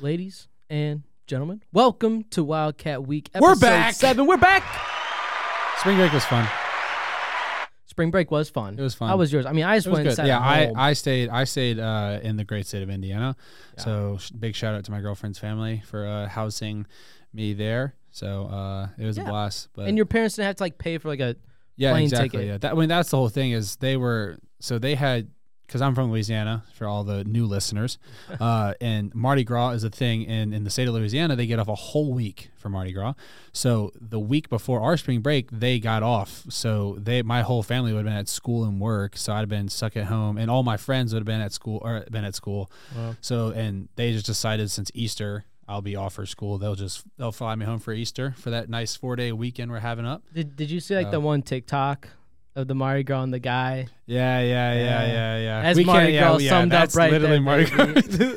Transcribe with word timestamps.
ladies 0.00 0.48
and 0.70 1.02
gentlemen, 1.26 1.62
welcome 1.72 2.24
to 2.30 2.44
Wildcat 2.44 3.06
Week. 3.06 3.30
We're 3.38 3.56
back. 3.56 3.94
Seven. 3.94 4.26
We're 4.26 4.36
back. 4.36 4.62
Spring 5.78 5.96
break 5.96 6.12
was 6.12 6.24
fun. 6.24 6.48
Spring 7.86 8.10
break 8.10 8.30
was 8.30 8.50
fun. 8.50 8.78
It 8.78 8.82
was 8.82 8.94
fun. 8.94 9.08
How 9.08 9.16
was 9.16 9.32
yours? 9.32 9.46
I 9.46 9.52
mean, 9.52 9.64
I 9.64 9.76
just 9.76 9.86
It 9.86 9.90
was 9.90 9.98
went 9.98 10.08
and 10.08 10.10
good. 10.12 10.16
sat 10.16 10.26
Yeah, 10.26 10.38
at 10.38 10.42
I, 10.42 10.66
home. 10.66 10.74
I 10.78 10.92
stayed 10.94 11.28
I 11.28 11.44
stayed 11.44 11.78
uh, 11.78 12.18
in 12.22 12.36
the 12.36 12.44
great 12.44 12.66
state 12.66 12.82
of 12.82 12.90
Indiana. 12.90 13.36
So 13.78 14.16
sh- 14.18 14.30
big 14.30 14.54
shout 14.56 14.74
out 14.74 14.84
to 14.84 14.90
my 14.90 15.00
girlfriend's 15.00 15.38
family 15.38 15.82
for 15.86 16.06
uh, 16.06 16.28
housing 16.28 16.86
me 17.32 17.52
there. 17.54 17.94
So 18.10 18.46
uh, 18.46 18.88
it 18.98 19.04
was 19.04 19.16
Yeah. 19.16 19.24
a 19.24 19.26
blast. 19.28 19.68
But 19.74 19.86
and 19.88 19.96
your 19.96 20.06
parents 20.06 20.36
didn't 20.36 20.46
have 20.46 20.56
to 20.56 20.62
like 20.64 20.78
pay 20.78 20.98
for 20.98 21.08
like 21.08 21.20
a. 21.20 21.36
yeah, 21.76 21.92
plane 21.92 22.04
exactly. 22.04 22.28
ticket. 22.30 22.46
Yeah, 22.46 22.58
that 22.58 22.72
I 22.72 22.74
mean 22.74 22.88
that's 22.88 23.10
the 23.10 23.16
whole 23.16 23.28
thing 23.28 23.52
is 23.52 23.76
they 23.76 23.96
were 23.96 24.38
so 24.60 24.78
they 24.78 24.94
had 24.96 25.28
because 25.74 25.82
I'm 25.82 25.96
from 25.96 26.12
Louisiana 26.12 26.62
for 26.74 26.86
all 26.86 27.02
the 27.02 27.24
new 27.24 27.46
listeners, 27.46 27.98
uh, 28.40 28.74
and 28.80 29.12
Mardi 29.12 29.42
Gras 29.42 29.70
is 29.70 29.82
a 29.82 29.90
thing 29.90 30.22
in 30.22 30.52
in 30.52 30.62
the 30.62 30.70
state 30.70 30.86
of 30.86 30.94
Louisiana. 30.94 31.34
They 31.34 31.46
get 31.48 31.58
off 31.58 31.66
a 31.66 31.74
whole 31.74 32.14
week 32.14 32.50
for 32.56 32.68
Mardi 32.68 32.92
Gras. 32.92 33.14
So 33.52 33.90
the 34.00 34.20
week 34.20 34.48
before 34.48 34.80
our 34.80 34.96
spring 34.96 35.18
break, 35.20 35.50
they 35.50 35.80
got 35.80 36.04
off. 36.04 36.44
So 36.48 36.96
they 37.00 37.22
my 37.22 37.42
whole 37.42 37.64
family 37.64 37.92
would 37.92 37.98
have 37.98 38.04
been 38.06 38.14
at 38.14 38.28
school 38.28 38.62
and 38.62 38.78
work. 38.80 39.16
So 39.16 39.32
I'd 39.32 39.40
have 39.40 39.48
been 39.48 39.68
stuck 39.68 39.96
at 39.96 40.04
home, 40.04 40.38
and 40.38 40.48
all 40.48 40.62
my 40.62 40.76
friends 40.76 41.12
would 41.12 41.18
have 41.18 41.26
been 41.26 41.40
at 41.40 41.52
school 41.52 41.80
or 41.82 42.04
been 42.08 42.24
at 42.24 42.36
school. 42.36 42.70
Wow. 42.96 43.16
So 43.20 43.48
and 43.48 43.88
they 43.96 44.12
just 44.12 44.26
decided 44.26 44.70
since 44.70 44.92
Easter. 44.94 45.44
I'll 45.66 45.82
be 45.82 45.96
off 45.96 46.12
for 46.12 46.26
school. 46.26 46.58
They'll 46.58 46.74
just 46.76 47.02
they'll 47.16 47.32
fly 47.32 47.54
me 47.56 47.64
home 47.64 47.80
for 47.80 47.92
Easter 47.92 48.34
for 48.36 48.50
that 48.50 48.68
nice 48.68 48.94
four 48.94 49.16
day 49.16 49.32
weekend 49.32 49.72
we're 49.72 49.80
having 49.80 50.06
up. 50.06 50.22
Did 50.32 50.54
Did 50.54 50.70
you 50.70 50.78
see 50.78 50.94
like 50.94 51.06
Uh, 51.08 51.12
the 51.12 51.20
one 51.20 51.42
TikTok 51.42 52.08
of 52.56 52.68
the 52.68 52.74
Mardi 52.74 53.02
Gras 53.02 53.22
and 53.22 53.32
the 53.34 53.38
guy? 53.38 53.86
Yeah, 54.06 54.40
yeah, 54.40 54.72
yeah, 54.74 54.74
Yeah. 54.74 55.06
yeah, 55.06 55.38
yeah. 55.38 55.62
That's 55.62 55.76
we 55.78 55.84
Mardi 55.84 56.12
can't, 56.12 56.22
Gras 56.24 56.38
yeah, 56.38 56.44
yeah, 56.44 56.50
summed 56.50 56.72
up 56.72 56.80
that's 56.80 56.96
right 56.96 57.10
literally 57.12 57.32
there, 57.34 57.40
Mardi. 57.42 57.64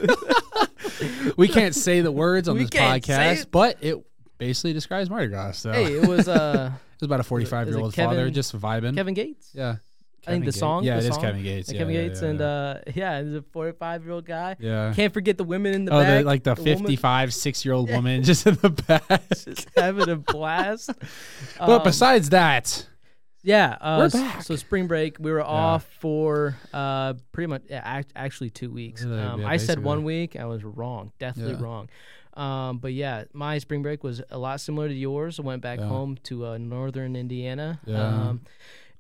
Gras. 0.03 1.34
we 1.38 1.48
can't 1.48 1.75
say 1.75 2.02
the 2.02 2.12
words 2.12 2.48
on 2.48 2.55
We 2.55 2.61
this 2.66 2.70
podcast, 2.72 3.41
it. 3.44 3.52
but 3.52 3.77
it 3.81 3.98
basically 4.38 4.73
describes 4.73 5.09
Mardi 5.09 5.27
Gras. 5.27 5.53
So 5.59 5.72
Hey, 5.72 5.94
it 5.97 6.08
was 6.08 6.27
uh 6.27 6.72
it 6.95 7.02
was 7.02 7.05
about 7.08 7.19
a 7.19 7.23
45 7.23 7.67
year 7.67 7.80
old 7.80 7.94
Kevin- 7.94 8.09
father 8.17 8.30
just 8.30 8.58
vibing. 8.59 8.95
Kevin 8.95 9.14
Gates. 9.14 9.50
yeah. 9.53 9.77
I 10.25 10.31
think 10.31 10.44
the 10.44 10.47
Gates. 10.52 10.59
song. 10.59 10.83
Yeah, 10.83 10.99
the 10.99 11.05
it 11.05 11.09
is 11.09 11.16
song? 11.16 11.23
Kevin 11.23 11.44
Gates. 11.44 11.72
Yeah, 11.72 11.77
Kevin 11.80 11.95
yeah, 11.95 12.02
Gates 12.08 12.22
yeah, 12.22 12.27
and 12.27 12.39
yeah. 12.39 12.45
uh 12.45 12.80
yeah, 12.95 13.22
he's 13.23 13.33
a 13.36 13.42
45 13.53 14.03
year 14.03 14.11
old 14.11 14.25
guy. 14.25 14.55
yeah. 14.59 14.94
Can't 14.95 15.14
forget 15.14 15.38
the 15.38 15.44
women 15.45 15.73
in 15.73 15.86
the 15.86 15.94
oh, 15.94 16.02
back. 16.02 16.20
the, 16.20 16.25
like 16.25 16.44
the 16.44 16.55
woman 16.55 16.77
55, 16.80 17.33
six 17.33 17.64
year 17.64 17.73
old 17.73 17.88
Yeah. 17.89 17.95
woman 17.97 18.23
just 18.23 18.45
in 18.47 18.55
the 18.55 18.70
back. 18.72 19.30
just 19.30 19.67
having 19.75 20.09
a 20.09 20.16
blast. 20.17 20.89
but 21.59 21.70
Um, 21.70 21.83
besides 21.83 22.30
that, 22.30 22.88
Yeah, 23.43 23.77
uh, 23.80 24.09
We're 24.13 24.19
back. 24.19 24.43
So 24.43 24.55
spring 24.55 24.88
break, 24.88 25.17
we 25.19 25.31
were 25.31 25.43
off 25.43 25.88
for 25.99 26.57
uh, 26.73 27.13
pretty 27.31 27.47
much 27.47 27.63
yeah, 27.69 27.81
act- 27.83 28.11
actually 28.16 28.49
two 28.49 28.71
weeks. 28.71 29.03
Really? 29.03 29.21
Um, 29.21 29.41
Yeah, 29.41 29.47
I 29.47 29.57
said 29.57 29.81
one 29.83 30.03
week, 30.03 30.35
I 30.35 30.45
was 30.45 30.63
wrong, 30.63 31.11
definitely 31.19 31.53
Yeah. 31.53 31.61
wrong. 31.63 31.89
Um, 32.33 32.77
but 32.80 32.93
yeah, 32.93 33.23
my 33.33 33.58
spring 33.58 33.81
break 33.81 34.03
was 34.03 34.21
a 34.30 34.38
lot 34.38 34.59
similar 34.61 34.88
to 34.88 34.93
yours. 34.93 35.39
I 35.39 35.43
went 35.43 35.61
back 35.61 35.80
Yeah. 35.80 35.88
home 35.88 36.17
to 36.23 36.45
uh, 36.47 36.58
northern 36.58 37.15
Indiana. 37.15 37.80
Yeah. 37.85 38.05
Um, 38.30 38.41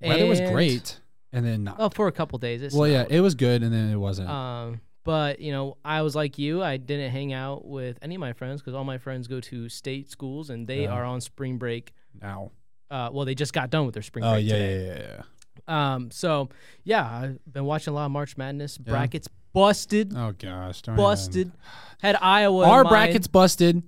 weather 0.01 0.25
was 0.25 0.39
great. 0.41 0.99
And 1.33 1.45
then 1.45 1.65
not. 1.65 1.75
Oh, 1.77 1.89
for 1.89 2.07
a 2.07 2.11
couple 2.11 2.39
days. 2.39 2.61
It 2.61 2.73
well, 2.73 2.87
yeah, 2.87 3.05
it 3.09 3.19
was 3.19 3.35
good, 3.35 3.61
and 3.63 3.73
then 3.73 3.89
it 3.91 3.97
wasn't. 3.97 4.29
Um, 4.29 4.79
but 5.03 5.39
you 5.39 5.51
know, 5.51 5.77
I 5.83 6.01
was 6.01 6.15
like 6.15 6.37
you. 6.37 6.63
I 6.63 6.77
didn't 6.77 7.11
hang 7.11 7.33
out 7.33 7.65
with 7.65 7.99
any 8.01 8.15
of 8.15 8.21
my 8.21 8.33
friends 8.33 8.61
because 8.61 8.73
all 8.73 8.85
my 8.85 8.97
friends 8.97 9.27
go 9.27 9.39
to 9.41 9.67
state 9.69 10.09
schools 10.09 10.49
and 10.49 10.67
they 10.67 10.83
Yeah. 10.83 10.91
are 10.93 11.03
on 11.03 11.21
spring 11.21 11.57
break. 11.57 11.93
now. 12.19 12.51
Uh, 12.89 13.09
well, 13.11 13.25
they 13.25 13.35
just 13.35 13.53
got 13.53 13.69
done 13.69 13.85
with 13.85 13.93
their 13.93 14.03
spring 14.03 14.23
Oh, 14.25 14.33
break 14.33 14.45
yeah, 14.47 14.53
today. 14.53 14.85
yeah, 14.87 14.93
yeah, 15.07 15.21
yeah. 15.67 15.93
Um, 15.95 16.11
so 16.11 16.49
yeah, 16.83 17.05
I've 17.05 17.39
been 17.51 17.65
watching 17.65 17.91
a 17.91 17.95
lot 17.95 18.05
of 18.05 18.11
March 18.11 18.37
Madness 18.37 18.77
Yeah. 18.83 18.91
brackets. 18.91 19.27
Busted, 19.53 20.13
Oh, 20.15 20.33
gosh. 20.37 20.81
busted. 20.83 21.51
Had 21.99 22.15
Iowa. 22.21 22.65
our 22.67 22.83
brackets 22.85 23.25
busted 23.27 23.81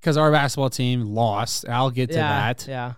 because 0.00 0.16
our 0.16 0.30
basketball 0.32 0.70
team 0.70 1.02
lost. 1.14 1.68
I'll 1.68 1.90
get 1.90 2.08
to 2.10 2.16
yeah, 2.16 2.52
that. 2.52 2.66
Yeah. 2.66 2.92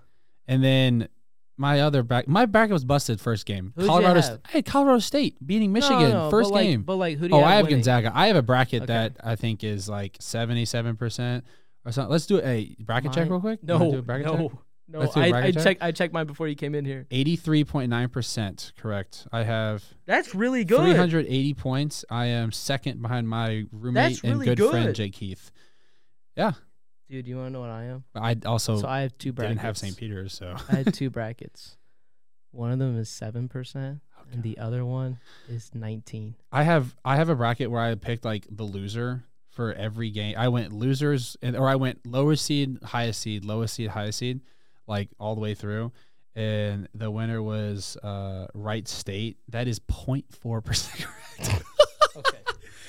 And 0.46 0.62
then 0.62 1.08
my 1.56 1.80
other 1.80 2.02
back, 2.04 2.28
my 2.28 2.46
bracket 2.46 2.72
was 2.72 2.84
busted 2.84 3.20
first 3.20 3.44
game. 3.44 3.72
Who'd 3.74 3.86
Colorado? 3.88 4.20
St- 4.20 4.40
hey, 4.48 4.62
Colorado 4.62 5.00
State 5.00 5.44
beating 5.44 5.72
Michigan 5.72 5.98
No, 6.10 6.24
no, 6.24 6.30
first 6.30 6.50
but 6.50 6.54
like- 6.54 6.64
game. 6.66 6.82
but 6.82 6.96
like, 6.96 7.18
who 7.18 7.26
do 7.28 7.34
you 7.34 7.40
oh, 7.40 7.44
have 7.44 7.48
I 7.50 7.54
have 7.56 7.64
winning? 7.66 7.78
Gonzaga. 7.80 8.12
I 8.14 8.28
have 8.28 8.36
a 8.36 8.42
bracket 8.42 8.82
Okay. 8.84 8.92
that 8.92 9.16
I 9.24 9.34
think 9.34 9.64
is 9.64 9.88
like 9.88 10.16
seventy-seven 10.20 10.96
percent 10.96 11.44
or 11.84 11.90
something. 11.92 12.12
Let's 12.12 12.26
do 12.26 12.38
a 12.38 12.42
Hey, 12.42 12.76
bracket 12.78 13.12
check 13.12 13.28
real 13.28 13.40
quick. 13.40 13.62
No, 13.64 13.78
do 13.90 13.98
a 13.98 14.02
bracket 14.02 14.26
no, 14.26 14.48
check? 14.48 14.58
No. 14.88 15.00
Let's 15.00 15.14
do 15.14 15.20
a 15.20 15.24
I, 15.24 15.26
I 15.26 15.30
bracket 15.30 15.54
check? 15.54 15.64
checked. 15.64 15.82
I 15.82 15.92
checked 15.92 16.12
mine 16.14 16.26
before 16.26 16.48
you 16.48 16.54
came 16.54 16.74
in 16.74 16.84
here. 16.84 17.06
Eighty-three 17.10 17.64
point 17.64 17.90
nine 17.90 18.08
percent 18.08 18.72
correct. 18.78 19.26
I 19.32 19.42
have 19.44 19.84
That's 20.06 20.34
really 20.34 20.64
good. 20.64 20.80
three 20.80 20.94
hundred 20.94 21.26
eighty 21.26 21.54
points. 21.54 22.04
I 22.10 22.26
am 22.26 22.52
second 22.52 23.02
behind 23.02 23.28
my 23.28 23.64
roommate 23.72 24.12
That's 24.12 24.24
and 24.24 24.32
really 24.40 24.54
good, 24.54 24.70
friend 24.70 24.86
good. 24.86 24.94
Jake 24.96 25.12
Keith. 25.12 25.50
Yeah, 26.36 26.52
Dude, 27.10 27.26
you 27.26 27.36
want 27.36 27.48
to 27.48 27.52
know 27.52 27.60
what 27.60 27.70
I 27.70 27.84
am? 27.84 28.04
I 28.14 28.36
also 28.46 28.78
so 28.78 28.86
I 28.86 29.00
have 29.00 29.16
two 29.18 29.32
brackets. 29.32 29.50
didn't 29.56 29.60
have 29.62 29.78
St. 29.78 29.96
Peter's, 29.96 30.32
so 30.34 30.54
I 30.68 30.76
had 30.76 30.94
two 30.94 31.10
brackets. 31.18 31.76
One 32.50 32.70
of 32.70 32.78
them 32.78 32.96
is 32.98 33.08
seven 33.08 33.48
percent, 33.48 34.00
oh, 34.18 34.22
and 34.32 34.42
the 34.42 34.58
other 34.58 34.84
one 34.84 35.18
is 35.48 35.70
nineteen. 35.74 36.34
I 36.52 36.62
have 36.62 36.94
I 37.04 37.16
have 37.16 37.28
a 37.28 37.34
bracket 37.34 37.70
where 37.70 37.80
I 37.80 37.94
picked 37.94 38.24
like 38.24 38.46
the 38.50 38.62
loser 38.64 39.24
for 39.50 39.72
every 39.72 40.10
game. 40.10 40.34
I 40.38 40.48
went 40.48 40.72
losers 40.72 41.36
and 41.42 41.56
or 41.56 41.68
I 41.68 41.74
went 41.76 42.06
lowest 42.06 42.44
seed, 42.44 42.78
highest 42.84 43.20
seed, 43.20 43.44
lowest 43.44 43.74
seed, 43.74 43.88
highest 43.90 44.18
seed, 44.18 44.40
like 44.88 45.10
all 45.20 45.34
the 45.34 45.40
way 45.40 45.54
through. 45.54 45.92
And 46.34 46.88
the 46.94 47.10
winner 47.10 47.42
was 47.42 47.96
uh 48.02 48.46
Wright 48.54 48.86
State. 48.86 49.38
That 49.48 49.68
is 49.68 49.80
0.4 49.80 50.64
percent 50.64 51.06
correct. 51.38 51.62
Okay. 52.16 52.38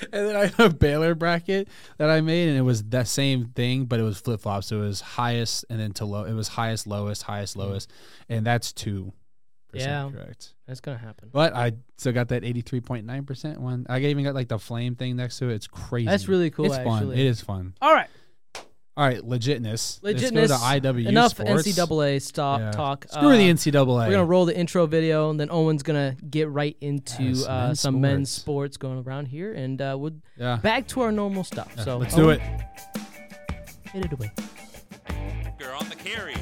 and 0.12 0.28
then 0.28 0.36
I 0.36 0.46
have 0.46 0.60
a 0.60 0.70
Baylor 0.70 1.14
bracket 1.14 1.68
that 1.98 2.08
I 2.10 2.20
made, 2.20 2.48
and 2.48 2.56
it 2.56 2.62
was 2.62 2.82
that 2.84 3.08
same 3.08 3.46
thing, 3.48 3.84
but 3.84 4.00
it 4.00 4.02
was 4.02 4.18
flip 4.18 4.40
flops. 4.40 4.68
So 4.68 4.78
it 4.78 4.86
was 4.86 5.00
highest 5.00 5.64
and 5.68 5.80
then 5.80 5.92
to 5.94 6.04
low. 6.04 6.24
It 6.24 6.32
was 6.32 6.48
highest, 6.48 6.86
lowest, 6.86 7.22
highest, 7.24 7.56
lowest, 7.56 7.90
and 8.28 8.46
that's 8.46 8.72
two 8.72 9.12
Yeah. 9.72 10.10
correct. 10.12 10.54
That's 10.66 10.80
gonna 10.80 10.98
happen. 10.98 11.30
But 11.32 11.54
I 11.54 11.72
still 11.98 12.12
got 12.12 12.28
that 12.28 12.44
eighty 12.44 12.60
three 12.60 12.80
point 12.80 13.06
nine 13.06 13.24
percent 13.24 13.60
one. 13.60 13.86
I 13.88 13.98
even 14.00 14.24
got 14.24 14.34
like 14.34 14.48
the 14.48 14.58
flame 14.58 14.94
thing 14.94 15.16
next 15.16 15.38
to 15.38 15.48
it. 15.48 15.54
It's 15.54 15.66
crazy. 15.66 16.06
That's 16.06 16.28
really 16.28 16.50
cool. 16.50 16.66
It's 16.66 16.76
fun. 16.76 17.12
It 17.12 17.18
is 17.18 17.40
fun. 17.40 17.74
All 17.82 17.92
right. 17.92 18.08
All 18.96 19.06
right, 19.06 19.20
legitness. 19.22 19.98
Let's 20.02 20.20
Legitness. 20.22 20.48
go 20.48 20.58
to 20.58 20.80
IW 20.80 21.06
Enough 21.08 21.30
sports. 21.30 21.66
NCAA 21.66 22.18
stop 22.20 22.60
Yeah. 22.60 22.70
talk. 22.72 23.06
Screw 23.08 23.28
Uh, 23.30 23.36
the 23.36 23.48
NCAA. 23.48 24.06
We're 24.06 24.10
gonna 24.10 24.24
roll 24.24 24.44
the 24.44 24.56
intro 24.56 24.84
video, 24.86 25.30
and 25.30 25.38
then 25.40 25.48
Owen's 25.50 25.82
gonna 25.82 26.16
get 26.28 26.50
right 26.50 26.76
into 26.80 27.22
Yes, 27.22 27.46
uh, 27.46 27.66
men's 27.68 27.80
some 27.80 28.00
men's 28.00 28.30
sports. 28.30 28.74
sports 28.74 28.76
going 28.76 28.98
around 29.06 29.26
here, 29.28 29.54
and 29.54 29.80
uh, 29.80 29.96
we'll 29.98 30.14
yeah. 30.36 30.56
back 30.56 30.86
to 30.88 31.00
our 31.02 31.12
normal 31.12 31.44
stuff. 31.44 31.72
Yeah, 31.78 31.84
So 31.84 31.96
let's 31.98 32.14
do 32.14 32.30
it. 32.30 32.40
Hit 33.92 34.04
it 34.04 34.12
away. 34.12 34.32
Shoemaker 35.08 35.72
on 35.74 35.88
the 35.88 35.96
carry. 35.96 36.34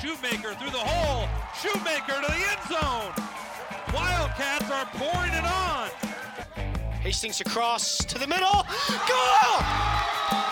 Shoemaker 0.00 0.54
through 0.54 0.70
the 0.70 0.78
hole. 0.78 1.28
Shoemaker 1.60 2.20
to 2.22 2.26
the 2.26 2.32
end 2.34 2.68
zone. 2.68 3.24
Wildcats 3.92 4.70
are 4.70 4.86
pouring 4.94 5.32
it 5.32 5.44
on. 5.44 5.88
Hastings 7.02 7.40
across 7.40 7.98
to 7.98 8.18
the 8.18 8.26
middle. 8.26 8.66
Goal! 9.08 9.64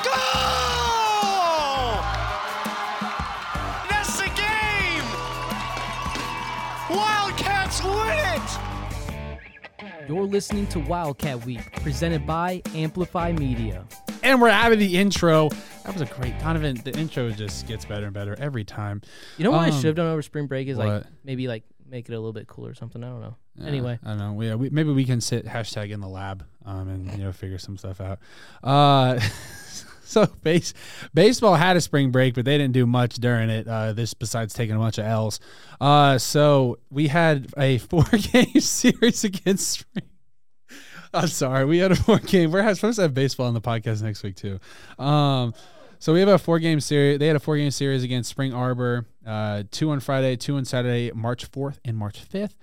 Goal! 0.04 0.85
You're 10.08 10.22
listening 10.24 10.66
to 10.68 10.78
Wildcat 10.78 11.44
Week, 11.44 11.72
presented 11.82 12.26
by 12.26 12.62
Amplify 12.74 13.32
Media. 13.32 13.84
And 14.22 14.40
we're 14.40 14.50
having 14.50 14.78
the 14.78 14.96
intro. 14.96 15.48
That 15.84 15.92
was 15.92 16.00
a 16.00 16.06
great 16.06 16.38
Donovan. 16.38 16.76
The 16.84 16.96
intro 16.96 17.30
just 17.30 17.66
gets 17.66 17.84
better 17.84 18.04
and 18.06 18.14
better 18.14 18.36
every 18.38 18.64
time. 18.64 19.02
You 19.36 19.44
know 19.44 19.50
what 19.50 19.60
I 19.60 19.68
Um, 19.68 19.72
should 19.74 19.84
have 19.86 19.94
done 19.96 20.06
over 20.06 20.22
spring 20.22 20.46
break 20.46 20.68
is 20.68 20.78
like 20.78 20.88
what? 20.88 21.06
maybe 21.24 21.48
like 21.48 21.64
make 21.88 22.08
it 22.08 22.12
a 22.12 22.18
little 22.18 22.32
bit 22.32 22.46
cooler 22.46 22.70
or 22.70 22.74
something. 22.74 23.02
I 23.02 23.08
don't 23.08 23.20
know. 23.20 23.36
Yeah, 23.56 23.66
Anyway, 23.66 23.98
I 24.04 24.08
don't 24.10 24.18
know. 24.18 24.32
We, 24.34 24.54
we, 24.54 24.70
maybe 24.70 24.92
we 24.92 25.04
can 25.04 25.20
sit 25.20 25.44
hashtag 25.46 25.90
in 25.90 26.00
the 26.00 26.08
lab 26.08 26.44
um, 26.64 26.88
and 26.88 27.10
you 27.12 27.18
know 27.24 27.32
figure 27.32 27.58
some 27.58 27.76
stuff 27.76 28.00
out. 28.00 28.18
Uh, 28.62 29.18
so 30.10 30.26
base 30.42 30.72
baseball 31.12 31.56
had 31.56 31.76
a 31.76 31.80
spring 31.80 32.12
break, 32.12 32.34
but 32.34 32.44
they 32.44 32.56
didn't 32.56 32.74
do 32.74 32.86
much 32.86 33.16
during 33.16 33.50
it. 33.50 33.66
Uh, 33.66 33.92
this 33.92 34.14
besides 34.14 34.54
taking 34.54 34.76
a 34.76 34.78
bunch 34.78 34.98
of 34.98 35.04
L's. 35.04 35.40
Uh, 35.80 36.16
so 36.16 36.78
we 36.90 37.08
had 37.08 37.48
a 37.58 37.78
four 37.90 38.04
game 38.04 38.60
series 38.60 39.24
against 39.24 39.68
spring. 39.68 40.04
I'm 41.12 41.28
sorry, 41.28 41.64
we 41.64 41.78
had 41.78 41.92
a 41.92 41.96
four 41.96 42.18
game. 42.18 42.52
We're 42.52 42.74
supposed 42.74 42.96
to 42.96 43.02
have 43.02 43.14
baseball 43.14 43.46
on 43.46 43.54
the 43.54 43.60
podcast 43.60 44.02
next 44.02 44.22
week 44.22 44.36
too. 44.36 44.60
Um, 44.98 45.54
so 45.98 46.12
we 46.12 46.20
have 46.20 46.28
a 46.28 46.38
four 46.38 46.58
game 46.58 46.78
series. 46.80 47.18
They 47.18 47.26
had 47.26 47.36
a 47.36 47.40
four 47.40 47.56
game 47.56 47.70
series 47.70 48.04
against 48.04 48.30
Spring 48.30 48.52
Arbor. 48.52 49.06
Uh, 49.26 49.64
two 49.70 49.90
on 49.90 49.98
Friday, 50.00 50.36
two 50.36 50.56
on 50.56 50.64
Saturday, 50.64 51.10
March 51.14 51.50
4th 51.50 51.78
and 51.84 51.96
March 51.96 52.22
5th. 52.28 52.54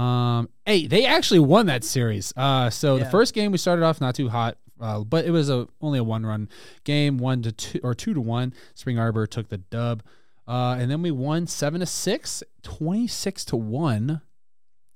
Um, 0.00 0.48
hey, 0.64 0.86
they 0.86 1.04
actually 1.04 1.40
won 1.40 1.66
that 1.66 1.84
series. 1.84 2.32
Uh, 2.36 2.70
so 2.70 2.98
the 2.98 3.06
first 3.06 3.34
game 3.34 3.50
we 3.50 3.58
started 3.58 3.82
off 3.82 4.00
not 4.00 4.14
too 4.14 4.28
hot, 4.28 4.56
uh, 4.82 5.00
but 5.04 5.24
it 5.24 5.30
was 5.30 5.48
a 5.48 5.66
only 5.80 5.98
a 6.00 6.04
one 6.04 6.26
run 6.26 6.48
game, 6.84 7.16
one 7.16 7.40
to 7.42 7.52
two 7.52 7.80
or 7.82 7.94
two 7.94 8.12
to 8.12 8.20
one. 8.20 8.52
Spring 8.74 8.98
Arbor 8.98 9.26
took 9.26 9.48
the 9.48 9.58
dub. 9.58 10.02
Uh, 10.46 10.76
and 10.78 10.90
then 10.90 11.00
we 11.02 11.10
won 11.12 11.46
seven 11.46 11.78
to 11.80 11.86
six, 11.86 12.42
26 12.64 13.44
to 13.46 13.56
one, 13.56 14.20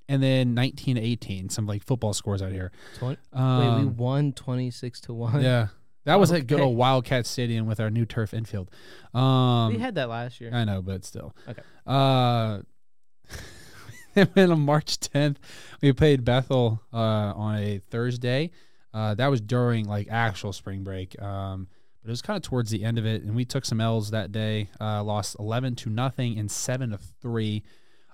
and 0.09 0.21
then 0.23 0.55
19 0.55 0.97
to 0.97 1.01
18. 1.01 1.49
Some 1.51 1.67
like 1.67 1.85
football 1.85 2.13
scores 2.13 2.43
out 2.43 2.51
here. 2.53 2.73
Twen- 2.99 3.17
Um, 3.33 3.77
wait, 3.79 3.85
we 3.85 3.87
won 3.91 4.33
twenty 4.33 4.71
six 4.73 5.01
to 5.03 5.15
one. 5.15 5.41
yeah. 5.43 5.69
That 6.05 6.21
was 6.21 6.31
at 6.31 6.47
good 6.47 6.61
old 6.61 6.77
Wildcat 6.77 7.27
Stadium 7.27 7.67
with 7.67 7.81
our 7.81 7.91
new 7.91 8.05
turf 8.07 8.33
infield. 8.35 8.71
Um, 9.13 9.73
we 9.73 9.79
had 9.81 9.97
that 9.97 10.09
last 10.09 10.41
year. 10.41 10.51
I 10.55 10.65
know, 10.65 10.81
but 10.83 11.05
still. 11.05 11.35
Okay. 11.49 11.63
Uh, 11.85 12.61
and 14.15 14.31
then 14.35 14.51
on 14.53 14.61
March 14.61 14.99
10th, 15.01 15.37
we 15.83 15.93
played 15.93 16.25
Bethel 16.25 16.81
uh, 16.93 16.97
on 16.97 17.57
a 17.57 17.79
Thursday. 17.91 18.51
Uh, 18.97 19.15
that 19.15 19.27
was 19.27 19.43
during 19.43 19.87
like 19.87 20.09
actual 20.11 20.53
spring 20.55 20.83
break. 20.83 21.21
Um, 21.21 21.69
but 22.03 22.09
it 22.09 22.13
was 22.13 22.23
kind 22.23 22.37
of 22.37 22.43
towards 22.43 22.71
the 22.71 22.83
end 22.83 22.97
of 22.99 23.05
it, 23.05 23.23
and 23.23 23.35
we 23.37 23.45
took 23.45 23.65
some 23.67 23.81
L's 23.81 24.11
that 24.11 24.33
day. 24.33 24.71
Uh, 24.81 25.03
lost 25.05 25.37
11 25.39 25.75
to 25.77 25.91
nothing 25.91 26.39
and 26.39 26.51
seven 26.51 26.91
to 26.91 26.99
three. 27.21 27.63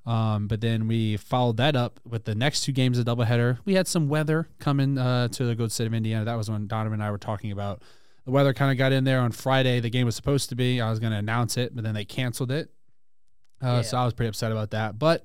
Um, 0.05 0.49
but 0.49 0.61
then 0.61 0.89
we 0.89 1.17
followed 1.17 1.59
that 1.59 1.77
up 1.77 2.01
with 2.05 2.25
the 2.25 2.35
next 2.35 2.63
two 2.63 2.73
games 2.73 2.99
of 2.99 3.05
doubleheader. 3.05 3.59
We 3.65 3.75
had 3.75 3.87
some 3.87 4.09
weather 4.09 4.49
coming 4.59 4.99
uh, 4.99 5.29
to 5.29 5.45
the 5.45 5.55
good 5.55 5.71
state 5.71 5.87
of 5.87 5.95
Indiana. 5.95 6.25
That 6.25 6.35
was 6.35 6.51
when 6.51 6.67
Donovan 6.67 6.95
and 6.95 7.05
I 7.05 7.13
were 7.13 7.19
talking 7.19 7.53
about 7.53 7.83
the 8.25 8.33
weather. 8.33 8.53
Kind 8.53 8.73
of 8.73 8.79
got 8.79 8.91
in 8.91 9.05
there 9.05 9.21
on 9.21 9.31
Friday. 9.31 9.79
The 9.79 9.91
game 9.91 10.07
was 10.07 10.17
supposed 10.17 10.49
to 10.49 10.57
be. 10.57 10.81
I 10.81 10.91
was 10.91 10.99
going 10.99 11.13
to 11.13 11.19
announce 11.19 11.57
it, 11.57 11.73
but 11.75 11.85
then 11.85 11.95
they 11.95 12.05
canceled 12.05 12.51
it. 12.51 12.71
Uh, 13.61 13.83
So 13.83 13.97
I 13.99 14.05
was 14.05 14.15
pretty 14.15 14.29
upset 14.31 14.51
about 14.51 14.71
that. 14.73 14.99
But 14.99 15.25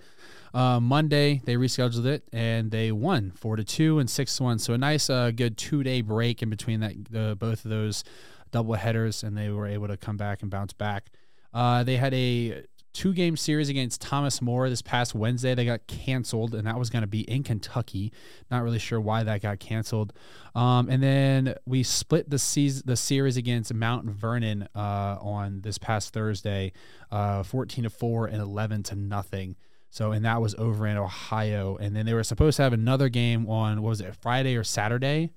uh, 0.57 0.79
Monday 0.79 1.41
they 1.45 1.55
rescheduled 1.55 2.05
it 2.05 2.23
and 2.33 2.71
they 2.71 2.91
won 2.91 3.31
four 3.35 3.55
to 3.55 3.63
two 3.63 3.99
and 3.99 4.09
six 4.09 4.35
to 4.37 4.43
one. 4.43 4.59
So 4.59 4.73
a 4.73 4.77
nice, 4.77 5.09
uh, 5.09 5.31
good 5.31 5.57
two 5.57 5.83
day 5.83 6.01
break 6.01 6.41
in 6.41 6.49
between 6.49 6.79
that 6.79 6.93
the 7.11 7.35
both 7.39 7.63
of 7.65 7.69
those 7.69 8.03
double 8.51 8.73
headers, 8.73 9.23
and 9.23 9.37
they 9.37 9.49
were 9.49 9.67
able 9.67 9.87
to 9.87 9.97
come 9.97 10.17
back 10.17 10.41
and 10.41 10.49
bounce 10.49 10.73
back. 10.73 11.11
Uh, 11.53 11.83
they 11.83 11.97
had 11.97 12.13
a 12.13 12.63
two 12.93 13.13
game 13.13 13.37
series 13.37 13.69
against 13.69 14.01
Thomas 14.01 14.41
More 14.41 14.69
this 14.69 14.81
past 14.81 15.13
Wednesday. 15.13 15.53
They 15.53 15.65
got 15.65 15.85
canceled, 15.85 16.55
and 16.55 16.65
that 16.65 16.79
was 16.79 16.89
going 16.89 17.03
to 17.03 17.07
be 17.07 17.21
in 17.21 17.43
Kentucky. 17.43 18.11
Not 18.49 18.63
really 18.63 18.79
sure 18.79 18.99
why 18.99 19.23
that 19.23 19.41
got 19.41 19.59
canceled. 19.59 20.13
Um, 20.55 20.89
and 20.89 21.03
then 21.03 21.55
we 21.65 21.83
split 21.83 22.29
the 22.29 22.39
season, 22.39 22.83
the 22.85 22.95
series 22.95 23.37
against 23.37 23.71
Mount 23.73 24.05
Vernon 24.05 24.67
uh, 24.75 25.17
on 25.21 25.61
this 25.61 25.77
past 25.77 26.13
Thursday, 26.13 26.71
uh, 27.11 27.43
fourteen 27.43 27.83
to 27.83 27.89
four 27.91 28.25
and 28.25 28.41
eleven 28.41 28.81
to 28.83 28.95
nothing. 28.95 29.55
So, 29.89 30.11
and 30.11 30.25
that 30.25 30.41
was 30.41 30.53
over 30.55 30.85
in 30.85 30.97
Ohio. 30.97 31.77
And 31.77 31.95
then 31.95 32.05
they 32.05 32.13
were 32.13 32.23
supposed 32.23 32.57
to 32.57 32.63
have 32.63 32.73
another 32.73 33.09
game 33.09 33.47
on 33.49 33.81
what 33.81 33.89
was 33.89 34.01
it, 34.01 34.15
Friday 34.21 34.55
or 34.55 34.63
Saturday, 34.63 35.31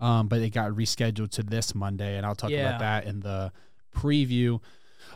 um, 0.00 0.28
but 0.28 0.40
it 0.40 0.50
got 0.50 0.72
rescheduled 0.72 1.30
to 1.32 1.42
this 1.42 1.74
Monday, 1.74 2.16
and 2.16 2.26
I'll 2.26 2.34
talk 2.34 2.50
Yeah. 2.50 2.68
about 2.68 2.80
that 2.80 3.04
in 3.06 3.20
the 3.20 3.52
preview. 3.94 4.60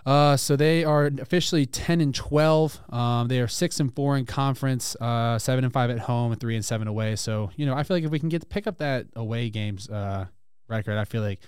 Uh, 0.05 0.37
so 0.37 0.55
they 0.57 0.85
are 0.85 1.07
officially 1.21 1.67
ten 1.67 2.01
and 2.01 2.15
twelve. 2.15 2.79
Um, 2.93 3.27
they 3.29 3.41
are 3.41 3.49
six 3.49 3.81
and 3.81 3.93
four 3.95 4.17
in 4.17 4.25
conference, 4.25 4.95
uh, 5.01 5.39
seven 5.39 5.65
and 5.65 5.73
five 5.73 5.91
at 5.91 5.99
home, 6.01 6.31
and 6.33 6.41
three 6.41 6.55
and 6.55 6.65
seven 6.65 6.87
away. 6.87 7.17
So 7.17 7.51
you 7.57 7.67
know, 7.67 7.75
I 7.75 7.83
feel 7.83 7.97
like 7.97 8.05
if 8.05 8.11
we 8.11 8.19
can 8.21 8.29
get 8.29 8.43
to 8.43 8.47
pick 8.47 8.67
up 8.69 8.79
that 8.79 9.07
away 9.17 9.51
games 9.51 9.89
uh, 9.91 10.27
record, 10.69 10.97
I 10.99 11.05
feel 11.07 11.23
like 11.23 11.41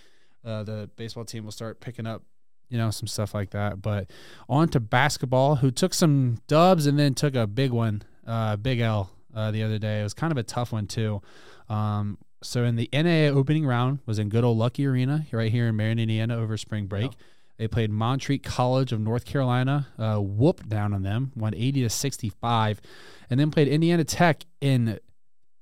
uh, 0.44 0.64
the 0.64 0.90
baseball 0.96 1.24
team 1.24 1.44
will 1.44 1.52
start 1.52 1.80
picking 1.80 2.06
up, 2.06 2.22
you 2.68 2.78
know, 2.78 2.90
some 2.90 3.06
stuff 3.06 3.34
like 3.34 3.50
that. 3.50 3.80
But 3.82 4.10
on 4.48 4.68
to 4.70 4.80
basketball, 4.80 5.56
who 5.56 5.70
took 5.70 5.94
some 5.94 6.38
dubs 6.46 6.86
and 6.86 6.98
then 6.98 7.14
took 7.14 7.34
a 7.34 7.46
big 7.46 7.70
one, 7.70 8.02
uh, 8.26 8.56
big 8.56 8.80
L 8.80 9.10
uh, 9.34 9.50
the 9.50 9.62
other 9.62 9.78
day. 9.78 10.00
It 10.00 10.02
was 10.02 10.14
kind 10.14 10.30
of 10.30 10.36
a 10.36 10.42
tough 10.42 10.72
one 10.72 10.86
too. 10.86 11.22
Um, 11.68 12.18
so 12.42 12.64
in 12.64 12.76
the 12.76 12.88
NAA 12.92 13.36
opening 13.36 13.66
round 13.66 13.98
was 14.06 14.18
in 14.18 14.28
good 14.28 14.44
old 14.44 14.58
Lucky 14.58 14.86
Arena 14.86 15.26
right 15.32 15.50
here 15.50 15.66
in 15.66 15.76
Marion, 15.76 15.98
Indiana 15.98 16.36
over 16.36 16.56
spring 16.56 16.86
break. 16.86 17.12
They 17.58 17.66
played 17.66 17.90
Montreat 17.90 18.44
College 18.44 18.92
of 18.92 19.00
North 19.00 19.24
Carolina, 19.24 19.88
uh, 19.98 20.18
whooped 20.18 20.68
down 20.68 20.94
on 20.94 21.02
them, 21.02 21.32
won 21.34 21.54
80 21.54 21.82
to 21.82 21.90
65, 21.90 22.80
and 23.28 23.38
then 23.38 23.50
played 23.50 23.66
Indiana 23.66 24.04
Tech 24.04 24.44
in. 24.60 24.98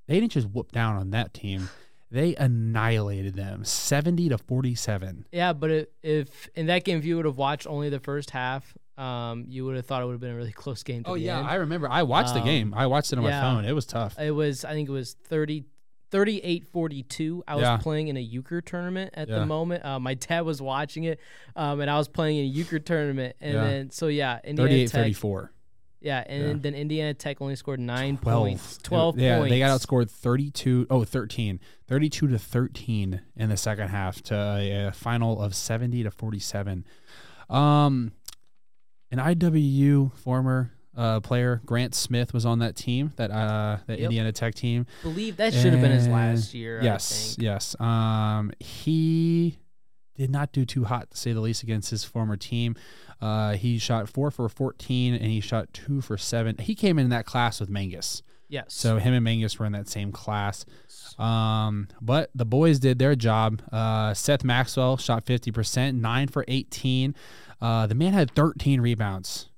They 0.07 0.21
didn't 0.21 0.33
just 0.33 0.49
whoop 0.51 0.73
down 0.73 0.97
on 0.97 1.11
that 1.11 1.33
team; 1.33 1.71
they 2.11 2.35
annihilated 2.37 3.35
them, 3.35 3.65
70 3.65 4.29
to 4.31 4.39
47. 4.39 5.27
Yeah, 5.33 5.53
but 5.53 5.71
it, 5.71 5.93
if 6.03 6.49
in 6.55 6.67
that 6.67 6.85
game, 6.85 6.99
if 6.99 7.05
you 7.05 7.17
would 7.17 7.25
have 7.25 7.37
watched 7.39 7.67
only 7.67 7.89
the 7.89 8.01
first 8.01 8.31
half, 8.31 8.77
um, 8.97 9.45
you 9.49 9.65
would 9.65 9.77
have 9.77 9.85
thought 9.87 10.03
it 10.03 10.07
would 10.07 10.13
have 10.13 10.21
been 10.21 10.31
a 10.31 10.37
really 10.37 10.53
close 10.53 10.83
game. 10.83 11.05
To 11.05 11.11
Oh 11.11 11.15
the 11.15 11.21
yeah, 11.21 11.39
end. 11.39 11.49
I 11.49 11.55
remember. 11.57 11.89
I 11.91 12.03
watched 12.05 12.33
the 12.35 12.41
Um, 12.41 12.47
game. 12.47 12.75
I 12.75 12.87
watched 12.87 13.13
it 13.13 13.19
on 13.19 13.25
yeah. 13.25 13.41
my 13.41 13.41
phone. 13.41 13.65
It 13.65 13.73
was 13.75 13.87
tough. 13.87 14.19
It 14.19 14.31
was, 14.31 14.65
I 14.65 14.73
think 14.73 14.89
it 14.89 14.93
was 14.93 15.15
30, 15.25 15.65
38 16.11 16.65
42. 16.69 17.43
I 17.49 17.57
was 17.57 17.63
Yeah. 17.63 17.77
playing 17.79 18.09
in 18.09 18.17
a 18.17 18.21
euchre 18.21 18.61
tournament 18.63 19.11
at 19.15 19.29
Yeah. 19.29 19.41
the 19.41 19.47
moment. 19.47 19.85
Uh, 19.85 19.99
my 19.99 20.15
dad 20.15 20.43
was 20.43 20.63
watching 20.63 21.05
it, 21.05 21.19
um, 21.57 21.81
and 21.81 21.91
I 21.91 21.99
was 21.99 22.09
playing 22.09 22.39
in 22.39 22.45
a 22.45 22.49
euchre 22.49 22.79
tournament. 22.79 23.37
And 23.41 23.57
then, 23.57 23.91
so 23.91 24.07
yeah, 24.07 24.39
Indiana 24.45 24.71
38 24.71 24.85
Tech. 24.91 25.01
34. 25.03 25.53
Yeah, 26.01 26.23
and 26.27 26.47
Yeah. 26.47 26.55
then 26.61 26.75
Indiana 26.75 27.15
Tech 27.15 27.41
only 27.41 27.57
scored 27.57 27.81
nine 27.81 28.19
12. 28.19 28.39
points. 28.43 28.79
12 28.83 29.19
yeah, 29.19 29.39
points. 29.39 29.51
they 29.51 29.59
got 29.59 29.81
outscored 29.81 30.11
32, 30.11 30.87
oh, 30.91 31.05
13, 31.05 31.59
32 31.89 32.29
to 32.29 32.39
13 32.39 33.21
in 33.37 33.49
the 33.49 33.57
second 33.57 33.89
half 33.89 34.21
to 34.25 34.35
a, 34.35 34.93
final 34.93 35.41
of 35.41 35.55
70 35.55 36.03
to 36.03 36.11
47. 36.11 36.85
Um, 37.49 38.13
an 39.11 39.19
IWU 39.19 40.13
former 40.17 40.73
uh, 40.97 41.21
player, 41.21 41.61
Grant 41.65 41.95
Smith, 41.95 42.33
was 42.35 42.45
on 42.47 42.59
that 42.61 42.75
team, 42.77 43.13
that 43.17 43.31
uh, 43.31 43.79
that 43.87 43.99
Yep. 43.99 44.05
Indiana 44.05 44.33
Tech 44.33 44.55
team. 44.55 44.87
believe 45.03 45.37
that 45.39 45.53
should 45.55 45.73
have 45.73 45.81
been 45.83 45.93
his 45.93 46.09
last 46.09 46.55
year. 46.55 46.81
Yes, 46.83 47.13
I 47.13 47.35
think. 47.37 47.43
yes. 47.45 47.81
Um, 47.81 48.53
he 48.61 49.59
did 50.17 50.31
not 50.31 50.53
do 50.53 50.65
too 50.65 50.85
hot 50.85 51.11
to 51.11 51.17
say 51.17 51.33
the 51.33 51.41
least 51.41 51.63
against 51.63 51.91
his 51.91 52.05
former 52.05 52.37
team. 52.37 52.77
Uh, 53.21 53.55
he 53.55 53.79
shot 53.79 54.09
four 54.09 54.31
for 54.31 54.49
14 54.49 55.15
and 55.15 55.25
he 55.25 55.41
shot 55.41 55.73
two 55.73 56.01
for 56.01 56.19
seven. 56.19 56.57
He 56.59 56.75
came 56.75 56.99
in 56.99 57.09
that 57.11 57.27
class 57.27 57.61
with 57.61 57.71
Mangus. 57.71 58.23
Yes. 58.49 58.67
So 58.69 58.99
him 58.99 59.13
and 59.15 59.25
Mangus 59.25 59.59
were 59.59 59.67
in 59.67 59.73
that 59.73 59.89
same 59.89 60.13
class. 60.13 60.65
Um, 61.19 61.89
but 62.01 62.31
the 62.35 62.45
boys 62.45 62.79
did 62.79 62.99
their 62.99 63.17
job. 63.17 63.63
Uh, 63.73 64.15
Seth 64.15 64.45
Maxwell 64.45 64.97
shot 64.97 65.25
50%, 65.25 65.99
nine 65.99 66.29
for 66.29 66.45
18. 66.47 67.15
Uh, 67.61 67.87
the 67.87 67.95
man 67.95 68.13
had 68.13 68.31
13 68.33 68.81
rebounds. 68.81 69.49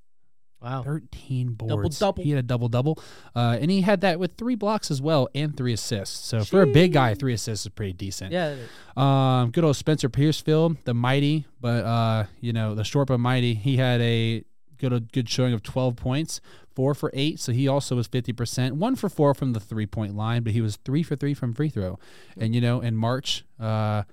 Wow. 0.63 0.83
13 0.83 1.55
boards. 1.55 1.99
Double-double. 1.99 2.25
He 2.25 2.31
had 2.31 2.39
a 2.39 2.43
double 2.43 2.69
double. 2.69 2.99
Uh, 3.35 3.59
and 3.61 3.71
he 3.71 3.81
had 3.83 4.01
that 4.03 4.19
with 4.19 4.37
three 4.37 4.55
blocks 4.55 4.91
as 4.91 5.01
well 5.01 5.29
and 5.35 5.57
three 5.57 5.73
assists. 5.73 6.27
So 6.27 6.45
for 6.45 6.63
a 6.63 6.67
big 6.67 6.93
guy, 6.93 7.15
three 7.15 7.35
assists 7.35 7.67
is 7.67 7.71
pretty 7.71 7.93
decent. 7.93 8.33
Yeah. 8.33 8.57
Um, 8.97 9.51
good 9.51 9.65
old 9.65 9.77
Spencer 9.77 10.09
Piercefield, 10.09 10.77
the 10.85 10.95
mighty, 10.95 11.47
but 11.61 11.85
uh, 11.85 12.25
you 12.41 12.53
know, 12.53 12.75
the 12.75 12.85
short 12.85 13.09
but 13.09 13.19
mighty. 13.19 13.55
He 13.55 13.77
had 13.77 14.01
a 14.01 14.45
good 14.79 14.93
a 14.93 15.01
good 15.01 15.29
showing 15.29 15.53
of 15.53 15.63
12 15.63 15.97
points, 15.97 16.41
four 16.75 16.95
for 16.95 17.11
eight. 17.15 17.41
So 17.41 17.53
he 17.53 17.69
also 17.69 17.97
was 17.97 18.09
50%, 18.09 18.73
one 18.73 18.97
for 18.97 19.09
four 19.09 19.35
from 19.35 19.53
the 19.53 19.61
three 19.61 19.87
point 19.87 20.17
line, 20.17 20.43
but 20.43 20.53
he 20.53 20.61
was 20.61 20.77
three 20.77 21.03
for 21.03 21.17
three 21.17 21.35
from 21.35 21.55
free 21.55 21.69
throw. 21.69 21.99
And 22.37 22.55
you 22.55 22.61
know, 22.61 22.81
in 22.81 22.97
March, 22.97 23.45
uh, 23.61 24.05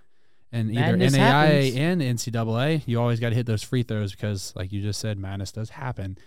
and 0.55 0.71
either 0.71 0.97
Madness 0.97 1.15
NAIA 1.15 1.19
happens. 1.19 1.75
and 1.75 2.01
NCAA, 2.01 2.83
you 2.85 2.99
always 2.99 3.19
got 3.19 3.29
to 3.29 3.35
hit 3.35 3.45
those 3.45 3.61
free 3.63 3.83
throws 3.83 4.11
because, 4.11 4.53
like 4.55 4.71
you 4.71 4.81
just 4.81 4.99
said, 4.99 5.17
madness 5.19 5.51
does 5.51 5.69
happen. 5.69 6.17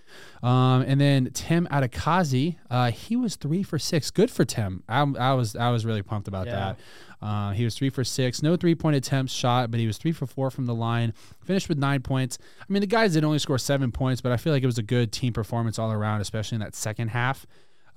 Um, 0.43 0.83
and 0.83 1.01
then 1.01 1.31
Tim 1.33 1.67
Adekazi, 1.71 2.57
uh, 2.71 2.91
he 2.91 3.17
was 3.17 3.37
three 3.37 3.63
for 3.63 3.79
six. 3.79 4.11
Good 4.11 4.31
for 4.31 4.45
Tim. 4.45 4.83
I, 4.89 5.01
I 5.01 5.33
was 5.35 5.57
I 5.57 5.71
was 5.71 5.85
really 5.87 6.03
pumped 6.03 6.29
about 6.29 6.47
Yeah. 6.47 6.75
that. 6.75 6.77
Uh, 7.21 7.51
he 7.51 7.65
was 7.65 7.75
three 7.77 7.91
for 7.91 8.05
six, 8.05 8.43
no 8.43 8.55
three 8.55 8.77
point 8.77 8.95
attempts 8.95 9.33
shot, 9.33 9.71
but 9.73 9.81
he 9.81 9.87
was 9.89 9.99
three 9.99 10.13
for 10.13 10.27
four 10.27 10.51
from 10.53 10.67
the 10.67 10.75
line. 10.75 11.13
Finished 11.45 11.69
with 11.69 11.79
nine 11.79 12.01
points. 12.03 12.39
I 12.61 12.65
mean, 12.73 12.81
the 12.81 12.87
guys 12.87 13.15
did 13.15 13.25
only 13.25 13.41
score 13.41 13.59
seven 13.59 13.91
points, 13.91 14.21
but 14.21 14.31
I 14.31 14.37
feel 14.37 14.53
like 14.53 14.63
it 14.63 14.67
was 14.67 14.79
a 14.79 14.85
good 14.85 15.11
team 15.11 15.33
performance 15.33 15.79
all 15.81 15.91
around, 15.91 16.21
especially 16.21 16.57
in 16.57 16.61
that 16.61 16.77
second 16.77 17.09
half. 17.09 17.45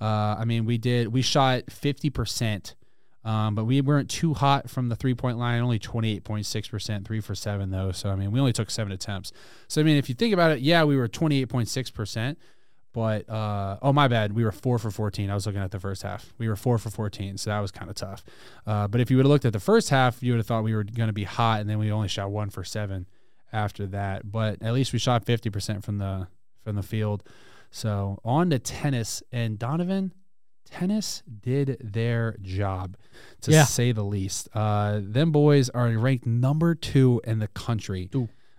Uh, 0.00 0.34
I 0.38 0.44
mean, 0.44 0.64
we 0.64 0.76
did 0.78 1.08
we 1.12 1.22
shot 1.22 1.70
fifty 1.70 2.10
percent. 2.10 2.74
Um, 3.24 3.54
but 3.54 3.64
we 3.64 3.80
weren't 3.80 4.10
too 4.10 4.34
hot 4.34 4.68
from 4.68 4.88
the 4.88 4.96
three 4.96 5.14
point 5.14 5.38
line, 5.38 5.62
only 5.62 5.78
28.6%, 5.78 7.04
three 7.04 7.20
for 7.20 7.34
seven, 7.34 7.70
though. 7.70 7.92
So, 7.92 8.10
I 8.10 8.16
mean, 8.16 8.32
we 8.32 8.40
only 8.40 8.52
took 8.52 8.70
seven 8.70 8.92
attempts. 8.92 9.32
So, 9.68 9.80
I 9.80 9.84
mean, 9.84 9.96
if 9.96 10.08
you 10.08 10.14
think 10.14 10.34
about 10.34 10.50
it, 10.50 10.60
yeah, 10.60 10.84
we 10.84 10.96
were 10.96 11.08
28.6%, 11.08 12.36
but, 12.92 13.28
uh, 13.28 13.78
oh, 13.80 13.92
my 13.92 14.08
bad. 14.08 14.32
We 14.32 14.44
were 14.44 14.52
four 14.52 14.78
for 14.78 14.90
14. 14.90 15.30
I 15.30 15.34
was 15.34 15.46
looking 15.46 15.62
at 15.62 15.70
the 15.70 15.80
first 15.80 16.02
half. 16.02 16.34
We 16.36 16.48
were 16.48 16.56
four 16.56 16.78
for 16.78 16.90
14. 16.90 17.38
So 17.38 17.50
that 17.50 17.60
was 17.60 17.70
kind 17.70 17.88
of 17.88 17.96
tough. 17.96 18.24
Uh, 18.66 18.88
but 18.88 19.00
if 19.00 19.10
you 19.10 19.16
would 19.16 19.24
have 19.24 19.30
looked 19.30 19.44
at 19.44 19.52
the 19.52 19.60
first 19.60 19.88
half, 19.90 20.22
you 20.22 20.32
would 20.32 20.38
have 20.38 20.46
thought 20.46 20.64
we 20.64 20.74
were 20.74 20.84
going 20.84 21.06
to 21.06 21.14
be 21.14 21.24
hot, 21.24 21.60
and 21.60 21.70
then 21.70 21.78
we 21.78 21.90
only 21.90 22.08
shot 22.08 22.30
one 22.30 22.50
for 22.50 22.64
seven 22.64 23.06
after 23.52 23.86
that. 23.86 24.30
But 24.30 24.62
at 24.62 24.74
least 24.74 24.92
we 24.92 24.98
shot 24.98 25.24
50% 25.24 25.84
from 25.84 25.98
the, 25.98 26.26
from 26.64 26.76
the 26.76 26.82
field. 26.82 27.22
So 27.70 28.18
on 28.24 28.50
to 28.50 28.58
tennis 28.58 29.22
and 29.32 29.58
Donovan, 29.58 30.12
tennis 30.72 31.22
did 31.42 31.76
their 31.80 32.36
job 32.42 32.96
to 33.42 33.50
Yeah. 33.52 33.64
say 33.64 33.92
the 33.92 34.02
least. 34.04 34.48
Uh, 34.54 35.00
them 35.02 35.30
boys 35.32 35.68
are 35.70 35.88
ranked 35.98 36.26
number 36.26 36.74
two 36.74 37.20
in 37.24 37.38
the 37.38 37.48
country. 37.48 38.10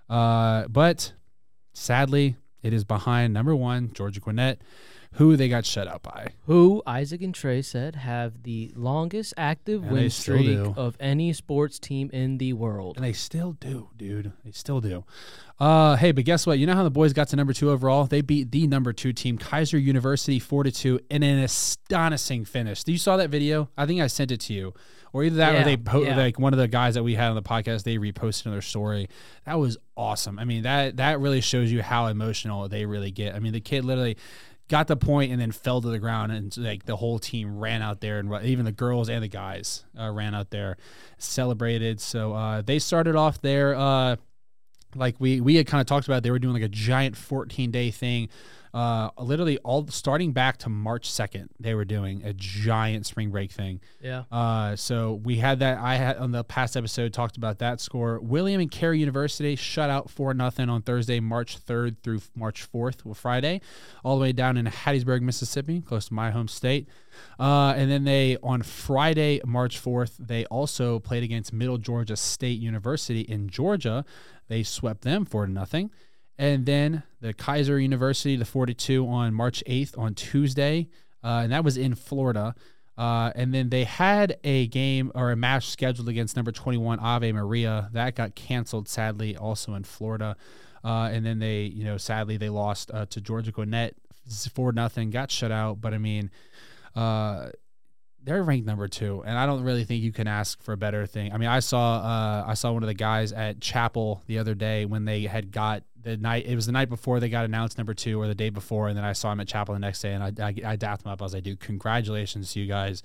Uh, 0.09 0.67
but 0.67 1.13
sadly, 1.73 2.35
it 2.61 2.73
is 2.73 2.83
behind 2.83 3.33
number 3.33 3.55
one, 3.55 3.91
Georgia 3.93 4.19
Gwinnett, 4.19 4.61
who 5.13 5.35
they 5.35 5.47
got 5.49 5.65
shut 5.65 5.87
out 5.87 6.01
by. 6.03 6.29
Who 6.45 6.81
Isaac 6.87 7.21
and 7.21 7.35
Trey 7.35 7.61
said 7.61 7.95
have 7.95 8.43
the 8.43 8.71
longest 8.75 9.33
active 9.37 9.83
And 9.83 9.91
win 9.91 10.09
streak 10.09 10.45
do. 10.47 10.73
of 10.75 10.95
any 10.99 11.33
sports 11.33 11.77
team 11.79 12.09
in 12.11 12.37
the 12.37 12.53
world. 12.53 12.95
And 12.97 13.05
they 13.05 13.13
still 13.13 13.53
do, 13.53 13.89
dude. 13.95 14.31
They 14.43 14.51
still 14.51 14.81
do. 14.81 15.03
Uh, 15.59 15.95
hey, 15.95 16.11
but 16.11 16.25
guess 16.25 16.45
what? 16.45 16.59
You 16.59 16.65
know 16.65 16.73
how 16.73 16.83
the 16.83 16.91
boys 16.91 17.13
got 17.13 17.29
to 17.29 17.35
number 17.35 17.53
two 17.53 17.69
overall? 17.69 18.05
They 18.05 18.21
beat 18.21 18.51
the 18.51 18.67
number 18.67 18.91
two 18.91 19.13
team, 19.13 19.37
Keiser 19.37 19.81
University, 19.81 20.39
four 20.39 20.63
to 20.63 20.71
two, 20.71 20.99
in 21.09 21.23
an 21.23 21.39
astonishing 21.39 22.43
finish. 22.45 22.83
Do 22.83 22.91
you 22.91 22.97
saw 22.97 23.17
that 23.17 23.29
video? 23.29 23.69
I 23.77 23.85
think 23.85 24.01
I 24.01 24.07
sent 24.07 24.31
it 24.31 24.39
to 24.41 24.53
you 24.53 24.73
or 25.13 25.23
either 25.23 25.37
that 25.37 25.55
or 25.55 25.63
they 25.63 25.77
po- 25.77 26.03
yeah. 26.03 26.17
like 26.17 26.39
one 26.39 26.53
of 26.53 26.59
the 26.59 26.67
guys 26.67 26.95
that 26.95 27.03
we 27.03 27.15
had 27.15 27.29
on 27.29 27.35
the 27.35 27.43
podcast 27.43 27.83
they 27.83 27.97
reposted 27.97 28.51
their 28.51 28.61
story. 28.61 29.07
That 29.45 29.59
was 29.59 29.77
awesome. 29.95 30.39
I 30.39 30.45
mean 30.45 30.63
that 30.63 30.97
that 30.97 31.19
really 31.19 31.41
shows 31.41 31.71
you 31.71 31.81
how 31.81 32.07
emotional 32.07 32.67
they 32.67 32.85
really 32.85 33.11
get. 33.11 33.35
I 33.35 33.39
mean 33.39 33.53
the 33.53 33.61
kid 33.61 33.85
literally 33.85 34.17
got 34.69 34.87
the 34.87 34.97
point 34.97 35.31
and 35.31 35.39
then 35.39 35.51
fell 35.51 35.81
to 35.81 35.89
the 35.89 35.99
ground 35.99 36.31
and 36.31 36.57
like 36.57 36.85
the 36.85 36.95
whole 36.95 37.19
team 37.19 37.59
ran 37.59 37.81
out 37.81 38.01
there 38.01 38.17
and 38.17 38.33
even 38.43 38.65
the 38.65 38.71
girls 38.71 39.07
and 39.07 39.23
the 39.23 39.27
guys 39.27 39.85
uh, 39.99 40.09
ran 40.09 40.33
out 40.33 40.49
there 40.49 40.77
celebrated. 41.19 42.01
So 42.01 42.33
uh, 42.33 42.61
they 42.61 42.79
started 42.79 43.15
off 43.15 43.39
there. 43.41 43.75
Uh, 43.75 44.15
like 44.95 45.15
we 45.19 45.41
we 45.41 45.55
had 45.55 45.67
kind 45.67 45.81
of 45.81 45.87
talked 45.87 46.07
about 46.07 46.23
they 46.23 46.31
were 46.31 46.39
doing 46.39 46.53
like 46.53 46.63
a 46.63 46.67
giant 46.69 47.17
14 47.17 47.71
day 47.71 47.91
thing 47.91 48.29
uh 48.73 49.09
literally 49.19 49.59
all 49.59 49.85
starting 49.87 50.31
back 50.31 50.57
to 50.57 50.69
march 50.69 51.07
2nd 51.07 51.47
they 51.59 51.75
were 51.75 51.85
doing 51.85 52.23
a 52.25 52.33
giant 52.33 53.05
spring 53.05 53.29
break 53.29 53.51
thing. 53.51 53.79
Yeah. 54.01 54.23
uh 54.31 54.75
so 54.75 55.21
we 55.23 55.35
had 55.37 55.59
that 55.59 55.77
i 55.77 55.95
had 55.95 56.17
on 56.17 56.31
the 56.31 56.43
past 56.43 56.75
episode 56.75 57.13
talked 57.13 57.37
about 57.37 57.59
that 57.59 57.79
score. 57.79 58.19
William 58.19 58.59
and 58.59 58.71
carey 58.71 58.99
university 58.99 59.55
shut 59.55 59.89
out 59.89 60.09
for 60.09 60.33
nothing 60.33 60.69
on 60.69 60.81
thursday 60.81 61.19
march 61.19 61.63
3rd 61.63 61.97
through 62.01 62.21
march 62.35 62.69
4th 62.71 63.05
well, 63.05 63.13
friday 63.13 63.61
all 64.03 64.17
the 64.17 64.21
way 64.21 64.31
down 64.31 64.57
in 64.57 64.65
hattiesburg 64.65 65.21
mississippi 65.21 65.81
close 65.81 66.07
to 66.07 66.13
my 66.13 66.31
home 66.31 66.47
state 66.47 66.87
uh, 67.39 67.73
and 67.75 67.89
then 67.89 68.03
they 68.03 68.37
on 68.43 68.61
friday 68.61 69.39
march 69.45 69.81
4th 69.81 70.17
they 70.19 70.45
also 70.45 70.99
played 70.99 71.23
against 71.23 71.53
middle 71.53 71.77
georgia 71.77 72.15
state 72.15 72.59
university 72.59 73.21
in 73.21 73.49
georgia 73.49 74.05
they 74.47 74.63
swept 74.63 75.01
them 75.01 75.25
for 75.25 75.47
nothing 75.47 75.89
and 76.37 76.65
then 76.65 77.03
the 77.21 77.33
Keiser 77.33 77.81
University, 77.81 78.35
the 78.35 78.45
42 78.45 79.07
on 79.07 79.33
March 79.33 79.63
8th 79.67 79.97
on 79.97 80.15
Tuesday, 80.15 80.89
uh, 81.23 81.41
and 81.43 81.51
that 81.51 81.63
was 81.63 81.77
in 81.77 81.95
Florida. 81.95 82.55
Uh, 82.97 83.31
and 83.35 83.53
then 83.53 83.69
they 83.69 83.85
had 83.85 84.37
a 84.43 84.67
game 84.67 85.11
or 85.15 85.31
a 85.31 85.35
match 85.35 85.69
scheduled 85.69 86.07
against 86.07 86.35
number 86.35 86.51
21 86.51 86.99
Ave 86.99 87.31
Maria. 87.31 87.89
That 87.93 88.15
got 88.15 88.35
canceled, 88.35 88.87
sadly, 88.87 89.35
also 89.35 89.73
in 89.73 89.83
Florida. 89.83 90.35
Uh, 90.83 91.09
and 91.11 91.25
then 91.25 91.39
they, 91.39 91.61
you 91.63 91.83
know, 91.83 91.97
sadly 91.97 92.37
they 92.37 92.49
lost 92.49 92.91
uh, 92.93 93.05
to 93.07 93.21
Georgia 93.21 93.51
Gwinnett 93.51 93.95
for 94.53 94.71
nothing, 94.71 95.09
got 95.09 95.31
shut 95.31 95.51
out. 95.51 95.81
But 95.81 95.93
I 95.93 95.97
mean, 95.97 96.29
uh, 96.95 97.49
they're 98.23 98.43
ranked 98.43 98.65
number 98.65 98.87
two, 98.87 99.23
and 99.25 99.37
I 99.37 99.45
don't 99.45 99.63
really 99.63 99.83
think 99.83 100.01
you 100.01 100.13
can 100.13 100.27
ask 100.27 100.61
for 100.61 100.71
a 100.73 100.77
better 100.77 101.05
thing. 101.05 101.33
I 101.33 101.37
mean, 101.37 101.49
I 101.49 101.59
saw 101.59 101.97
uh, 101.97 102.45
I 102.47 102.53
saw 102.53 102.71
one 102.71 102.83
of 102.83 102.87
the 102.87 102.93
guys 102.93 103.33
at 103.33 103.59
Chapel 103.59 104.23
the 104.27 104.39
other 104.39 104.55
day 104.55 104.85
when 104.85 105.05
they 105.05 105.23
had 105.23 105.51
got 105.51 105.83
the 106.01 106.15
night. 106.15 106.45
It 106.45 106.55
was 106.55 106.65
the 106.65 106.71
night 106.71 106.89
before 106.89 107.19
they 107.19 107.29
got 107.29 107.45
announced 107.45 107.77
number 107.77 107.93
two, 107.93 108.21
or 108.21 108.27
the 108.27 108.35
day 108.35 108.49
before, 108.49 108.87
and 108.87 108.97
then 108.97 109.03
I 109.03 109.13
saw 109.13 109.31
him 109.31 109.41
at 109.41 109.47
Chapel 109.47 109.73
the 109.73 109.79
next 109.79 110.01
day, 110.01 110.13
and 110.13 110.23
I 110.23 110.47
I, 110.47 110.73
I 110.73 110.75
dapped 110.77 111.03
him 111.03 111.11
up. 111.11 111.21
As 111.21 111.33
I 111.33 111.39
was 111.39 111.45
like, 111.45 111.59
congratulations 111.59 112.53
to 112.53 112.61
you 112.61 112.67
guys. 112.67 113.03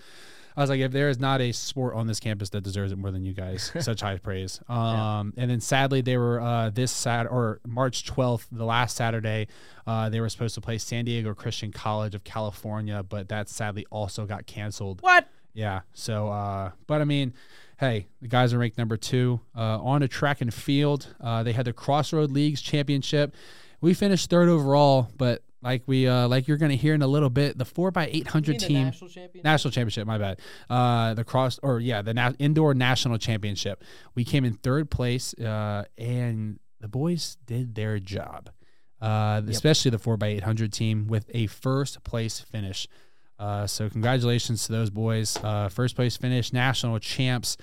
I 0.59 0.61
was 0.62 0.71
like, 0.71 0.81
if 0.81 0.91
there 0.91 1.09
is 1.09 1.21
not 1.21 1.41
a 1.41 1.53
sport 1.53 1.95
on 1.95 2.09
this 2.09 2.19
campus 2.19 2.50
that 2.50 2.62
deserves 2.62 2.91
it 2.91 2.99
more 2.99 3.12
than 3.12 3.25
you 3.25 3.33
guys, 3.33 3.71
such 3.81 4.00
high 4.00 4.19
praise. 4.19 4.61
Um, 4.69 5.33
and 5.37 5.49
then 5.49 5.61
sadly, 5.61 6.00
they 6.00 6.17
were 6.17 6.41
uh, 6.41 6.71
this 6.71 6.91
Sat 6.91 7.31
or 7.31 7.61
March 7.65 8.05
twelfth, 8.05 8.49
the 8.50 8.65
last 8.65 8.97
Saturday, 8.97 9.47
uh, 9.87 10.09
they 10.09 10.21
were 10.21 10.29
supposed 10.29 10.57
to 10.57 10.61
play 10.61 10.77
San 10.77 11.05
Diego 11.05 11.33
Christian 11.33 11.71
College 11.71 12.17
of 12.17 12.25
California, 12.25 13.05
but 13.05 13.29
that 13.29 13.49
sadly 13.49 13.87
also 13.91 14.27
got 14.27 14.47
canceled. 14.47 15.00
What? 15.00 15.29
Yeah. 15.55 15.83
So, 15.95 16.29
uh, 16.29 16.73
but 16.88 17.00
I 17.00 17.05
mean, 17.05 17.35
hey, 17.79 18.09
the 18.21 18.27
guys 18.27 18.53
are 18.53 18.59
ranked 18.59 18.79
number 18.79 18.97
two. 18.97 19.41
Uh, 19.57 19.81
on 19.81 20.03
a 20.03 20.09
track 20.09 20.41
and 20.41 20.53
field, 20.53 21.15
uh, 21.21 21.45
they 21.45 21.53
had 21.53 21.67
the 21.67 21.73
Crossroad 21.73 22.33
Leagues 22.33 22.61
Championship. 22.61 23.33
We 23.81 23.95
finished 23.95 24.29
third 24.29 24.49
overall, 24.49 25.09
but 25.17 25.43
like 25.62 25.83
we 25.87 26.07
uh, 26.07 26.29
like 26.29 26.47
you're 26.49 26.57
gonna 26.57 26.75
hear 26.75 26.95
in 26.95 27.03
a 27.03 27.07
little 27.07 27.31
bit, 27.31 27.59
the 27.59 27.65
four 27.65 27.88
x 27.88 28.11
eight 28.12 28.29
hundred 28.29 28.59
team 28.59 28.85
national 28.85 29.11
championship. 29.11 29.45
national 29.45 29.73
championship. 29.73 30.07
My 30.07 30.19
bad. 30.19 30.41
Uh, 30.71 31.15
the 31.15 31.25
cross 31.25 31.59
or 31.62 31.81
yeah, 31.81 32.03
the 32.03 32.15
na- 32.15 32.33
indoor 32.38 32.75
national 32.75 33.19
championship. 33.19 33.83
We 34.15 34.25
came 34.25 34.45
in 34.45 34.55
third 34.55 34.91
place, 34.91 35.35
uh, 35.35 35.85
and 35.97 36.61
the 36.81 36.88
boys 36.88 37.37
did 37.47 37.75
their 37.75 37.99
job. 37.99 38.50
Uh, 39.00 39.43
especially 39.49 39.93
the 39.93 39.99
four 39.99 40.15
x 40.15 40.25
eight 40.25 40.43
hundred 40.45 40.73
team 40.73 41.07
with 41.07 41.31
a 41.35 41.47
first 41.47 42.03
place 42.05 42.41
finish. 42.41 42.88
Uh, 43.38 43.67
so 43.67 43.88
congratulations 43.88 44.67
to 44.67 44.73
those 44.73 44.91
boys. 44.91 45.38
Uh, 45.43 45.69
first 45.69 45.95
place 45.95 46.17
finish, 46.17 46.53
national 46.53 46.99
champs. 46.99 47.57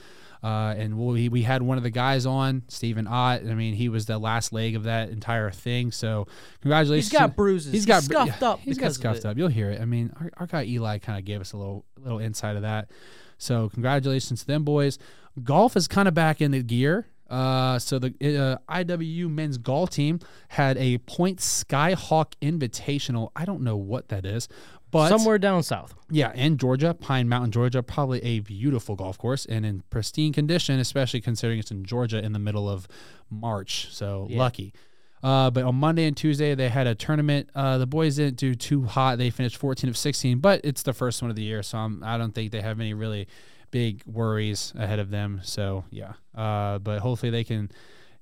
Uh, 0.45 0.75
and 0.77 0.95
we, 0.95 1.27
we 1.27 1.41
had 1.41 1.63
one 1.63 1.75
of 1.75 1.83
the 1.83 1.89
guys 1.89 2.27
on, 2.27 2.61
Stephen 2.67 3.07
Ott. 3.07 3.41
I 3.41 3.55
mean, 3.55 3.73
he 3.73 3.89
was 3.89 4.05
the 4.05 4.19
last 4.19 4.53
leg 4.53 4.75
of 4.75 4.83
that 4.83 5.09
entire 5.09 5.49
thing. 5.49 5.91
So 5.91 6.27
congratulations. 6.61 7.11
He's 7.11 7.19
got 7.19 7.35
bruises. 7.35 7.73
He's 7.73 7.87
got 7.87 8.03
He's 8.03 8.05
scuffed 8.05 8.43
up 8.43 8.59
He's 8.59 8.77
got 8.77 8.93
scuffed 8.93 9.25
up. 9.25 9.37
You'll 9.37 9.47
hear 9.47 9.71
it. 9.71 9.81
I 9.81 9.85
mean, 9.85 10.13
our, 10.19 10.29
our 10.37 10.45
guy 10.45 10.65
Eli 10.65 10.99
kind 10.99 11.17
of 11.17 11.25
gave 11.25 11.41
us 11.41 11.53
a 11.53 11.57
little 11.57 11.83
little 11.97 12.19
insight 12.19 12.55
of 12.55 12.61
that. 12.61 12.91
So 13.39 13.69
congratulations 13.69 14.41
to 14.41 14.45
them 14.45 14.63
boys. 14.63 14.99
Golf 15.43 15.75
is 15.75 15.87
kind 15.87 16.07
of 16.07 16.13
back 16.13 16.41
in 16.41 16.51
the 16.51 16.61
gear. 16.61 17.07
Uh, 17.27 17.79
so 17.79 17.97
the 17.97 18.09
uh, 18.21 18.57
IWU 18.71 19.27
men's 19.27 19.57
golf 19.57 19.89
team 19.89 20.19
had 20.49 20.77
a 20.77 20.99
Point 20.99 21.39
Skyhawk 21.39 22.33
Invitational. 22.39 23.31
I 23.35 23.45
don't 23.45 23.61
know 23.61 23.77
what 23.77 24.09
that 24.09 24.27
is, 24.27 24.47
but 24.95 25.09
Somewhere 25.09 25.37
down 25.37 25.61
south. 25.63 25.93
yeah, 26.09 26.31
in 26.33 26.57
Georgia, 26.57 26.93
Pine 26.93 27.27
Mountain, 27.29 27.51
Georgia, 27.51 27.83
probably 27.83 28.21
a 28.23 28.39
beautiful 28.39 28.95
golf 28.95 29.17
course 29.17 29.45
and 29.45 29.65
in 29.65 29.83
pristine 29.89 30.31
condition, 30.33 30.79
especially 30.79 31.21
considering 31.21 31.59
it's 31.59 31.71
in 31.71 31.83
Georgia 31.85 32.23
in 32.23 32.31
the 32.33 32.39
middle 32.39 32.69
of 32.69 32.87
March. 33.29 33.87
So 33.91 34.27
Yeah. 34.29 34.37
lucky. 34.39 34.73
Uh, 35.23 35.49
but 35.49 35.63
on 35.63 35.75
Monday 35.75 36.05
and 36.05 36.15
Tuesday, 36.15 36.53
they 36.55 36.69
had 36.69 36.85
a 36.87 36.93
tournament. 36.93 37.49
Uh, 37.55 37.77
the 37.79 37.87
boys 37.87 38.17
didn't 38.17 38.37
do 38.37 38.53
too 38.53 38.83
hot. 38.83 39.17
They 39.17 39.29
finished 39.31 39.57
14 39.57 39.89
of 39.89 39.97
16, 39.97 40.37
but 40.39 40.61
it's 40.63 40.83
the 40.83 40.93
first 40.93 41.21
one 41.21 41.29
of 41.31 41.35
the 41.35 41.41
year, 41.43 41.63
so 41.63 41.77
I'm, 41.79 42.03
I 42.03 42.17
don't 42.17 42.33
think 42.35 42.51
they 42.51 42.61
have 42.61 42.79
any 42.79 42.93
really 42.93 43.27
big 43.71 44.03
worries 44.05 44.71
ahead 44.77 44.99
of 44.99 45.09
them. 45.09 45.41
So 45.43 45.83
yeah, 45.89 46.13
uh, 46.35 46.77
but 46.79 46.99
hopefully 46.99 47.31
they 47.31 47.43
can, 47.43 47.71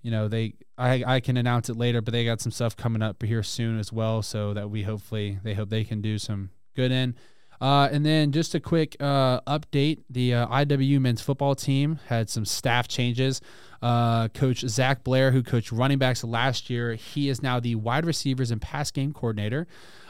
you 0.01 0.11
know, 0.11 0.27
they 0.29 0.53
I, 0.77 1.03
I 1.05 1.19
can 1.19 1.35
announce 1.37 1.69
it 1.69 1.75
later, 1.75 2.01
but 2.01 2.13
they 2.13 2.25
got 2.25 2.41
some 2.41 2.51
stuff 2.51 2.75
coming 2.75 3.01
up 3.01 3.21
here 3.21 3.43
soon 3.43 3.77
as 3.79 3.91
well, 3.93 4.21
so 4.21 4.53
that 4.53 4.69
we 4.69 4.83
hopefully 4.83 5.39
they 5.43 5.53
hope 5.55 5.69
they 5.69 5.83
can 5.83 6.01
do 6.01 6.17
some 6.17 6.51
good 6.75 6.91
in. 6.91 7.15
Uh, 7.61 7.87
and 7.91 8.05
then 8.05 8.31
just 8.31 8.55
a 8.55 8.59
quick 8.59 8.97
uh, 8.99 9.39
update: 9.41 9.99
the 10.09 10.33
uh, 10.33 10.47
IWU 10.47 10.99
men's 10.99 11.21
football 11.21 11.55
team 11.55 11.99
had 12.07 12.29
some 12.29 12.45
staff 12.45 12.87
changes. 12.87 13.41
Uh, 13.81 14.27
Coach 14.29 14.61
Zach 14.61 15.03
Blair, 15.03 15.31
who 15.31 15.43
coached 15.43 15.71
running 15.71 15.97
backs 15.97 16.23
last 16.23 16.69
year, 16.69 16.95
he 16.95 17.29
is 17.29 17.41
now 17.41 17.59
the 17.59 17.75
wide 17.75 18.05
receivers 18.05 18.51
and 18.51 18.61
pass 18.61 18.91
game 18.91 19.13
coordinator. 19.13 19.67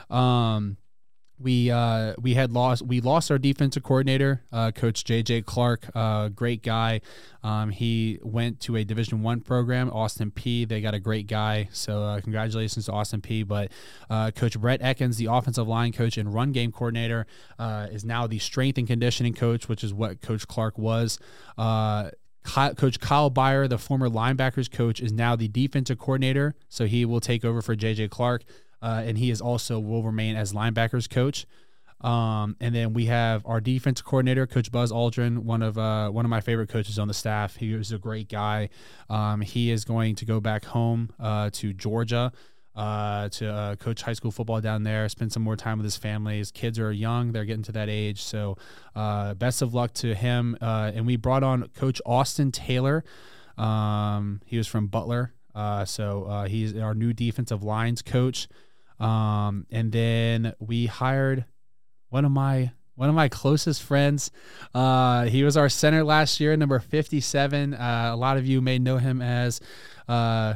Um, 0.09 0.77
we 1.43 1.69
uh, 1.69 2.13
we 2.21 2.33
had 2.33 2.51
lost 2.51 2.81
we 2.81 3.01
lost 3.01 3.29
our 3.29 3.37
defensive 3.37 3.83
coordinator, 3.83 4.41
uh, 4.51 4.71
Coach 4.71 5.03
JJ 5.03 5.45
Clark, 5.45 5.89
uh, 5.93 6.29
great 6.29 6.63
guy. 6.63 7.01
Um, 7.43 7.71
he 7.71 8.19
went 8.23 8.61
to 8.61 8.77
a 8.77 8.85
Division 8.85 9.21
One 9.21 9.41
program, 9.41 9.89
Austin 9.91 10.31
Peay 10.31 10.67
They 10.67 10.79
got 10.79 10.93
a 10.93 10.99
great 10.99 11.27
guy, 11.27 11.67
so 11.73 12.01
uh, 12.01 12.21
congratulations 12.21 12.85
to 12.85 12.93
Austin 12.93 13.21
Peay 13.21 13.45
But 13.45 13.71
uh, 14.09 14.31
Coach 14.31 14.59
Brett 14.59 14.81
Ekins, 14.81 15.17
the 15.17 15.25
offensive 15.25 15.67
line 15.67 15.91
coach 15.91 16.17
and 16.17 16.33
run 16.33 16.53
game 16.53 16.71
coordinator, 16.71 17.27
uh, 17.59 17.87
is 17.91 18.05
now 18.05 18.25
the 18.25 18.39
strength 18.39 18.77
and 18.77 18.87
conditioning 18.87 19.33
coach, 19.33 19.67
which 19.67 19.83
is 19.83 19.93
what 19.93 20.21
Coach 20.21 20.47
Clark 20.47 20.77
was. 20.77 21.19
Coach 21.57 22.99
Kyle 22.99 23.31
Byer, 23.31 23.69
the 23.69 23.77
former 23.77 24.09
linebackers 24.09 24.71
coach, 24.71 24.99
is 25.01 25.11
now 25.11 25.35
the 25.35 25.47
defensive 25.47 25.97
coordinator, 25.97 26.55
so 26.67 26.85
he 26.85 27.05
will 27.05 27.21
take 27.21 27.45
over 27.45 27.61
for 27.61 27.75
JJ 27.75 28.09
Clark, 28.09 28.43
uh, 28.83 29.01
and 29.05 29.17
he 29.17 29.31
is 29.31 29.41
also 29.41 29.79
will 29.79 30.03
remain 30.03 30.35
as 30.35 30.53
linebackers 30.53 31.09
coach. 31.09 31.47
Um, 32.01 32.57
and 32.59 32.75
then 32.75 32.93
we 32.93 33.05
have 33.05 33.45
our 33.45 33.61
defensive 33.61 34.05
coordinator, 34.05 34.45
Coach 34.45 34.71
Buzz 34.71 34.91
Aldrin, 34.91 35.39
one 35.39 35.61
of 35.61 35.77
uh, 35.77 36.09
one 36.09 36.25
of 36.25 36.29
my 36.29 36.41
favorite 36.41 36.67
coaches 36.67 36.99
on 36.99 37.07
the 37.07 37.13
staff. 37.13 37.55
He 37.55 37.73
was 37.73 37.93
a 37.93 37.97
great 37.97 38.27
guy. 38.27 38.69
Um, 39.09 39.39
he 39.39 39.71
is 39.71 39.85
going 39.85 40.15
to 40.15 40.25
go 40.25 40.41
back 40.41 40.65
home 40.65 41.13
uh, 41.17 41.49
to 41.53 41.71
Georgia 41.71 42.33
uh, 42.75 43.29
to 43.29 43.49
uh, 43.49 43.75
coach 43.77 44.01
high 44.01 44.13
school 44.13 44.31
football 44.31 44.59
down 44.59 44.83
there, 44.83 45.07
spend 45.07 45.31
some 45.31 45.43
more 45.43 45.55
time 45.55 45.77
with 45.77 45.85
his 45.85 45.95
family. 45.95 46.39
His 46.39 46.51
kids 46.51 46.77
are 46.77 46.91
young; 46.91 47.31
they're 47.31 47.45
getting 47.45 47.63
to 47.63 47.71
that 47.71 47.87
age. 47.87 48.21
So, 48.21 48.57
uh, 48.95 49.33
best 49.35 49.61
of 49.61 49.73
luck 49.73 49.93
to 49.95 50.13
him. 50.13 50.57
Uh, 50.59 50.91
and 50.93 51.05
we 51.05 51.15
brought 51.15 51.43
on 51.43 51.69
Coach 51.69 52.01
Austin 52.05 52.51
Taylor. 52.51 53.05
Um, 53.57 54.41
he 54.45 54.57
was 54.57 54.67
from 54.67 54.87
Butler, 54.87 55.31
so 55.85 56.45
he's 56.49 56.75
our 56.75 56.93
new 56.93 57.13
defensive 57.13 57.63
lines 57.63 58.01
coach. 58.01 58.49
Um, 59.03 59.65
and 59.69 59.91
then 59.91 60.53
we 60.59 60.85
hired 60.85 61.45
one 62.09 62.25
of 62.25 62.31
my 62.31 62.71
one 62.95 63.09
of 63.09 63.15
my 63.15 63.27
closest 63.27 63.81
friends. 63.81 64.31
Uh, 64.73 65.25
he 65.25 65.43
was 65.43 65.57
our 65.57 65.67
center 65.69 66.03
last 66.03 66.39
year, 66.39 66.55
number 66.55 66.79
fifty-seven. 66.79 67.73
Uh, 67.73 68.11
a 68.13 68.15
lot 68.15 68.37
of 68.37 68.45
you 68.45 68.61
may 68.61 68.79
know 68.79 68.97
him 68.97 69.21
as. 69.21 69.59
Uh, 70.07 70.55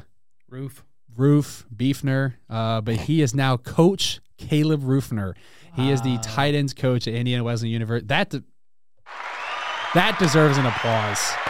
Roof. 0.49 0.83
Roof 1.15 1.65
Beefner, 1.75 2.35
uh, 2.47 2.79
but 2.81 2.95
he 2.95 3.23
is 3.23 3.33
now 3.33 3.57
Coach 3.57 4.19
Caleb 4.37 4.83
Roofner. 4.83 5.33
He 5.75 5.89
is 5.89 6.01
the 6.01 6.17
tight 6.19 6.53
ends 6.53 6.73
coach 6.73 7.07
at 7.07 7.13
Indiana 7.15 7.43
Wesleyan 7.43 7.73
University. 7.73 8.07
That 8.07 8.29
de- 8.29 8.43
that 9.95 10.19
deserves 10.19 10.57
an 10.57 10.65
applause. 10.67 11.46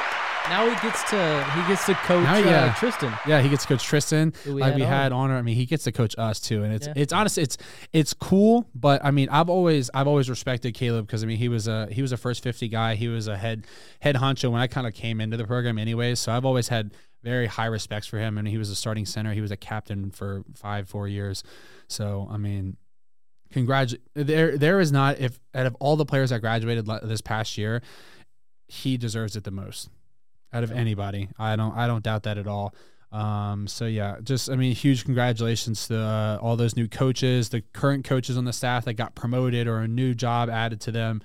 Now 0.49 0.69
he 0.69 0.75
gets 0.87 1.09
to 1.09 1.43
he 1.55 1.67
gets 1.67 1.85
to 1.85 1.93
coach 1.93 2.23
Now, 2.23 2.37
uh. 2.39 2.73
Tristan. 2.75 3.13
Yeah, 3.27 3.41
he 3.41 3.49
gets 3.49 3.63
to 3.63 3.67
coach 3.69 3.83
Tristan. 3.83 4.33
Who 4.43 4.55
we 4.55 4.61
like 4.61 4.71
had 4.73 4.79
we 4.79 4.85
on. 4.85 4.89
had 4.91 5.11
on. 5.11 5.31
I 5.31 5.41
mean, 5.41 5.55
he 5.55 5.65
gets 5.65 5.83
to 5.85 5.91
coach 5.91 6.15
us 6.17 6.39
too, 6.39 6.63
and 6.63 6.73
it's 6.73 6.87
Yeah. 6.87 6.93
it's 6.95 7.13
honestly 7.13 7.43
it's 7.43 7.57
it's 7.93 8.13
cool. 8.13 8.69
But 8.75 9.03
I 9.03 9.11
mean, 9.11 9.29
I've 9.29 9.49
always 9.49 9.89
I've 9.93 10.07
always 10.07 10.29
respected 10.29 10.73
Caleb 10.73 11.07
because 11.07 11.23
I 11.23 11.27
mean 11.27 11.37
he 11.37 11.49
was 11.49 11.67
a 11.67 11.87
he 11.91 12.01
was 12.01 12.11
a 12.11 12.17
first 12.17 12.43
fifty 12.43 12.67
guy. 12.67 12.95
He 12.95 13.07
was 13.07 13.27
a 13.27 13.37
head 13.37 13.65
head 14.01 14.15
honcho 14.15 14.51
when 14.51 14.61
I 14.61 14.67
kind 14.67 14.87
of 14.87 14.93
came 14.93 15.21
into 15.21 15.37
the 15.37 15.45
program, 15.45 15.77
anyways. 15.77 16.19
So 16.19 16.31
I've 16.31 16.45
always 16.45 16.67
had 16.69 16.93
very 17.23 17.47
high 17.47 17.65
respects 17.65 18.07
for 18.07 18.17
him, 18.19 18.37
and 18.37 18.47
he 18.47 18.57
was 18.57 18.69
a 18.69 18.75
starting 18.75 19.05
center. 19.05 19.33
He 19.33 19.41
was 19.41 19.51
a 19.51 19.57
captain 19.57 20.11
for 20.11 20.43
five 20.55 20.87
four 20.89 21.07
years. 21.07 21.43
So 21.87 22.27
I 22.31 22.37
mean. 22.37 22.77
Congratulate 23.53 24.01
there. 24.13 24.57
There 24.57 24.81
is 24.81 24.91
not 24.91 25.19
if 25.19 25.39
out 25.55 25.65
of 25.65 25.75
all 25.79 25.95
the 25.95 26.05
players 26.05 26.31
that 26.31 26.41
graduated 26.41 26.85
this 27.03 27.21
past 27.21 27.57
year, 27.57 27.81
he 28.67 28.97
deserves 28.97 29.37
it 29.37 29.45
the 29.45 29.51
most 29.51 29.87
out 30.53 30.63
of 30.63 30.71
anybody. 30.71 31.29
I 31.37 31.55
don't 31.55 31.75
I 31.75 31.87
don't 31.87 32.03
doubt 32.03 32.23
that 32.23 32.37
at 32.37 32.47
all. 32.47 32.73
Um, 33.11 33.67
so 33.67 33.85
yeah, 33.85 34.17
just 34.21 34.49
I 34.49 34.55
mean, 34.55 34.75
huge 34.75 35.05
congratulations 35.05 35.87
to 35.87 35.99
uh, 35.99 36.39
all 36.41 36.55
those 36.57 36.75
new 36.75 36.87
coaches, 36.87 37.49
the 37.49 37.61
current 37.61 38.05
coaches 38.05 38.37
on 38.37 38.45
the 38.45 38.53
staff 38.53 38.85
that 38.85 38.93
got 38.93 39.15
promoted 39.15 39.67
or 39.67 39.79
a 39.79 39.87
new 39.87 40.13
job 40.13 40.49
added 40.49 40.81
to 40.81 40.91
them. 40.91 41.21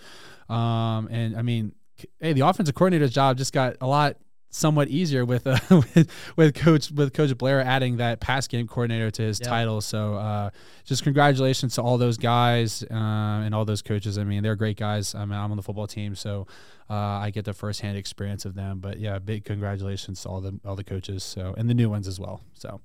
Um, 0.48 1.08
and 1.10 1.36
I 1.36 1.42
mean, 1.42 1.74
hey, 2.20 2.32
the 2.32 2.46
offensive 2.46 2.74
coordinator's 2.74 3.12
job 3.12 3.36
just 3.36 3.52
got 3.52 3.76
a 3.80 3.86
lot 3.86 4.16
somewhat 4.52 4.88
easier 4.88 5.24
with 5.24 5.46
uh, 5.46 5.58
with 5.70 6.08
with 6.36 6.54
coach 6.54 6.92
with 6.92 7.12
coach 7.12 7.36
Blair 7.36 7.60
adding 7.60 7.96
that 7.96 8.20
pass 8.20 8.46
game 8.46 8.68
coordinator 8.68 9.10
to 9.10 9.22
his 9.22 9.40
title. 9.40 9.80
So 9.80 10.14
uh, 10.14 10.50
just 10.84 11.02
congratulations 11.02 11.74
to 11.74 11.82
all 11.82 11.98
those 11.98 12.18
guys 12.18 12.84
uh, 12.84 12.94
and 12.94 13.54
all 13.54 13.64
those 13.64 13.82
coaches. 13.82 14.18
I 14.18 14.24
mean, 14.24 14.42
they're 14.42 14.54
great 14.54 14.76
guys. 14.76 15.14
I 15.14 15.24
mean, 15.24 15.38
I'm 15.38 15.50
on 15.50 15.56
the 15.56 15.62
football 15.62 15.88
team, 15.88 16.14
so 16.14 16.46
uh, 16.88 16.94
I 16.94 17.30
get 17.30 17.44
the 17.44 17.54
firsthand 17.54 17.96
experience 17.96 18.44
of 18.44 18.54
them. 18.54 18.78
But 18.78 19.00
yeah, 19.00 19.18
big 19.18 19.44
congratulations 19.44 20.22
to 20.22 20.28
all 20.28 20.40
the 20.40 20.60
all 20.64 20.76
the 20.76 20.84
coaches. 20.84 21.24
So 21.24 21.54
and 21.56 21.68
the 21.68 21.74
new 21.74 21.90
ones 21.90 22.06
as 22.06 22.20
well. 22.20 22.42
So 22.52 22.80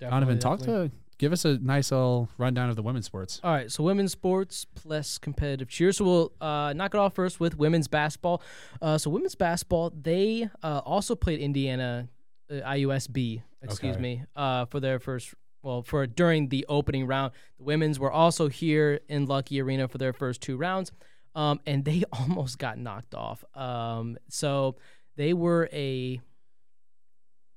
Donovan, 0.00 0.38
talk 0.38 0.60
to 0.60 0.90
give 1.20 1.32
us 1.32 1.44
a 1.44 1.58
nice 1.58 1.90
little 1.92 2.30
rundown 2.38 2.70
of 2.70 2.76
the 2.76 2.82
women's 2.82 3.04
sports. 3.04 3.40
All 3.44 3.52
right, 3.52 3.70
so 3.70 3.84
women's 3.84 4.10
sports 4.12 4.64
plus 4.64 5.18
competitive 5.18 5.68
cheer. 5.68 5.92
So 5.92 6.04
we'll 6.06 6.32
uh, 6.40 6.72
knock 6.72 6.94
it 6.94 6.98
off 6.98 7.14
first 7.14 7.38
with 7.38 7.58
women's 7.58 7.88
basketball. 7.88 8.42
Uh, 8.80 8.96
so 8.96 9.10
women's 9.10 9.34
basketball, 9.34 9.90
they 9.90 10.48
uh, 10.62 10.80
also 10.84 11.14
played 11.14 11.38
Indiana 11.38 12.08
uh, 12.50 12.54
IUSB, 12.54 13.42
excuse 13.62 13.94
Okay. 13.96 14.02
me, 14.02 14.22
uh, 14.34 14.64
for 14.64 14.80
their 14.80 14.98
first. 14.98 15.34
Well, 15.62 15.82
for 15.82 16.06
during 16.06 16.48
the 16.48 16.64
opening 16.70 17.06
round, 17.06 17.32
the 17.58 17.64
women's 17.64 17.98
were 18.00 18.10
also 18.10 18.48
here 18.48 19.00
in 19.10 19.26
Lucky 19.26 19.60
Arena 19.60 19.88
for 19.88 19.98
their 19.98 20.14
first 20.14 20.40
two 20.40 20.56
rounds, 20.56 20.90
um, 21.34 21.60
and 21.66 21.84
they 21.84 22.02
almost 22.14 22.58
got 22.58 22.78
knocked 22.78 23.14
off. 23.14 23.44
Um, 23.54 24.16
so 24.30 24.76
they 25.16 25.34
were 25.34 25.68
a 25.70 26.18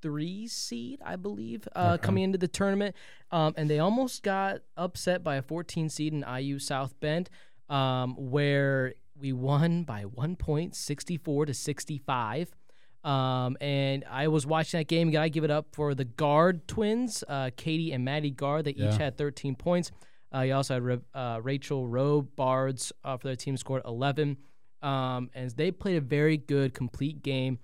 three 0.03 0.45
seed, 0.47 1.01
I 1.03 1.15
believe, 1.15 1.67
uh, 1.75 1.93
Okay. 1.95 2.01
coming 2.05 2.23
into 2.25 2.37
the 2.37 2.47
tournament, 2.47 2.95
um, 3.31 3.53
and 3.57 3.67
they 3.69 3.79
almost 3.79 4.21
got 4.21 4.61
upset 4.77 5.23
by 5.23 5.37
a 5.37 5.41
14 5.41 5.89
seed 5.89 6.13
in 6.13 6.23
IU 6.23 6.59
South 6.59 6.99
Bend, 6.99 7.29
um, 7.69 8.13
where 8.15 8.93
we 9.15 9.33
won 9.33 9.83
by 9.83 10.03
one 10.03 10.35
point, 10.35 10.75
64 10.75 11.47
to 11.47 11.53
65. 11.55 12.53
Um, 13.03 13.57
and 13.59 14.05
I 14.09 14.27
was 14.27 14.45
watching 14.45 14.79
that 14.79 14.87
game. 14.87 15.09
Got 15.11 15.23
to 15.23 15.29
give 15.29 15.43
it 15.43 15.51
up 15.51 15.67
for 15.73 15.93
the 15.95 16.05
guard 16.05 16.67
twins, 16.67 17.23
uh, 17.27 17.49
Katie 17.57 17.91
and 17.91 18.05
Maddie 18.05 18.31
Guard. 18.31 18.65
They 18.65 18.71
each 18.71 18.77
Yeah. 18.77 18.97
had 18.97 19.17
13 19.17 19.55
points. 19.55 19.91
Uh, 20.33 20.41
you 20.41 20.53
also 20.53 20.73
had 20.81 21.01
uh, 21.13 21.39
Rachel 21.43 21.87
Rowe 21.87 22.21
Bards 22.21 22.91
uh, 23.03 23.17
for 23.17 23.27
their 23.27 23.35
team 23.35 23.55
scored 23.57 23.81
11. 23.85 24.37
Um, 24.81 25.29
and 25.33 25.49
they 25.51 25.71
played 25.71 25.95
a 25.97 26.01
very 26.01 26.37
good, 26.37 26.73
complete 26.73 27.21
game. 27.23 27.59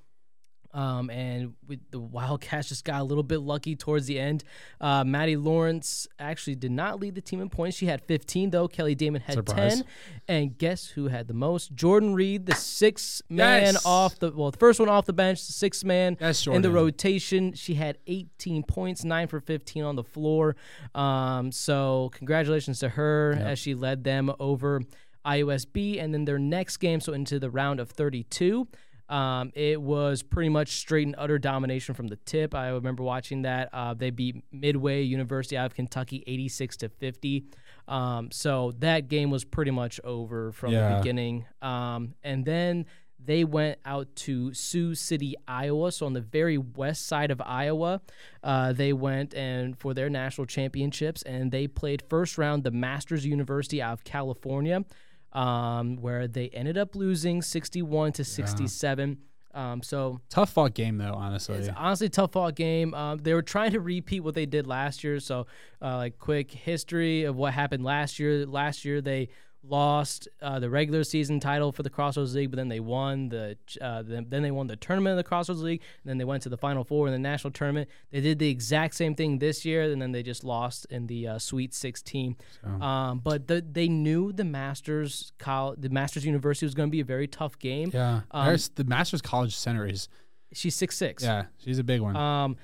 Um, 0.71 1.09
and 1.09 1.55
with 1.67 1.79
the 1.89 1.99
Wildcats 1.99 2.69
just 2.69 2.85
got 2.85 3.01
a 3.01 3.03
little 3.03 3.23
bit 3.23 3.39
lucky 3.39 3.75
towards 3.75 4.05
the 4.05 4.19
end. 4.19 4.43
Uh, 4.79 5.03
Maddie 5.03 5.35
Lawrence 5.35 6.07
actually 6.19 6.55
did 6.55 6.71
not 6.71 6.99
lead 6.99 7.15
the 7.15 7.21
team 7.21 7.41
in 7.41 7.49
points. 7.49 7.75
She 7.75 7.87
had 7.87 8.01
15 8.01 8.51
though. 8.51 8.67
Kelly 8.67 8.93
Damon 8.93 9.21
had 9.21 9.33
Surprise. 9.33 9.77
10. 9.77 9.85
And 10.27 10.57
guess 10.57 10.85
who 10.87 11.07
had 11.07 11.27
the 11.27 11.33
most? 11.33 11.73
Jordan 11.73 12.13
Reed, 12.13 12.45
the 12.45 12.53
sixth 12.53 13.23
man 13.29 13.73
Yes. 13.73 13.85
off 13.85 14.19
the 14.19 14.31
well, 14.31 14.51
the 14.51 14.57
first 14.57 14.79
one 14.79 14.89
off 14.89 15.05
the 15.05 15.13
bench, 15.13 15.45
the 15.47 15.53
sixth 15.53 15.83
man 15.83 16.17
Yes, 16.21 16.45
in 16.45 16.61
the 16.61 16.69
rotation. 16.71 17.53
She 17.53 17.73
had 17.73 17.97
18 18.05 18.61
points, 18.63 19.03
nine 19.03 19.27
for 19.27 19.39
15 19.39 19.83
on 19.83 19.95
the 19.95 20.03
floor. 20.03 20.55
Um, 20.93 21.51
so 21.51 22.11
congratulations 22.13 22.79
to 22.81 22.89
her 22.89 23.35
as 23.39 23.57
she 23.57 23.73
led 23.73 24.03
them 24.03 24.31
over 24.39 24.81
IUSB, 25.25 26.01
and 26.01 26.13
then 26.13 26.25
their 26.25 26.39
next 26.39 26.77
game, 26.77 27.01
so 27.01 27.13
into 27.13 27.39
the 27.39 27.49
round 27.49 27.79
of 27.79 27.89
32. 27.89 28.67
Um, 29.09 29.51
it 29.55 29.81
was 29.81 30.21
pretty 30.21 30.49
much 30.49 30.77
straight 30.77 31.07
and 31.07 31.15
utter 31.17 31.39
domination 31.39 31.95
from 31.95 32.07
the 32.07 32.15
tip. 32.17 32.53
I 32.53 32.69
remember 32.69 33.03
watching 33.03 33.41
that. 33.41 33.69
Uh, 33.73 33.93
they 33.95 34.11
beat 34.11 34.43
Midway 34.51 35.01
University 35.01 35.57
out 35.57 35.65
of 35.65 35.73
Kentucky 35.73 36.23
86 36.27 36.77
to 36.77 36.89
50. 36.89 37.45
Um, 37.87 38.29
so 38.31 38.73
that 38.79 39.07
game 39.07 39.31
was 39.31 39.43
pretty 39.43 39.71
much 39.71 39.99
over 40.03 40.51
from 40.51 40.71
the 40.91 40.97
beginning. 40.97 41.45
Um, 41.61 42.13
and 42.23 42.45
then 42.45 42.85
they 43.23 43.43
went 43.43 43.79
out 43.83 44.15
to 44.15 44.53
Sioux 44.53 44.95
City, 44.95 45.35
Iowa. 45.47 45.91
So 45.91 46.05
on 46.05 46.13
the 46.13 46.21
very 46.21 46.57
west 46.57 47.07
side 47.07 47.31
of 47.31 47.41
Iowa, 47.41 48.01
uh, 48.43 48.73
they 48.73 48.93
went 48.93 49.33
and 49.33 49.77
for 49.77 49.93
their 49.93 50.09
national 50.09 50.47
championships, 50.47 51.21
and 51.23 51.51
they 51.51 51.67
played 51.67 52.03
first 52.09 52.37
round 52.37 52.63
the 52.63 52.71
Masters 52.71 53.25
University 53.25 53.81
out 53.81 53.93
of 53.93 54.03
California, 54.03 54.85
um, 55.33 55.97
where 55.97 56.27
they 56.27 56.49
ended 56.49 56.77
up 56.77 56.95
losing 56.95 57.41
61 57.41 58.13
to 58.13 58.23
67. 58.23 59.17
Um, 59.53 59.81
so 59.81 60.21
Tough 60.29 60.51
fought 60.51 60.75
game 60.75 60.97
though, 60.99 61.13
honestly. 61.15 61.55
it's 61.55 61.69
honestly 61.75 62.07
a 62.07 62.09
tough 62.09 62.33
fought 62.33 62.53
game. 62.55 62.93
Um, 62.93 63.17
they 63.17 63.33
were 63.33 63.41
trying 63.41 63.71
to 63.71 63.79
repeat 63.79 64.19
what 64.19 64.35
they 64.35 64.45
did 64.45 64.67
last 64.67 65.03
year. 65.03 65.19
So, 65.19 65.47
uh, 65.81 65.97
like 65.97 66.19
quick 66.19 66.51
history 66.51 67.23
of 67.23 67.35
what 67.35 67.53
happened 67.53 67.83
last 67.83 68.19
year. 68.19 68.45
Last 68.45 68.85
year 68.85 69.01
they 69.01 69.29
lost 69.63 70.27
uh, 70.41 70.59
the 70.59 70.69
regular 70.69 71.03
season 71.03 71.39
title 71.39 71.71
for 71.71 71.83
the 71.83 71.89
Crossroads 71.89 72.33
League, 72.35 72.51
but 72.51 72.57
then 72.57 72.69
they 72.69 72.79
won 72.79 73.29
the 73.29 73.57
uh, 73.81 74.01
then, 74.03 74.25
then 74.29 74.41
they 74.41 74.51
won 74.51 74.67
the 74.67 74.75
tournament 74.75 75.11
of 75.11 75.17
the 75.17 75.23
Crossroads 75.23 75.61
League, 75.61 75.81
and 76.03 76.09
then 76.09 76.17
they 76.17 76.23
went 76.23 76.43
to 76.43 76.49
the 76.49 76.57
Final 76.57 76.83
Four 76.83 77.07
in 77.07 77.13
the 77.13 77.19
national 77.19 77.51
tournament. 77.51 77.89
They 78.11 78.21
did 78.21 78.39
the 78.39 78.49
exact 78.49 78.95
same 78.95 79.15
thing 79.15 79.39
this 79.39 79.65
year, 79.65 79.83
and 79.83 80.01
then 80.01 80.11
they 80.11 80.23
just 80.23 80.43
lost 80.43 80.85
in 80.89 81.07
the 81.07 81.27
uh, 81.27 81.39
Sweet 81.39 81.73
16. 81.73 82.37
Um, 82.81 83.19
but 83.19 83.47
the, 83.47 83.61
they 83.61 83.87
knew 83.87 84.31
the 84.31 84.45
Masters 84.45 85.33
college, 85.39 85.81
the 85.81 85.89
Masters 85.89 86.25
University 86.25 86.65
was 86.65 86.73
going 86.73 86.89
to 86.89 86.91
be 86.91 87.01
a 87.01 87.05
very 87.05 87.27
tough 87.27 87.57
game. 87.59 87.91
yeah. 87.93 88.21
Um, 88.31 88.57
the 88.75 88.83
Masters 88.85 89.21
College 89.21 89.55
Center 89.55 89.85
is 89.85 90.07
She's 90.53 90.75
six 90.75 90.97
six. 90.97 91.23
yeah, 91.23 91.45
she's 91.63 91.79
a 91.79 91.83
big 91.83 92.01
one. 92.01 92.15
Um, 92.15 92.57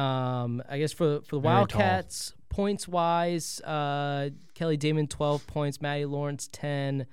um, 0.00 0.62
I 0.68 0.78
guess 0.78 0.92
for 0.92 1.20
for 1.22 1.36
the 1.36 1.40
Very 1.40 1.54
tall. 1.66 1.80
Points 2.52 2.86
wise, 2.86 3.60
uh, 3.62 4.28
Kelly 4.54 4.76
Damon 4.76 5.06
twelve 5.06 5.46
points, 5.46 5.80
Maddie 5.80 6.04
Lawrence 6.04 6.48
ten, 6.52 7.06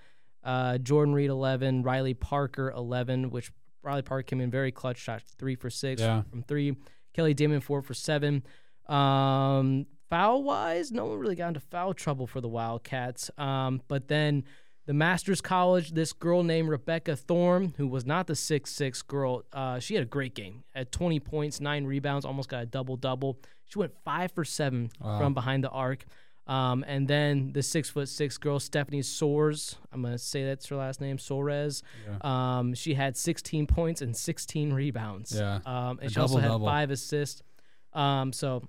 uh, 0.43 0.77
Jordan 0.79 1.13
Reed 1.13 1.29
eleven, 1.29 1.81
Riley 1.81 2.13
Parker 2.13 2.71
eleven, 2.71 3.29
which 3.31 3.51
Riley 3.81 4.01
Parker 4.01 4.23
came 4.23 4.41
in 4.41 4.51
very 4.51 4.71
clutch, 4.73 4.97
shot 4.97 5.21
three 5.37 5.55
for 5.55 5.69
six 5.69 6.01
Yeah. 6.01 6.23
from 6.29 6.43
three. 6.43 6.75
Kelly 7.13 7.33
Damon 7.33 7.61
four 7.61 7.81
for 7.81 7.93
seven. 7.93 8.43
Um, 8.87 9.85
foul 10.09 10.43
wise, 10.43 10.91
no 10.91 11.05
one 11.05 11.19
really 11.19 11.35
got 11.35 11.47
into 11.49 11.59
foul 11.61 11.93
trouble 11.93 12.27
for 12.27 12.41
the 12.41 12.49
Wildcats. 12.49 13.31
Um, 13.37 13.81
but 13.87 14.09
then 14.09 14.43
the 14.85 14.93
Masters 14.93 15.39
College, 15.41 15.91
this 15.91 16.13
girl 16.13 16.41
named 16.43 16.67
Rebecca 16.69 17.15
Thorne, 17.15 17.73
who 17.77 17.87
was 17.87 18.05
not 18.05 18.25
the 18.27 18.35
six 18.35 18.71
six 18.71 19.01
girl, 19.03 19.43
uh, 19.53 19.79
she 19.79 19.93
had 19.95 20.03
a 20.03 20.07
great 20.07 20.33
game. 20.33 20.63
at 20.73 20.91
20 20.91 21.19
points, 21.19 21.59
nine 21.61 21.85
rebounds, 21.85 22.25
almost 22.25 22.49
got 22.49 22.63
a 22.63 22.65
double 22.65 22.95
double. 22.95 23.37
She 23.67 23.77
went 23.77 23.93
five 24.03 24.31
for 24.31 24.43
seven 24.43 24.89
from 24.99 25.33
behind 25.35 25.63
the 25.63 25.69
arc. 25.69 26.05
Um, 26.47 26.83
and 26.87 27.07
then 27.07 27.51
the 27.53 27.61
six 27.61 27.91
foot 27.91 28.09
six 28.09 28.39
girl, 28.39 28.59
Stephanie 28.59 29.01
Soares, 29.01 29.75
I'm 29.93 30.01
gonna 30.01 30.17
say 30.17 30.43
that's 30.43 30.65
her 30.69 30.75
last 30.77 30.99
name, 30.99 31.17
Soares. 31.17 31.83
Um, 32.25 32.73
she 32.73 32.95
had 32.95 33.15
16 33.15 33.67
points 33.67 34.01
and 34.01 34.17
16 34.17 34.73
rebounds. 34.73 35.31
Yeah. 35.37 35.59
Um, 35.67 35.99
and 36.01 36.09
A 36.09 36.09
she 36.09 36.19
also 36.19 36.37
had 36.37 36.47
double-double. 36.47 36.65
five 36.65 36.89
assists. 36.89 37.43
Um, 37.93 38.33
so 38.33 38.67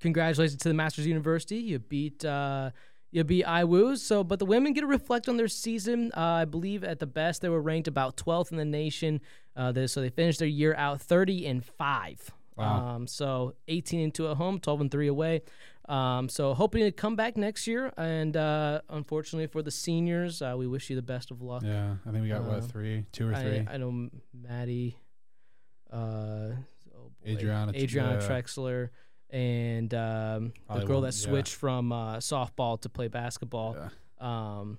congratulations 0.00 0.60
to 0.62 0.68
the 0.68 0.74
Masters 0.74 1.06
University. 1.06 1.56
You 1.56 1.78
beat 1.78 2.22
uh, 2.24 2.70
you 3.10 3.24
beat 3.24 3.44
IWU. 3.44 3.96
So, 3.98 4.22
but 4.22 4.38
the 4.38 4.46
women 4.46 4.72
get 4.72 4.82
to 4.82 4.86
reflect 4.86 5.28
on 5.28 5.36
their 5.36 5.48
season. 5.48 6.12
Uh, 6.16 6.20
I 6.20 6.44
believe 6.44 6.84
at 6.84 6.98
the 6.98 7.06
best 7.06 7.42
they 7.42 7.48
were 7.48 7.62
ranked 7.62 7.88
about 7.88 8.16
12th 8.16 8.50
in 8.50 8.58
the 8.58 8.64
nation. 8.64 9.20
Uh, 9.56 9.72
they, 9.72 9.86
so 9.86 10.00
they 10.00 10.10
finished 10.10 10.38
their 10.38 10.48
year 10.48 10.74
out 10.76 11.00
30 11.00 11.46
and 11.46 11.64
five. 11.64 12.30
Wow. 12.56 12.96
Um, 12.96 13.06
so 13.06 13.54
18 13.68 14.00
and 14.00 14.14
two 14.14 14.28
at 14.28 14.36
home, 14.36 14.58
12 14.58 14.80
and 14.82 14.90
three 14.90 15.06
away. 15.06 15.42
Um, 15.88 16.28
so 16.28 16.52
hoping 16.54 16.82
to 16.84 16.92
come 16.92 17.16
back 17.16 17.36
next 17.36 17.66
year. 17.66 17.92
And 17.96 18.36
uh, 18.36 18.82
unfortunately 18.90 19.46
for 19.46 19.62
the 19.62 19.70
seniors, 19.70 20.42
uh, 20.42 20.54
we 20.58 20.66
wish 20.66 20.90
you 20.90 20.96
the 20.96 21.02
best 21.02 21.30
of 21.30 21.40
luck. 21.40 21.62
yeah, 21.64 21.94
I 22.04 22.10
think 22.10 22.22
we 22.22 22.28
got 22.28 22.42
what 22.42 22.64
three, 22.64 23.06
two 23.12 23.28
or 23.30 23.34
three. 23.34 23.64
I, 23.66 23.74
I 23.74 23.76
know 23.78 24.10
Maddie, 24.34 24.98
uh, 25.92 25.96
oh 25.96 27.10
boy, 27.24 27.30
Adriana- 27.30 27.72
Adriana 27.74 28.18
yeah. 28.20 28.28
Trexler, 28.28 28.90
and 29.30 29.92
um, 29.94 30.52
the 30.72 30.84
girl 30.84 31.02
that 31.02 31.14
yeah. 31.14 31.28
switched 31.28 31.54
from 31.54 31.92
uh, 31.92 32.16
softball 32.16 32.80
to 32.80 32.88
play 32.88 33.08
basketball. 33.08 33.76
Yeah. 33.76 33.88
Um, 34.20 34.78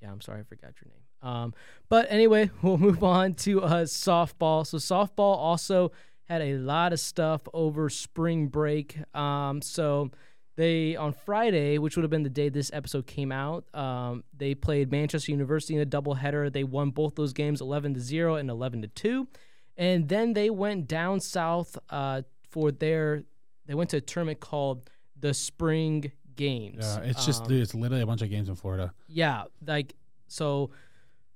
yeah, 0.00 0.10
I'm 0.10 0.20
sorry, 0.20 0.40
I 0.40 0.44
forgot 0.44 0.72
your 0.82 0.90
name. 0.90 1.30
Um, 1.30 1.54
but 1.88 2.06
anyway, 2.10 2.50
we'll 2.62 2.78
move 2.78 3.02
on 3.04 3.34
to 3.34 3.62
uh, 3.62 3.84
softball. 3.84 4.66
So 4.66 4.78
softball 4.78 5.36
also 5.36 5.92
had 6.24 6.42
a 6.42 6.54
lot 6.54 6.92
of 6.92 7.00
stuff 7.00 7.42
over 7.52 7.88
spring 7.88 8.48
break. 8.48 8.96
Um, 9.14 9.62
so 9.62 10.10
they 10.56 10.96
on 10.96 11.12
Friday, 11.12 11.78
which 11.78 11.96
would 11.96 12.02
have 12.02 12.10
been 12.10 12.22
the 12.22 12.30
day 12.30 12.48
this 12.48 12.70
episode 12.72 13.06
came 13.06 13.32
out, 13.32 13.64
um, 13.74 14.24
they 14.36 14.54
played 14.54 14.90
Manchester 14.90 15.32
University 15.32 15.74
in 15.74 15.80
a 15.80 15.86
doubleheader. 15.86 16.52
They 16.52 16.64
won 16.64 16.90
both 16.90 17.14
those 17.14 17.32
games, 17.32 17.60
eleven 17.60 17.94
to 17.94 18.00
zero 18.00 18.36
and 18.36 18.50
eleven 18.50 18.82
to 18.82 18.88
two, 18.88 19.28
and 19.76 20.08
then 20.08 20.34
they 20.34 20.50
went 20.50 20.88
down 20.88 21.20
south 21.20 21.78
uh, 21.90 22.22
for 22.50 22.70
their. 22.70 23.24
They 23.66 23.74
went 23.74 23.90
to 23.90 23.98
a 23.98 24.00
tournament 24.00 24.40
called 24.40 24.90
the 25.18 25.32
Spring 25.34 26.12
Games. 26.36 26.78
Yeah, 26.80 27.00
it's 27.04 27.24
just 27.26 27.44
Um, 27.44 27.52
it's 27.52 27.74
literally 27.74 28.02
a 28.02 28.06
bunch 28.06 28.22
of 28.22 28.30
games 28.30 28.48
in 28.48 28.54
Florida. 28.56 28.92
yeah, 29.08 29.44
like 29.66 29.94
so. 30.28 30.70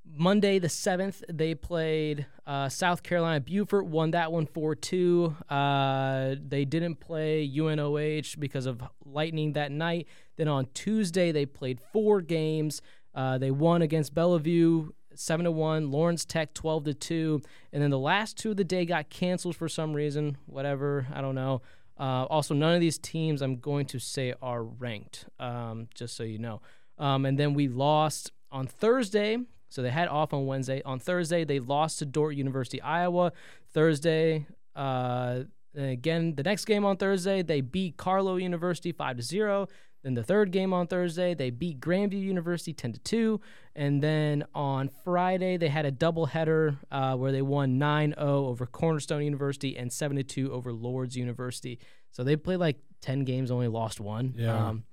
Monday 0.09 0.61
the 0.61 0.69
seventh, 0.69 1.25
they 1.29 1.53
played 1.57 2.27
uh, 2.47 2.69
South 2.69 3.03
Carolina. 3.03 3.41
Beaufort 3.41 3.87
won 3.87 4.13
that 4.13 4.31
one 4.31 4.47
four 4.47 4.77
two. 4.77 5.35
Uh, 5.51 6.37
they 6.47 6.65
didn't 6.65 7.01
play 7.01 7.45
UNOH 7.53 8.39
because 8.39 8.67
of 8.67 8.83
lightning 9.05 9.55
that 9.55 9.73
night. 9.73 10.07
Then 10.37 10.47
on 10.47 10.69
Tuesday 10.75 11.33
they 11.33 11.45
played 11.45 11.81
four 11.93 12.21
games. 12.21 12.81
Uh, 13.17 13.39
they 13.39 13.51
won 13.51 13.83
against 13.83 14.15
Bellevue 14.15 14.91
seven 15.17 15.43
to 15.45 15.51
one. 15.51 15.91
Lawrence 15.91 16.25
Tech 16.25 16.55
twelve 16.55 16.85
to 16.85 16.95
two. 16.95 17.43
And 17.73 17.83
then 17.83 17.91
the 17.91 17.99
last 17.99 18.37
two 18.37 18.53
of 18.53 18.57
the 18.57 18.65
day 18.65 18.85
got 18.85 19.11
canceled 19.11 19.57
for 19.57 19.69
some 19.69 19.93
reason. 19.93 20.39
Whatever, 20.47 21.09
I 21.13 21.21
don't 21.21 21.35
know. 21.35 21.63
Uh, 21.99 22.25
also, 22.25 22.55
none 22.55 22.75
of 22.75 22.81
these 22.81 22.99
teams 22.99 23.43
I'm 23.43 23.57
going 23.57 23.87
to 23.87 23.99
say 23.99 24.35
are 24.43 24.63
ranked. 24.63 25.27
Um, 25.39 25.89
just 25.95 26.17
so 26.17 26.23
you 26.23 26.39
know. 26.39 26.61
Um, 26.99 27.25
and 27.25 27.39
then 27.39 27.55
we 27.55 27.69
lost 27.69 28.33
on 28.51 28.67
Thursday. 28.67 29.39
So 29.69 29.83
they 29.83 29.91
had 29.91 30.09
off 30.09 30.33
on 30.33 30.47
Wednesday. 30.47 30.83
On 30.85 30.99
Thursday, 30.99 31.45
they 31.45 31.59
lost 31.59 31.99
to 31.99 32.07
Dordt 32.07 32.37
University, 32.37 32.81
Iowa. 32.81 33.33
Thursday, 33.73 34.47
uh, 34.75 35.41
again, 35.75 36.35
the 36.35 36.43
next 36.43 36.65
game 36.65 36.85
on 36.85 36.97
Thursday, 36.97 37.43
they 37.43 37.61
beat 37.61 37.97
Carlow 37.97 38.37
University 38.37 38.93
five 38.93 39.17
to 39.17 39.23
zero. 39.23 39.67
Then 40.07 40.15
the 40.15 40.23
third 40.23 40.53
game 40.53 40.73
on 40.73 40.87
Thursday, 40.87 41.35
they 41.35 41.51
beat 41.51 41.81
Grandview 41.81 42.23
University 42.23 42.73
ten 42.73 42.93
to 42.93 43.01
two. 43.01 43.41
And 43.75 44.01
then 44.01 44.45
on 44.55 44.89
Friday, 45.03 45.57
they 45.57 45.67
had 45.67 45.85
a 45.85 45.91
doubleheader 45.91 46.79
uh, 46.93 47.17
where 47.17 47.33
they 47.33 47.43
won 47.43 47.81
9-0 47.81 48.17
over 48.17 48.67
Cornerstone 48.67 49.25
University 49.25 49.77
and 49.77 49.93
seven 49.93 50.17
to 50.17 50.23
two 50.23 50.53
over 50.53 50.73
Lourdes 50.73 51.17
University. 51.17 51.81
So 52.13 52.23
they 52.23 52.37
played 52.37 52.61
like 52.61 52.77
ten 53.01 53.25
games, 53.25 53.51
only 53.51 53.67
lost 53.67 53.99
one. 53.99 54.35
Yeah. 54.37 54.69
Um, 54.69 54.85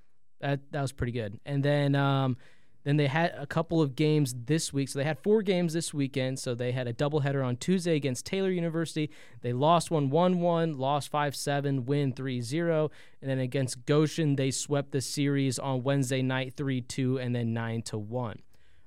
that 0.42 0.62
that 0.72 0.82
was 0.82 0.92
pretty 0.92 1.14
good. 1.14 1.40
And 1.46 1.62
then 1.62 1.94
um, 1.94 2.36
then 2.84 2.98
they 2.98 3.08
had 3.08 3.34
a 3.38 3.46
couple 3.46 3.82
of 3.82 3.96
games 3.96 4.36
this 4.46 4.74
week. 4.74 4.90
So 4.90 5.00
they 5.00 5.06
had 5.06 5.20
four 5.20 5.42
games 5.42 5.74
this 5.74 5.94
weekend. 5.94 6.40
So 6.40 6.54
they 6.54 6.72
had 6.72 6.88
a 6.88 6.94
doubleheader 6.94 7.46
on 7.46 7.58
Tuesday 7.58 7.96
against 7.96 8.26
Taylor 8.26 8.50
University. 8.50 9.10
They 9.42 9.54
lost 9.54 9.90
one 9.90 10.10
1 10.10 10.40
1, 10.40 10.78
lost 10.78 11.10
5 11.10 11.36
7, 11.36 11.86
win 11.86 12.14
3 12.14 12.42
0. 12.42 12.92
And 13.22 13.30
then 13.30 13.40
against 13.40 13.86
Goshen, 13.86 14.36
they 14.36 14.52
swept 14.52 14.92
the 14.92 15.02
series 15.02 15.60
on 15.60 15.84
Wednesday 15.84 16.22
night 16.22 16.56
3 16.58 16.82
2 16.82 17.20
and 17.20 17.36
then 17.36 17.54
9 17.54 17.82
to 17.84 17.98
1. 17.98 18.40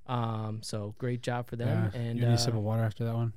Um, 0.07 0.61
so 0.63 0.95
great 0.99 1.23
job 1.23 1.49
for 1.49 1.57
them. 1.57 1.91
Yeah. 1.93 2.01
And 2.01 2.19
you 2.19 2.27
need 2.27 2.33
uh, 2.33 2.35
a 2.35 2.39
sip 2.39 2.55
of 2.55 2.61
water 2.61 2.83
after 2.83 3.05
that 3.05 3.15
one. 3.15 3.33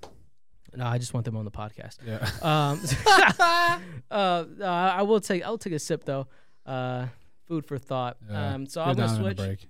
no, 0.75 0.85
I 0.85 0.97
just 0.97 1.13
want 1.13 1.25
them 1.25 1.37
on 1.37 1.45
the 1.45 1.51
podcast. 1.51 1.97
Yeah. 2.05 2.19
Um, 2.41 2.81
uh, 4.11 4.45
uh, 4.61 4.65
I 4.65 5.01
will 5.03 5.21
take 5.21 5.43
I'll 5.43 5.57
take 5.57 5.73
a 5.73 5.79
sip 5.79 6.03
though. 6.03 6.27
Uh, 6.65 7.07
food 7.47 7.65
for 7.65 7.77
thought. 7.77 8.17
Yeah. 8.29 8.53
Um, 8.53 8.67
so 8.67 8.81
I'm 8.81 8.95
gonna 8.95 9.07
down 9.07 9.15
in 9.15 9.21
a 9.21 9.23
switch 9.23 9.37
break. 9.37 9.67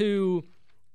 To 0.00 0.44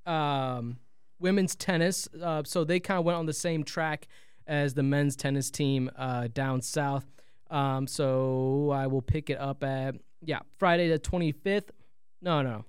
um, 0.05 0.77
women's 1.19 1.55
tennis. 1.55 2.07
Uh, 2.21 2.43
so 2.45 2.63
they 2.63 2.79
kind 2.79 2.99
of 2.99 3.05
went 3.05 3.17
on 3.17 3.25
the 3.25 3.33
same 3.33 3.63
track 3.63 4.07
as 4.47 4.73
the 4.73 4.83
men's 4.83 5.15
tennis 5.15 5.49
team 5.49 5.89
uh, 5.97 6.27
down 6.33 6.61
south. 6.61 7.05
Um, 7.49 7.87
so 7.87 8.71
I 8.73 8.87
will 8.87 9.01
pick 9.01 9.29
it 9.29 9.39
up 9.39 9.63
at 9.63 9.95
yeah 10.21 10.39
Friday 10.57 10.89
the 10.89 10.99
25th. 10.99 11.69
No, 12.21 12.41
no. 12.41 12.65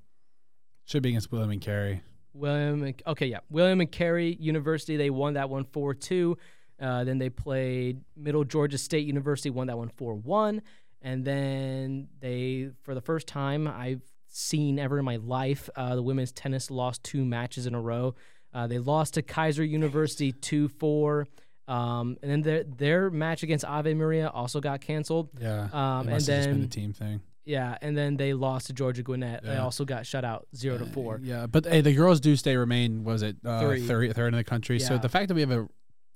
Should 0.84 1.02
be 1.02 1.10
against 1.10 1.32
William 1.32 1.50
and 1.50 1.60
Carey. 1.60 2.02
William. 2.34 2.82
and- 2.82 3.02
Okay, 3.06 3.26
yeah. 3.26 3.38
William 3.50 3.80
and 3.80 3.90
Carey 3.90 4.36
University. 4.38 4.96
They 4.96 5.10
won 5.10 5.34
that 5.34 5.48
one 5.50 5.64
four 5.64 5.94
two. 5.94 6.36
Uh, 6.80 7.04
then 7.04 7.18
they 7.18 7.30
played 7.30 8.02
Middle 8.16 8.44
Georgia 8.44 8.76
State 8.78 9.06
University. 9.06 9.48
Won 9.50 9.66
that 9.68 9.78
one 9.78 9.88
four 9.88 10.14
one. 10.14 10.60
And 11.02 11.24
then 11.24 12.08
they, 12.20 12.70
for 12.82 12.94
the 12.94 13.00
first 13.00 13.26
time 13.26 13.66
I've 13.66 14.02
seen 14.36 14.78
ever 14.78 14.98
in 14.98 15.04
my 15.04 15.16
life, 15.16 15.68
uh, 15.76 15.94
the 15.94 16.02
women's 16.02 16.32
tennis 16.32 16.70
lost 16.70 17.02
two 17.02 17.24
matches 17.24 17.66
in 17.66 17.74
a 17.74 17.80
row. 17.80 18.14
Uh, 18.52 18.66
they 18.66 18.78
lost 18.78 19.14
to 19.14 19.22
Keiser 19.22 19.68
University 19.68 20.32
two 20.32 20.68
four. 20.68 21.26
Um, 21.68 22.16
and 22.22 22.30
then 22.30 22.42
their 22.42 22.62
their 22.64 23.10
match 23.10 23.42
against 23.42 23.64
Ave 23.64 23.92
Maria 23.94 24.28
also 24.28 24.60
got 24.60 24.80
canceled. 24.80 25.30
Yeah. 25.40 25.68
Um, 25.72 26.00
and 26.02 26.10
must 26.10 26.26
have 26.28 26.36
just 26.36 26.48
been 26.48 26.58
then 26.60 26.64
a 26.64 26.68
team 26.68 26.92
thing. 26.92 27.20
yeah, 27.44 27.76
and 27.82 27.96
then 27.96 28.16
they 28.16 28.34
lost 28.34 28.68
to 28.68 28.72
Georgia 28.72 29.02
Gwinnett. 29.02 29.42
They 29.42 29.56
also 29.56 29.84
got 29.84 30.06
shut 30.06 30.24
out 30.24 30.46
zero 30.54 30.78
to 30.78 30.86
four. 30.86 31.18
Yeah, 31.22 31.46
but 31.46 31.66
hey, 31.66 31.80
the 31.80 31.92
girls 31.92 32.20
do 32.20 32.36
stay 32.36 32.56
remain. 32.56 33.02
Was 33.02 33.22
it 33.22 33.36
uh, 33.44 33.60
Three. 33.60 33.86
third, 33.86 34.14
third 34.14 34.28
in 34.32 34.36
the 34.36 34.44
country? 34.44 34.78
So 34.78 34.96
the 34.96 35.08
fact 35.08 35.26
that 35.28 35.34
we 35.34 35.40
have 35.40 35.50
a, 35.50 35.68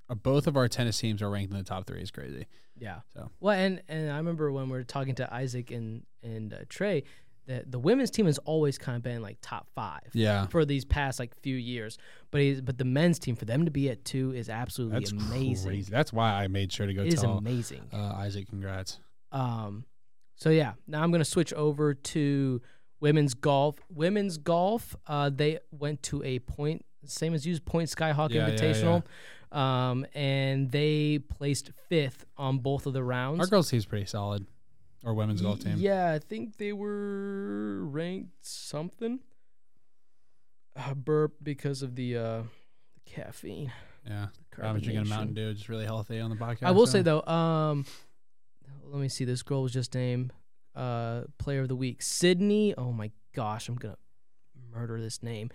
a 0.08 0.14
both 0.14 0.46
of 0.46 0.56
our 0.56 0.68
tennis 0.68 0.98
teams 0.98 1.20
are 1.20 1.30
ranked 1.30 1.50
in 1.52 1.58
the 1.58 1.64
top 1.64 1.86
three 1.86 2.00
is 2.00 2.10
crazy. 2.12 2.46
Yeah. 2.78 3.00
So. 3.12 3.30
Well, 3.40 3.58
and 3.58 3.82
and 3.88 4.10
I 4.12 4.18
remember 4.18 4.52
when 4.52 4.66
we 4.66 4.78
were 4.78 4.84
talking 4.84 5.16
to 5.16 5.34
Isaac 5.34 5.72
and 5.72 6.04
and 6.22 6.52
uh, 6.54 6.58
Trey, 6.68 7.02
that 7.50 7.70
the 7.70 7.78
women's 7.78 8.10
team 8.10 8.26
has 8.26 8.38
always 8.38 8.78
kind 8.78 8.96
of 8.96 9.02
been 9.02 9.20
like 9.22 9.38
top 9.42 9.66
five. 9.74 10.08
Yeah, 10.12 10.46
For 10.46 10.64
these 10.64 10.84
past 10.84 11.18
like 11.18 11.34
few 11.42 11.56
years, 11.56 11.98
but 12.30 12.40
he's, 12.40 12.60
but 12.60 12.78
the 12.78 12.84
men's 12.84 13.18
team 13.18 13.36
for 13.36 13.44
them 13.44 13.64
to 13.64 13.70
be 13.70 13.90
at 13.90 14.04
two 14.04 14.32
is 14.32 14.48
absolutely 14.48 14.98
that's 15.00 15.12
amazing. 15.12 15.68
crazy. 15.68 15.90
That's 15.90 16.12
why 16.12 16.32
I 16.32 16.48
made 16.48 16.72
sure 16.72 16.86
to 16.86 16.94
go 16.94 17.02
It 17.02 17.14
is 17.14 17.20
tell 17.20 17.38
amazing. 17.38 17.82
uh, 17.92 18.14
Isaac. 18.16 18.48
Congrats. 18.48 18.98
Um, 19.32 19.84
so 20.36 20.50
yeah, 20.50 20.72
now 20.86 21.02
I'm 21.02 21.10
gonna 21.12 21.24
switch 21.24 21.52
over 21.52 21.92
to 21.94 22.62
women's 23.00 23.34
golf. 23.34 23.76
Women's 23.88 24.38
golf, 24.38 24.94
uh, 25.06 25.30
they 25.30 25.58
went 25.70 26.02
to 26.04 26.22
a 26.22 26.38
point 26.38 26.84
same 27.04 27.34
as 27.34 27.46
used 27.46 27.64
Point 27.64 27.88
Skyhawk 27.88 28.30
Yeah, 28.30 28.46
yeah, 28.48 28.54
Invitational, 28.54 29.56
um, 29.56 30.04
and 30.14 30.70
they 30.70 31.18
placed 31.18 31.70
fifth 31.88 32.24
on 32.36 32.58
both 32.58 32.86
of 32.86 32.92
the 32.92 33.02
rounds. 33.02 33.40
Our 33.40 33.46
girls 33.46 33.70
team's 33.70 33.86
pretty 33.86 34.06
solid. 34.06 34.46
Our 35.04 35.14
women's 35.14 35.40
golf 35.40 35.60
team. 35.60 35.76
Yeah, 35.78 36.12
I 36.12 36.18
think 36.18 36.58
they 36.58 36.72
were 36.72 37.84
ranked 37.84 38.44
something. 38.44 39.20
Uh, 40.76 40.94
burp 40.94 41.34
because 41.42 41.82
of 41.82 41.96
the 41.96 42.16
uh, 42.16 42.42
caffeine. 43.06 43.72
Yeah. 44.06 44.26
I'm 44.62 44.78
drinking 44.80 44.98
a. 44.98 45.04
Mountain 45.04 45.34
Dew, 45.34 45.54
just 45.54 45.68
really 45.68 45.84
healthy 45.84 46.20
on 46.20 46.30
the 46.30 46.36
podcast. 46.36 46.64
I 46.64 46.70
will 46.72 46.86
so. 46.86 46.92
say 46.92 47.02
though, 47.02 47.22
um, 47.22 47.86
let 48.84 49.00
me 49.00 49.08
see. 49.08 49.24
This 49.24 49.42
girl 49.42 49.62
was 49.62 49.72
just 49.72 49.94
named 49.94 50.32
uh, 50.74 51.22
Player 51.38 51.62
of 51.62 51.68
the 51.68 51.76
Week, 51.76 52.02
Sydney. 52.02 52.74
Oh 52.76 52.92
my 52.92 53.10
gosh, 53.34 53.68
I'm 53.68 53.76
gonna 53.76 53.96
murder 54.72 55.00
this 55.00 55.22
name. 55.22 55.50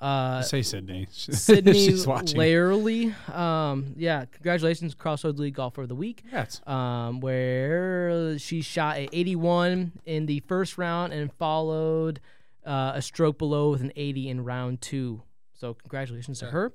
Uh, 0.00 0.42
say 0.42 0.62
Sydney. 0.62 1.06
Sydney 1.10 1.72
She's 1.86 2.06
watching. 2.06 2.38
Layerly. 2.38 3.12
Um, 3.34 3.94
yeah, 3.96 4.24
congratulations, 4.26 4.94
Crossroads 4.94 5.38
League 5.40 5.54
Golfer 5.54 5.82
of 5.82 5.88
the 5.88 5.94
Week. 5.94 6.18
Congrats. 6.22 6.60
Um, 6.66 7.20
where 7.20 8.38
she 8.38 8.60
shot 8.62 8.96
a 8.96 9.08
81 9.16 9.92
in 10.06 10.26
the 10.26 10.40
first 10.40 10.76
round 10.78 11.12
and 11.12 11.32
followed 11.34 12.20
uh, 12.66 12.92
a 12.94 13.02
stroke 13.02 13.38
below 13.38 13.70
with 13.70 13.80
an 13.80 13.92
80 13.96 14.28
in 14.28 14.44
round 14.44 14.80
two. 14.80 15.22
So 15.54 15.74
congratulations 15.74 16.40
to 16.40 16.46
her. 16.46 16.72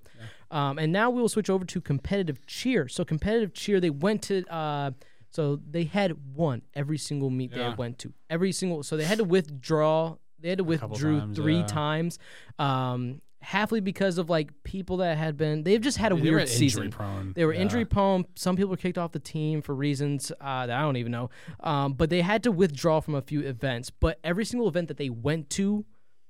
Um, 0.50 0.80
and 0.80 0.92
now 0.92 1.10
we 1.10 1.22
will 1.22 1.30
switch 1.30 1.50
over 1.50 1.66
to 1.66 1.82
competitive 1.82 2.46
cheer. 2.48 2.88
So 2.88 3.04
competitive 3.06 3.54
cheer, 3.54 3.80
they 3.80 3.90
went 3.92 4.24
to. 4.24 4.44
Uh, 4.52 4.92
so 5.30 5.60
they 5.70 5.84
had 5.84 6.16
won 6.36 6.64
every 6.74 6.98
single 6.98 7.30
meet 7.30 7.52
they 7.52 7.60
Yeah. 7.60 7.70
had 7.70 7.78
went 7.78 8.00
to. 8.00 8.14
Every 8.30 8.52
single. 8.52 8.82
So 8.82 8.98
they 8.98 9.04
had 9.04 9.20
to 9.20 9.24
withdraw. 9.26 10.16
They 10.42 10.50
had 10.50 10.58
to 10.60 10.64
couple 10.78 10.90
withdraw 10.90 11.20
times, 11.20 11.38
three 11.38 11.60
yeah. 11.60 11.66
times. 11.66 12.20
Um, 12.58 13.22
halfly 13.44 13.82
because 13.82 14.18
of 14.18 14.30
like 14.30 14.52
people 14.64 14.98
that 14.98 15.18
had 15.18 15.38
been. 15.38 15.64
They've 15.64 15.80
just 15.82 15.98
had 15.98 16.12
a 16.12 16.16
They 16.16 16.22
weird 16.22 16.50
season. 16.50 16.90
prone. 16.92 17.32
They 17.36 17.46
were 17.46 17.54
Yeah. 17.54 17.62
injury 17.62 17.86
prone. 17.86 18.26
Some 18.36 18.56
people 18.58 18.70
were 18.72 18.78
kicked 18.78 18.98
off 18.98 19.14
the 19.14 19.20
team 19.20 19.62
for 19.62 19.74
reasons 19.74 20.32
uh, 20.42 20.66
that 20.68 20.78
I 20.78 20.82
don't 20.82 20.98
even 20.98 21.12
know. 21.14 21.30
Um, 21.62 21.94
but 21.94 22.10
they 22.10 22.22
had 22.22 22.44
to 22.44 22.52
withdraw 22.52 23.00
from 23.00 23.16
a 23.16 23.22
few 23.22 23.42
events. 23.42 23.90
But 23.92 24.20
every 24.24 24.44
single 24.46 24.68
event 24.68 24.90
that 24.90 24.98
they 24.98 25.10
went 25.10 25.50
to, 25.52 25.86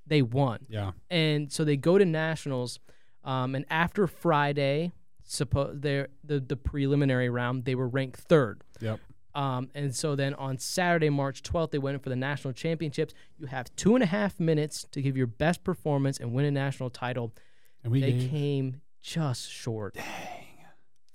they 0.06 0.22
won. 0.22 0.60
Yeah. 0.70 0.92
And 1.10 1.52
so 1.52 1.64
they 1.64 1.78
go 1.78 1.98
to 1.98 2.06
nationals. 2.06 2.80
Um, 3.24 3.56
and 3.56 3.66
after 3.72 4.06
Friday, 4.06 4.92
suppo- 5.28 5.80
their 5.82 6.10
the 6.24 6.40
the 6.40 6.56
preliminary 6.56 7.30
round, 7.30 7.66
they 7.66 7.76
were 7.76 7.88
ranked 7.88 8.20
third. 8.20 8.62
Yep. 8.82 9.00
Um, 9.40 9.70
and 9.74 9.96
so 9.96 10.16
then 10.16 10.34
on 10.34 10.58
Saturday, 10.58 11.10
March 11.10 11.44
12th, 11.44 11.72
they 11.72 11.78
went 11.78 11.94
in 11.96 12.02
for 12.02 12.10
the 12.10 12.16
national 12.18 12.52
championships. 12.54 13.14
You 13.38 13.48
have 13.48 13.74
two 13.78 13.96
and 13.96 14.04
a 14.04 14.08
half 14.08 14.38
minutes 14.38 14.86
to 14.92 15.02
give 15.02 15.16
your 15.16 15.28
best 15.28 15.64
performance 15.64 16.20
and 16.20 16.34
win 16.34 16.44
a 16.44 16.52
national 16.52 16.90
title. 16.90 17.32
And 17.84 17.92
we 17.94 18.02
They 18.02 18.12
gave- 18.12 18.30
came 18.32 18.82
just 19.02 19.50
short. 19.50 19.94
Dang. 19.96 20.06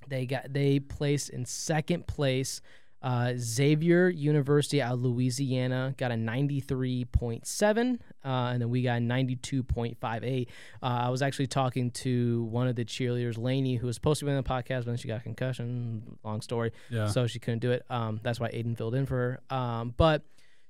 They 0.09 0.25
got 0.27 0.53
they 0.53 0.81
placed 0.81 1.29
in 1.31 1.45
second 1.45 2.07
place. 2.07 2.63
Uh, 3.05 3.35
Xavier 3.37 4.09
University 4.09 4.81
out 4.81 4.95
of 4.95 5.03
Louisiana 5.03 5.95
got 5.99 6.11
a 6.11 6.15
93.7, 6.15 7.99
uh, 8.25 8.29
and 8.29 8.63
then 8.63 8.71
we 8.71 8.81
got 8.83 9.03
92.58. 9.03 10.47
Uh, 10.83 10.87
I 10.87 11.11
was 11.11 11.21
actually 11.21 11.49
talking 11.49 11.91
to 11.91 12.45
one 12.45 12.67
of 12.67 12.77
the 12.77 12.85
cheerleaders, 12.85 13.37
Lainey, 13.37 13.77
who 13.77 13.87
was 13.87 13.95
supposed 13.95 14.21
to 14.21 14.25
be 14.25 14.31
on 14.31 14.39
the 14.39 14.43
podcast, 14.43 14.81
but 14.81 14.87
then 14.87 14.97
she 14.97 15.07
got 15.07 15.21
a 15.21 15.23
concussion. 15.23 16.17
Long 16.25 16.41
story. 16.41 16.73
Yeah. 16.89 17.09
So 17.09 17.27
she 17.27 17.39
couldn't 17.39 17.59
do 17.59 17.73
it. 17.73 17.85
Um, 17.91 18.21
that's 18.23 18.41
why 18.41 18.51
Aiden 18.53 18.75
filled 18.75 18.95
in 18.95 19.05
for 19.05 19.41
her. 19.51 19.55
Um, 19.55 19.93
but 19.99 20.23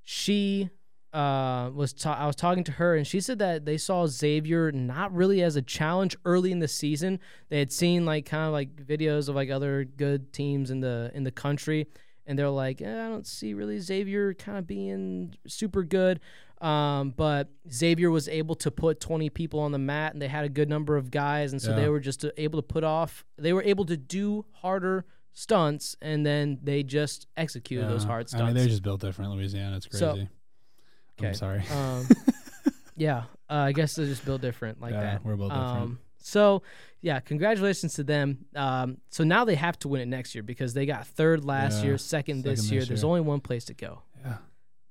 she 0.02 0.70
uh, 1.14 1.70
was 1.72 1.92
ta- 1.92 2.18
I 2.18 2.26
was 2.26 2.34
talking 2.34 2.64
to 2.64 2.72
her 2.72 2.96
and 2.96 3.06
she 3.06 3.20
said 3.20 3.38
that 3.38 3.64
they 3.64 3.78
saw 3.78 4.08
Xavier 4.08 4.72
not 4.72 5.14
really 5.14 5.42
as 5.44 5.54
a 5.54 5.62
challenge 5.62 6.16
early 6.24 6.50
in 6.50 6.58
the 6.58 6.66
season. 6.66 7.20
They 7.48 7.60
had 7.60 7.72
seen 7.72 8.04
like 8.04 8.26
kind 8.26 8.46
of 8.48 8.52
like 8.52 8.74
videos 8.74 9.28
of 9.28 9.36
like 9.36 9.48
other 9.48 9.84
good 9.84 10.32
teams 10.32 10.72
in 10.72 10.80
the 10.80 11.12
in 11.14 11.22
the 11.22 11.30
country, 11.30 11.86
and 12.26 12.38
they're 12.38 12.48
like, 12.50 12.80
eh, 12.80 13.04
I 13.04 13.08
don't 13.08 13.26
see 13.26 13.54
really 13.54 13.78
Xavier 13.80 14.34
kind 14.34 14.58
of 14.58 14.66
being 14.66 15.34
super 15.46 15.82
good. 15.82 16.20
Um, 16.60 17.10
but 17.16 17.48
Xavier 17.70 18.10
was 18.10 18.26
able 18.28 18.54
to 18.56 18.70
put 18.70 18.98
20 19.00 19.28
people 19.30 19.60
on 19.60 19.72
the 19.72 19.78
mat, 19.78 20.12
and 20.14 20.22
they 20.22 20.28
had 20.28 20.44
a 20.44 20.48
good 20.48 20.68
number 20.70 20.96
of 20.96 21.10
guys, 21.10 21.52
and 21.52 21.60
so 21.60 21.70
Yeah. 21.70 21.76
they 21.76 21.88
were 21.90 22.00
just 22.00 22.24
uh, 22.24 22.30
able 22.38 22.58
to 22.62 22.66
put 22.66 22.84
off. 22.84 23.24
They 23.36 23.52
were 23.52 23.62
able 23.64 23.84
to 23.86 23.96
do 23.98 24.46
harder 24.52 25.04
stunts, 25.32 25.96
and 26.00 26.24
then 26.24 26.58
they 26.62 26.82
just 26.82 27.26
executed 27.36 27.88
those 27.88 28.04
Yeah. 28.04 28.08
hard 28.08 28.26
I 28.26 28.28
stunts. 28.28 28.44
mean, 28.46 28.54
they're 28.54 28.66
just 28.68 28.82
built 28.82 29.00
different, 29.02 29.32
Louisiana. 29.32 29.76
It's 29.76 29.86
crazy. 29.86 29.98
So- 31.18 31.26
I'm 31.26 31.34
sorry. 31.34 31.62
Um, 31.70 32.08
yeah, 32.96 33.24
uh, 33.50 33.54
I 33.54 33.72
guess 33.72 33.94
they're 33.94 34.06
just 34.06 34.24
built 34.24 34.40
different 34.40 34.80
like 34.80 34.92
Yeah, 34.92 35.00
that. 35.00 35.24
we're 35.24 35.36
built 35.36 35.50
different. 35.52 35.70
Um, 35.82 35.98
so, 36.26 36.62
yeah, 37.02 37.20
congratulations 37.20 37.92
to 37.94 38.02
them. 38.02 38.46
Um, 38.56 38.96
so 39.10 39.24
now 39.24 39.44
they 39.44 39.56
have 39.56 39.78
to 39.80 39.88
win 39.88 40.00
it 40.00 40.08
next 40.08 40.34
year 40.34 40.42
because 40.42 40.72
they 40.72 40.86
got 40.86 41.06
third 41.06 41.44
last 41.44 41.80
Yeah, 41.80 41.84
year, 41.90 41.98
second, 41.98 42.44
this 42.44 42.60
second 42.60 42.72
year. 42.72 42.80
this 42.80 42.88
There's 42.88 43.04
only 43.04 43.20
one 43.20 43.40
place 43.40 43.66
to 43.66 43.74
go. 43.74 44.02
yeah. 44.24 44.38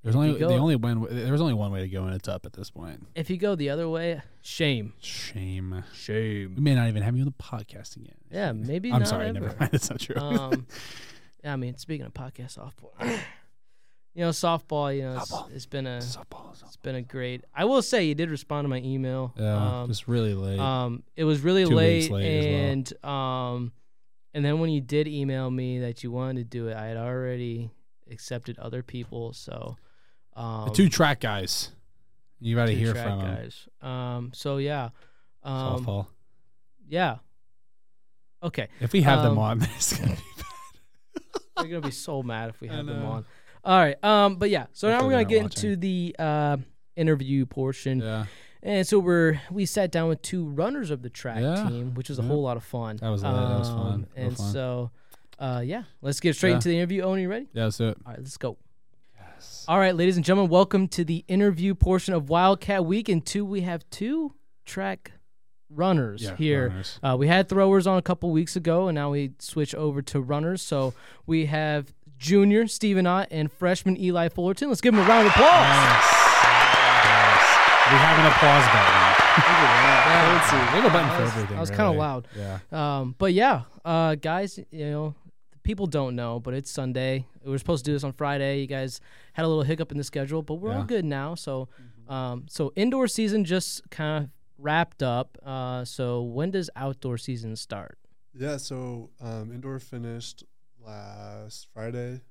There's 0.04 0.16
only 0.18 0.38
go- 0.38 0.50
the 0.50 0.58
only 0.58 0.76
one. 0.76 1.08
There's 1.10 1.40
only 1.42 1.54
one 1.54 1.72
way 1.72 1.80
to 1.80 1.88
go, 1.88 2.04
and 2.04 2.14
it's 2.14 2.28
up 2.28 2.46
at 2.46 2.52
this 2.54 2.70
point. 2.70 3.08
If 3.16 3.30
you 3.30 3.38
go 3.38 3.56
the 3.56 3.70
other 3.70 3.88
way, 3.88 4.22
shame. 4.42 4.92
Shame. 5.00 5.82
Shame. 5.94 6.56
We 6.56 6.62
may 6.62 6.76
not 6.76 6.90
even 6.90 7.02
have 7.04 7.16
you 7.16 7.22
on 7.22 7.26
the 7.26 7.44
podcast 7.44 7.96
again. 7.96 8.16
Yeah, 8.30 8.52
maybe 8.52 8.92
I'm 8.92 9.00
not 9.00 9.08
sorry. 9.08 9.28
ever. 9.30 9.40
Never 9.40 9.56
mind. 9.58 9.70
It's 9.74 9.90
not 9.90 10.02
true. 10.02 10.18
Um, 10.18 10.68
yeah, 11.44 11.54
I 11.54 11.56
mean, 11.56 11.78
speaking 11.78 12.06
of 12.06 12.14
podcast 12.14 12.58
softball, 12.60 12.92
you 14.16 14.24
know, 14.24 14.30
softball, 14.30 14.96
you 14.96 15.02
know, 15.04 15.18
it's, 15.18 15.32
Softball. 15.32 15.52
it's 15.54 15.66
been 15.66 15.88
a 15.88 15.98
Softball, 16.00 16.26
softball. 16.56 16.64
it's 16.66 16.78
been 16.78 16.96
a 16.96 17.02
great. 17.02 17.44
I 17.56 17.66
will 17.66 17.82
say, 17.82 18.04
you 18.06 18.14
did 18.16 18.30
respond 18.30 18.66
to 18.66 18.70
my 18.70 18.78
email. 18.80 19.34
Yeah, 19.38 19.82
Um, 19.82 19.88
just 19.88 20.08
really 20.08 20.34
late. 20.36 20.60
Um, 20.60 21.04
it 21.16 21.24
was 21.24 21.42
really 21.42 21.66
Two 21.66 21.74
late, 21.76 22.02
weeks 22.04 22.12
late 22.12 22.40
as 22.40 22.46
well. 22.46 22.56
and 22.72 23.06
um, 23.06 23.72
and 24.36 24.44
then 24.46 24.60
when 24.60 24.70
you 24.70 24.82
did 24.82 25.08
email 25.08 25.50
me 25.52 25.80
that 25.80 26.04
you 26.04 26.12
wanted 26.12 26.38
to 26.38 26.44
do 26.44 26.68
it, 26.68 26.76
I 26.78 26.86
had 26.88 26.98
already 26.98 27.72
accepted 28.12 28.60
other 28.60 28.84
people. 28.84 29.34
So, 29.34 29.78
um, 30.36 30.66
the 30.66 30.72
two 30.74 30.90
track 30.90 31.20
guys. 31.20 31.70
You 32.40 32.56
got 32.56 32.66
to 32.66 32.76
hear 32.76 32.92
track 32.94 33.06
from 33.08 33.20
them. 33.20 33.36
guys. 33.36 33.68
Um, 33.82 34.32
so 34.34 34.58
yeah, 34.58 34.90
um, 35.44 35.84
Softball. 35.86 36.08
yeah. 36.88 37.18
Okay, 38.44 38.68
If 38.82 38.92
we 38.92 39.02
have 39.04 39.24
them 39.24 39.34
um, 39.34 39.40
on, 39.40 39.62
it's 39.78 39.98
gonna 39.98 40.12
be 40.16 40.22
bad. 40.38 41.24
they're 41.56 41.68
gonna 41.68 41.80
be 41.82 41.92
so 41.92 42.22
mad 42.22 42.50
if 42.50 42.60
we 42.60 42.68
have 42.68 42.86
them 42.86 43.06
on. 43.06 43.26
All 43.64 43.78
right. 43.80 44.02
Um, 44.04 44.36
but 44.36 44.50
yeah. 44.50 44.66
So 44.74 44.90
now 44.90 45.04
we're 45.04 45.12
gonna 45.12 45.26
get 45.26 45.42
not 45.44 45.56
into 45.56 45.76
the 45.76 46.16
uh, 46.20 46.58
interview 46.96 47.46
portion. 47.46 48.00
yeah. 48.00 48.26
And 48.62 48.88
so 48.88 48.98
we're 49.00 49.42
we 49.52 49.66
sat 49.66 49.92
down 49.92 50.08
with 50.10 50.22
two 50.22 50.48
runners 50.50 50.90
of 50.92 51.02
the 51.02 51.10
track 51.10 51.42
Yeah. 51.42 51.68
team, 51.70 51.94
which 51.96 52.10
was 52.10 52.20
a 52.20 52.22
Yeah. 52.22 52.28
whole 52.30 52.42
lot 52.42 52.58
of 52.58 52.64
fun. 52.64 52.98
That 52.98 53.10
was 53.10 53.24
lit. 53.24 53.32
That 53.34 53.60
was 53.60 53.70
fun. 53.70 53.78
Um, 53.80 54.08
Real 54.16 54.26
And 54.28 54.38
fun. 54.38 54.52
so, 54.52 54.92
uh, 55.40 55.62
yeah, 55.66 55.84
let's 56.02 56.20
get 56.20 56.36
straight 56.36 56.52
Yeah. 56.52 56.56
into 56.56 56.70
the 56.70 56.78
interview. 56.78 57.02
Owen, 57.04 57.20
you 57.22 57.30
ready? 57.30 57.48
Yeah, 57.54 57.70
so 57.70 57.88
All 57.90 57.96
right, 58.08 58.20
let's 58.20 58.38
go. 58.38 58.58
Yes. 59.18 59.66
All 59.68 59.80
right, 59.80 59.96
ladies 59.96 60.16
and 60.16 60.26
gentlemen, 60.26 60.50
welcome 60.50 60.88
to 60.90 61.04
the 61.04 61.26
interview 61.28 61.74
portion 61.76 62.14
of 62.14 62.30
Wildcat 62.30 62.86
Week. 62.86 63.10
And 63.10 63.26
two, 63.26 63.44
we 63.46 63.62
have 63.62 63.90
two 63.90 64.34
track 64.66 65.12
runners 65.70 66.22
yeah, 66.24 66.36
here. 66.38 66.68
runners. 66.70 67.00
Uh, 67.04 67.16
we 67.20 67.28
had 67.28 67.50
throwers 67.50 67.86
on 67.88 67.98
a 67.98 68.02
couple 68.02 68.30
weeks 68.32 68.56
ago, 68.56 68.88
and 68.88 68.96
now 68.96 69.10
we 69.12 69.32
switch 69.40 69.74
over 69.76 70.02
to 70.04 70.22
runners. 70.22 70.62
So 70.62 70.94
we 71.26 71.48
have 71.48 71.94
junior 72.24 72.68
Stephen 72.68 73.06
Ott 73.06 73.28
and 73.32 73.52
freshman 73.52 73.98
Eli 74.00 74.30
Fullerton. 74.30 74.70
Let's 74.70 74.80
give 74.82 74.94
them 74.96 75.04
a 75.04 75.08
round 75.08 75.28
of 75.28 75.34
applause. 75.34 75.50
Nice. 75.52 76.14
Nice. 77.04 77.50
We 77.92 77.98
have 78.00 78.18
an 78.20 78.26
applause 78.32 78.66
button. 78.72 79.02
Yeah. 79.04 80.74
We 80.74 80.80
have 80.80 80.86
a 80.86 80.90
button 80.90 81.08
That 81.10 81.16
for 81.18 81.22
was- 81.24 81.32
everything. 81.32 81.56
that 81.56 81.60
was 81.62 81.70
kinda 81.70 81.86
really. 81.86 81.98
loud. 81.98 82.28
Yeah. 82.38 82.60
Um, 82.72 83.16
but 83.18 83.34
yeah, 83.34 83.64
uh, 83.84 84.16
guys, 84.16 84.58
you 84.72 84.86
know, 84.90 85.16
people 85.64 85.86
don't 85.88 86.16
know, 86.16 86.40
but 86.40 86.54
it's 86.54 86.72
Sunday. 86.72 87.26
We 87.44 87.52
were 87.52 87.58
supposed 87.58 87.84
to 87.86 87.90
do 87.92 87.94
this 87.94 88.04
on 88.04 88.14
Friday. 88.14 88.62
You 88.62 88.68
guys 88.68 89.02
had 89.34 89.44
a 89.44 89.48
little 89.48 89.64
hiccup 89.64 89.92
in 89.92 89.98
the 89.98 90.04
schedule, 90.04 90.42
but 90.44 90.56
we're 90.56 90.74
all 90.74 90.84
good 90.84 91.04
now. 91.06 91.36
So, 91.36 91.68
um, 92.08 92.46
so 92.50 92.72
indoor 92.76 93.08
season 93.08 93.44
just 93.44 93.90
kind 93.90 94.24
of 94.24 94.30
wrapped 94.58 95.04
up. 95.04 95.38
Uh, 95.46 95.84
so 95.84 96.22
when 96.22 96.52
does 96.52 96.70
outdoor 96.76 97.18
season 97.18 97.56
start? 97.56 97.98
Yeah, 98.36 98.58
so 98.58 99.10
um, 99.22 99.52
indoor 99.54 99.80
finished 99.80 100.44
last 100.86 101.68
Friday, 101.74 102.22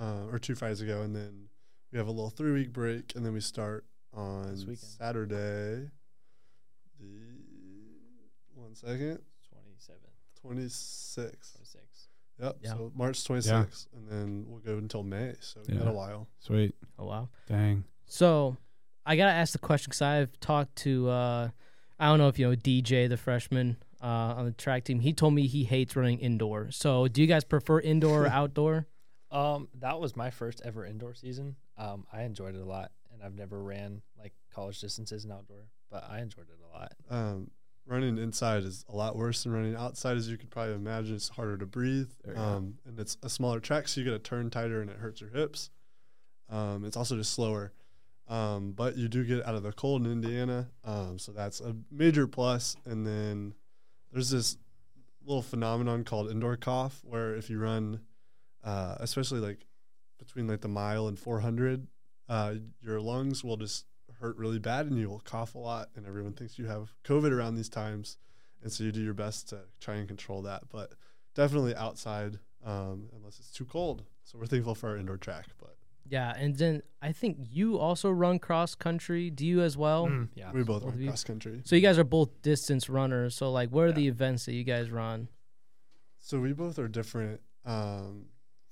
uh, 0.00 0.24
or 0.30 0.38
two 0.38 0.54
Fridays 0.54 0.80
ago, 0.80 1.02
and 1.02 1.14
then 1.14 1.48
we 1.92 1.98
have 1.98 2.06
a 2.08 2.10
little 2.10 2.30
three 2.30 2.52
week 2.52 2.72
break, 2.72 3.12
and 3.16 3.24
then 3.24 3.32
we 3.32 3.40
start 3.40 3.84
on 4.14 4.56
Saturday. 4.76 5.88
The 6.98 7.06
one 8.54 8.74
second, 8.74 9.18
27, 9.50 10.00
26. 10.40 11.52
26. 11.52 12.08
Yep. 12.40 12.56
Yeah. 12.62 12.70
So 12.70 12.92
March 12.94 13.24
26th, 13.24 13.86
and 13.94 14.08
then 14.10 14.44
we'll 14.46 14.60
go 14.60 14.76
until 14.78 15.02
May. 15.02 15.34
So 15.40 15.60
we 15.66 15.74
got 15.74 15.84
Yeah. 15.84 15.90
a 15.90 15.92
while. 15.94 16.28
Sweet. 16.40 16.74
Oh 16.98 17.06
wow. 17.06 17.28
Dang. 17.48 17.84
So 18.06 18.56
I 19.04 19.16
gotta 19.16 19.32
ask 19.32 19.52
the 19.52 19.58
question 19.58 19.90
because 19.90 20.02
I've 20.02 20.38
talked 20.40 20.76
to 20.76 21.08
uh, 21.08 21.48
I 21.98 22.06
don't 22.06 22.18
know 22.18 22.28
if 22.28 22.38
you 22.38 22.48
know 22.48 22.56
DJ, 22.56 23.08
the 23.08 23.16
freshman 23.16 23.76
uh, 24.02 24.06
on 24.36 24.44
the 24.44 24.52
track 24.52 24.84
team. 24.84 25.00
He 25.00 25.12
told 25.12 25.34
me 25.34 25.46
he 25.46 25.64
hates 25.64 25.96
running 25.96 26.18
indoor. 26.18 26.70
So 26.70 27.08
do 27.08 27.20
you 27.20 27.26
guys 27.26 27.44
prefer 27.44 27.80
indoor 27.80 28.24
or 28.24 28.28
outdoor? 28.40 28.86
Um, 29.30 29.68
that 29.80 29.98
was 30.00 30.16
my 30.16 30.30
first 30.30 30.62
ever 30.64 30.84
indoor 30.86 31.14
season. 31.14 31.56
Um, 31.76 32.06
I 32.12 32.22
enjoyed 32.22 32.54
it 32.54 32.60
a 32.60 32.64
lot, 32.64 32.92
and 33.12 33.22
I've 33.22 33.34
never 33.34 33.62
ran 33.62 34.00
like 34.18 34.32
college 34.54 34.80
distances 34.80 35.24
and 35.24 35.32
outdoor, 35.32 35.68
but 35.90 36.04
I 36.08 36.20
enjoyed 36.20 36.46
it 36.48 36.58
a 36.64 36.78
lot. 36.78 36.92
Um, 37.10 37.50
running 37.86 38.18
inside 38.18 38.62
is 38.64 38.84
a 38.88 38.96
lot 38.96 39.16
worse 39.16 39.42
than 39.42 39.52
running 39.52 39.74
outside, 39.76 40.16
as 40.16 40.28
you 40.28 40.36
could 40.38 40.50
probably 40.50 40.74
imagine. 40.74 41.16
It's 41.16 41.28
harder 41.28 41.56
to 41.58 41.66
breathe, 41.66 42.08
There 42.24 42.34
you 42.34 42.38
go. 42.40 42.44
um, 42.44 42.78
and 42.86 42.98
it's 43.00 43.18
a 43.22 43.28
smaller 43.28 43.60
track, 43.60 43.88
so 43.88 44.00
you 44.00 44.06
got 44.06 44.12
to 44.12 44.18
turn 44.20 44.48
tighter, 44.50 44.80
and 44.80 44.88
it 44.90 44.96
hurts 44.96 45.20
your 45.20 45.30
hips. 45.30 45.70
Um, 46.48 46.84
it's 46.84 46.96
also 46.96 47.16
just 47.16 47.32
slower, 47.32 47.72
um, 48.28 48.72
but 48.72 48.96
you 48.96 49.08
do 49.08 49.24
get 49.24 49.44
out 49.46 49.54
of 49.56 49.64
the 49.64 49.72
cold 49.72 50.06
in 50.06 50.12
Indiana, 50.12 50.68
um, 50.84 51.18
so 51.18 51.32
that's 51.32 51.60
a 51.60 51.74
major 51.90 52.26
plus. 52.28 52.76
And 52.86 53.04
then 53.06 53.54
there's 54.16 54.30
this 54.30 54.56
little 55.26 55.42
phenomenon 55.42 56.02
called 56.02 56.30
indoor 56.30 56.56
cough, 56.56 57.02
where 57.04 57.34
if 57.34 57.50
you 57.50 57.58
run, 57.58 58.00
uh, 58.64 58.96
especially 59.00 59.40
like 59.40 59.66
between 60.18 60.46
like 60.46 60.62
the 60.62 60.68
mile 60.68 61.06
and 61.06 61.18
400, 61.18 61.86
uh, 62.26 62.54
your 62.80 62.98
lungs 62.98 63.44
will 63.44 63.58
just 63.58 63.84
hurt 64.18 64.38
really 64.38 64.58
bad 64.58 64.86
and 64.86 64.98
you 64.98 65.10
will 65.10 65.20
cough 65.20 65.54
a 65.54 65.58
lot 65.58 65.90
and 65.94 66.06
everyone 66.06 66.32
thinks 66.32 66.58
you 66.58 66.64
have 66.64 66.94
covid 67.04 67.30
around 67.30 67.54
these 67.54 67.68
times 67.68 68.16
and 68.62 68.72
so 68.72 68.82
you 68.82 68.90
do 68.90 69.02
your 69.02 69.12
best 69.12 69.50
to 69.50 69.58
try 69.78 69.96
and 69.96 70.08
control 70.08 70.40
that 70.40 70.62
but 70.72 70.94
definitely 71.34 71.76
outside 71.76 72.38
um, 72.64 73.10
unless 73.14 73.38
it's 73.38 73.50
too 73.50 73.66
cold. 73.66 74.04
So 74.24 74.38
we're 74.38 74.46
thankful 74.46 74.74
for 74.74 74.88
our 74.88 74.96
indoor 74.96 75.18
track 75.18 75.48
but 75.60 75.76
Yeah, 76.08 76.32
and 76.36 76.56
then 76.56 76.82
I 77.02 77.12
think 77.12 77.38
you 77.50 77.78
also 77.78 78.10
run 78.10 78.38
cross 78.38 78.74
country. 78.74 79.30
Do 79.30 79.46
you 79.46 79.62
as 79.62 79.76
well? 79.76 80.08
Yeah. 80.34 80.52
we 80.52 80.62
both 80.62 80.82
both 80.82 80.94
run 80.94 81.06
cross 81.06 81.24
country 81.24 81.62
So 81.64 81.76
you 81.76 81.82
guys 81.82 81.98
are 81.98 82.04
both 82.04 82.42
distance 82.42 82.88
runners. 82.88 83.34
So 83.34 83.50
like, 83.52 83.70
what 83.70 83.84
are 83.86 83.92
the 83.92 84.08
events 84.08 84.46
that 84.46 84.54
you 84.54 84.64
guys 84.64 84.90
run? 84.90 85.28
so 86.20 86.40
we 86.40 86.52
both 86.52 86.78
are 86.78 86.88
different 86.88 87.40
um, 87.64 88.24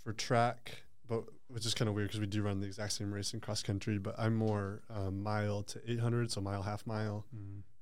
for 0.02 0.12
track 0.12 0.82
but 1.06 1.22
which 1.48 1.64
is 1.66 1.74
kind 1.74 1.88
of 1.88 1.94
weird 1.94 2.08
because 2.08 2.18
we 2.20 2.26
do 2.26 2.42
run 2.42 2.58
the 2.58 2.66
exact 2.66 2.92
same 2.92 3.12
race 3.12 3.32
in 3.32 3.38
cross 3.38 3.62
country 3.62 3.96
but 3.98 4.14
i'm 4.18 4.34
more 4.34 4.82
um, 4.90 5.22
mile 5.22 5.62
to 5.62 5.78
800 5.88 6.32
so 6.32 6.40
mile 6.40 6.62
half 6.62 6.84
mile 6.86 7.24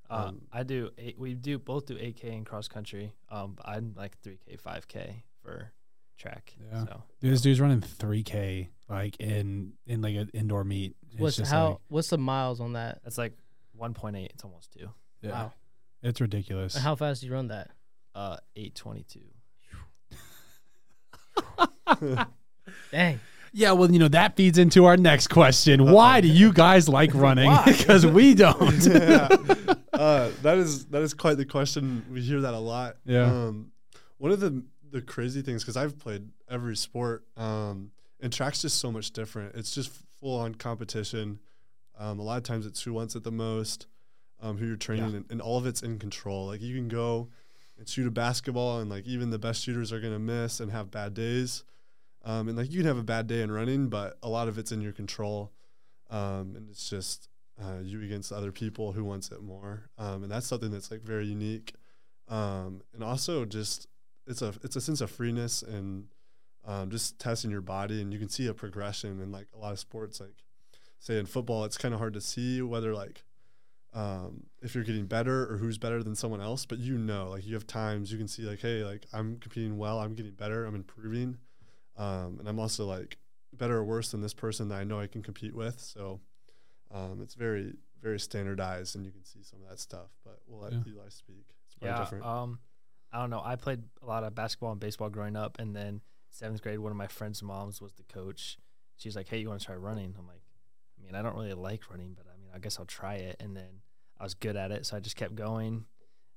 Uh, 0.09 0.25
Um, 0.27 0.41
I 0.51 0.61
do. 0.63 0.91
Eight, 0.97 1.17
we 1.17 1.33
do 1.33 1.57
both 1.57 1.87
do 1.87 1.95
8K 1.95 2.25
in 2.25 2.43
cross 2.45 2.67
country. 2.67 3.13
Um, 3.31 3.57
I'm 3.65 3.93
like 3.97 4.21
3K, 4.21 4.61
5K 4.61 5.23
for 5.41 5.71
track. 6.19 6.53
Yeah. 6.71 6.85
So 6.85 7.03
Dude, 7.21 7.31
this 7.33 7.41
dude's 7.41 7.59
running 7.61 7.81
3K 7.81 8.67
like 8.93 9.17
in 9.19 9.73
in 9.87 10.01
like 10.01 10.15
an 10.15 10.29
indoor 10.33 10.63
meet. 10.63 10.95
It's 11.11 11.19
What's 11.19 11.37
just 11.37 11.51
how? 11.51 11.69
like- 11.69 11.77
what's 11.89 12.09
the 12.09 12.17
miles 12.17 12.59
on 12.61 12.73
that? 12.73 13.01
that's 13.03 13.17
like 13.17 13.33
1.8. 13.79 14.25
It's 14.27 14.43
almost 14.43 14.71
two. 14.73 14.89
yeah, 15.21 15.31
Wow. 15.31 15.53
it's 16.01 16.19
ridiculous. 16.21 16.75
And 16.75 16.83
how 16.83 16.95
fast 16.95 17.21
do 17.21 17.27
you 17.27 17.33
run 17.33 17.47
that? 17.47 17.69
Uh, 18.15 18.37
822. 18.55 19.19
Dang. 22.91 23.19
Yeah, 23.55 23.73
well, 23.73 23.91
you 23.91 23.99
know 23.99 24.07
that 24.07 24.35
feeds 24.35 24.57
into 24.57 24.85
our 24.85 24.97
next 24.97 25.27
question. 25.27 25.91
Why 25.91 26.21
do 26.21 26.27
you 26.27 26.51
guys 26.51 26.89
like 26.89 27.13
running? 27.15 27.55
because 27.65 28.03
we 28.19 28.33
don't. 28.33 28.83
yeah. 28.85 29.27
Uh, 29.93 30.31
that 30.41 30.57
is 30.57 30.85
that 30.87 31.03
is 31.03 31.13
quite 31.13 31.37
the 31.37 31.45
question. 31.45 32.03
We 32.11 32.21
hear 32.21 32.41
that 32.41 32.53
a 32.55 32.59
lot. 32.59 32.97
Yeah. 33.05 33.25
Um, 33.25 33.71
one 34.17 34.31
of 34.31 34.39
the 34.39 34.63
the 34.91 35.01
crazy 35.01 35.41
things 35.43 35.61
because 35.63 35.77
I've 35.77 35.99
played 35.99 36.29
every 36.49 36.75
sport 36.75 37.25
um, 37.37 37.91
and 38.23 38.33
track's 38.33 38.61
just 38.63 38.79
so 38.79 38.91
much 38.91 39.11
different. 39.11 39.53
It's 39.55 39.75
just 39.75 39.91
full 40.19 40.39
on 40.39 40.55
competition. 40.55 41.39
Um, 41.99 42.19
a 42.19 42.23
lot 42.23 42.37
of 42.37 42.43
times 42.43 42.65
it's 42.65 42.81
who 42.81 42.93
wants 42.93 43.15
it 43.15 43.23
the 43.23 43.31
most, 43.31 43.85
um, 44.41 44.57
who 44.57 44.65
you're 44.65 44.75
training, 44.77 45.11
Yeah. 45.11 45.17
and, 45.17 45.25
and 45.29 45.41
all 45.41 45.57
of 45.59 45.67
it's 45.67 45.83
in 45.83 45.99
control. 45.99 46.47
Like 46.47 46.61
you 46.61 46.75
can 46.75 46.87
go 46.87 47.29
and 47.77 47.87
shoot 47.87 48.07
a 48.07 48.11
basketball, 48.11 48.79
and 48.79 48.89
like 48.89 49.05
even 49.05 49.29
the 49.29 49.37
best 49.39 49.63
shooters 49.63 49.91
are 49.93 49.99
gonna 49.99 50.17
miss 50.19 50.59
and 50.59 50.71
have 50.71 50.89
bad 50.89 51.13
days. 51.13 51.63
Um, 52.25 52.47
and 52.47 52.57
like 52.57 52.71
you 52.71 52.79
can 52.79 52.87
have 52.87 52.97
a 52.97 53.03
bad 53.03 53.27
day 53.27 53.41
in 53.41 53.51
running, 53.51 53.89
but 53.89 54.17
a 54.23 54.29
lot 54.29 54.47
of 54.47 54.57
it's 54.57 54.71
in 54.71 54.81
your 54.81 54.93
control. 54.93 55.51
Um, 56.09 56.55
and 56.55 56.69
it's 56.69 56.89
just 56.89 57.27
uh, 57.61 57.79
you 57.83 58.01
against 58.01 58.31
other 58.31 58.51
people 58.51 58.93
who 58.93 59.03
wants 59.03 59.31
it 59.31 59.41
more. 59.43 59.83
Um, 59.97 60.23
and 60.23 60.31
that's 60.31 60.47
something 60.47 60.71
that's 60.71 60.89
like 60.89 61.01
very 61.01 61.25
unique. 61.25 61.73
Um, 62.29 62.81
and 62.93 63.03
also 63.03 63.43
just 63.45 63.87
it's 64.25 64.41
a 64.41 64.53
it's 64.63 64.75
a 64.77 64.81
sense 64.81 65.01
of 65.01 65.11
freeness 65.11 65.61
and 65.61 66.05
um, 66.65 66.89
just 66.89 67.19
testing 67.19 67.51
your 67.51 67.61
body, 67.61 68.01
and 68.01 68.13
you 68.13 68.19
can 68.19 68.29
see 68.29 68.47
a 68.47 68.53
progression 68.53 69.19
in 69.21 69.31
like 69.31 69.47
a 69.53 69.57
lot 69.57 69.73
of 69.73 69.79
sports. 69.79 70.19
Like 70.19 70.35
say 70.99 71.17
in 71.17 71.25
football, 71.25 71.65
it's 71.65 71.77
kind 71.77 71.93
of 71.93 71.99
hard 71.99 72.13
to 72.13 72.21
see 72.21 72.61
whether 72.61 72.93
like 72.93 73.23
um, 73.93 74.45
if 74.61 74.73
you're 74.73 74.83
getting 74.83 75.05
better 75.05 75.51
or 75.51 75.57
who's 75.57 75.77
better 75.77 76.01
than 76.01 76.15
someone 76.15 76.41
else, 76.41 76.65
but 76.65 76.79
you 76.79 76.97
know, 76.97 77.29
like 77.29 77.45
you 77.45 77.53
have 77.53 77.67
times 77.67 78.11
you 78.11 78.17
can 78.17 78.27
see 78.27 78.41
like, 78.43 78.59
hey, 78.59 78.83
like 78.83 79.05
I'm 79.13 79.37
competing 79.37 79.77
well, 79.77 79.99
I'm 79.99 80.15
getting 80.15 80.31
better, 80.33 80.65
I'm 80.65 80.73
improving, 80.75 81.37
um, 81.97 82.37
and 82.39 82.47
I'm 82.47 82.59
also 82.59 82.85
like 82.85 83.17
better 83.53 83.77
or 83.77 83.83
worse 83.85 84.09
than 84.11 84.21
this 84.21 84.33
person 84.33 84.69
that 84.69 84.75
I 84.79 84.83
know 84.83 84.99
I 84.99 85.05
can 85.07 85.21
compete 85.21 85.53
with. 85.55 85.79
So 85.79 86.21
um, 86.91 87.19
it's 87.21 87.35
very 87.35 87.73
very 88.01 88.19
standardized, 88.19 88.95
and 88.95 89.05
you 89.05 89.11
can 89.11 89.23
see 89.23 89.43
some 89.43 89.59
of 89.63 89.69
that 89.69 89.79
stuff. 89.79 90.07
But 90.25 90.39
we'll 90.47 90.59
let 90.61 90.73
Yeah. 90.73 90.79
Eli 90.87 91.09
speak. 91.09 91.45
It's 91.67 91.75
probably 91.75 91.89
Yeah. 91.95 91.99
different. 91.99 92.25
Um, 92.25 92.59
I 93.13 93.19
don't 93.21 93.29
know. 93.29 93.41
I 93.45 93.55
played 93.55 93.83
a 94.01 94.05
lot 94.05 94.23
of 94.23 94.33
basketball 94.33 94.71
and 94.71 94.79
baseball 94.81 95.09
growing 95.09 95.35
up, 95.35 95.57
and 95.59 95.73
then 95.75 96.01
seventh 96.33 96.61
grade, 96.61 96.79
one 96.79 96.91
of 96.91 96.97
my 96.97 97.07
friend's 97.07 97.41
moms 97.43 97.81
was 97.81 97.93
the 97.93 98.03
coach. 98.03 98.57
She's 98.97 99.15
like, 99.15 99.27
"Hey, 99.27 99.39
you 99.39 99.49
want 99.49 99.61
to 99.61 99.65
try 99.65 99.75
running?" 99.75 100.15
I'm 100.17 100.27
like, 100.27 100.41
"I 100.99 101.03
mean, 101.03 101.15
I 101.15 101.21
don't 101.21 101.35
really 101.35 101.53
like 101.53 101.89
running, 101.89 102.13
but 102.13 102.25
I 102.27 102.37
mean, 102.37 102.49
I 102.53 102.59
guess 102.59 102.79
I'll 102.79 102.85
try 102.85 103.15
it." 103.15 103.37
And 103.39 103.55
then 103.55 103.81
I 104.19 104.23
was 104.23 104.33
good 104.33 104.55
at 104.55 104.71
it, 104.71 104.85
so 104.85 104.97
I 104.97 104.99
just 104.99 105.15
kept 105.15 105.35
going. 105.35 105.85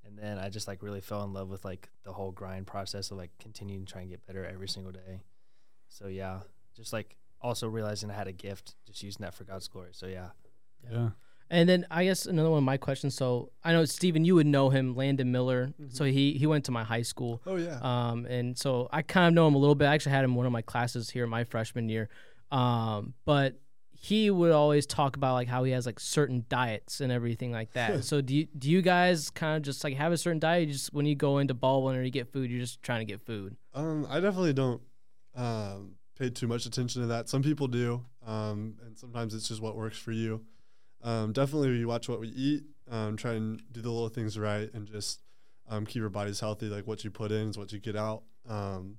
And 0.04 0.16
then 0.16 0.38
I 0.38 0.50
just 0.50 0.68
like 0.68 0.82
really 0.82 1.00
fell 1.00 1.24
in 1.24 1.32
love 1.32 1.48
with 1.48 1.64
like 1.64 1.88
the 2.04 2.12
whole 2.12 2.30
grind 2.30 2.66
process 2.68 3.10
of 3.10 3.16
like 3.16 3.32
continuing 3.40 3.84
to 3.84 3.92
try 3.92 4.02
and 4.02 4.10
get 4.10 4.24
better 4.26 4.44
every 4.44 4.68
single 4.68 4.92
day. 4.92 5.22
So 5.88 6.06
yeah, 6.06 6.40
just 6.76 6.92
like 6.92 7.16
also 7.40 7.68
realizing 7.68 8.10
I 8.10 8.14
had 8.14 8.28
a 8.28 8.32
gift, 8.32 8.76
just 8.86 9.02
using 9.02 9.24
that 9.24 9.34
for 9.34 9.44
God's 9.44 9.66
glory. 9.66 9.90
So 9.92 10.06
yeah, 10.06 10.30
Yeah. 10.88 11.10
And 11.48 11.68
then 11.68 11.86
I 11.90 12.04
guess 12.04 12.26
another 12.26 12.50
one 12.50 12.58
of 12.58 12.64
my 12.64 12.76
questions. 12.76 13.14
So 13.14 13.52
I 13.62 13.72
know 13.72 13.84
Steven, 13.84 14.24
you 14.24 14.34
would 14.34 14.46
know 14.46 14.70
him, 14.70 14.96
Landon 14.96 15.30
Miller. 15.30 15.72
So 15.90 16.04
he 16.04 16.32
he 16.32 16.46
went 16.46 16.64
to 16.66 16.72
my 16.72 16.84
high 16.84 17.02
school. 17.02 17.40
oh 17.46 17.56
yeah. 17.56 17.78
Um, 17.80 18.26
and 18.26 18.58
so 18.58 18.88
I 18.92 19.02
kind 19.02 19.28
of 19.28 19.34
know 19.34 19.46
him 19.46 19.54
a 19.54 19.58
little 19.58 19.74
bit. 19.74 19.86
I 19.86 19.94
actually 19.94 20.12
had 20.12 20.24
him 20.24 20.32
in 20.32 20.36
one 20.36 20.46
of 20.46 20.52
my 20.52 20.62
classes 20.62 21.10
here 21.10 21.26
my 21.26 21.44
freshman 21.44 21.88
year. 21.88 22.08
Um, 22.50 23.14
but 23.24 23.60
he 23.98 24.30
would 24.30 24.52
always 24.52 24.86
talk 24.86 25.16
about 25.16 25.34
like 25.34 25.48
how 25.48 25.64
he 25.64 25.72
has 25.72 25.86
like 25.86 25.98
certain 25.98 26.44
diets 26.48 27.00
and 27.00 27.10
everything 27.10 27.50
like 27.50 27.72
that. 27.72 28.04
so 28.10 28.20
do 28.20 28.34
you 28.34 28.46
do 28.58 28.70
you 28.70 28.82
guys 28.82 29.30
kind 29.30 29.56
of 29.56 29.62
just 29.62 29.82
like 29.84 29.94
have 29.94 30.12
a 30.12 30.18
certain 30.18 30.38
diet? 30.38 30.68
You 30.68 30.74
just 30.74 30.92
when 30.92 31.06
you 31.06 31.14
go 31.14 31.38
into 31.38 31.54
Baldwin 31.54 31.96
or 31.96 32.02
you 32.02 32.10
get 32.10 32.32
food, 32.32 32.50
you're 32.50 32.60
just 32.60 32.82
trying 32.82 33.06
to 33.06 33.10
get 33.10 33.20
food. 33.20 33.56
Um, 33.74 34.06
I 34.08 34.20
definitely 34.20 34.52
don't 34.52 34.82
um, 35.34 35.92
pay 36.18 36.30
too 36.30 36.46
much 36.46 36.66
attention 36.66 37.02
to 37.02 37.08
that. 37.08 37.28
Some 37.28 37.42
people 37.42 37.68
do, 37.68 38.04
um, 38.26 38.76
and 38.84 38.98
sometimes 38.98 39.34
it's 39.34 39.48
just 39.48 39.60
what 39.60 39.76
works 39.76 39.98
for 39.98 40.12
you. 40.12 40.44
Um, 41.06 41.32
definitely, 41.32 41.70
we 41.70 41.84
watch 41.84 42.08
what 42.08 42.20
we 42.20 42.28
eat, 42.28 42.64
um, 42.90 43.16
try 43.16 43.34
and 43.34 43.62
do 43.72 43.80
the 43.80 43.90
little 43.90 44.08
things 44.08 44.38
right, 44.38 44.68
and 44.74 44.86
just 44.86 45.20
um, 45.68 45.86
keep 45.86 46.02
our 46.02 46.08
bodies 46.08 46.40
healthy. 46.40 46.66
Like 46.66 46.86
what 46.86 47.04
you 47.04 47.10
put 47.10 47.30
in 47.32 47.48
is 47.50 47.56
what 47.58 47.72
you 47.72 47.78
get 47.78 47.96
out. 47.96 48.22
Um, 48.48 48.98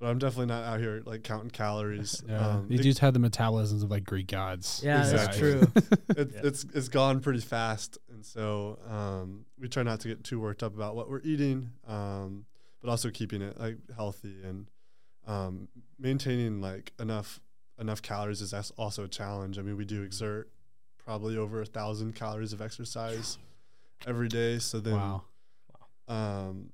but 0.00 0.06
I'm 0.06 0.18
definitely 0.18 0.46
not 0.46 0.64
out 0.64 0.80
here 0.80 1.02
like 1.06 1.22
counting 1.22 1.50
calories. 1.50 2.22
Yeah. 2.28 2.46
Um, 2.48 2.66
These 2.68 2.84
it- 2.86 2.98
had 2.98 3.14
the 3.14 3.20
metabolisms 3.20 3.84
of 3.84 3.90
like 3.90 4.04
Greek 4.04 4.26
gods. 4.26 4.80
Yeah, 4.84 5.04
that's 5.04 5.38
true. 5.38 5.62
it, 6.16 6.30
Yeah. 6.34 6.40
it's 6.42 6.64
it's 6.74 6.88
gone 6.88 7.20
pretty 7.20 7.40
fast, 7.40 7.98
and 8.12 8.24
so 8.26 8.78
um, 8.90 9.46
we 9.58 9.68
try 9.68 9.84
not 9.84 10.00
to 10.00 10.08
get 10.08 10.24
too 10.24 10.40
worked 10.40 10.62
up 10.64 10.74
about 10.74 10.96
what 10.96 11.08
we're 11.08 11.22
eating, 11.22 11.70
um, 11.86 12.46
but 12.82 12.90
also 12.90 13.10
keeping 13.10 13.40
it 13.42 13.58
like 13.60 13.78
healthy 13.94 14.34
and 14.44 14.66
um, 15.26 15.68
maintaining 15.98 16.60
like 16.60 16.92
enough 16.98 17.40
enough 17.78 18.02
calories 18.02 18.40
is 18.40 18.52
as- 18.52 18.72
also 18.76 19.04
a 19.04 19.08
challenge. 19.08 19.58
I 19.58 19.62
mean, 19.62 19.76
we 19.76 19.84
do 19.84 20.02
exert 20.02 20.50
probably 21.04 21.36
over 21.36 21.60
a 21.60 21.66
thousand 21.66 22.14
calories 22.14 22.52
of 22.52 22.60
exercise 22.62 23.38
every 24.06 24.28
day, 24.28 24.58
so 24.58 24.80
then 24.80 24.94
Wow. 24.94 25.22
um, 26.08 26.70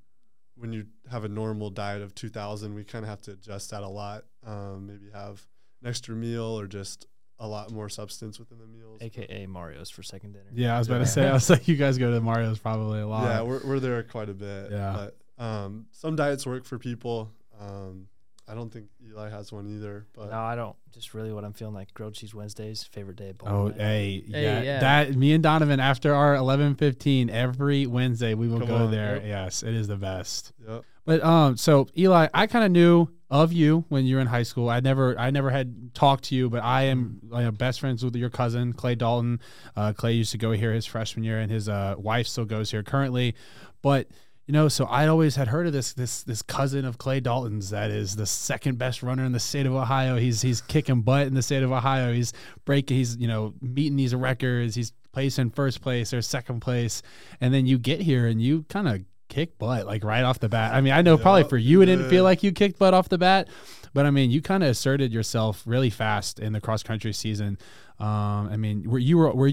when 0.57 0.73
you 0.73 0.87
have 1.11 1.25
a 1.25 1.29
normal 1.29 1.71
diet 1.71 2.03
of 2.03 2.15
2000 2.15 2.75
we 2.75 2.85
kind 2.85 3.05
of 3.05 3.09
have 3.09 3.23
to 3.23 3.33
adjust 3.33 3.71
that 3.71 3.83
a 3.83 3.89
lot 3.89 4.25
um, 4.47 4.87
maybe 4.87 5.11
have 5.13 5.41
an 5.83 5.89
extra 5.89 6.15
meal 6.15 6.59
or 6.59 6.67
just 6.67 7.07
a 7.39 7.47
lot 7.49 7.71
more 7.71 7.89
substance 7.89 8.39
within 8.39 8.59
the 8.59 8.67
meals 8.67 9.01
aka 9.01 9.47
Mario's 9.47 9.89
for 9.89 10.03
second 10.03 10.33
dinner. 10.33 10.51
Yeah, 10.53 10.75
I 10.75 10.79
was 10.79 10.89
about 10.89 10.99
to 10.99 11.07
say. 11.07 11.27
I 11.27 11.33
was 11.33 11.49
like, 11.49 11.67
you 11.69 11.77
guys 11.77 11.97
go 11.97 12.11
to 12.11 12.21
Mario's 12.21 12.59
probably 12.59 13.01
a 13.01 13.07
lot. 13.07 13.25
yeah 13.25 13.41
we're, 13.43 13.65
we're 13.67 13.81
there 13.81 14.03
quite 14.03 14.29
a 14.29 14.35
bit 14.35 14.71
Yeah. 14.71 15.09
but 15.39 15.43
um, 15.45 15.87
some 15.93 16.17
diets 16.17 16.45
work 16.47 16.65
for 16.67 16.79
people 16.79 17.31
um, 17.59 18.09
i 18.49 18.55
don't 18.55 18.73
think 18.73 18.87
eli 19.07 19.29
has 19.31 19.53
one 19.53 19.67
either 19.69 20.07
but 20.15 20.31
No, 20.31 20.39
I 20.39 20.55
don't. 20.57 20.77
Just 20.93 21.15
really 21.15 21.33
what 21.33 21.45
I'm 21.45 21.53
feeling 21.53 21.75
like. 21.75 21.95
Grilled 21.95 22.15
cheese 22.15 22.35
Wednesdays, 22.35 22.83
favorite 22.83 23.17
day. 23.17 23.29
Of 23.31 23.37
Oh, 23.43 23.47
Baldwin. 23.47 23.79
hey, 23.79 24.25
Hey, 24.29 24.43
yeah, 24.43 24.63
yeah. 24.63 24.81
That 24.81 25.15
me 25.15 25.33
and 25.33 25.43
Donovan 25.43 25.79
after 25.79 26.13
our 26.15 26.35
eleven 26.35 26.75
fifteen 26.75 27.31
every 27.31 27.87
Wednesday 27.87 28.35
we 28.35 28.49
will 28.49 28.59
Come 28.59 28.69
go 28.69 28.77
on, 28.77 28.91
there. 28.91 29.17
yep. 29.17 29.25
Yes, 29.27 29.63
it 29.63 29.75
is 29.75 29.87
the 29.87 29.97
best. 29.97 30.53
yep. 30.69 30.85
But 31.05 31.23
um, 31.25 31.57
so 31.57 31.87
Eli, 31.97 32.27
I 32.35 32.47
kind 32.49 32.65
of 32.65 32.73
knew 32.73 33.09
of 33.31 33.53
you 33.53 33.85
when 33.89 34.05
you 34.05 34.17
were 34.17 34.21
in 34.21 34.27
high 34.27 34.43
school. 34.43 34.69
I 34.69 34.81
never, 34.81 35.17
I 35.19 35.31
never 35.31 35.51
had 35.51 35.95
talked 35.95 36.25
to 36.25 36.35
you, 36.35 36.51
but 36.51 36.63
I 36.65 36.83
am 36.83 37.21
like, 37.29 37.57
best 37.57 37.79
friends 37.81 38.05
with 38.05 38.15
your 38.17 38.29
cousin 38.31 38.73
Clay 38.73 38.97
Dalton. 38.97 39.39
Uh, 39.77 39.93
Clay 39.93 40.15
used 40.15 40.33
to 40.33 40.39
go 40.39 40.51
here 40.51 40.73
his 40.73 40.87
freshman 40.87 41.23
year, 41.25 41.39
and 41.39 41.51
his 41.51 41.69
uh, 41.69 41.95
wife 41.99 42.27
still 42.27 42.45
goes 42.45 42.71
here 42.73 42.83
currently. 42.83 43.35
But 43.83 44.09
you 44.51 44.53
know, 44.53 44.67
so 44.67 44.85
I 44.87 45.07
always 45.07 45.37
had 45.37 45.47
heard 45.47 45.69
of 45.69 45.73
this 45.73 45.93
this 45.93 46.25
this 46.25 46.43
cousin 46.43 46.85
of 46.85 46.99
Clay 46.99 47.21
Dalton's 47.21 47.71
that 47.71 47.93
is 47.93 48.17
the 48.17 48.27
second 48.27 48.79
best 48.79 49.01
runner 49.01 49.25
in 49.25 49.31
the 49.31 49.39
state 49.39 49.65
of 49.65 49.77
Ohio. 49.77 50.17
He's 50.17 50.43
he's 50.43 50.61
kicking 50.61 51.03
butt 51.03 51.29
in 51.29 51.35
the 51.35 51.43
state 51.43 51.63
of 51.63 51.71
Ohio. 51.71 52.13
He's 52.13 52.33
breaking. 52.65 52.97
He's 52.97 53.17
you 53.17 53.29
know 53.29 53.55
meeting 53.61 53.95
these 53.95 54.13
records. 54.13 54.75
He's 54.75 54.93
placing 55.13 55.51
first 55.51 55.83
place 55.83 56.13
or 56.13 56.21
second 56.21 56.63
place, 56.63 57.01
and 57.41 57.55
then 57.55 57.67
you 57.67 57.79
get 57.79 58.01
here 58.01 58.27
and 58.27 58.43
you 58.43 58.65
kind 58.65 58.89
of 58.89 59.03
kick 59.29 59.57
butt 59.57 59.87
like 59.87 60.03
right 60.03 60.25
off 60.25 60.41
the 60.41 60.49
bat. 60.49 60.75
I 60.75 60.81
mean, 60.81 60.95
I 60.95 61.03
know 61.03 61.17
probably 61.17 61.45
for 61.45 61.57
you 61.57 61.83
it 61.83 61.87
didn't 61.87 62.07
did. 62.07 62.11
feel 62.11 62.25
like 62.25 62.43
you 62.43 62.51
kicked 62.51 62.77
butt 62.77 62.93
off 62.93 63.09
the 63.09 63.19
bat, 63.19 63.47
but 63.95 64.05
I 64.05 64.11
mean, 64.11 64.33
you 64.33 64.43
kind 64.43 64.65
of 64.65 64.71
asserted 64.71 65.13
yourself 65.13 65.63
really 65.65 65.91
fast 65.91 66.41
in 66.41 66.55
the 66.55 66.61
cross 66.61 66.83
country 66.83 67.13
season. 67.13 67.57
Um, 68.01 68.49
I 68.51 68.57
mean, 68.57 68.91
were 68.91 68.99
you 68.99 69.17
were, 69.17 69.33
were 69.33 69.53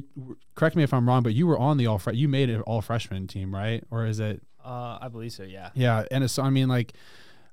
correct 0.55 0.75
me 0.75 0.81
if 0.81 0.91
I'm 0.91 1.07
wrong, 1.07 1.21
but 1.21 1.35
you 1.35 1.45
were 1.45 1.59
on 1.59 1.77
the 1.77 1.85
all 1.85 2.01
you 2.13 2.27
made 2.27 2.49
an 2.49 2.61
all 2.61 2.81
freshman 2.81 3.27
team, 3.27 3.53
right? 3.53 3.83
Or 3.91 4.07
is 4.07 4.19
it? 4.19 4.41
Uh, 4.67 4.97
I 5.01 5.07
believe 5.07 5.31
so. 5.31 5.43
Yeah. 5.43 5.69
Yeah, 5.73 6.03
and 6.11 6.23
it's, 6.23 6.37
I 6.37 6.49
mean, 6.49 6.67
like, 6.67 6.93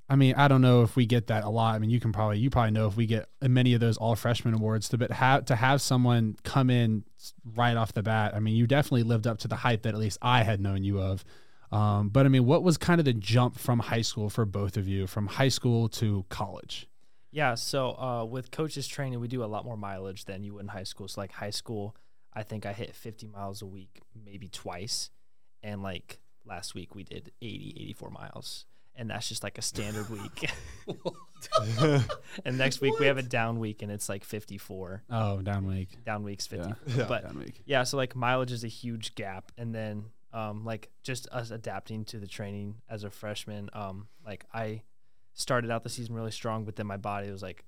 I 0.09 0.15
mean, 0.15 0.35
I 0.35 0.47
don't 0.47 0.61
know 0.61 0.83
if 0.83 0.95
we 0.95 1.05
get 1.05 1.27
that 1.27 1.43
a 1.43 1.49
lot. 1.49 1.75
I 1.75 1.79
mean, 1.79 1.89
you 1.89 1.99
can 1.99 2.11
probably 2.11 2.37
you 2.37 2.49
probably 2.49 2.71
know 2.71 2.87
if 2.87 2.95
we 2.95 3.07
get 3.07 3.27
many 3.41 3.73
of 3.73 3.79
those 3.79 3.97
all 3.97 4.15
freshman 4.15 4.53
awards 4.53 4.89
to 4.89 4.97
but 4.97 5.11
have 5.11 5.45
to 5.45 5.55
have 5.55 5.81
someone 5.81 6.35
come 6.43 6.69
in 6.69 7.05
right 7.55 7.75
off 7.75 7.93
the 7.93 8.03
bat. 8.03 8.35
I 8.35 8.39
mean, 8.39 8.55
you 8.55 8.67
definitely 8.67 9.03
lived 9.03 9.25
up 9.25 9.39
to 9.39 9.47
the 9.47 9.55
hype 9.55 9.81
that 9.83 9.95
at 9.95 9.99
least 9.99 10.19
I 10.21 10.43
had 10.43 10.59
known 10.59 10.83
you 10.83 11.01
of. 11.01 11.25
Um, 11.71 12.09
but 12.09 12.27
I 12.27 12.29
mean, 12.29 12.45
what 12.45 12.61
was 12.61 12.77
kind 12.77 13.01
of 13.01 13.05
the 13.05 13.13
jump 13.13 13.57
from 13.57 13.79
high 13.79 14.01
school 14.01 14.29
for 14.29 14.45
both 14.45 14.77
of 14.77 14.87
you, 14.87 15.07
from 15.07 15.25
high 15.25 15.49
school 15.49 15.89
to 15.89 16.25
college? 16.29 16.87
Yeah. 17.31 17.55
So 17.55 17.97
uh, 17.97 18.25
with 18.25 18.51
coaches 18.51 18.87
training, 18.87 19.19
we 19.19 19.27
do 19.27 19.43
a 19.43 19.45
lot 19.45 19.65
more 19.65 19.75
mileage 19.75 20.25
than 20.25 20.43
you 20.43 20.53
would 20.53 20.61
in 20.63 20.67
high 20.67 20.83
school. 20.83 21.07
So 21.07 21.21
like 21.21 21.31
high 21.31 21.49
school, 21.49 21.95
I 22.31 22.43
think 22.43 22.67
I 22.67 22.73
hit 22.73 22.95
50 22.95 23.27
miles 23.27 23.63
a 23.63 23.65
week, 23.65 24.01
maybe 24.23 24.49
twice, 24.49 25.09
and 25.63 25.81
like 25.81 26.19
last 26.45 26.75
week 26.75 26.95
we 26.95 27.03
did 27.03 27.31
80, 27.41 27.75
84 27.77 28.09
miles. 28.11 28.65
And 28.97 29.09
that's 29.09 29.27
just 29.27 29.43
like 29.43 29.57
a 29.57 29.61
standard 29.61 30.09
week. 30.09 30.49
and 32.45 32.57
next 32.57 32.81
week 32.81 32.97
we 32.99 33.07
have 33.07 33.17
a 33.17 33.21
down 33.23 33.59
week 33.59 33.81
and 33.81 33.91
it's 33.91 34.07
like 34.09 34.23
54. 34.23 35.03
Oh, 35.09 35.41
down 35.41 35.67
week. 35.67 36.03
Down 36.05 36.23
week's 36.23 36.47
50. 36.47 36.67
Yeah. 36.67 36.73
Yeah. 36.97 37.05
But 37.07 37.23
Down 37.23 37.39
week. 37.39 37.61
yeah, 37.65 37.83
so 37.83 37.97
like 37.97 38.15
mileage 38.15 38.51
is 38.51 38.63
a 38.63 38.67
huge 38.69 39.15
gap, 39.15 39.51
and 39.57 39.73
then 39.75 40.05
um, 40.33 40.63
like 40.65 40.89
just 41.03 41.27
us 41.31 41.51
adapting 41.51 42.05
to 42.05 42.19
the 42.19 42.27
training 42.27 42.75
as 42.89 43.03
a 43.03 43.09
freshman. 43.09 43.69
Um, 43.73 44.07
like 44.25 44.45
I 44.53 44.83
started 45.33 45.71
out 45.71 45.83
the 45.83 45.89
season 45.89 46.15
really 46.15 46.31
strong, 46.31 46.63
but 46.65 46.75
then 46.75 46.87
my 46.87 46.97
body 46.97 47.29
was 47.31 47.41
like, 47.41 47.65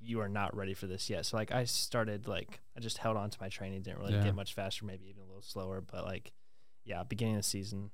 "You 0.00 0.20
are 0.20 0.28
not 0.28 0.56
ready 0.56 0.74
for 0.74 0.86
this 0.86 1.10
yet." 1.10 1.26
So 1.26 1.36
like 1.36 1.50
I 1.52 1.64
started 1.64 2.28
like 2.28 2.60
I 2.76 2.80
just 2.80 2.98
held 2.98 3.16
on 3.16 3.30
to 3.30 3.38
my 3.40 3.48
training, 3.48 3.82
didn't 3.82 3.98
really 3.98 4.14
Yeah. 4.14 4.22
get 4.24 4.34
much 4.34 4.54
faster, 4.54 4.84
maybe 4.84 5.06
even 5.08 5.22
a 5.22 5.26
little 5.26 5.42
slower, 5.42 5.80
but 5.80 6.04
like 6.04 6.32
yeah, 6.84 7.02
beginning 7.04 7.34
of 7.36 7.40
the 7.42 7.48
season 7.48 7.90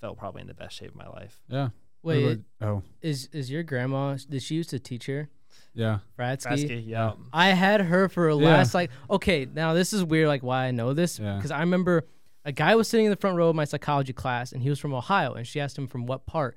felt 0.00 0.18
probably 0.18 0.40
in 0.42 0.46
the 0.48 0.54
best 0.54 0.76
shape 0.76 0.90
of 0.90 0.96
my 0.96 1.08
life. 1.08 1.40
Yeah. 1.48 1.68
Wait, 2.02 2.24
What 2.60 2.68
oh, 2.68 2.82
is 3.02 3.28
is 3.32 3.50
your 3.50 3.62
grandma? 3.62 4.16
Did 4.28 4.42
she 4.42 4.54
used 4.54 4.70
to 4.70 4.78
teach 4.78 5.06
here, 5.06 5.28
yeah. 5.74 5.98
Fratsky? 6.18 6.46
Frasky, 6.46 6.86
yeah. 6.86 7.12
I 7.32 7.48
had 7.48 7.80
her 7.82 8.08
for 8.08 8.28
a 8.28 8.36
Yeah. 8.36 8.46
last 8.50 8.72
like 8.74 8.90
okay 9.10 9.46
now 9.52 9.74
this 9.74 9.92
is 9.92 10.04
weird 10.04 10.28
like 10.28 10.42
why 10.42 10.66
I 10.66 10.70
know 10.70 10.92
this 10.94 11.18
Yeah. 11.18 11.36
because 11.36 11.50
I 11.50 11.60
remember 11.60 12.06
a 12.44 12.52
guy 12.52 12.76
was 12.76 12.86
sitting 12.88 13.06
in 13.06 13.10
the 13.10 13.16
front 13.16 13.36
row 13.36 13.48
of 13.48 13.56
my 13.56 13.64
psychology 13.64 14.12
class 14.12 14.52
and 14.52 14.62
he 14.62 14.70
was 14.70 14.78
from 14.78 14.94
Ohio 14.94 15.34
and 15.34 15.46
she 15.46 15.60
asked 15.60 15.76
him 15.76 15.88
from 15.88 16.06
what 16.06 16.24
part 16.24 16.56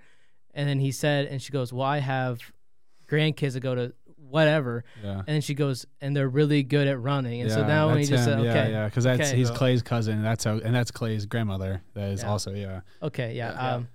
and 0.54 0.70
then 0.70 0.80
he 0.80 0.92
said 0.92 1.26
and 1.26 1.42
she 1.42 1.52
goes 1.52 1.74
well 1.74 1.88
I 1.88 1.98
have 2.00 2.40
grandkids 3.10 3.54
that 3.54 3.62
go 3.62 3.74
to 3.76 3.94
whatever. 4.32 4.84
Yeah. 5.04 5.18
And 5.20 5.28
then 5.28 5.42
she 5.42 5.54
goes, 5.54 5.86
and 6.00 6.16
they're 6.16 6.30
really 6.30 6.64
good 6.64 6.88
at 6.88 7.00
running. 7.00 7.42
And 7.42 7.52
so 7.52 7.60
Yeah, 7.62 7.68
now 7.68 7.88
when 7.88 7.98
he 7.98 8.06
that's 8.06 8.10
just 8.10 8.24
said, 8.26 8.40
okay, 8.40 8.46
yeah, 8.48 8.68
yeah, 8.68 8.86
because 8.86 9.04
that's 9.04 9.30
okay. 9.30 9.38
he's 9.38 9.50
Yeah. 9.50 9.56
Clay's 9.56 9.82
cousin. 9.84 10.24
That's 10.24 10.44
how, 10.44 10.58
and 10.58 10.74
that's 10.74 10.92
Clay's 10.92 11.26
grandmother. 11.26 11.82
That 11.94 12.10
is 12.12 12.22
Yeah. 12.22 12.30
also 12.30 12.54
yeah. 12.54 12.82
okay, 13.04 13.34
yeah. 13.36 13.52
Yeah. 13.54 13.76
Um, 13.76 13.88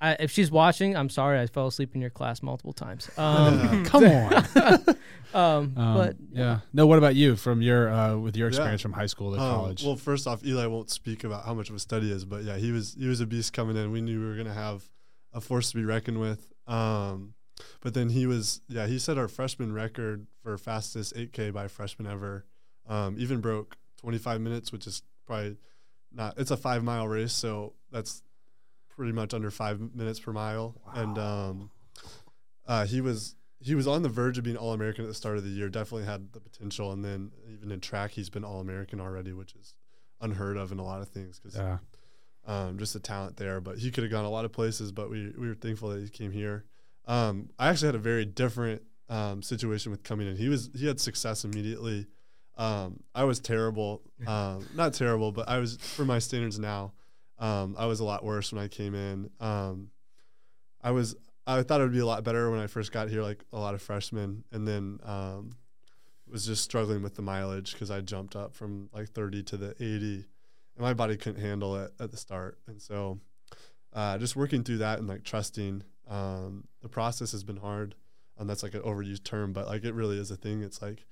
I, 0.00 0.16
if 0.18 0.32
she's 0.32 0.50
watching, 0.50 0.96
I'm 0.96 1.08
sorry, 1.08 1.38
I 1.40 1.46
fell 1.46 1.68
asleep 1.68 1.94
in 1.94 2.00
your 2.00 2.10
class 2.10 2.42
multiple 2.42 2.72
times. 2.72 3.08
Um, 3.18 3.84
Come 3.86 4.04
on. 4.04 4.34
um, 5.34 5.72
Um, 5.76 5.94
but 5.96 6.16
yeah. 6.32 6.58
No. 6.72 6.86
What 6.86 6.98
about 6.98 7.14
you 7.14 7.36
from 7.36 7.62
your 7.62 7.88
uh, 7.88 8.16
with 8.16 8.36
your 8.36 8.48
Yeah. 8.48 8.56
experience 8.56 8.82
from 8.82 8.94
high 8.94 9.06
school 9.06 9.32
to 9.34 9.40
Um, 9.40 9.50
college? 9.54 9.84
Well, 9.84 9.94
first 9.96 10.26
off, 10.26 10.44
Eli 10.44 10.66
won't 10.66 10.90
speak 10.90 11.22
about 11.22 11.44
how 11.44 11.54
much 11.54 11.70
of 11.70 11.76
a 11.76 11.78
study 11.78 12.10
is, 12.10 12.24
but 12.24 12.42
yeah, 12.42 12.56
he 12.56 12.72
was 12.72 12.96
he 12.98 13.06
was 13.06 13.20
a 13.20 13.26
beast 13.26 13.52
coming 13.52 13.76
in. 13.76 13.92
We 13.92 14.00
knew 14.00 14.18
we 14.20 14.26
were 14.26 14.36
gonna 14.36 14.52
have 14.52 14.82
a 15.32 15.40
force 15.40 15.70
to 15.70 15.76
be 15.76 15.84
reckoned 15.84 16.18
with. 16.20 16.52
Um, 16.66 17.34
but 17.80 17.94
then 17.94 18.10
he 18.10 18.26
was 18.26 18.60
yeah 18.68 18.86
he 18.86 18.98
set 18.98 19.18
our 19.18 19.28
freshman 19.28 19.72
record 19.72 20.26
for 20.42 20.56
fastest 20.58 21.14
8K 21.14 21.52
by 21.52 21.64
a 21.64 21.68
freshman 21.68 22.10
ever. 22.10 22.46
Um, 22.88 23.16
even 23.18 23.40
broke 23.40 23.76
25 23.98 24.40
minutes, 24.40 24.72
which 24.72 24.86
is 24.86 25.02
probably 25.26 25.56
not. 26.12 26.34
It's 26.38 26.50
a 26.50 26.56
five 26.56 26.82
mile 26.82 27.06
race, 27.06 27.32
so 27.32 27.74
that's 27.90 28.22
pretty 28.88 29.12
much 29.12 29.32
under 29.34 29.50
five 29.50 29.80
minutes 29.94 30.20
per 30.20 30.32
mile. 30.32 30.80
And 30.94 31.18
um, 31.18 31.70
uh, 32.66 32.86
he 32.86 33.00
was 33.00 33.36
he 33.60 33.74
was 33.74 33.86
on 33.86 34.02
the 34.02 34.08
verge 34.08 34.38
of 34.38 34.44
being 34.44 34.56
All 34.56 34.72
American 34.72 35.04
at 35.04 35.08
the 35.08 35.14
start 35.14 35.36
of 35.36 35.44
the 35.44 35.50
year. 35.50 35.68
Definitely 35.68 36.06
had 36.06 36.32
the 36.32 36.40
potential, 36.40 36.92
and 36.92 37.04
then 37.04 37.30
even 37.52 37.70
in 37.70 37.80
track, 37.80 38.10
he's 38.12 38.30
been 38.30 38.44
All 38.44 38.60
American 38.60 39.00
already, 39.00 39.32
which 39.32 39.54
is 39.54 39.74
unheard 40.20 40.56
of 40.56 40.72
in 40.72 40.78
a 40.78 40.84
lot 40.84 41.00
of 41.00 41.08
things 41.08 41.40
because 41.40 41.56
yeah. 41.56 41.78
um, 42.46 42.78
just 42.78 42.92
the 42.92 43.00
talent 43.00 43.36
there. 43.36 43.60
But 43.60 43.78
he 43.78 43.90
could 43.90 44.04
have 44.04 44.10
gone 44.10 44.24
a 44.24 44.30
lot 44.30 44.44
of 44.44 44.52
places, 44.52 44.92
but 44.92 45.10
we 45.10 45.32
we 45.38 45.48
were 45.48 45.54
thankful 45.54 45.90
that 45.90 46.02
he 46.02 46.08
came 46.08 46.32
here. 46.32 46.64
Um, 47.06 47.50
I 47.58 47.68
actually 47.68 47.88
had 47.88 47.94
a 47.96 47.98
very 47.98 48.24
different 48.24 48.82
um, 49.08 49.42
situation 49.42 49.90
with 49.90 50.02
coming 50.02 50.28
in. 50.28 50.36
He 50.36 50.48
was 50.48 50.70
he 50.74 50.86
had 50.86 51.00
success 51.00 51.44
immediately. 51.44 52.06
Um, 52.56 53.02
I 53.14 53.24
was 53.24 53.40
terrible, 53.40 54.02
um, 54.26 54.66
not 54.74 54.94
terrible, 54.94 55.32
but 55.32 55.48
I 55.48 55.58
was 55.58 55.76
for 55.76 56.04
my 56.04 56.18
standards 56.18 56.58
now. 56.58 56.92
Um, 57.38 57.74
I 57.78 57.86
was 57.86 58.00
a 58.00 58.04
lot 58.04 58.24
worse 58.24 58.52
when 58.52 58.62
I 58.62 58.68
came 58.68 58.94
in. 58.94 59.30
Um, 59.40 59.90
I 60.82 60.90
was 60.90 61.16
I 61.46 61.62
thought 61.62 61.80
it 61.80 61.84
would 61.84 61.92
be 61.92 61.98
a 61.98 62.06
lot 62.06 62.24
better 62.24 62.50
when 62.50 62.60
I 62.60 62.66
first 62.66 62.92
got 62.92 63.08
here, 63.08 63.22
like 63.22 63.44
a 63.52 63.58
lot 63.58 63.74
of 63.74 63.82
freshmen, 63.82 64.44
and 64.52 64.66
then 64.66 65.00
um, 65.04 65.56
was 66.28 66.46
just 66.46 66.62
struggling 66.62 67.02
with 67.02 67.16
the 67.16 67.22
mileage 67.22 67.72
because 67.72 67.90
I 67.90 68.00
jumped 68.00 68.36
up 68.36 68.54
from 68.54 68.88
like 68.92 69.08
30 69.08 69.42
to 69.44 69.56
the 69.56 69.70
80, 69.70 70.14
and 70.14 70.24
my 70.78 70.94
body 70.94 71.16
couldn't 71.16 71.42
handle 71.42 71.76
it 71.76 71.92
at 71.98 72.10
the 72.10 72.16
start, 72.16 72.58
and 72.66 72.80
so 72.80 73.18
uh, 73.92 74.18
just 74.18 74.36
working 74.36 74.62
through 74.62 74.78
that 74.78 74.98
and 74.98 75.08
like 75.08 75.24
trusting. 75.24 75.82
Um, 76.08 76.64
the 76.80 76.88
process 76.88 77.32
has 77.32 77.44
been 77.44 77.56
hard, 77.56 77.94
and 78.38 78.48
that's 78.48 78.62
like 78.62 78.74
an 78.74 78.82
overused 78.82 79.24
term, 79.24 79.52
but 79.52 79.66
like 79.66 79.84
it 79.84 79.94
really 79.94 80.18
is 80.18 80.30
a 80.30 80.36
thing. 80.36 80.62
It's 80.62 80.82
like 80.82 81.04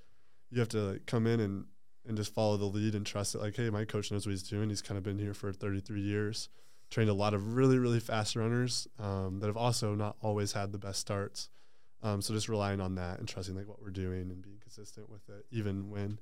you 0.50 0.58
have 0.60 0.68
to 0.70 0.78
like 0.78 1.06
come 1.06 1.26
in 1.26 1.40
and 1.40 1.64
and 2.06 2.16
just 2.16 2.34
follow 2.34 2.56
the 2.56 2.64
lead 2.64 2.94
and 2.94 3.06
trust 3.06 3.34
it. 3.34 3.38
Like, 3.40 3.56
hey, 3.56 3.70
my 3.70 3.84
coach 3.84 4.10
knows 4.10 4.26
what 4.26 4.30
he's 4.30 4.42
doing. 4.42 4.68
He's 4.68 4.82
kind 4.82 4.96
of 4.98 5.04
been 5.04 5.18
here 5.18 5.34
for 5.34 5.52
33 5.52 6.00
years, 6.00 6.48
trained 6.90 7.10
a 7.10 7.14
lot 7.14 7.34
of 7.34 7.54
really 7.54 7.78
really 7.78 8.00
fast 8.00 8.36
runners 8.36 8.88
um, 8.98 9.38
that 9.40 9.46
have 9.46 9.56
also 9.56 9.94
not 9.94 10.16
always 10.20 10.52
had 10.52 10.72
the 10.72 10.78
best 10.78 11.00
starts. 11.00 11.48
Um, 12.02 12.22
so 12.22 12.32
just 12.32 12.48
relying 12.48 12.80
on 12.80 12.94
that 12.94 13.18
and 13.18 13.28
trusting 13.28 13.54
like 13.54 13.68
what 13.68 13.82
we're 13.82 13.90
doing 13.90 14.30
and 14.30 14.42
being 14.42 14.58
consistent 14.60 15.10
with 15.10 15.28
it, 15.28 15.44
even 15.50 15.90
when 15.90 16.18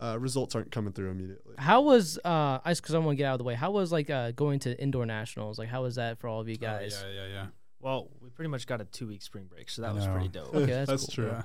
uh, 0.00 0.18
results 0.20 0.54
aren't 0.54 0.70
coming 0.70 0.92
through 0.92 1.10
immediately. 1.10 1.54
how 1.58 1.80
was 1.80 2.18
uh, 2.24 2.58
I 2.64 2.74
because 2.74 2.94
I 2.94 2.98
want 2.98 3.16
to 3.16 3.16
get 3.16 3.24
out 3.26 3.34
of 3.34 3.38
the 3.38 3.44
way. 3.44 3.54
How 3.54 3.70
was 3.70 3.92
like 3.92 4.10
uh, 4.10 4.32
going 4.32 4.58
to 4.60 4.80
indoor 4.80 5.06
nationals? 5.06 5.58
Like, 5.58 5.68
how 5.68 5.82
was 5.82 5.94
that 5.94 6.18
for 6.18 6.28
all 6.28 6.40
of 6.40 6.48
you 6.48 6.56
guys? 6.56 7.02
Oh, 7.02 7.08
yeah, 7.08 7.14
yeah, 7.14 7.32
yeah. 7.32 7.46
Well, 7.80 8.08
we 8.20 8.30
pretty 8.30 8.48
much 8.48 8.66
got 8.66 8.80
a 8.80 8.84
two 8.84 9.06
week 9.06 9.22
spring 9.22 9.44
break, 9.46 9.68
so 9.70 9.82
that 9.82 9.94
was 9.94 10.06
pretty 10.06 10.28
dope. 10.28 10.48
Okay, 10.54 10.66
that's, 10.72 10.90
That's 10.90 11.06
cool. 11.06 11.14
true. 11.14 11.36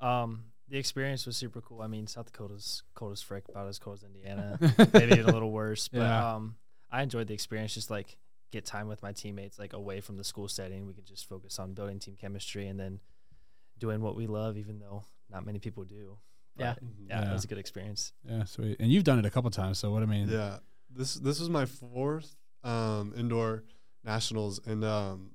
Yeah. 0.00 0.22
Um, 0.22 0.44
the 0.68 0.78
experience 0.78 1.26
was 1.26 1.36
super 1.36 1.60
cool. 1.60 1.80
I 1.82 1.86
mean, 1.86 2.06
South 2.06 2.26
Dakota's 2.32 2.82
cold 2.94 3.12
as 3.12 3.22
frick, 3.22 3.48
about 3.48 3.68
as 3.68 3.78
cold 3.78 3.98
as 3.98 4.04
Indiana, 4.04 4.58
maybe 4.92 5.12
even 5.12 5.26
a 5.28 5.32
little 5.32 5.50
worse. 5.50 5.88
But 5.88 6.00
Yeah. 6.00 6.34
um, 6.34 6.56
I 6.90 7.02
enjoyed 7.02 7.26
the 7.26 7.34
experience. 7.34 7.74
Just 7.74 7.90
like 7.90 8.16
get 8.50 8.64
time 8.64 8.88
with 8.88 9.02
my 9.02 9.12
teammates, 9.12 9.58
like 9.58 9.72
away 9.72 10.00
from 10.00 10.16
the 10.16 10.24
school 10.24 10.48
setting. 10.48 10.86
We 10.86 10.94
could 10.94 11.06
just 11.06 11.26
focus 11.28 11.58
on 11.58 11.74
building 11.74 11.98
team 11.98 12.16
chemistry 12.20 12.66
and 12.66 12.78
then 12.78 13.00
doing 13.78 14.00
what 14.00 14.16
we 14.16 14.26
love, 14.26 14.56
even 14.56 14.78
though 14.78 15.04
not 15.30 15.44
many 15.46 15.58
people 15.58 15.84
do. 15.84 16.18
Yeah. 16.56 16.74
Yeah, 17.08 17.20
Yeah. 17.22 17.30
it 17.30 17.32
was 17.32 17.44
a 17.44 17.46
good 17.46 17.58
experience. 17.58 18.12
Yeah, 18.24 18.44
sweet. 18.44 18.76
And 18.80 18.90
you've 18.92 19.04
done 19.04 19.18
it 19.18 19.24
a 19.26 19.30
couple 19.30 19.50
times. 19.50 19.78
So 19.78 19.90
what 19.92 20.02
I 20.02 20.06
mean, 20.06 20.28
Yeah, 20.28 20.58
this 20.90 21.14
this 21.14 21.40
was 21.40 21.48
my 21.48 21.64
fourth 21.66 22.36
um, 22.64 23.14
indoor 23.16 23.64
nationals, 24.04 24.60
and 24.66 24.84
um, 24.84 25.30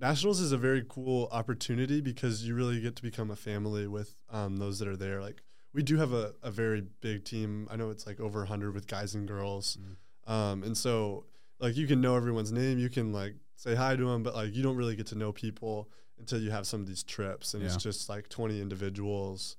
nationals 0.00 0.40
is 0.40 0.52
a 0.52 0.58
very 0.58 0.84
cool 0.88 1.28
opportunity 1.32 2.00
because 2.00 2.44
you 2.46 2.54
really 2.54 2.80
get 2.80 2.96
to 2.96 3.02
become 3.02 3.30
a 3.30 3.36
family 3.36 3.86
with 3.86 4.14
um, 4.30 4.56
those 4.56 4.78
that 4.78 4.88
are 4.88 4.96
there. 4.96 5.20
Like 5.20 5.42
we 5.72 5.82
do 5.82 5.96
have 5.96 6.12
a, 6.12 6.34
a 6.42 6.50
very 6.50 6.82
big 7.00 7.24
team. 7.24 7.68
I 7.70 7.76
know 7.76 7.90
it's 7.90 8.06
like 8.06 8.20
over 8.20 8.44
hundred 8.44 8.74
with 8.74 8.86
guys 8.86 9.14
and 9.14 9.26
girls, 9.26 9.78
um, 10.26 10.62
and 10.62 10.76
so 10.76 11.24
like 11.60 11.76
you 11.76 11.86
can 11.86 12.00
know 12.00 12.16
everyone's 12.16 12.52
name, 12.52 12.78
you 12.78 12.88
can 12.90 13.12
like 13.12 13.34
say 13.56 13.74
hi 13.74 13.96
to 13.96 14.04
them, 14.04 14.22
but 14.22 14.34
like 14.34 14.54
you 14.54 14.62
don't 14.62 14.76
really 14.76 14.96
get 14.96 15.06
to 15.08 15.14
know 15.18 15.32
people 15.32 15.88
until 16.18 16.40
you 16.40 16.50
have 16.50 16.66
some 16.66 16.80
of 16.80 16.86
these 16.86 17.02
trips, 17.02 17.54
and 17.54 17.62
Yeah. 17.62 17.72
it's 17.74 17.82
just 17.82 18.08
like 18.08 18.28
twenty 18.28 18.60
individuals 18.60 19.56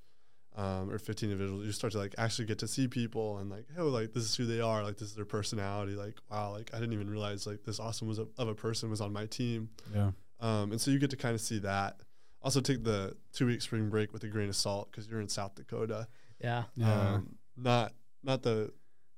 um, 0.58 0.90
or 0.90 0.98
15 0.98 1.30
individuals, 1.30 1.66
you 1.66 1.74
start 1.74 1.92
to 1.92 2.00
like 2.00 2.16
actually 2.18 2.46
get 2.46 2.60
to 2.60 2.68
see 2.70 2.88
people 2.88 3.40
and 3.40 3.50
like, 3.50 3.66
oh, 3.78 3.88
like 3.90 4.14
this 4.14 4.24
is 4.24 4.36
who 4.38 4.46
they 4.46 4.62
are, 4.62 4.86
like 4.86 4.96
this 4.96 5.10
is 5.10 5.14
their 5.16 5.26
personality. 5.26 5.96
Like, 5.96 6.16
wow, 6.32 6.52
like 6.54 6.70
I 6.74 6.80
didn't 6.80 6.94
even 6.94 7.10
realize 7.10 7.46
like 7.46 7.66
this 7.66 7.78
awesome 7.78 8.08
was 8.08 8.20
a, 8.20 8.28
of 8.38 8.48
a 8.48 8.56
person 8.56 8.90
was 8.90 9.02
on 9.02 9.12
my 9.12 9.26
team. 9.26 9.68
yeah, 9.94 10.12
Um, 10.46 10.72
and 10.72 10.80
so 10.80 10.92
you 10.92 11.00
get 11.00 11.10
to 11.10 11.18
kind 11.18 11.34
of 11.34 11.42
see 11.42 11.60
that. 11.60 11.98
Also, 12.42 12.62
take 12.62 12.84
the 12.84 13.16
two 13.34 13.48
week 13.48 13.62
spring 13.62 13.90
break 13.90 14.14
with 14.14 14.24
a 14.24 14.28
grain 14.28 14.50
of 14.50 14.56
salt 14.56 14.92
because 14.92 15.08
you're 15.08 15.20
in 15.22 15.28
South 15.28 15.56
Dakota. 15.56 16.08
Yeah. 16.40 16.66
yeah. 16.76 17.14
Um, 17.16 17.36
not 17.58 17.94
not 18.24 18.44
the 18.44 18.72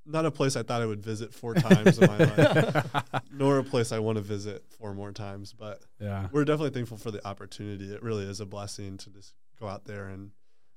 not 0.06 0.26
a 0.26 0.32
place 0.32 0.56
I 0.56 0.64
thought 0.64 0.82
I 0.82 0.86
would 0.86 1.04
visit 1.04 1.34
four 1.34 1.54
times 1.54 1.98
in 2.00 2.08
my 2.08 2.18
life, 2.18 2.86
nor 3.34 3.58
a 3.58 3.64
place 3.64 3.92
I 3.92 4.00
want 4.00 4.16
to 4.18 4.22
visit 4.22 4.64
four 4.80 4.94
more 4.94 5.12
times. 5.12 5.52
But 5.52 5.82
yeah. 6.00 6.28
we're 6.32 6.46
definitely 6.46 6.70
thankful 6.70 6.96
for 6.98 7.12
the 7.12 7.26
opportunity. 7.28 7.92
It 7.94 8.02
really 8.02 8.24
is 8.24 8.40
a 8.40 8.46
blessing 8.46 8.96
to 9.00 9.10
just 9.10 9.34
go 9.60 9.68
out 9.68 9.84
there 9.84 10.08
and 10.08 10.32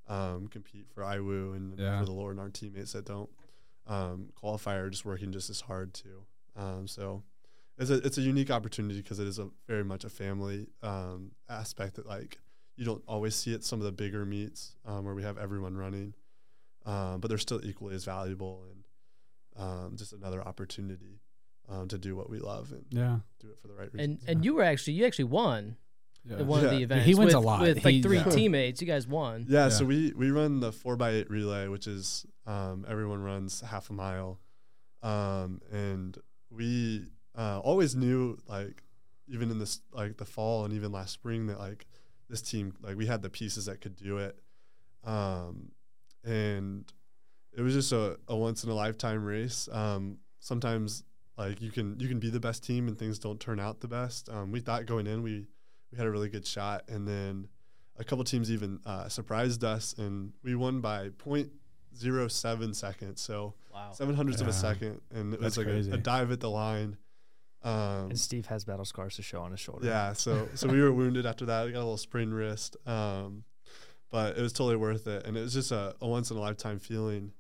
um, 0.09 0.49
compete 0.49 0.87
for 0.93 1.03
IWU 1.05 1.55
and 1.55 1.79
Yeah. 1.79 2.01
for 2.01 2.07
the 2.07 2.13
Lord 2.13 2.33
and 2.33 2.41
our 2.41 2.49
teammates 2.49 2.93
that 2.95 3.05
don't 3.05 3.31
um, 3.87 4.31
qualify 4.35 4.75
are 4.77 4.91
just 4.91 5.05
working 5.05 5.31
just 5.31 5.49
as 5.51 5.61
hard 5.61 5.95
too. 5.95 6.23
Um, 6.57 6.89
so 6.89 7.23
it's 7.81 7.91
a 7.91 7.95
it's 8.07 8.19
a 8.19 8.23
unique 8.23 8.51
opportunity 8.51 9.01
because 9.01 9.19
it 9.19 9.27
is 9.27 9.39
a 9.39 9.49
very 9.67 9.85
much 9.85 10.05
a 10.05 10.09
family 10.09 10.69
um, 10.83 11.33
aspect 11.49 11.97
that 11.97 12.07
like 12.07 12.39
you 12.77 12.85
don't 12.85 13.03
always 13.09 13.35
see 13.35 13.53
at 13.55 13.65
some 13.65 13.79
of 13.81 13.85
the 13.85 13.93
bigger 13.93 14.25
meets 14.25 14.77
um, 14.87 15.05
where 15.05 15.15
we 15.15 15.23
have 15.23 15.37
everyone 15.39 15.77
running, 15.77 16.15
um, 16.87 17.21
but 17.21 17.29
they're 17.29 17.39
still 17.39 17.61
equally 17.65 17.95
as 17.95 18.05
valuable 18.05 18.65
and 18.71 18.85
um, 19.63 19.97
just 19.97 20.13
another 20.13 20.41
opportunity 20.47 21.21
um, 21.69 21.89
to 21.89 21.99
do 21.99 22.15
what 22.17 22.31
we 22.31 22.39
love 22.39 22.73
and 22.73 22.85
Yeah. 22.91 23.19
do 23.41 23.49
it 23.51 23.59
for 23.61 23.69
the 23.69 23.75
right 23.75 23.91
And 23.93 24.13
reasons. 24.13 24.25
and 24.29 24.45
you 24.45 24.55
were 24.55 24.63
actually 24.63 24.95
you 24.95 25.05
actually 25.07 25.25
won 25.27 25.77
Yeah. 26.25 26.37
at 26.39 26.47
one 26.47 26.65
of 26.65 26.71
the 26.71 26.83
events. 26.83 27.07
He 27.07 27.15
wins 27.15 27.27
with, 27.27 27.35
a 27.35 27.41
lot. 27.41 27.61
with 27.63 27.85
like 27.85 28.03
three 28.03 28.19
yeah. 28.19 28.25
teammates. 28.25 28.81
You 28.81 28.87
guys 28.87 29.07
won. 29.07 29.47
Yeah, 29.49 29.65
Yeah. 29.65 29.69
so 29.71 29.85
we 29.85 30.13
we 30.15 30.31
run 30.31 30.61
the 30.61 30.73
four 30.73 30.97
by 30.97 31.11
eight 31.11 31.31
relay, 31.31 31.67
which 31.69 31.87
is 31.87 32.27
um, 32.47 32.85
everyone 32.89 33.21
runs 33.23 33.61
half 33.63 33.91
a 33.91 33.93
mile, 33.93 34.39
um, 35.03 35.61
and 35.71 36.17
we 36.51 37.07
uh, 37.41 37.59
always 37.61 37.93
knew 37.97 38.37
like 38.47 38.83
even 39.29 39.51
in 39.51 39.59
this 39.59 39.81
like 39.93 40.17
the 40.17 40.25
fall 40.25 40.65
and 40.65 40.75
even 40.75 40.91
last 40.93 41.13
spring 41.13 41.47
that 41.47 41.59
like 41.59 41.87
this 42.29 42.43
team 42.43 42.75
like 42.83 42.97
we 42.97 43.07
had 43.07 43.23
the 43.23 43.31
pieces 43.31 43.65
that 43.67 43.81
could 43.81 43.97
do 43.97 44.19
it, 44.19 44.35
um, 45.05 45.71
and 46.25 46.93
it 47.57 47.63
was 47.63 47.75
just 47.75 47.93
a, 47.93 48.19
a 48.29 48.37
once 48.37 48.63
in 48.65 48.71
a 48.71 48.75
lifetime 48.75 49.25
race. 49.25 49.69
Um, 49.73 50.19
sometimes 50.41 51.03
like 51.39 51.61
you 51.63 51.71
can 51.71 51.99
you 51.99 52.09
can 52.09 52.19
be 52.19 52.31
the 52.31 52.41
best 52.41 52.63
team 52.65 52.89
and 52.89 52.99
things 52.99 53.19
don't 53.19 53.41
turn 53.41 53.59
out 53.59 53.81
the 53.81 53.89
best. 53.89 54.29
Um, 54.29 54.53
we 54.53 54.61
thought 54.61 54.87
going 54.87 55.07
in 55.07 55.23
we 55.23 55.47
we 55.91 55.99
had 55.99 56.07
a 56.07 56.11
really 56.11 56.29
good 56.29 56.47
shot, 56.47 56.85
and 56.89 57.07
then 57.09 57.49
a 57.97 58.05
couple 58.05 58.23
teams 58.25 58.51
even 58.51 58.79
uh, 58.87 59.09
surprised 59.09 59.65
us, 59.65 59.95
and 59.99 60.33
we 60.45 60.55
won 60.55 60.81
by 60.81 61.09
0.07 61.11 62.75
seconds, 62.75 63.21
so 63.21 63.55
Wow. 63.73 63.91
seven 63.93 64.15
hundredths 64.15 64.41
of 64.43 64.49
a 64.49 64.53
second, 64.53 65.01
and 65.15 65.33
it 65.35 65.41
was 65.41 65.57
like 65.57 65.67
a, 65.69 65.79
a 65.93 65.97
dive 65.97 66.31
at 66.33 66.41
the 66.41 66.51
line. 66.51 66.97
Um, 67.63 68.11
And 68.11 68.19
Steve 68.19 68.47
has 68.47 68.65
battle 68.65 68.85
scars 68.85 69.17
to 69.17 69.23
show 69.23 69.43
on 69.43 69.51
his 69.51 69.61
shoulder. 69.61 69.87
yeah, 69.87 70.13
so 70.15 70.49
so 70.55 70.67
we 70.69 70.81
were 70.81 70.93
wounded 70.93 71.27
after 71.27 71.45
that. 71.47 71.67
We 71.67 71.73
got 71.73 71.79
a 71.79 71.85
little 71.85 71.97
sprained 71.99 72.35
wrist, 72.35 72.77
um, 72.87 73.45
but 74.11 74.39
it 74.39 74.41
was 74.43 74.53
totally 74.53 74.77
worth 74.77 75.07
it, 75.07 75.27
and 75.27 75.37
it 75.37 75.41
was 75.41 75.53
just 75.53 75.71
a, 75.73 75.95
a 76.01 76.09
once 76.09 76.31
in 76.31 76.37
a 76.37 76.41
lifetime 76.41 76.79
feeling. 76.79 77.33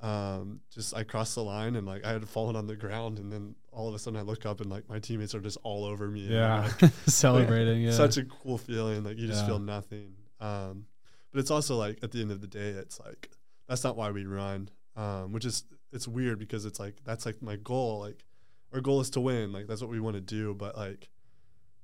Um, 0.00 0.60
just 0.74 0.96
I 0.96 1.04
crossed 1.04 1.36
the 1.36 1.44
line 1.44 1.76
and 1.76 1.86
like 1.86 2.04
I 2.04 2.10
had 2.12 2.28
fallen 2.28 2.56
on 2.56 2.66
the 2.66 2.74
ground, 2.76 3.18
and 3.18 3.32
then 3.32 3.54
all 3.70 3.88
of 3.88 3.94
a 3.94 3.98
sudden 3.98 4.18
I 4.18 4.22
look 4.22 4.44
up 4.44 4.60
and 4.60 4.68
like 4.68 4.88
my 4.88 4.98
teammates 4.98 5.34
are 5.34 5.40
just 5.40 5.58
all 5.62 5.84
over 5.84 6.08
me. 6.08 6.26
and 6.26 6.34
I'm, 6.36 6.64
Yeah. 6.64 6.72
like, 6.82 6.92
Celebrating. 7.06 7.82
Yeah. 7.82 7.92
such 7.92 8.16
a 8.16 8.24
cool 8.24 8.58
feeling. 8.58 9.04
Like 9.04 9.16
you 9.16 9.26
just 9.28 9.42
Yeah. 9.42 9.46
feel 9.46 9.58
nothing. 9.60 10.14
Um, 10.40 10.86
but 11.32 11.38
it's 11.40 11.50
also 11.52 11.76
like 11.76 12.00
at 12.02 12.10
the 12.10 12.20
end 12.20 12.32
of 12.32 12.40
the 12.40 12.48
day, 12.48 12.70
it's 12.70 12.98
like 13.00 13.30
that's 13.68 13.84
not 13.84 13.96
why 13.96 14.10
we 14.10 14.26
run. 14.26 14.68
Um, 14.96 15.32
which 15.32 15.44
is 15.46 15.64
it's 15.92 16.06
weird 16.08 16.38
because 16.38 16.66
it's 16.66 16.80
like 16.80 16.96
that's 17.04 17.24
like 17.24 17.40
my 17.40 17.54
goal. 17.56 18.00
Like 18.00 18.24
our 18.72 18.80
goal 18.80 19.00
is 19.00 19.10
to 19.10 19.20
win. 19.20 19.52
Like 19.52 19.66
that's 19.66 19.80
what 19.80 19.90
we 19.90 20.00
want 20.00 20.14
to 20.16 20.20
do. 20.20 20.54
But 20.54 20.76
like 20.76 21.08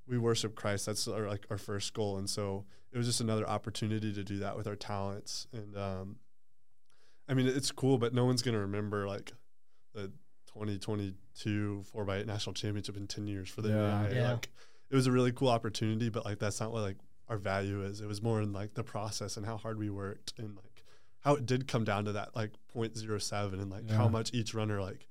we 0.07 0.19
worship 0.19 0.55
Christ. 0.55 0.87
That's 0.87 1.07
our 1.09 1.29
like 1.29 1.47
our 1.51 1.59
first 1.59 1.93
goal, 1.95 2.17
and 2.17 2.29
so 2.29 2.65
it 2.93 2.99
was 2.99 3.07
just 3.07 3.21
another 3.21 3.47
opportunity 3.49 4.13
to 4.13 4.25
do 4.25 4.39
that 4.39 4.57
with 4.57 4.67
our 4.67 4.77
talents. 4.77 5.47
And 5.53 5.77
um, 5.77 6.17
I 7.29 7.35
mean, 7.35 7.47
it's 7.47 7.71
cool, 7.71 7.99
but 7.99 8.15
no 8.15 8.25
one's 8.25 8.43
gonna 8.43 8.59
remember 8.61 9.07
like 9.07 9.33
the 9.95 10.11
2022 10.55 11.83
four 11.93 12.05
by 12.05 12.19
eight 12.19 12.27
national 12.27 12.55
championship 12.55 12.97
in 12.97 13.07
10 13.07 13.27
years 13.27 13.49
for 13.49 13.63
the 13.63 13.69
Yeah. 13.71 14.09
Yeah. 14.11 14.33
Like, 14.33 14.49
it 14.91 14.97
was 14.97 15.07
a 15.07 15.13
really 15.13 15.33
cool 15.33 15.49
opportunity, 15.49 16.09
but 16.09 16.25
like 16.25 16.39
that's 16.39 16.61
not 16.61 16.73
what 16.73 16.83
like 16.83 16.97
our 17.29 17.37
value 17.37 17.83
is. 17.83 18.01
It 18.01 18.07
was 18.09 18.23
more 18.23 18.41
in 18.41 18.53
like 18.53 18.75
the 18.75 18.83
process 18.85 19.37
and 19.37 19.45
how 19.45 19.59
hard 19.59 19.79
we 19.79 19.91
worked 19.91 20.33
and 20.39 20.57
like 20.57 20.85
how 21.21 21.35
it 21.35 21.45
did 21.45 21.69
come 21.69 21.85
down 21.85 22.05
to 22.07 22.13
that 22.13 22.35
like 22.35 22.53
0.07 22.75 23.53
and 23.55 23.71
like 23.71 23.85
Yeah. 23.89 23.97
how 23.97 24.09
much 24.09 24.33
each 24.33 24.55
runner 24.55 24.81
like 24.81 25.08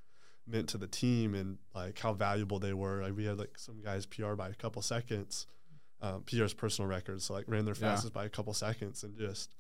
meant 0.48 0.70
to 0.70 0.78
the 0.78 0.88
team 0.88 1.36
and 1.36 1.58
like 1.76 2.00
how 2.00 2.14
valuable 2.14 2.60
they 2.60 2.74
were. 2.74 3.02
Like 3.04 3.16
we 3.16 3.26
had 3.26 3.38
like 3.38 3.58
some 3.58 3.82
guys 3.82 4.06
PR 4.06 4.34
by 4.34 4.50
a 4.50 4.54
couple 4.54 4.82
seconds, 4.82 5.46
um, 6.02 6.24
PR's 6.24 6.54
personal 6.54 6.88
records, 6.90 7.26
so 7.26 7.34
like 7.34 7.46
ran 7.48 7.66
their 7.66 7.76
Yeah. 7.76 7.90
fastest 7.92 8.14
by 8.14 8.26
a 8.26 8.30
couple 8.30 8.54
seconds 8.54 9.04
and 9.04 9.18
just 9.18 9.56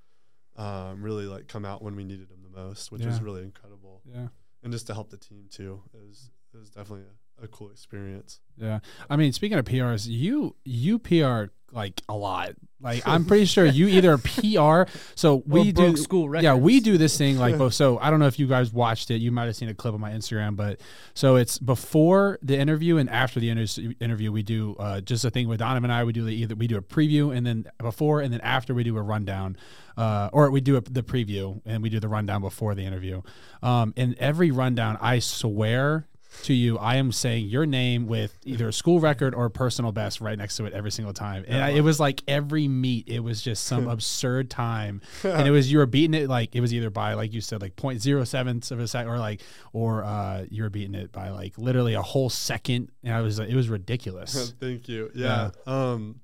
um, 0.55 1.03
really 1.03 1.25
like 1.25 1.47
come 1.47 1.65
out 1.65 1.83
when 1.83 1.95
we 1.95 2.03
needed 2.03 2.29
them 2.29 2.41
the 2.43 2.49
most, 2.49 2.91
which 2.91 3.05
was 3.05 3.17
Yeah. 3.19 3.23
really 3.25 3.43
incredible. 3.43 4.01
Yeah. 4.05 4.29
And 4.63 4.71
just 4.71 4.87
to 4.87 4.93
help 4.93 5.09
the 5.11 5.17
team 5.17 5.47
too, 5.51 5.83
it 5.93 5.99
was 5.99 6.31
it 6.53 6.57
was 6.57 6.69
definitely 6.69 7.05
a, 7.05 7.13
a 7.41 7.47
cool 7.47 7.69
experience. 7.71 8.39
Yeah. 8.57 8.79
I 9.09 9.15
mean, 9.15 9.33
speaking 9.33 9.57
of 9.57 9.65
PRs, 9.65 10.07
you 10.07 10.55
you 10.63 10.99
PR 10.99 11.45
like 11.71 12.01
a 12.07 12.15
lot. 12.15 12.51
Like 12.79 13.07
I'm 13.07 13.25
pretty 13.27 13.45
sure 13.45 13.65
you 13.65 13.87
either 13.87 14.17
PR. 14.17 14.91
So 15.15 15.43
we 15.45 15.71
do 15.71 15.95
school 15.97 16.27
school 16.27 16.41
Yeah, 16.41 16.55
we 16.55 16.79
do 16.79 16.97
this 16.97 17.17
thing 17.17 17.37
like 17.37 17.57
both. 17.57 17.73
So 17.73 17.97
I 17.99 18.09
don't 18.09 18.19
know 18.19 18.27
if 18.27 18.39
you 18.39 18.47
guys 18.47 18.71
watched 18.71 19.11
it. 19.11 19.21
You 19.21 19.31
might 19.31 19.45
have 19.45 19.55
seen 19.55 19.69
a 19.69 19.73
clip 19.73 19.93
on 19.93 19.99
my 19.99 20.11
Instagram, 20.11 20.55
but 20.55 20.79
so 21.13 21.35
it's 21.35 21.57
before 21.59 22.39
the 22.41 22.57
interview 22.57 22.97
and 22.97 23.09
after 23.09 23.39
the 23.39 23.49
inter- 23.49 23.93
interview. 23.99 24.31
We 24.31 24.43
do 24.43 24.75
uh, 24.79 25.01
just 25.01 25.25
a 25.25 25.29
thing 25.29 25.47
with 25.47 25.59
Donovan 25.59 25.89
and 25.89 25.93
I. 25.93 26.03
We 26.03 26.13
do 26.13 26.23
the, 26.23 26.33
either 26.33 26.55
we 26.55 26.67
do 26.67 26.77
a 26.77 26.81
preview 26.81 27.35
and 27.35 27.45
then 27.45 27.69
before 27.79 28.21
and 28.21 28.31
then 28.31 28.41
after 28.41 28.73
we 28.73 28.83
do 28.83 28.97
a 28.97 29.01
rundown, 29.01 29.57
uh, 29.97 30.29
or 30.31 30.49
we 30.51 30.61
do 30.61 30.77
a, 30.77 30.81
the 30.81 31.03
preview 31.03 31.61
and 31.65 31.81
we 31.81 31.89
do 31.89 31.99
the 31.99 32.07
rundown 32.07 32.41
before 32.41 32.75
the 32.75 32.85
interview. 32.85 33.21
Um, 33.61 33.93
and 33.97 34.15
every 34.19 34.51
rundown, 34.51 34.97
I 35.01 35.19
swear 35.19 36.07
to 36.43 36.53
you, 36.53 36.77
I 36.77 36.95
am 36.95 37.11
saying 37.11 37.47
your 37.47 37.65
name 37.65 38.07
with 38.07 38.37
either 38.45 38.69
a 38.69 38.73
school 38.73 38.99
record 38.99 39.35
or 39.35 39.45
a 39.45 39.51
personal 39.51 39.91
best 39.91 40.21
right 40.21 40.37
next 40.37 40.57
to 40.57 40.65
it 40.65 40.73
every 40.73 40.91
single 40.91 41.13
time. 41.13 41.45
And 41.47 41.63
I, 41.63 41.69
it 41.71 41.81
was 41.81 41.99
like 41.99 42.23
every 42.27 42.67
meet, 42.67 43.07
it 43.07 43.19
was 43.19 43.41
just 43.41 43.65
some 43.65 43.87
absurd 43.89 44.49
time. 44.49 45.01
And 45.37 45.47
it 45.47 45.51
was, 45.51 45.71
you 45.71 45.77
were 45.77 45.85
beating 45.85 46.13
it 46.13 46.29
like, 46.29 46.55
it 46.55 46.61
was 46.61 46.73
either 46.73 46.89
by, 46.89 47.13
like 47.13 47.33
you 47.33 47.41
said, 47.41 47.61
like 47.61 47.75
0.07 47.75 48.71
of 48.71 48.79
a 48.79 48.87
second 48.87 49.11
or 49.11 49.19
like, 49.19 49.41
or 49.73 50.03
uh, 50.03 50.45
you 50.49 50.63
were 50.63 50.69
beating 50.69 50.95
it 50.95 51.11
by 51.11 51.29
like 51.29 51.57
literally 51.57 51.93
a 51.93 52.01
whole 52.01 52.29
second. 52.29 52.89
And 53.03 53.13
I 53.13 53.21
was, 53.21 53.39
like 53.39 53.49
it 53.49 53.55
was 53.55 53.69
ridiculous. 53.69 54.53
Thank 54.59 54.87
you. 54.87 55.11
Yeah. 55.13 55.51
Um, 55.65 56.21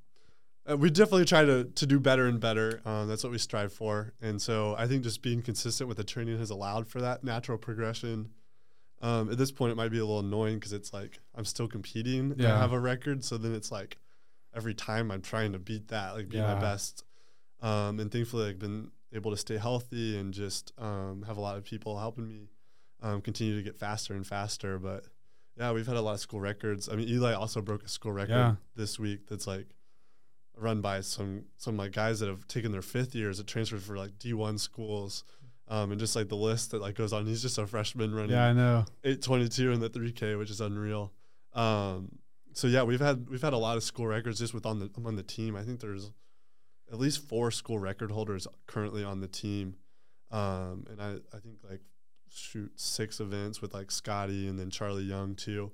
uh, 0.69 0.77
we 0.77 0.89
definitely 0.89 1.25
try 1.25 1.43
to 1.43 1.65
to 1.65 1.85
do 1.85 1.99
better 1.99 2.25
and 2.25 2.39
better. 2.39 2.81
Um, 2.85 3.07
that's 3.07 3.23
what 3.23 3.31
we 3.31 3.37
strive 3.37 3.73
for. 3.73 4.13
And 4.21 4.41
so 4.41 4.75
I 4.77 4.87
think 4.87 5.03
just 5.03 5.21
being 5.21 5.41
consistent 5.41 5.87
with 5.87 5.97
the 5.97 6.03
training 6.03 6.37
has 6.39 6.49
allowed 6.49 6.87
for 6.87 7.01
that 7.01 7.23
natural 7.23 7.57
progression. 7.57 8.29
Um, 9.03 9.29
at 9.29 9.37
this 9.37 9.51
point, 9.51 9.71
it 9.71 9.75
might 9.75 9.91
be 9.91 9.97
a 9.99 10.05
little 10.05 10.21
annoying 10.21 10.55
because 10.59 10.73
it's 10.73 10.93
like 10.93 11.19
I'm 11.35 11.45
still 11.45 11.67
competing. 11.67 12.31
and 12.31 12.39
Yeah. 12.41 12.55
I 12.55 12.59
have 12.59 12.71
a 12.73 12.79
record, 12.79 13.23
so 13.23 13.37
then 13.37 13.53
it's 13.53 13.71
like 13.71 13.97
every 14.55 14.73
time 14.73 15.11
I'm 15.11 15.21
trying 15.21 15.51
to 15.53 15.59
beat 15.59 15.89
that, 15.89 16.15
like 16.15 16.29
be 16.29 16.37
Yeah. 16.37 16.53
my 16.55 16.59
best. 16.59 17.03
Um, 17.61 17.99
and 17.99 18.11
thankfully, 18.11 18.49
I've 18.49 18.59
been 18.59 18.91
able 19.11 19.29
to 19.31 19.37
stay 19.37 19.57
healthy 19.57 20.17
and 20.17 20.33
just 20.33 20.71
um, 20.79 21.23
have 21.27 21.37
a 21.37 21.41
lot 21.41 21.57
of 21.57 21.63
people 21.65 21.99
helping 21.99 22.27
me 22.27 22.49
um, 23.01 23.21
continue 23.21 23.55
to 23.57 23.61
get 23.61 23.75
faster 23.77 24.13
and 24.13 24.25
faster. 24.25 24.79
But 24.79 25.05
yeah, 25.57 25.71
we've 25.73 25.85
had 25.85 25.97
a 25.97 26.01
lot 26.01 26.13
of 26.13 26.19
school 26.21 26.39
records. 26.39 26.87
I 26.87 26.95
mean, 26.95 27.09
Eli 27.09 27.33
also 27.33 27.61
broke 27.61 27.83
a 27.83 27.89
school 27.89 28.13
record 28.13 28.31
Yeah. 28.31 28.55
this 28.75 28.97
week. 28.97 29.27
That's 29.27 29.45
like 29.47 29.67
run 30.55 30.81
by 30.81 31.01
some 31.01 31.45
some 31.57 31.75
like 31.77 31.91
guys 31.91 32.19
that 32.21 32.29
have 32.29 32.47
taken 32.47 32.71
their 32.71 32.81
fifth 32.81 33.15
years 33.15 33.39
at 33.39 33.47
transferred 33.47 33.81
for 33.83 33.97
like 33.97 34.17
D 34.19 34.33
one 34.33 34.57
schools. 34.57 35.23
Um, 35.67 35.91
and 35.91 35.99
just 35.99 36.15
like 36.15 36.27
the 36.27 36.35
list 36.35 36.71
that 36.71 36.81
like 36.81 36.95
goes 36.95 37.13
on, 37.13 37.25
he's 37.25 37.41
just 37.41 37.57
a 37.57 37.65
freshman 37.65 38.13
running 38.13 38.31
Yeah, 38.31 38.47
I 38.47 38.53
know. 38.53 38.85
822 39.03 39.71
in 39.71 39.79
the 39.79 39.89
3K, 39.89 40.37
which 40.37 40.49
is 40.49 40.59
unreal. 40.61 41.13
Um, 41.53 42.19
so 42.53 42.67
yeah, 42.67 42.83
we've 42.83 42.99
had 42.99 43.29
we've 43.29 43.41
had 43.41 43.53
a 43.53 43.57
lot 43.57 43.77
of 43.77 43.83
school 43.83 44.07
records 44.07 44.39
just 44.39 44.53
with 44.53 44.65
on 44.65 44.79
the 44.79 44.89
among 44.97 45.15
the 45.15 45.23
team. 45.23 45.55
I 45.55 45.63
think 45.63 45.79
there's 45.79 46.11
at 46.91 46.99
least 46.99 47.27
four 47.27 47.49
school 47.51 47.79
record 47.79 48.11
holders 48.11 48.47
currently 48.67 49.03
on 49.03 49.21
the 49.21 49.27
team, 49.27 49.75
um, 50.31 50.85
and 50.89 51.01
I 51.01 51.15
I 51.35 51.39
think 51.39 51.57
like 51.67 51.81
shoot 52.29 52.71
six 52.75 53.19
events 53.19 53.61
with 53.61 53.73
like 53.73 53.91
Scotty 53.91 54.47
and 54.47 54.59
then 54.59 54.69
Charlie 54.69 55.03
Young 55.03 55.35
too. 55.35 55.71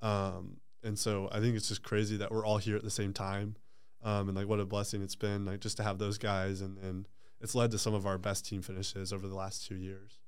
Um, 0.00 0.58
and 0.82 0.98
so 0.98 1.28
I 1.32 1.40
think 1.40 1.56
it's 1.56 1.68
just 1.68 1.82
crazy 1.82 2.16
that 2.16 2.30
we're 2.30 2.44
all 2.44 2.58
here 2.58 2.76
at 2.76 2.82
the 2.82 2.90
same 2.90 3.12
time, 3.12 3.56
um, 4.02 4.28
and 4.28 4.36
like 4.36 4.48
what 4.48 4.60
a 4.60 4.64
blessing 4.64 5.02
it's 5.02 5.16
been 5.16 5.44
like 5.44 5.60
just 5.60 5.76
to 5.78 5.82
have 5.82 5.98
those 5.98 6.18
guys, 6.18 6.60
and 6.60 6.76
then 6.78 7.06
it's 7.42 7.54
led 7.54 7.70
to 7.72 7.78
some 7.78 7.92
of 7.92 8.06
our 8.06 8.18
best 8.18 8.46
team 8.46 8.62
finishes 8.62 9.12
over 9.12 9.26
the 9.26 9.34
last 9.34 9.66
two 9.66 9.74
years. 9.74 10.18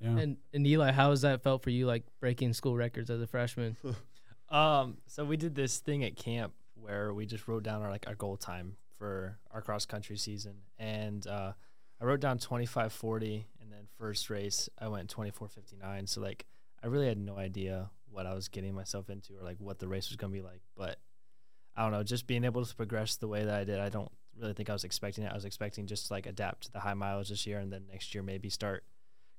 Yeah. 0.00 0.16
And, 0.16 0.36
and 0.52 0.66
Eli, 0.66 0.92
how 0.92 1.10
has 1.10 1.22
that 1.22 1.42
felt 1.42 1.62
for 1.62 1.70
you, 1.70 1.86
like 1.86 2.04
breaking 2.20 2.52
school 2.52 2.76
records 2.76 3.10
as 3.10 3.20
a 3.20 3.26
freshman? 3.26 3.76
Um, 4.50 4.96
so 5.06 5.24
we 5.24 5.36
did 5.36 5.54
this 5.54 5.78
thing 5.78 6.04
at 6.04 6.16
camp 6.16 6.54
where 6.74 7.12
we 7.12 7.26
just 7.26 7.48
wrote 7.48 7.62
down 7.64 7.82
our 7.82 7.90
like 7.90 8.06
our 8.06 8.14
goal 8.14 8.36
time 8.36 8.76
for 8.96 9.38
our 9.50 9.60
cross 9.60 9.84
country 9.84 10.16
season, 10.16 10.54
and 10.78 11.26
uh, 11.26 11.52
I 12.00 12.04
wrote 12.04 12.20
down 12.20 12.38
twenty 12.38 12.66
five 12.66 12.92
forty, 12.92 13.46
and 13.60 13.70
then 13.70 13.88
first 13.98 14.30
race 14.30 14.68
I 14.78 14.88
went 14.88 15.10
twenty 15.10 15.30
four 15.30 15.48
fifty 15.48 15.76
nine. 15.76 16.06
So 16.06 16.20
like 16.20 16.46
I 16.82 16.86
really 16.86 17.08
had 17.08 17.18
no 17.18 17.36
idea 17.36 17.90
what 18.10 18.24
I 18.26 18.32
was 18.32 18.48
getting 18.48 18.74
myself 18.74 19.10
into 19.10 19.34
or 19.34 19.42
like 19.42 19.58
what 19.58 19.78
the 19.78 19.88
race 19.88 20.08
was 20.08 20.16
gonna 20.16 20.32
be 20.32 20.40
like, 20.40 20.62
but 20.76 20.96
I 21.76 21.82
don't 21.82 21.92
know, 21.92 22.02
just 22.02 22.26
being 22.26 22.44
able 22.44 22.64
to 22.64 22.74
progress 22.74 23.16
the 23.16 23.28
way 23.28 23.44
that 23.44 23.54
I 23.54 23.64
did, 23.64 23.78
I 23.78 23.90
don't 23.90 24.10
really 24.40 24.54
think 24.54 24.70
I 24.70 24.72
was 24.72 24.84
expecting 24.84 25.24
it. 25.24 25.30
I 25.30 25.34
was 25.34 25.44
expecting 25.44 25.86
just 25.86 26.08
to, 26.08 26.12
like 26.12 26.26
adapt 26.26 26.64
to 26.64 26.72
the 26.72 26.80
high 26.80 26.94
mileage 26.94 27.28
this 27.28 27.46
year, 27.46 27.58
and 27.58 27.72
then 27.72 27.84
next 27.90 28.14
year 28.14 28.22
maybe 28.22 28.48
start 28.48 28.84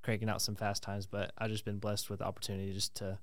cranking 0.04 0.30
out 0.30 0.42
some 0.42 0.56
fast 0.56 0.84
times. 0.84 1.06
But 1.06 1.32
I've 1.38 1.52
just 1.52 1.66
been 1.66 1.80
blessed 1.80 2.10
with 2.10 2.20
the 2.20 2.26
opportunity 2.26 2.74
just 2.74 2.96
to 2.96 3.20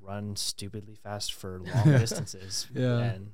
run 0.00 0.36
stupidly 0.36 0.94
fast 0.94 1.32
for 1.34 1.60
long 1.60 1.84
distances. 1.98 2.66
Yeah. 2.74 2.98
And 2.98 3.32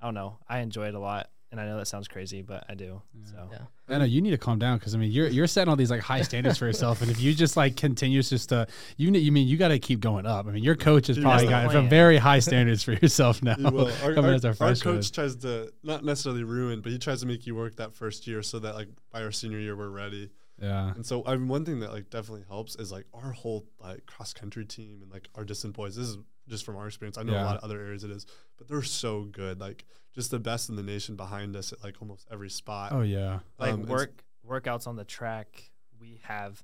I 0.00 0.06
don't 0.06 0.14
know. 0.14 0.38
I 0.48 0.58
enjoy 0.58 0.88
it 0.88 0.94
a 0.94 0.98
lot. 0.98 1.30
And 1.58 1.60
I 1.66 1.70
know 1.72 1.78
that 1.78 1.86
sounds 1.86 2.06
crazy, 2.06 2.42
but 2.42 2.64
I 2.68 2.74
do. 2.74 3.00
So 3.24 3.48
Yeah. 3.50 3.58
I 3.88 3.98
know 3.98 4.04
you 4.04 4.20
need 4.20 4.32
to 4.32 4.36
calm 4.36 4.58
down 4.58 4.76
because 4.78 4.94
I 4.94 4.98
mean 4.98 5.10
you're 5.10 5.28
you're 5.28 5.46
setting 5.46 5.70
all 5.70 5.76
these 5.76 5.90
like 5.90 6.00
high 6.02 6.20
standards 6.20 6.58
for 6.58 6.66
yourself, 6.66 7.00
and 7.00 7.10
if 7.10 7.18
you 7.20 7.32
just 7.32 7.56
like 7.56 7.76
continues 7.76 8.28
just 8.28 8.50
to 8.50 8.66
you 8.98 9.10
ne- 9.10 9.20
you 9.20 9.32
mean 9.32 9.48
you 9.48 9.56
got 9.56 9.68
to 9.68 9.78
keep 9.78 10.00
going 10.00 10.26
up. 10.26 10.46
I 10.46 10.50
mean 10.50 10.62
your 10.62 10.74
coach 10.76 11.06
has 11.06 11.18
probably 11.18 11.46
got 11.48 11.72
some 11.72 11.88
very 11.88 12.18
high 12.18 12.40
standards 12.40 12.82
for 12.82 12.92
yourself 12.92 13.42
now. 13.42 13.54
You. 13.58 13.66
Our, 14.04 14.12
coming 14.14 14.24
our- 14.30 14.34
as 14.34 14.44
a 14.44 14.48
our 14.48 14.54
freshman. 14.54 14.96
coach 14.96 15.12
tries 15.12 15.36
to 15.36 15.72
not 15.82 16.04
necessarily 16.04 16.44
ruin, 16.44 16.82
but 16.82 16.92
he 16.92 16.98
tries 16.98 17.20
to 17.20 17.26
make 17.26 17.46
you 17.46 17.54
work 17.54 17.76
that 17.76 17.94
first 17.94 18.26
year 18.26 18.42
so 18.42 18.58
that 18.58 18.74
like 18.74 18.88
by 19.12 19.22
our 19.22 19.32
senior 19.32 19.58
year 19.60 19.74
we're 19.76 19.88
ready. 19.88 20.30
Yeah, 20.60 20.94
And 20.94 21.04
so 21.04 21.22
I 21.26 21.36
mean, 21.36 21.48
one 21.48 21.64
thing 21.64 21.80
that 21.80 21.92
like 21.92 22.10
definitely 22.10 22.44
helps 22.48 22.76
is 22.76 22.90
like 22.92 23.06
our 23.12 23.32
whole 23.32 23.66
like 23.80 24.06
cross 24.06 24.32
country 24.32 24.64
team 24.64 25.00
and 25.02 25.10
like 25.12 25.28
our 25.34 25.44
distant 25.44 25.74
boys. 25.74 25.96
This 25.96 26.08
is 26.08 26.18
just 26.48 26.64
from 26.64 26.76
our 26.76 26.86
experience. 26.86 27.18
I 27.18 27.22
know 27.24 27.32
Yeah. 27.32 27.44
a 27.44 27.46
lot 27.46 27.56
of 27.56 27.64
other 27.64 27.80
areas 27.80 28.04
it 28.04 28.10
is, 28.10 28.24
but 28.56 28.68
they're 28.68 28.82
so 28.82 29.24
good. 29.24 29.60
Like 29.60 29.84
just 30.14 30.30
the 30.30 30.38
best 30.38 30.68
in 30.70 30.76
the 30.76 30.82
nation 30.82 31.16
behind 31.16 31.56
us 31.56 31.72
at 31.72 31.82
like 31.84 31.96
almost 32.00 32.26
every 32.30 32.50
spot. 32.50 32.92
oh 32.92 33.02
yeah, 33.02 33.40
like 33.58 33.72
Um, 33.74 33.86
work 33.86 34.24
workouts 34.46 34.86
on 34.86 34.96
the 34.96 35.04
track, 35.04 35.70
we 36.00 36.20
have 36.22 36.62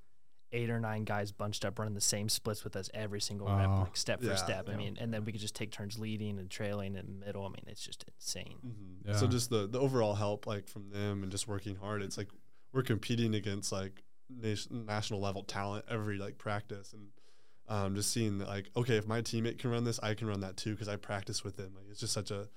eight 0.55 0.69
or 0.69 0.79
nine 0.79 1.03
guys 1.05 1.33
bunched 1.33 1.65
up 1.65 1.79
running 1.79 1.95
the 1.95 2.01
same 2.01 2.29
splits 2.29 2.63
with 2.63 2.77
us 2.77 2.91
every 2.93 3.21
single 3.23 3.47
rep, 3.49 3.69
Oh. 3.71 3.81
like 3.85 3.97
step 3.97 4.21
for 4.21 4.27
Yeah. 4.27 4.35
step. 4.37 4.69
I 4.69 4.77
mean, 4.77 4.99
and 5.01 5.13
then 5.13 5.25
we 5.25 5.33
could 5.33 5.41
just 5.41 5.55
take 5.55 5.71
turns 5.73 5.99
leading 5.99 6.39
and 6.39 6.51
trailing 6.51 6.95
in 6.95 7.07
the 7.07 7.27
middle. 7.27 7.45
I 7.47 7.49
mean, 7.49 7.65
it's 7.67 7.83
just 7.83 8.05
insane. 8.07 8.59
Mhm. 8.65 9.07
Yeah. 9.09 9.17
So 9.17 9.27
just 9.27 9.49
the 9.51 9.67
the 9.67 9.81
overall 9.81 10.15
help 10.15 10.47
like 10.47 10.69
from 10.69 10.91
them 10.91 11.23
and 11.23 11.33
just 11.33 11.49
working 11.49 11.77
hard. 11.77 12.03
It's 12.03 12.19
like 12.19 12.29
we're 12.73 12.83
competing 12.83 13.35
against 13.35 13.73
like 13.73 14.03
nation, 14.29 14.87
national 14.87 15.21
level 15.21 15.43
talent 15.43 15.85
every 15.89 16.19
like 16.19 16.39
practice 16.39 16.93
and 16.93 17.09
um, 17.69 17.95
just 17.95 18.11
seeing 18.11 18.39
that 18.39 18.49
like 18.49 18.71
okay 18.77 18.97
if 18.97 19.07
my 19.07 19.21
teammate 19.21 19.59
can 19.59 19.71
run 19.71 19.85
this 19.85 20.01
I 20.03 20.15
can 20.15 20.27
run 20.27 20.41
that 20.41 20.57
too 20.57 20.73
because 20.73 20.89
I 20.89 20.97
practice 20.97 21.45
with 21.45 21.57
them. 21.57 21.73
Like 21.77 21.87
it's 21.91 22.01
just 22.01 22.13
such 22.13 22.31
a, 22.31 22.49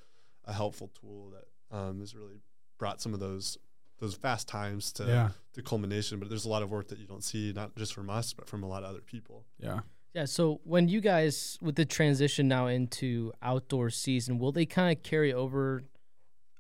a 0.46 0.54
helpful 0.54 0.92
tool 1.00 1.32
that 1.32 1.78
um, 1.78 2.00
has 2.00 2.16
really 2.16 2.40
brought 2.78 3.02
some 3.02 3.14
of 3.14 3.20
those 3.20 3.58
those 4.00 4.16
fast 4.16 4.48
times 4.48 4.92
to 4.94 5.06
yeah, 5.06 5.30
to 5.54 5.62
culmination. 5.62 6.20
But 6.20 6.30
there's 6.30 6.46
a 6.46 6.50
lot 6.50 6.64
of 6.64 6.70
work 6.70 6.88
that 6.90 7.00
you 7.00 7.08
don't 7.08 7.24
see 7.24 7.54
not 7.54 7.76
just 7.76 7.94
from 7.94 8.10
us 8.10 8.34
but 8.34 8.48
from 8.48 8.64
a 8.64 8.68
lot 8.68 8.84
of 8.84 8.90
other 8.90 9.02
people. 9.02 9.46
yeah. 9.60 9.82
Yeah. 10.14 10.24
So 10.24 10.62
when 10.64 10.88
you 10.88 11.02
guys, 11.02 11.60
with 11.62 11.76
the 11.76 11.84
transition 11.84 12.48
now 12.48 12.68
into 12.68 13.34
outdoor 13.42 13.90
season, 13.90 14.40
will 14.40 14.54
they 14.54 14.66
kind 14.66 14.98
of 14.98 15.04
carry 15.04 15.34
over 15.34 15.84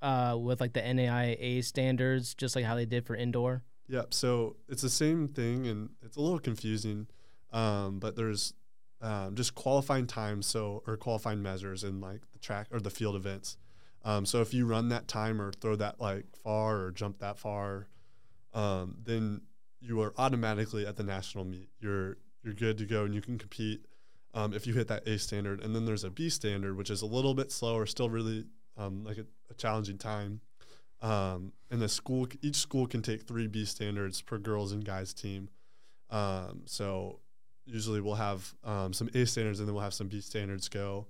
uh, 0.05 0.37
with 0.37 0.61
like 0.61 0.73
the 0.73 0.81
NAIA 0.81 1.63
standards, 1.63 2.35
just 2.35 2.55
like 2.55 2.63
how 2.63 2.75
they 2.75 2.85
did 2.85 3.05
for 3.07 3.15
indoor? 3.15 3.63
Yeah, 3.87 4.03
So 4.11 4.55
it's 4.69 4.83
the 4.83 4.89
same 4.89 5.27
thing, 5.27 5.67
and 5.67 5.89
it's 6.03 6.15
a 6.15 6.21
little 6.21 6.39
confusing, 6.39 7.07
um, 7.51 7.99
but 7.99 8.15
there's 8.15 8.53
um, 9.01 9.35
just 9.35 9.55
qualifying 9.55 10.05
times, 10.05 10.45
so 10.45 10.83
or 10.87 10.95
qualifying 10.95 11.41
measures 11.41 11.83
in 11.83 12.01
like 12.01 12.21
the 12.33 12.39
track 12.39 12.67
or 12.71 12.79
the 12.79 12.91
field 12.91 13.15
events. 13.15 13.57
Um, 14.03 14.27
so 14.27 14.41
if 14.41 14.53
you 14.53 14.67
run 14.67 14.89
that 14.89 15.07
time 15.07 15.41
or 15.41 15.51
throw 15.51 15.75
that 15.75 15.99
like 15.99 16.25
far 16.43 16.77
or 16.81 16.91
jump 16.91 17.17
that 17.19 17.39
far, 17.39 17.87
um, 18.53 18.97
then 19.03 19.41
you 19.81 20.01
are 20.01 20.13
automatically 20.17 20.85
at 20.85 20.97
the 20.97 21.03
national 21.03 21.45
meet. 21.45 21.69
You're 21.79 22.17
you're 22.43 22.53
good 22.53 22.77
to 22.77 22.85
go, 22.85 23.05
and 23.05 23.13
you 23.15 23.21
can 23.21 23.39
compete 23.39 23.85
um, 24.35 24.53
if 24.53 24.67
you 24.67 24.75
hit 24.75 24.87
that 24.87 25.07
A 25.07 25.17
standard. 25.17 25.61
And 25.61 25.75
then 25.75 25.85
there's 25.85 26.03
a 26.03 26.11
B 26.11 26.29
standard, 26.29 26.77
which 26.77 26.91
is 26.91 27.01
a 27.01 27.07
little 27.07 27.33
bit 27.33 27.51
slower, 27.51 27.87
still 27.87 28.09
really 28.09 28.45
um, 28.77 29.03
like 29.03 29.17
a, 29.17 29.25
a 29.49 29.53
challenging 29.55 29.97
time. 29.97 30.41
Um, 31.01 31.51
and 31.69 31.81
the 31.81 31.89
school, 31.89 32.27
each 32.41 32.55
school 32.55 32.87
can 32.87 33.01
take 33.01 33.23
three 33.23 33.47
B 33.47 33.65
standards 33.65 34.21
per 34.21 34.37
girls 34.37 34.71
and 34.71 34.83
guys 34.83 35.13
team. 35.13 35.49
Um, 36.09 36.61
so 36.65 37.19
usually 37.65 38.01
we'll 38.01 38.15
have 38.15 38.53
um, 38.63 38.93
some 38.93 39.09
A 39.13 39.25
standards 39.25 39.59
and 39.59 39.67
then 39.67 39.73
we'll 39.75 39.83
have 39.83 39.93
some 39.93 40.07
B 40.07 40.21
standards 40.21 40.69
go. 40.69 41.07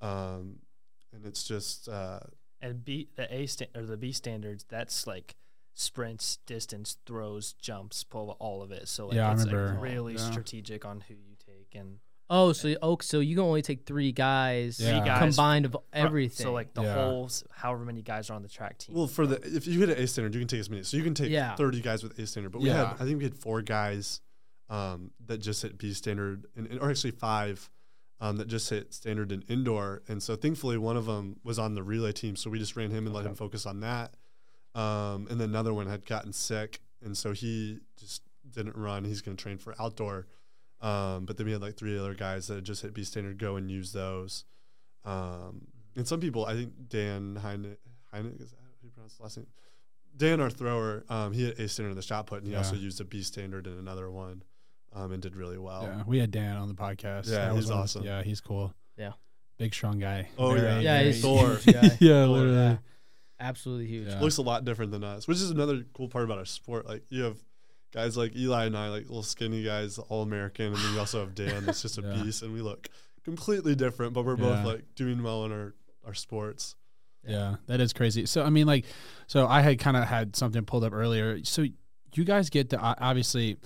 Um, 0.00 0.56
and 1.12 1.24
it's 1.26 1.44
just 1.44 1.88
uh, 1.88 2.20
And 2.60 2.84
B 2.84 3.08
the 3.16 3.32
A 3.34 3.46
sta- 3.46 3.68
or 3.74 3.82
the 3.82 3.96
B 3.96 4.12
standards, 4.12 4.64
that's 4.68 5.06
like 5.06 5.34
sprints, 5.74 6.38
distance, 6.46 6.96
throws, 7.06 7.52
jumps, 7.54 8.02
pull, 8.04 8.36
all 8.40 8.62
of 8.62 8.70
it. 8.72 8.88
So 8.88 9.06
like 9.08 9.16
Yeah, 9.16 9.32
it's 9.32 9.44
like 9.46 9.54
really 9.80 10.14
Yeah. 10.14 10.30
strategic 10.30 10.84
on 10.84 11.02
who 11.08 11.14
you 11.14 11.36
take 11.44 11.74
and 11.74 11.98
Oh, 12.30 12.52
so 12.52 12.74
oh, 12.82 12.98
so 13.00 13.20
you 13.20 13.36
can 13.36 13.44
only 13.44 13.62
take 13.62 13.86
three 13.86 14.12
guys, 14.12 14.78
Yeah. 14.78 14.98
Three 14.98 15.08
guys 15.08 15.20
combined 15.34 15.64
of 15.64 15.76
everything. 15.92 16.44
So 16.44 16.52
like 16.52 16.74
the 16.74 16.82
Yeah. 16.82 16.94
whole 16.94 17.24
s- 17.26 17.42
however 17.50 17.84
many 17.86 18.02
guys 18.02 18.28
are 18.28 18.34
on 18.34 18.42
the 18.42 18.48
track 18.48 18.76
team. 18.78 18.94
Well, 18.96 19.06
for 19.06 19.26
the 19.26 19.36
if 19.56 19.66
you 19.66 19.78
hit 19.80 19.88
an 19.90 19.98
A 20.02 20.06
standard, 20.06 20.34
you 20.34 20.40
can 20.40 20.48
take 20.48 20.60
as 20.60 20.68
many. 20.68 20.82
So 20.82 20.96
you 20.98 21.02
can 21.04 21.14
take 21.14 21.30
Yeah. 21.30 21.56
thirty 21.56 21.80
guys 21.80 22.02
with 22.02 22.18
A 22.18 22.26
standard. 22.26 22.50
But 22.52 22.60
we 22.60 22.68
Yeah. 22.68 22.88
had 22.90 23.02
I 23.02 23.04
think 23.06 23.18
we 23.18 23.24
had 23.24 23.34
four 23.34 23.62
guys 23.62 24.20
um, 24.70 25.12
that 25.24 25.38
just 25.38 25.62
hit 25.62 25.78
B 25.78 25.94
standard, 25.94 26.44
and, 26.54 26.66
and- 26.66 26.78
or 26.80 26.90
actually 26.90 27.12
five 27.12 27.70
um, 28.20 28.36
that 28.36 28.48
just 28.48 28.68
hit 28.68 28.92
standard 28.92 29.32
and 29.32 29.42
indoor. 29.48 30.02
And 30.08 30.22
so 30.22 30.36
thankfully 30.36 30.76
one 30.76 30.96
of 30.98 31.06
them 31.06 31.38
was 31.44 31.58
on 31.58 31.74
the 31.74 31.82
relay 31.82 32.12
team, 32.12 32.36
so 32.36 32.50
we 32.50 32.58
just 32.58 32.76
ran 32.76 32.90
him 32.90 33.06
and 33.06 33.14
let 33.14 33.24
him 33.24 33.34
focus 33.36 33.64
on 33.64 33.80
that. 33.80 34.14
Um, 34.74 35.26
and 35.30 35.40
then 35.40 35.48
another 35.50 35.72
one 35.72 35.86
had 35.86 36.04
gotten 36.04 36.32
sick, 36.34 36.82
and 37.00 37.16
so 37.16 37.32
he 37.32 37.78
just 37.96 38.22
didn't 38.50 38.76
run. 38.76 39.04
He's 39.04 39.22
going 39.22 39.36
to 39.36 39.42
train 39.42 39.56
for 39.56 39.74
outdoor. 39.80 40.26
Um, 40.80 41.24
but 41.24 41.36
then 41.36 41.46
we 41.46 41.52
had 41.52 41.60
like 41.62 41.76
three 41.76 41.98
other 41.98 42.14
guys 42.14 42.46
that 42.48 42.62
just 42.62 42.82
hit 42.82 42.94
B 42.94 43.02
standard, 43.04 43.38
go 43.38 43.56
and 43.56 43.70
use 43.70 43.92
those. 43.92 44.44
Um, 45.04 45.66
and 45.96 46.06
some 46.06 46.20
people, 46.20 46.44
I 46.46 46.54
think 46.54 46.72
Dan 46.88 47.36
Heine, 47.36 47.76
Heine 48.12 48.36
is 48.38 48.50
that 48.50 48.58
how 48.60 48.68
you 48.82 48.90
pronounce 48.90 49.14
the 49.16 49.22
last 49.24 49.36
name? 49.38 49.46
Dan, 50.16 50.40
our 50.40 50.50
thrower, 50.50 51.04
um, 51.08 51.32
he 51.32 51.44
hit 51.46 51.58
A 51.58 51.68
standard 51.68 51.90
in 51.90 51.96
the 51.96 52.02
shot 52.02 52.26
put, 52.26 52.38
and 52.38 52.46
he 52.46 52.52
Yeah. 52.52 52.58
also 52.58 52.76
used 52.76 53.00
a 53.00 53.04
B 53.04 53.22
standard 53.22 53.66
in 53.66 53.74
another 53.78 54.10
one, 54.10 54.42
um, 54.92 55.12
and 55.12 55.22
did 55.22 55.36
really 55.36 55.58
well. 55.58 55.82
Yeah, 55.82 56.02
we 56.06 56.18
had 56.18 56.30
Dan 56.30 56.56
on 56.56 56.68
the 56.68 56.74
podcast. 56.74 57.26
Yeah, 57.30 57.46
That 57.46 57.54
was 57.54 57.64
he's 57.66 57.70
one 57.72 57.80
awesome. 57.82 58.04
Yeah, 58.04 58.22
he's 58.22 58.40
cool. 58.40 58.74
Yeah. 58.96 59.12
big 59.58 59.74
strong 59.74 59.98
guy. 59.98 60.28
Oh, 60.38 60.54
yeah. 60.54 60.78
yeah, 60.78 60.98
very- 60.98 61.12
he's 61.12 61.20
Thor. 61.22 61.58
guy. 61.66 61.96
yeah, 62.00 62.24
literally. 62.26 62.54
yeah. 62.56 62.76
absolutely 63.40 63.86
huge. 63.86 64.08
Yeah. 64.08 64.20
Looks 64.20 64.36
a 64.38 64.42
lot 64.42 64.64
different 64.64 64.90
than 64.92 65.02
us, 65.04 65.26
which 65.28 65.38
is 65.38 65.50
another 65.50 65.84
cool 65.94 66.08
part 66.08 66.24
about 66.24 66.38
our 66.38 66.44
sport. 66.44 66.86
Like 66.86 67.02
you 67.08 67.22
have 67.24 67.38
guys 67.92 68.16
like 68.16 68.34
Eli 68.36 68.66
and 68.66 68.76
I, 68.76 68.88
like 68.88 69.04
little 69.04 69.22
skinny 69.22 69.62
guys, 69.62 69.98
all 69.98 70.22
American, 70.22 70.66
and 70.66 70.76
then 70.76 70.92
you 70.94 70.98
also 71.00 71.20
have 71.20 71.34
Dan, 71.34 71.64
that's 71.66 71.82
just 71.82 71.98
a 71.98 72.02
Yeah. 72.04 72.22
beast, 72.22 72.42
and 72.42 72.52
we 72.52 72.60
look 72.62 72.88
completely 73.24 73.74
different, 73.74 74.12
but 74.12 74.24
we're 74.24 74.32
Yeah. 74.38 74.62
both 74.62 74.64
like 74.64 74.84
doing 74.94 75.22
well 75.22 75.44
in 75.44 75.52
our 75.52 75.74
our 76.06 76.14
sports. 76.14 76.74
Yeah, 77.26 77.56
that 77.66 77.80
is 77.80 77.92
crazy. 77.92 78.24
So 78.26 78.42
I 78.44 78.50
mean, 78.50 78.66
like, 78.66 78.86
so 79.26 79.46
I 79.46 79.60
had 79.60 79.78
kind 79.78 79.96
of 79.96 80.04
had 80.04 80.34
something 80.36 80.64
pulled 80.64 80.84
up 80.84 80.92
earlier. 80.94 81.44
So 81.44 81.66
you 82.14 82.24
guys 82.24 82.48
get 82.48 82.70
to 82.70 82.78
obviously, 82.80 83.58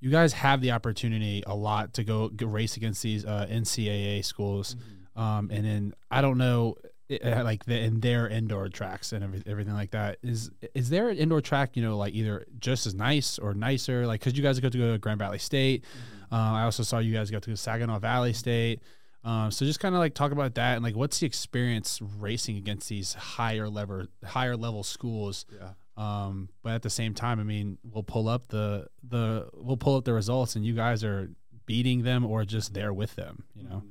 you 0.00 0.10
guys 0.10 0.32
have 0.34 0.60
the 0.60 0.70
opportunity 0.70 1.42
a 1.46 1.54
lot 1.56 1.94
to 1.94 2.04
go, 2.04 2.28
go 2.28 2.46
race 2.46 2.76
against 2.76 3.02
these 3.02 3.24
uh, 3.24 3.46
NCAA 3.50 4.24
schools, 4.24 4.76
um, 5.16 5.50
and 5.50 5.64
then 5.64 5.94
I 6.10 6.20
don't 6.20 6.38
know. 6.38 6.76
It- 7.08 7.24
uh, 7.24 7.42
like 7.44 7.64
the, 7.64 7.78
in 7.78 8.00
their 8.00 8.28
indoor 8.28 8.68
tracks 8.68 9.12
and 9.12 9.24
every, 9.24 9.42
everything 9.46 9.74
like 9.74 9.90
that 9.92 10.18
is 10.22 10.50
is 10.74 10.90
there 10.90 11.08
an 11.08 11.16
indoor 11.16 11.40
track 11.40 11.76
you 11.76 11.82
know 11.82 11.96
like 11.96 12.14
either 12.14 12.46
just 12.58 12.86
as 12.86 12.94
nice 12.94 13.38
or 13.38 13.54
nicer 13.54 14.06
like 14.06 14.20
because 14.20 14.36
you 14.36 14.42
guys 14.42 14.60
got 14.60 14.72
to 14.72 14.78
go 14.78 14.92
to 14.92 14.98
Grand 14.98 15.18
Valley 15.18 15.38
State 15.38 15.84
uh, 16.30 16.36
I 16.36 16.62
also 16.64 16.82
saw 16.82 16.98
you 16.98 17.14
guys 17.14 17.30
got 17.30 17.42
to 17.42 17.50
go 17.50 17.52
to 17.54 17.56
Saginaw 17.56 17.98
Valley 17.98 18.32
State 18.32 18.82
um, 19.24 19.50
so 19.50 19.64
just 19.66 19.80
kind 19.80 19.94
of 19.94 19.98
like 19.98 20.14
talk 20.14 20.32
about 20.32 20.54
that 20.54 20.76
and 20.76 20.82
like 20.84 20.96
what's 20.96 21.18
the 21.20 21.26
experience 21.26 22.00
racing 22.00 22.56
against 22.56 22.88
these 22.88 23.14
higher 23.14 23.68
level 23.68 24.06
higher 24.24 24.56
level 24.56 24.82
schools. 24.82 25.44
Yeah. 25.52 25.70
Um, 25.96 26.48
but 26.62 26.74
at 26.74 26.82
the 26.82 26.90
same 26.90 27.12
time, 27.12 27.40
I 27.40 27.42
mean, 27.42 27.78
we'll 27.82 28.04
pull 28.04 28.28
up 28.28 28.46
the 28.48 28.86
the 29.02 29.48
we'll 29.52 29.76
pull 29.76 29.96
up 29.96 30.04
the 30.04 30.12
results, 30.12 30.54
and 30.54 30.64
you 30.64 30.72
guys 30.72 31.02
are 31.02 31.30
beating 31.66 32.04
them 32.04 32.24
or 32.24 32.44
just 32.44 32.72
there 32.72 32.92
with 32.92 33.16
them. 33.16 33.42
You 33.56 33.64
know. 33.64 33.82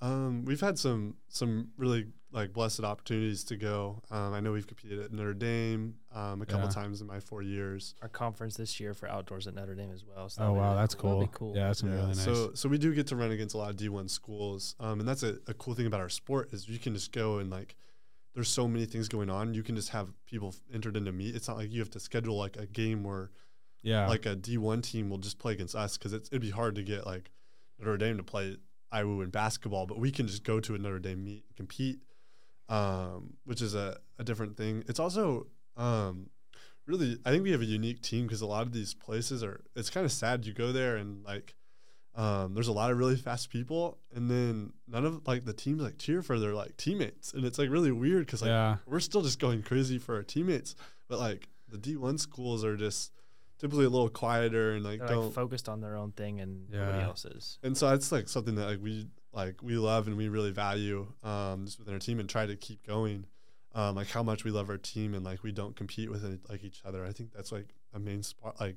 Um, 0.00 0.44
we've 0.44 0.60
had 0.60 0.78
some 0.78 1.16
some 1.28 1.70
really 1.76 2.06
like 2.30 2.52
blessed 2.52 2.80
opportunities 2.84 3.42
to 3.44 3.56
go. 3.56 4.02
Um, 4.10 4.34
I 4.34 4.40
know 4.40 4.52
we've 4.52 4.66
competed 4.66 4.98
at 5.00 5.12
Notre 5.12 5.32
Dame 5.32 5.94
um, 6.14 6.42
a 6.42 6.46
couple 6.46 6.66
Yeah. 6.66 6.72
times 6.72 7.00
in 7.00 7.06
my 7.06 7.20
four 7.20 7.40
years. 7.42 7.94
Our 8.02 8.08
conference 8.08 8.56
this 8.56 8.78
year 8.78 8.92
for 8.92 9.08
outdoors 9.08 9.46
at 9.46 9.54
Notre 9.54 9.74
Dame 9.74 9.90
as 9.92 10.04
well. 10.04 10.28
So 10.28 10.42
Oh 10.42 10.52
wow, 10.52 10.64
really 10.64 10.76
that's 10.76 10.94
cool. 10.94 11.10
cool. 11.10 11.18
That'd 11.20 11.32
be 11.32 11.38
cool. 11.38 11.56
Yeah, 11.56 11.66
that's 11.68 11.80
gonna 11.82 11.94
really 11.94 12.06
nice. 12.08 12.24
So 12.24 12.52
so 12.54 12.68
we 12.68 12.76
do 12.78 12.94
get 12.94 13.06
to 13.08 13.16
run 13.16 13.30
against 13.30 13.54
a 13.54 13.58
lot 13.58 13.70
of 13.70 13.76
D 13.76 13.88
one 13.88 14.08
schools, 14.08 14.74
um, 14.78 15.00
and 15.00 15.08
that's 15.08 15.22
a, 15.22 15.38
a 15.46 15.54
cool 15.54 15.74
thing 15.74 15.86
about 15.86 16.00
our 16.00 16.10
sport 16.10 16.52
is 16.52 16.68
you 16.68 16.78
can 16.78 16.92
just 16.94 17.12
go 17.12 17.38
and 17.38 17.48
like 17.50 17.76
there's 18.34 18.50
so 18.50 18.68
many 18.68 18.84
things 18.84 19.08
going 19.08 19.30
on. 19.30 19.54
You 19.54 19.62
can 19.62 19.74
just 19.74 19.88
have 19.90 20.08
people 20.26 20.54
entered 20.72 20.96
into 20.96 21.10
meet. 21.12 21.34
It's 21.34 21.48
not 21.48 21.56
like 21.56 21.72
you 21.72 21.80
have 21.80 21.90
to 21.90 22.00
schedule 22.00 22.36
like 22.36 22.56
a 22.56 22.66
game 22.66 23.02
where 23.04 23.30
yeah, 23.82 24.06
like 24.06 24.26
a 24.26 24.36
D 24.36 24.58
one 24.58 24.82
team 24.82 25.08
will 25.08 25.18
just 25.18 25.38
play 25.38 25.54
against 25.54 25.74
us 25.74 25.96
because 25.96 26.12
it's 26.12 26.28
it'd 26.28 26.42
be 26.42 26.50
hard 26.50 26.74
to 26.74 26.82
get 26.82 27.06
like 27.06 27.30
Notre 27.78 27.96
Dame 27.96 28.18
to 28.18 28.22
play 28.22 28.58
IWU 28.92 29.24
in 29.24 29.30
basketball, 29.30 29.86
but 29.86 29.98
we 29.98 30.10
can 30.10 30.26
just 30.26 30.44
go 30.44 30.60
to 30.60 30.74
a 30.74 30.78
Notre 30.78 30.98
Dame 30.98 31.22
meet 31.24 31.44
and 31.48 31.56
compete, 31.56 32.00
um, 32.68 33.34
which 33.44 33.62
is 33.62 33.74
a, 33.74 33.98
a 34.18 34.24
different 34.24 34.56
thing. 34.56 34.84
It's 34.88 34.98
also 35.00 35.46
um, 35.76 36.30
really 36.86 37.18
I 37.24 37.30
think 37.30 37.42
we 37.44 37.52
have 37.52 37.60
a 37.60 37.64
unique 37.66 38.02
team 38.02 38.26
because 38.26 38.40
a 38.40 38.46
lot 38.46 38.62
of 38.62 38.72
these 38.72 38.94
places 38.94 39.42
are. 39.42 39.64
It's 39.76 39.90
kind 39.90 40.04
of 40.04 40.12
sad 40.12 40.46
you 40.46 40.52
go 40.52 40.72
there 40.72 40.96
and 40.96 41.24
like. 41.24 41.54
Um, 42.14 42.52
there's 42.54 42.66
a 42.66 42.72
lot 42.72 42.90
of 42.90 42.98
really 42.98 43.14
fast 43.14 43.48
people, 43.48 43.98
and 44.12 44.28
then 44.28 44.72
none 44.88 45.04
of 45.04 45.24
like 45.28 45.44
the 45.44 45.52
teams 45.52 45.80
like 45.80 45.98
cheer 45.98 46.20
for 46.20 46.40
their 46.40 46.52
like 46.52 46.76
teammates, 46.76 47.32
and 47.32 47.44
it's 47.44 47.60
like 47.60 47.70
really 47.70 47.92
weird 47.92 48.26
because 48.26 48.42
like 48.42 48.48
yeah, 48.48 48.76
we're 48.86 48.98
still 48.98 49.22
just 49.22 49.38
going 49.38 49.62
crazy 49.62 49.98
for 49.98 50.16
our 50.16 50.24
teammates, 50.24 50.74
but 51.08 51.20
like 51.20 51.48
the 51.68 51.78
D1 51.78 52.18
schools 52.18 52.64
are 52.64 52.76
just 52.76 53.12
typically 53.60 53.84
a 53.84 53.88
little 53.88 54.08
quieter 54.08 54.72
and 54.72 54.84
like 54.84 54.98
They're 54.98 55.08
don't. 55.10 55.24
like 55.26 55.34
focused 55.34 55.68
on 55.68 55.80
their 55.80 55.94
own 55.96 56.10
thing 56.10 56.40
and 56.40 56.68
nobody 56.70 56.98
Yeah. 56.98 57.04
else's. 57.04 57.58
and 57.62 57.76
so 57.76 57.92
it's 57.94 58.10
like 58.10 58.28
something 58.28 58.56
that 58.56 58.66
like 58.66 58.82
we 58.82 59.06
like 59.38 59.62
we 59.62 59.76
love 59.76 60.08
and 60.08 60.16
we 60.16 60.28
really 60.28 60.50
value 60.50 61.06
um, 61.22 61.64
just 61.64 61.78
within 61.78 61.94
our 61.94 62.00
team 62.00 62.18
and 62.18 62.28
try 62.28 62.44
to 62.44 62.56
keep 62.56 62.84
going. 62.84 63.24
Um, 63.72 63.94
like 63.94 64.08
how 64.08 64.22
much 64.24 64.42
we 64.42 64.50
love 64.50 64.68
our 64.68 64.78
team 64.78 65.14
and 65.14 65.24
like 65.24 65.44
we 65.44 65.52
don't 65.52 65.76
compete 65.76 66.10
with 66.10 66.24
it, 66.24 66.40
like 66.48 66.64
each 66.64 66.82
other. 66.84 67.04
I 67.04 67.12
think 67.12 67.32
that's 67.32 67.52
like 67.52 67.76
a 67.94 68.00
main 68.00 68.24
spot, 68.24 68.60
like 68.60 68.74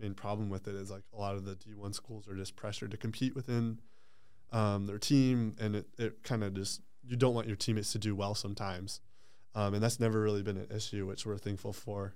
main 0.00 0.14
problem 0.14 0.48
with 0.48 0.66
it 0.66 0.74
is 0.74 0.90
like 0.90 1.02
a 1.12 1.18
lot 1.18 1.34
of 1.34 1.44
the 1.44 1.56
D1 1.56 1.94
schools 1.94 2.26
are 2.26 2.34
just 2.34 2.56
pressured 2.56 2.90
to 2.92 2.96
compete 2.96 3.34
within 3.34 3.80
um, 4.50 4.86
their 4.86 4.98
team, 4.98 5.54
and 5.60 5.76
it, 5.76 5.86
it 5.98 6.22
kind 6.22 6.42
of 6.42 6.54
just 6.54 6.80
you 7.06 7.14
don't 7.14 7.34
want 7.34 7.46
your 7.46 7.56
teammates 7.56 7.92
to 7.92 7.98
do 7.98 8.16
well 8.16 8.34
sometimes, 8.34 9.02
um, 9.54 9.74
and 9.74 9.82
that's 9.82 10.00
never 10.00 10.22
really 10.22 10.42
been 10.42 10.56
an 10.56 10.68
issue, 10.74 11.06
which 11.06 11.26
we're 11.26 11.36
thankful 11.36 11.74
for. 11.74 12.14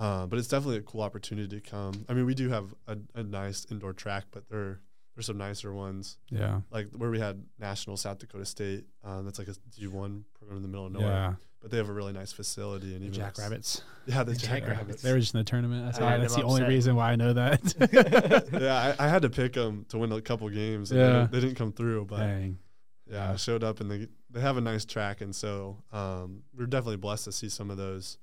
Uh, 0.00 0.26
but 0.26 0.38
it's 0.38 0.48
definitely 0.48 0.78
a 0.78 0.82
cool 0.82 1.02
opportunity 1.02 1.60
to 1.60 1.70
come. 1.70 2.06
I 2.08 2.14
mean, 2.14 2.26
we 2.26 2.34
do 2.34 2.48
have 2.48 2.74
a, 2.88 2.98
a 3.14 3.22
nice 3.22 3.66
indoor 3.70 3.92
track, 3.92 4.24
but 4.32 4.48
there 4.48 4.80
there's 5.20 5.26
some 5.26 5.36
nicer 5.38 5.72
ones, 5.74 6.16
yeah, 6.30 6.60
like 6.70 6.88
where 6.96 7.10
we 7.10 7.20
had 7.20 7.44
National 7.58 7.96
South 7.98 8.18
Dakota 8.18 8.46
State. 8.46 8.84
Um, 9.04 9.26
that's 9.26 9.38
like 9.38 9.48
a 9.48 9.52
D1 9.78 10.22
program 10.34 10.56
in 10.56 10.62
the 10.62 10.68
middle 10.68 10.86
of 10.86 10.92
nowhere, 10.92 11.08
yeah. 11.08 11.34
but 11.60 11.70
they 11.70 11.76
have 11.76 11.90
a 11.90 11.92
really 11.92 12.14
nice 12.14 12.32
facility 12.32 12.94
and 12.94 13.02
even 13.02 13.12
Jackrabbits. 13.12 13.82
Yeah, 14.06 14.22
the 14.24 14.32
Yeah, 14.32 14.38
Jackrabbits. 14.38 15.02
They 15.02 15.12
were 15.12 15.18
just 15.20 15.34
in 15.34 15.38
the 15.40 15.44
tournament. 15.44 15.84
That's, 15.84 15.98
I 15.98 16.02
why, 16.04 16.16
that's 16.18 16.34
the 16.34 16.42
only 16.42 16.62
upset. 16.62 16.68
reason 16.70 16.96
why 16.96 17.12
I 17.12 17.16
know 17.16 17.34
that. 17.34 18.48
yeah, 18.60 18.94
I, 18.98 19.04
I 19.06 19.08
had 19.08 19.22
to 19.22 19.30
pick 19.30 19.52
them 19.52 19.84
to 19.90 19.98
win 19.98 20.10
a 20.10 20.20
couple 20.22 20.48
games. 20.48 20.90
And 20.90 20.98
they 21.00 21.04
Yeah. 21.04 21.12
didn't- 21.12 21.32
they, 21.32 21.40
didn't 21.40 21.56
come 21.56 21.72
through, 21.72 22.06
but 22.06 22.18
Dang. 22.18 22.58
yeah, 23.06 23.32
I 23.32 23.36
showed 23.36 23.62
up 23.62 23.80
and 23.80 23.90
they 23.90 24.06
they 24.30 24.40
have 24.40 24.56
a 24.56 24.60
nice 24.60 24.84
track, 24.84 25.20
and 25.20 25.34
so 25.36 25.76
um, 25.92 26.42
we're 26.56 26.66
definitely 26.66 26.96
blessed 26.96 27.24
to 27.24 27.32
see 27.32 27.48
some 27.48 27.68
of 27.70 27.76
those 27.76 28.16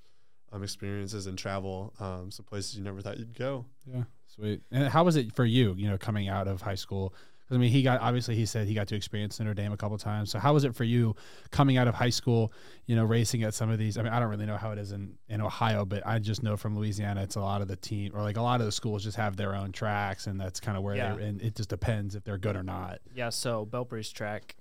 um, 0.51 0.63
experiences 0.63 1.27
and 1.27 1.37
travel 1.37 1.93
um, 1.99 2.31
some 2.31 2.45
places 2.45 2.75
you 2.77 2.83
never 2.83 3.01
thought 3.01 3.19
you'd 3.19 3.37
go. 3.37 3.65
Yeah, 3.85 4.03
sweet. 4.37 4.61
And 4.71 4.87
how 4.87 5.03
was 5.03 5.15
it 5.15 5.33
for 5.35 5.45
you? 5.45 5.73
You 5.77 5.89
know, 5.89 5.97
coming 5.97 6.29
out 6.29 6.47
of 6.47 6.61
high 6.61 6.75
school. 6.75 7.13
I 7.49 7.55
mean, 7.55 7.71
he 7.71 7.81
got 7.81 8.01
obviously 8.01 8.35
he 8.35 8.45
said 8.45 8.67
he 8.67 8.73
got 8.73 8.89
to 8.89 8.95
experience 8.97 9.39
Notre 9.39 9.53
Dame 9.53 9.71
a 9.71 9.77
couple 9.77 9.97
times. 9.97 10.29
So 10.29 10.37
how 10.37 10.53
was 10.53 10.65
it 10.65 10.75
for 10.75 10.83
you 10.83 11.15
coming 11.49 11.77
out 11.77 11.87
of 11.87 11.95
high 11.95 12.09
school? 12.09 12.51
You 12.87 12.97
know, 12.97 13.05
racing 13.05 13.43
at 13.43 13.53
some 13.53 13.69
of 13.69 13.79
these. 13.79 13.97
I 13.97 14.03
mean, 14.03 14.11
I 14.11 14.19
don't 14.19 14.29
really 14.29 14.45
know 14.45 14.57
how 14.57 14.71
it 14.71 14.77
is 14.77 14.91
in 14.91 15.13
in 15.29 15.39
Ohio, 15.39 15.85
but 15.85 16.05
I 16.05 16.19
just 16.19 16.43
know 16.43 16.57
from 16.57 16.77
Louisiana, 16.77 17.23
it's 17.23 17.37
a 17.37 17.39
lot 17.39 17.61
of 17.61 17.69
the 17.69 17.77
team 17.77 18.11
or 18.13 18.21
like 18.21 18.35
a 18.35 18.41
lot 18.41 18.59
of 18.59 18.65
the 18.65 18.71
schools 18.73 19.01
just 19.01 19.15
have 19.15 19.37
their 19.37 19.55
own 19.55 19.71
tracks, 19.71 20.27
and 20.27 20.37
that's 20.37 20.59
kind 20.59 20.75
of 20.77 20.83
where 20.83 20.95
Yeah. 20.97 21.13
they're. 21.15 21.23
And 21.25 21.41
it 21.41 21.55
just 21.55 21.69
depends 21.69 22.15
if 22.15 22.25
they're 22.25 22.37
good 22.37 22.57
or 22.57 22.63
not. 22.63 22.99
Yeah, 23.15 23.29
so 23.29 23.65
Belpre's 23.65 24.11
track 24.11 24.57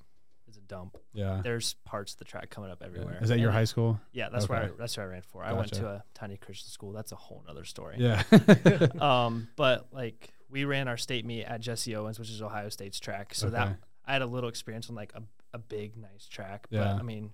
dump. 0.69 0.97
Yeah. 1.13 1.41
There's 1.43 1.75
parts 1.85 2.13
of 2.13 2.19
the 2.19 2.25
track 2.25 2.51
coming 2.51 2.71
up 2.71 2.83
everywhere. 2.85 3.19
Is 3.23 3.29
that 3.29 3.39
your 3.39 3.49
And- 3.49 3.57
high 3.59 3.65
school? 3.65 4.01
Yeah, 4.13 4.29
that's 4.31 4.49
where 4.49 4.65
I, 4.65 4.71
that's 4.79 4.97
where 4.97 5.07
I 5.07 5.09
ran 5.11 5.23
for. 5.23 5.43
I 5.45 5.53
went 5.53 5.73
to 5.75 5.87
a 5.87 6.05
tiny 6.15 6.37
Christian 6.37 6.69
school. 6.71 6.93
That's 6.93 7.13
a 7.13 7.17
whole 7.17 7.43
nother 7.47 7.65
story. 7.65 7.97
Yeah. 7.99 8.23
um, 9.01 9.49
but 9.57 9.87
like 9.93 10.31
we 10.51 10.65
ran 10.65 10.89
our 10.89 10.97
state 10.97 11.25
meet 11.25 11.45
at 11.45 11.61
Jesse 11.61 11.95
Owens, 11.97 12.19
which 12.19 12.31
is 12.31 12.41
Ohio 12.43 12.69
State's 12.69 13.01
track. 13.01 13.35
So 13.35 13.49
Okay. 13.49 13.57
that 13.57 13.77
I 14.05 14.13
had 14.13 14.23
a 14.23 14.27
little 14.27 14.49
experience 14.49 14.89
on 14.89 14.95
like 14.95 15.13
a, 15.15 15.23
a 15.53 15.59
big 15.59 15.97
nice 15.97 16.27
track. 16.29 16.67
But 16.71 16.77
Yeah. 16.79 16.95
I 16.95 17.03
mean, 17.03 17.31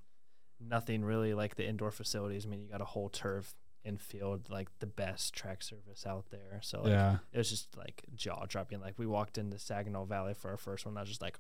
nothing 0.61 1.05
really 1.05 1.35
like 1.35 1.57
the 1.57 1.67
indoor 1.67 1.91
facilities. 1.91 2.47
I 2.47 2.49
mean, 2.49 2.63
you 2.63 2.69
got 2.69 2.81
a 2.81 2.85
whole 2.87 3.09
turf 3.09 3.55
infield, 3.85 4.49
like 4.49 4.69
the 4.79 4.87
best 4.87 5.35
track 5.35 5.63
service 5.63 6.07
out 6.07 6.27
there. 6.31 6.61
So 6.63 6.83
like, 6.83 6.91
yeah. 6.93 7.17
it 7.33 7.39
was 7.39 7.51
just 7.51 7.77
like 7.77 8.05
jaw 8.15 8.45
dropping. 8.47 8.81
Like 8.81 8.95
we 8.97 9.07
walked 9.07 9.39
into 9.39 9.59
Saginaw 9.59 10.05
Valley 10.05 10.35
for 10.35 10.51
our 10.51 10.57
first 10.57 10.87
one. 10.87 10.97
I 10.97 11.01
was 11.01 11.09
just 11.09 11.21
like, 11.23 11.39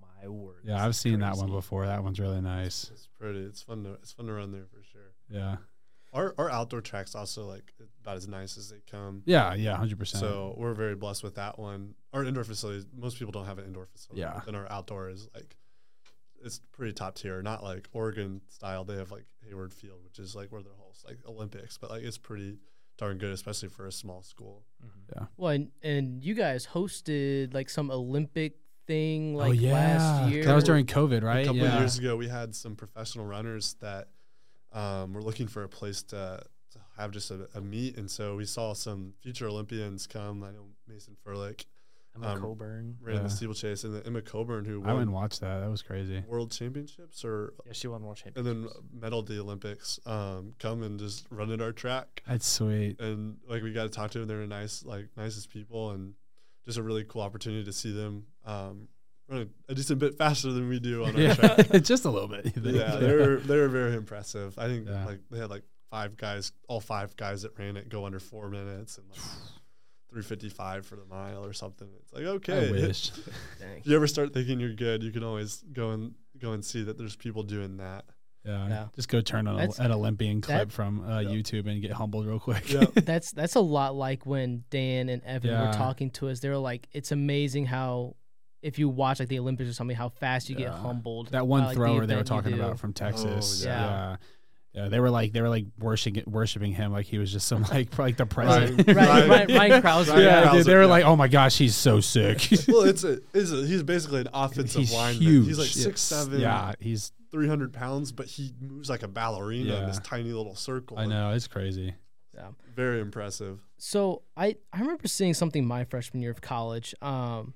my 0.00 0.14
my 0.24 0.28
word. 0.28 0.62
Yeah, 0.64 0.82
I've 0.82 0.90
is 0.90 0.98
seen 0.98 1.20
that 1.20 1.36
one 1.36 1.50
before. 1.50 1.86
That 1.86 2.02
one's 2.02 2.20
really 2.20 2.40
nice. 2.40 2.90
It's 2.92 3.08
pretty. 3.18 3.40
It's 3.40 3.62
fun 3.62 3.84
to 3.84 3.92
it's 3.94 4.12
fun 4.12 4.26
to 4.26 4.32
run 4.32 4.52
there 4.52 4.66
for 4.66 4.82
sure. 4.82 5.12
Yeah. 5.28 5.56
Our 6.12 6.34
our 6.38 6.50
outdoor 6.50 6.80
tracks 6.80 7.14
also 7.14 7.46
like 7.46 7.72
about 8.00 8.16
as 8.16 8.28
nice 8.28 8.56
as 8.56 8.70
they 8.70 8.80
come. 8.88 9.22
Yeah, 9.26 9.54
yeah, 9.54 9.76
hundred 9.76 9.98
percent. 9.98 10.20
So 10.20 10.54
we're 10.56 10.74
very 10.74 10.94
blessed 10.94 11.24
with 11.24 11.34
that 11.36 11.58
one. 11.58 11.94
Our 12.12 12.24
indoor 12.24 12.44
facilities, 12.44 12.86
most 12.96 13.18
people 13.18 13.32
don't 13.32 13.46
have 13.46 13.58
an 13.58 13.64
indoor 13.64 13.86
facility. 13.86 14.20
Yeah. 14.20 14.40
And 14.46 14.56
our 14.56 14.70
outdoor 14.70 15.10
is 15.10 15.28
like, 15.34 15.56
it's 16.44 16.60
pretty 16.72 16.92
top 16.92 17.16
tier. 17.16 17.42
Not 17.42 17.64
like 17.64 17.88
Oregon 17.92 18.42
style. 18.48 18.84
They 18.84 18.96
have 18.96 19.10
like 19.10 19.26
Hayward 19.48 19.74
Field, 19.74 20.04
which 20.04 20.20
is 20.20 20.36
like 20.36 20.52
where 20.52 20.62
their 20.62 20.74
whole 20.78 20.94
like 21.06 21.18
Olympics, 21.26 21.78
but 21.78 21.90
like 21.90 22.04
it's 22.04 22.18
pretty 22.18 22.58
darn 22.96 23.18
good, 23.18 23.32
especially 23.32 23.68
for 23.68 23.88
a 23.88 23.92
small 23.92 24.22
school. 24.22 24.64
Mm-hmm. 24.84 25.18
Yeah. 25.18 25.26
Well, 25.36 25.50
and, 25.50 25.70
and 25.82 26.22
you 26.22 26.34
guys 26.34 26.64
hosted 26.64 27.52
like 27.52 27.68
some 27.68 27.90
Olympic 27.90 28.54
thing 28.86 29.34
like 29.34 29.48
oh 29.50 29.52
yeah, 29.52 29.72
last 29.72 30.30
year. 30.32 30.44
that 30.44 30.54
was 30.54 30.64
during 30.64 30.86
COVID, 30.86 31.22
right? 31.22 31.40
A 31.42 31.46
couple 31.46 31.62
yeah. 31.62 31.74
of 31.74 31.80
years 31.80 31.98
ago, 31.98 32.16
we 32.16 32.28
had 32.28 32.54
some 32.54 32.76
professional 32.76 33.24
runners 33.26 33.76
that 33.80 34.08
um, 34.72 35.12
were 35.12 35.22
looking 35.22 35.46
for 35.46 35.62
a 35.62 35.68
place 35.68 36.02
to, 36.04 36.42
to 36.72 36.78
have 36.96 37.10
just 37.12 37.30
a, 37.30 37.48
a 37.54 37.60
meet, 37.60 37.96
and 37.96 38.10
so 38.10 38.36
we 38.36 38.44
saw 38.44 38.72
some 38.72 39.14
future 39.22 39.46
Olympians 39.48 40.06
come. 40.06 40.42
I 40.42 40.50
know 40.50 40.66
Mason 40.88 41.16
Ferlic 41.26 41.64
Emma 42.16 42.28
Um, 42.34 42.40
Coburn. 42.40 42.96
ran 43.00 43.16
Yeah. 43.16 43.22
the 43.22 43.30
steeplechase, 43.30 43.84
and 43.84 43.94
then 43.94 44.02
Emma 44.06 44.22
Coburn, 44.22 44.64
who 44.64 44.74
I 44.82 44.86
went 44.86 44.94
won 44.94 45.02
and 45.02 45.12
watched 45.12 45.40
that. 45.40 45.60
That 45.60 45.70
was 45.70 45.82
crazy. 45.82 46.22
world 46.28 46.52
championships 46.52 47.24
or 47.24 47.54
Yeah, 47.66 47.72
she 47.72 47.88
won 47.88 48.02
world 48.02 48.16
Championships, 48.18 48.48
and 48.48 48.64
then 49.00 49.10
medaled 49.10 49.26
the 49.26 49.40
Olympics. 49.40 49.98
Um, 50.06 50.54
come 50.58 50.82
and 50.82 50.98
just 50.98 51.26
run 51.30 51.50
at 51.50 51.60
our 51.60 51.72
track, 51.72 52.22
That's 52.28 52.46
sweet. 52.46 53.00
and 53.00 53.38
like 53.48 53.62
we 53.62 53.72
got 53.72 53.84
to 53.84 53.88
talk 53.88 54.10
to 54.12 54.18
them. 54.20 54.28
They're 54.28 54.46
nice, 54.46 54.84
like 54.84 55.08
nicest 55.16 55.50
people, 55.50 55.90
and 55.92 56.14
just 56.66 56.78
a 56.78 56.82
really 56.82 57.04
cool 57.04 57.22
opportunity 57.22 57.64
to 57.64 57.72
see 57.72 57.92
them 57.92 58.24
um, 58.44 58.88
run 59.28 59.50
a, 59.68 59.72
a 59.72 59.74
decent 59.74 59.98
bit 59.98 60.16
faster 60.18 60.52
than 60.52 60.68
we 60.68 60.78
do 60.80 61.04
on 61.04 61.14
our 61.14 61.20
Yeah, 61.20 61.34
track. 61.34 61.70
just 61.82 62.04
a 62.04 62.10
little 62.10 62.28
bit. 62.28 62.52
yeah, 62.56 62.96
they 62.96 63.14
were 63.14 63.36
they 63.36 63.56
were 63.56 63.68
very 63.68 63.94
impressive. 63.94 64.58
I 64.58 64.66
think 64.66 64.88
Yeah. 64.88 65.04
like 65.06 65.20
they 65.30 65.38
had 65.38 65.50
like 65.50 65.62
five 65.90 66.16
guys, 66.16 66.52
all 66.68 66.80
five 66.80 67.16
guys 67.16 67.42
that 67.42 67.58
ran 67.58 67.76
it 67.76 67.88
go 67.88 68.04
under 68.06 68.18
four 68.18 68.48
minutes 68.48 68.98
and 68.98 69.08
like 69.10 69.18
three 70.10 70.22
fifty 70.22 70.48
five 70.48 70.86
for 70.86 70.96
the 70.96 71.04
mile 71.04 71.44
or 71.44 71.52
something. 71.52 71.88
It's 72.02 72.12
like 72.12 72.24
okay, 72.24 72.68
I 72.68 72.70
wish. 72.70 73.10
If 73.60 73.86
you 73.86 73.94
ever 73.96 74.06
start 74.06 74.32
thinking 74.34 74.60
you're 74.60 74.74
good, 74.74 75.02
you 75.02 75.10
can 75.12 75.24
always 75.24 75.62
go 75.72 75.90
and 75.90 76.14
go 76.38 76.52
and 76.52 76.64
see 76.64 76.82
that 76.84 76.98
there's 76.98 77.16
people 77.16 77.42
doing 77.42 77.76
that. 77.78 78.04
Yeah. 78.44 78.68
Yeah. 78.68 78.86
Just 78.94 79.08
go 79.08 79.20
turn 79.20 79.46
on 79.48 79.56
That's- 79.56 79.78
an 79.78 79.90
Olympian 79.92 80.40
clip 80.40 80.68
that- 80.68 80.72
from 80.72 81.00
uh, 81.08 81.20
Yeah. 81.20 81.30
YouTube 81.30 81.66
and 81.66 81.80
get 81.80 81.92
humbled 81.92 82.26
real 82.26 82.38
quick. 82.38 82.70
Yeah. 82.72 82.84
That's 82.94 83.32
that's 83.32 83.54
a 83.54 83.60
lot 83.60 83.94
like 83.94 84.26
when 84.26 84.64
Dan 84.70 85.08
and 85.08 85.22
Evan 85.24 85.50
Yeah. 85.50 85.66
were 85.68 85.72
talking 85.72 86.10
to 86.12 86.28
us. 86.28 86.40
They 86.40 86.48
were 86.50 86.56
like, 86.58 86.88
"It's 86.92 87.10
amazing 87.12 87.66
how." 87.66 88.16
If 88.62 88.78
you 88.78 88.88
watch 88.88 89.20
like 89.20 89.28
the 89.28 89.38
Olympics 89.38 89.68
or 89.68 89.74
something, 89.74 89.94
how 89.96 90.08
fast 90.08 90.48
you 90.48 90.56
get 90.56 90.70
humbled. 90.70 91.28
that 91.32 91.46
one 91.46 91.60
by, 91.60 91.66
like, 91.66 91.74
the 91.74 91.80
thrower 91.80 92.06
they 92.06 92.16
were 92.16 92.22
talking 92.24 92.54
about 92.54 92.78
from 92.78 92.94
Texas. 92.94 93.62
yeah. 93.62 93.70
yeah. 93.70 94.16
Yeah. 94.74 94.88
they 94.88 94.98
were 95.00 95.10
like 95.10 95.32
they 95.32 95.40
were 95.40 95.48
like 95.48 95.66
worshiping 95.78 96.24
worshiping 96.26 96.72
him 96.72 96.92
like 96.92 97.06
he 97.06 97.18
was 97.18 97.30
just 97.32 97.46
some 97.46 97.62
like 97.62 97.96
like 97.98 98.16
the 98.16 98.26
president. 98.26 98.86
Ryan, 98.88 98.96
Ryan- 98.96 99.28
Ryan, 99.30 99.56
Ryan 99.56 99.80
Crouser. 99.82 100.20
Yeah, 100.20 100.42
Crouser, 100.42 100.56
dude, 100.58 100.66
they 100.66 100.74
were 100.74 100.82
yeah. 100.82 100.86
like, 100.88 101.04
"Oh 101.04 101.16
my 101.16 101.28
gosh, 101.28 101.56
he's 101.56 101.76
so 101.76 102.00
sick." 102.00 102.48
well, 102.68 102.82
it's 102.82 103.04
a, 103.04 103.20
it's 103.32 103.52
a 103.52 103.64
he's 103.66 103.82
basically 103.82 104.22
an 104.22 104.28
offensive 104.34 104.80
he's 104.80 104.92
lineman. 104.92 105.22
huge. 105.22 105.46
He's 105.46 105.58
like 105.58 105.68
six 105.68 106.00
seven, 106.00 106.40
Yeah, 106.40 106.72
he's. 106.80 107.12
three 107.30 107.48
hundred 107.48 107.72
pounds, 107.72 108.12
but 108.12 108.26
he 108.26 108.52
moves 108.60 108.90
like 108.90 109.02
a 109.02 109.08
ballerina 109.08 109.76
in 109.76 109.86
this 109.86 109.98
tiny 110.00 110.32
little 110.32 110.54
circle. 110.56 110.98
I 110.98 111.06
know 111.06 111.30
it's 111.32 111.46
crazy. 111.48 111.94
Yeah, 112.34 112.48
very 112.74 113.00
impressive. 113.00 113.60
So 113.78 114.22
I 114.36 114.56
I 114.72 114.80
remember 114.80 115.06
seeing 115.06 115.34
something 115.34 115.64
my 115.64 115.84
freshman 115.84 116.20
year 116.22 116.32
of 116.32 116.40
college. 116.40 116.94
Um, 117.00 117.54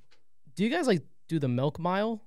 do 0.55 0.62
you 0.64 0.71
guys 0.71 0.87
like 0.87 1.03
do 1.29 1.39
the 1.41 1.49
milk 1.49 1.79
mile? 1.81 2.23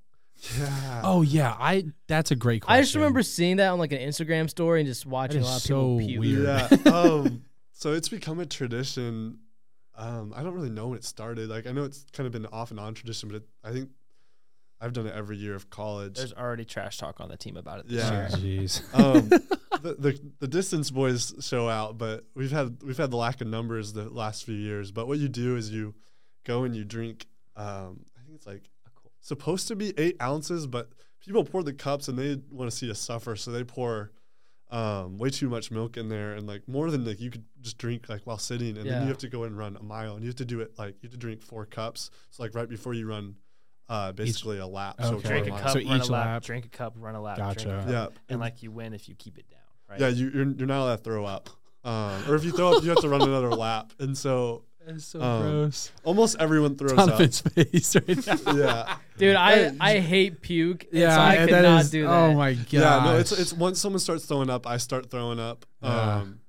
Yeah. 0.57 1.01
Oh 1.03 1.21
yeah, 1.21 1.55
I. 1.59 1.85
That's 2.07 2.31
a 2.31 2.35
great 2.35 2.63
question. 2.63 2.77
I 2.79 2.81
just 2.81 2.95
remember 2.95 3.21
seeing 3.21 3.57
that 3.57 3.69
on 3.69 3.79
like 3.79 3.91
an 3.91 3.99
Instagram 3.99 4.49
story 4.49 4.79
and 4.81 4.87
just 4.87 5.05
watching 5.05 5.41
a 5.41 5.45
lot 5.45 5.57
of 5.57 5.61
so 5.61 5.99
people 5.99 6.07
puke. 6.07 6.19
weird. 6.19 6.81
Yeah. 6.85 6.91
um, 6.93 7.43
so 7.73 7.93
it's 7.93 8.09
become 8.09 8.39
a 8.39 8.45
tradition. 8.45 9.39
Um, 9.95 10.33
I 10.35 10.41
don't 10.41 10.53
really 10.53 10.69
know 10.69 10.87
when 10.87 10.97
it 10.97 11.03
started. 11.03 11.49
Like 11.49 11.67
I 11.67 11.71
know 11.71 11.83
it's 11.83 12.05
kind 12.13 12.25
of 12.25 12.33
been 12.33 12.47
off 12.47 12.71
and 12.71 12.79
on 12.79 12.93
tradition, 12.95 13.29
but 13.29 13.37
it, 13.37 13.43
I 13.63 13.71
think 13.71 13.89
I've 14.79 14.93
done 14.93 15.05
it 15.05 15.13
every 15.15 15.37
year 15.37 15.53
of 15.53 15.69
college. 15.69 16.15
There's 16.17 16.33
already 16.33 16.65
trash 16.65 16.97
talk 16.97 17.19
on 17.19 17.29
the 17.29 17.37
team 17.37 17.55
about 17.55 17.79
it 17.79 17.87
this 17.87 18.03
Yeah. 18.03 18.29
Oh, 18.33 18.37
year. 18.37 18.61
Jeez. 18.61 18.93
um, 18.99 19.29
the, 19.83 19.93
the 19.93 20.31
the 20.39 20.47
distance 20.47 20.89
boys 20.89 21.33
show 21.41 21.69
out, 21.69 21.99
but 21.99 22.25
we've 22.35 22.51
had 22.51 22.81
we've 22.83 22.97
had 22.97 23.11
the 23.11 23.17
lack 23.17 23.41
of 23.41 23.47
numbers 23.47 23.93
the 23.93 24.09
last 24.09 24.43
few 24.43 24.55
years. 24.55 24.91
But 24.91 25.07
what 25.07 25.19
you 25.19 25.29
do 25.29 25.55
is 25.55 25.69
you 25.69 25.93
go 26.45 26.63
and 26.63 26.75
you 26.75 26.83
drink. 26.83 27.27
Um, 27.55 28.05
I 28.17 28.23
think 28.23 28.35
it's 28.35 28.47
like 28.47 28.63
supposed 29.21 29.67
to 29.69 29.75
be 29.75 29.93
eight 29.97 30.21
ounces, 30.21 30.67
but 30.67 30.89
people 31.23 31.43
pour 31.45 31.63
the 31.63 31.73
cups 31.73 32.07
and 32.07 32.17
they 32.17 32.37
want 32.51 32.69
to 32.69 32.75
see 32.75 32.89
us 32.91 32.99
suffer, 32.99 33.35
so 33.35 33.51
they 33.51 33.63
pour 33.63 34.11
um, 34.69 35.17
way 35.17 35.29
too 35.29 35.49
much 35.49 35.69
milk 35.69 35.97
in 35.97 36.07
there 36.07 36.31
and 36.33 36.47
like 36.47 36.65
more 36.67 36.89
than 36.91 37.03
like 37.05 37.19
you 37.19 37.29
could 37.29 37.43
just 37.61 37.77
drink 37.77 38.07
like 38.09 38.21
while 38.25 38.37
sitting, 38.37 38.77
and 38.77 38.89
then 38.89 39.01
you 39.03 39.07
have 39.09 39.17
to 39.19 39.27
go 39.27 39.43
and 39.43 39.57
run 39.57 39.75
a 39.77 39.83
mile, 39.83 40.13
and 40.15 40.23
you 40.23 40.29
have 40.29 40.35
to 40.37 40.45
do 40.45 40.61
it 40.61 40.71
like 40.77 40.95
you 41.01 41.07
have 41.07 41.11
to 41.11 41.17
drink 41.17 41.41
four 41.41 41.65
cups. 41.65 42.09
So 42.29 42.41
like 42.43 42.55
right 42.55 42.69
before 42.69 42.93
you 42.93 43.07
run, 43.07 43.35
uh, 43.89 44.13
basically 44.13 44.59
a 44.59 44.65
lap. 44.67 44.95
So 45.01 45.15
Okay. 45.15 45.21
for 45.21 45.27
Drink 45.27 45.47
a 45.47 45.49
mile. 45.51 45.59
cup, 45.59 45.69
So 45.71 45.75
run 45.79 45.85
each 46.01 46.07
a 46.07 46.11
lap, 46.11 46.25
lap- 46.25 46.43
Drink 46.43 46.65
a 46.65 46.69
cup, 46.69 46.93
run 46.97 47.15
a 47.15 47.21
lap. 47.21 47.37
Gotcha. 47.37 47.65
Drink 47.65 47.79
a 47.81 47.83
cup. 47.91 48.13
Yeah. 48.13 48.19
And 48.29 48.39
like 48.39 48.63
you 48.63 48.71
win 48.71 48.93
if 48.93 49.09
you 49.09 49.15
keep 49.15 49.37
it 49.37 49.49
down, 49.49 49.59
right? 49.89 49.99
Yeah, 49.99 50.07
you, 50.07 50.31
you're 50.33 50.47
you're 50.51 50.67
not 50.67 50.83
allowed 50.83 50.95
to 50.97 51.03
throw 51.03 51.25
up, 51.25 51.49
um, 51.83 52.23
or 52.29 52.35
if 52.35 52.45
you 52.45 52.51
throw 52.51 52.71
up, 52.77 52.81
you 52.83 52.89
have 52.89 52.99
to 53.01 53.09
run 53.09 53.21
another 53.23 53.49
lap. 53.49 53.91
And 53.99 54.17
so 54.17 54.63
That's 54.87 55.05
so 55.05 55.21
Um, 55.21 55.41
gross. 55.43 55.91
almost 56.03 56.37
everyone 56.39 56.75
throws 56.75 56.91
up. 56.93 56.97
Donovan's 56.97 57.41
face 57.41 57.95
right 57.95 58.27
now. 58.45 58.53
Yeah, 58.53 58.95
Dude, 59.17 59.35
I 59.35 59.71
I 59.79 59.99
hate 59.99 60.41
puke. 60.41 60.87
Yeah, 60.91 61.15
so 61.15 61.21
I 61.21 61.33
and 61.35 61.49
could 61.49 61.61
not 61.63 61.81
is- 61.81 61.91
do 61.91 62.03
that. 62.03 62.09
Oh 62.11 62.33
my 62.33 62.53
god. 62.53 62.65
yeah. 62.73 63.03
No, 63.05 63.17
it's 63.17 63.31
it's 63.31 63.53
once 63.53 63.79
someone 63.79 63.99
starts 63.99 64.25
throwing 64.25 64.49
up, 64.49 64.65
I 64.65 64.77
start 64.77 65.09
throwing 65.11 65.39
up. 65.39 65.65
Yeah. 65.83 66.15
Um, 66.17 66.39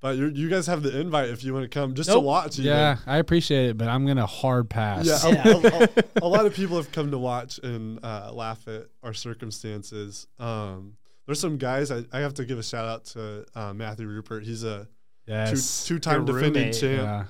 but 0.00 0.18
you 0.18 0.26
you 0.26 0.50
guys 0.50 0.66
have 0.66 0.82
the 0.82 1.00
invite 1.00 1.30
if 1.30 1.42
you 1.42 1.54
want 1.54 1.64
to 1.64 1.68
come 1.70 1.94
just 1.94 2.10
to 2.10 2.20
watch. 2.20 2.58
even. 2.58 2.70
Yeah, 2.70 2.98
I 3.06 3.16
appreciate 3.16 3.70
it, 3.70 3.78
but 3.78 3.88
I'm 3.88 4.06
gonna 4.06 4.26
hard 4.26 4.68
pass. 4.68 5.06
Yeah, 5.06 5.28
Yeah. 5.32 5.48
A, 5.48 5.88
a- 6.20 6.26
a 6.26 6.28
lot 6.28 6.44
of 6.44 6.52
people 6.60 6.76
have 6.76 6.92
come 6.92 7.10
to 7.12 7.18
watch 7.18 7.58
and 7.62 7.98
uh, 8.04 8.30
laugh 8.34 8.68
at 8.68 8.88
our 9.02 9.14
circumstances. 9.14 10.26
Um, 10.38 10.96
there's 11.26 11.40
some 11.40 11.56
guys 11.56 11.90
I, 11.90 12.04
I 12.12 12.18
have 12.20 12.34
to 12.34 12.44
give 12.44 12.58
a 12.58 12.62
shout 12.62 12.86
out 12.86 13.04
to 13.06 13.46
uh, 13.54 13.72
Matthew 13.72 14.06
Rupert. 14.06 14.44
He's 14.44 14.62
a 14.62 14.80
two 15.26 15.32
yes. 15.32 15.86
two 15.86 15.98
time 15.98 16.26
defending 16.26 16.64
roommate. 16.64 16.74
champ. 16.78 17.02
yeah. 17.02 17.24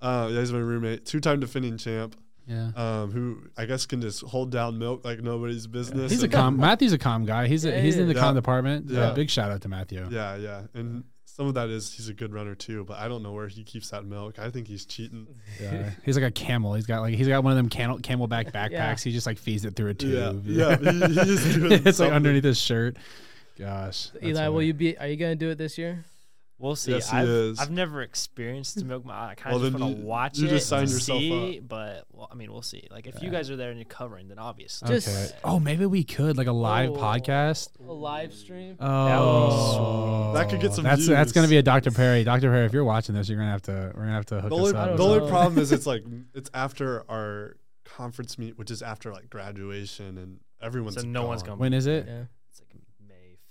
Uh, 0.00 0.28
yeah, 0.32 0.40
he's 0.40 0.52
my 0.52 0.58
roommate, 0.58 1.04
two 1.06 1.20
time 1.20 1.40
defending 1.40 1.76
champ. 1.78 2.16
Yeah. 2.46 2.72
um, 2.74 3.12
who 3.12 3.42
I 3.56 3.66
guess 3.66 3.86
can 3.86 4.00
just 4.00 4.22
hold 4.22 4.50
down 4.50 4.76
milk 4.78 5.04
like 5.04 5.20
nobody's 5.20 5.68
business. 5.68 6.10
He's 6.10 6.22
a 6.22 6.24
and- 6.26 6.32
calm. 6.32 6.56
Matthew's 6.56 6.92
a 6.92 6.98
calm 6.98 7.24
guy. 7.24 7.46
He's 7.46 7.64
a, 7.64 7.80
he's 7.80 7.96
in 7.96 8.08
the 8.08 8.14
is. 8.14 8.18
calm 8.20 8.34
department. 8.34 8.86
Yeah. 8.90 9.08
Yeah. 9.08 9.12
Big 9.12 9.30
shout 9.30 9.52
out 9.52 9.60
to 9.62 9.68
Matthew. 9.68 10.08
Yeah, 10.10 10.34
yeah, 10.36 10.62
and 10.74 11.04
some 11.26 11.46
of 11.46 11.54
that 11.54 11.68
is 11.68 11.92
he's 11.94 12.08
a 12.08 12.14
good 12.14 12.32
runner 12.32 12.56
too, 12.56 12.84
but 12.84 12.98
I 12.98 13.06
don't 13.06 13.22
know 13.22 13.30
where 13.32 13.46
he 13.46 13.62
keeps 13.62 13.90
that 13.90 14.04
milk. 14.04 14.40
I 14.40 14.50
think 14.50 14.66
he's 14.66 14.84
cheating. 14.84 15.28
Yeah. 15.62 15.90
He's 16.04 16.16
like 16.16 16.24
a 16.24 16.30
camel. 16.32 16.74
He's 16.74 16.86
got 16.86 17.02
like 17.02 17.14
he's 17.14 17.28
got 17.28 17.44
one 17.44 17.52
of 17.52 17.56
them 17.56 17.68
camel 17.68 17.98
camelback 18.00 18.50
backpacks. 18.52 18.72
Yeah. 18.72 18.96
He 19.04 19.12
just 19.12 19.26
like 19.26 19.38
feeds 19.38 19.64
it 19.64 19.76
through 19.76 19.90
a 19.90 20.04
Yeah, 20.04 20.32
tube. 20.32 20.46
yeah, 20.46 20.76
he- 20.76 21.20
he's 21.30 21.54
doing 21.54 21.82
it's 21.86 22.00
like 22.00 22.10
underneath 22.10 22.42
his 22.44 22.58
shirt. 22.60 22.96
Gosh. 23.58 24.08
that's 24.14 24.24
Eli, 24.24 24.48
will 24.48 24.62
you 24.62 24.72
be? 24.74 24.96
Are 24.98 25.06
you 25.06 25.16
gonna 25.16 25.36
do 25.36 25.50
it 25.50 25.58
this 25.58 25.78
year? 25.78 26.04
We'll 26.60 26.76
see. 26.76 26.92
Yes, 26.92 27.10
he 27.10 27.16
I've, 27.16 27.26
is. 27.28 27.58
I've 27.58 27.70
never 27.70 28.02
experienced 28.02 28.74
the 28.76 28.84
milk 28.84 29.04
mile. 29.06 29.30
I 29.30 29.34
kind 29.34 29.56
Well, 29.56 29.64
of 29.64 29.72
just 29.72 29.82
want 29.82 29.96
to 29.96 30.02
watch 30.04 30.38
you 30.38 30.46
it 30.46 30.50
just 30.50 30.68
sign 30.68 30.86
to 30.86 30.92
yourself 30.92 31.18
see, 31.20 31.58
but 31.60 32.04
well, 32.12 32.28
I 32.30 32.34
mean, 32.34 32.52
we'll 32.52 32.60
see. 32.60 32.86
Like 32.90 33.06
if 33.06 33.22
you 33.22 33.30
guys 33.30 33.50
are 33.50 33.56
there 33.56 33.70
and 33.70 33.78
you're 33.78 33.86
covering, 33.86 34.28
then 34.28 34.38
obviously. 34.38 34.88
Just- 34.88 35.08
Okay. 35.08 35.38
Oh, 35.42 35.58
maybe 35.58 35.86
we 35.86 36.04
could 36.04 36.36
like 36.36 36.46
a 36.48 36.52
live 36.52 36.90
Oh. 36.90 36.96
podcast. 36.96 37.70
A 37.80 37.92
live 37.92 38.34
stream. 38.34 38.76
Oh, 38.78 40.32
That 40.34 40.48
could 40.48 40.60
get 40.60 40.74
some 40.74 40.84
That's 40.84 41.06
that's 41.06 41.32
gonna 41.32 41.48
be 41.48 41.56
a 41.56 41.62
Dr. 41.62 41.90
Perry. 41.90 42.24
Dr. 42.24 42.50
Perry, 42.50 42.66
if 42.66 42.72
you're 42.72 42.84
watching 42.84 43.14
this, 43.14 43.28
you're 43.28 43.38
gonna 43.38 43.50
have 43.50 43.62
to 43.62 43.92
we're 43.94 44.02
gonna 44.02 44.12
have 44.12 44.26
to 44.26 44.40
hook 44.42 44.50
The 44.50 44.56
us 44.56 44.60
only, 44.68 44.74
up. 44.78 44.96
the 44.96 45.02
only 45.04 45.20
oh. 45.20 45.28
problem 45.28 45.58
is 45.58 45.72
it's 45.72 45.86
like 45.86 46.04
it's 46.34 46.50
after 46.54 47.04
our 47.10 47.56
conference 47.84 48.38
meet, 48.38 48.58
which 48.58 48.70
is 48.70 48.82
after 48.82 49.12
like 49.12 49.30
graduation, 49.30 50.18
and 50.18 50.40
everyone's 50.62 50.96
So 51.00 51.02
no 51.06 51.26
one's 51.26 51.42
gone. 51.42 51.52
gonna 51.52 51.60
When 51.60 51.72
is 51.72 51.86
it? 51.86 52.06
Yeah. 52.06 52.24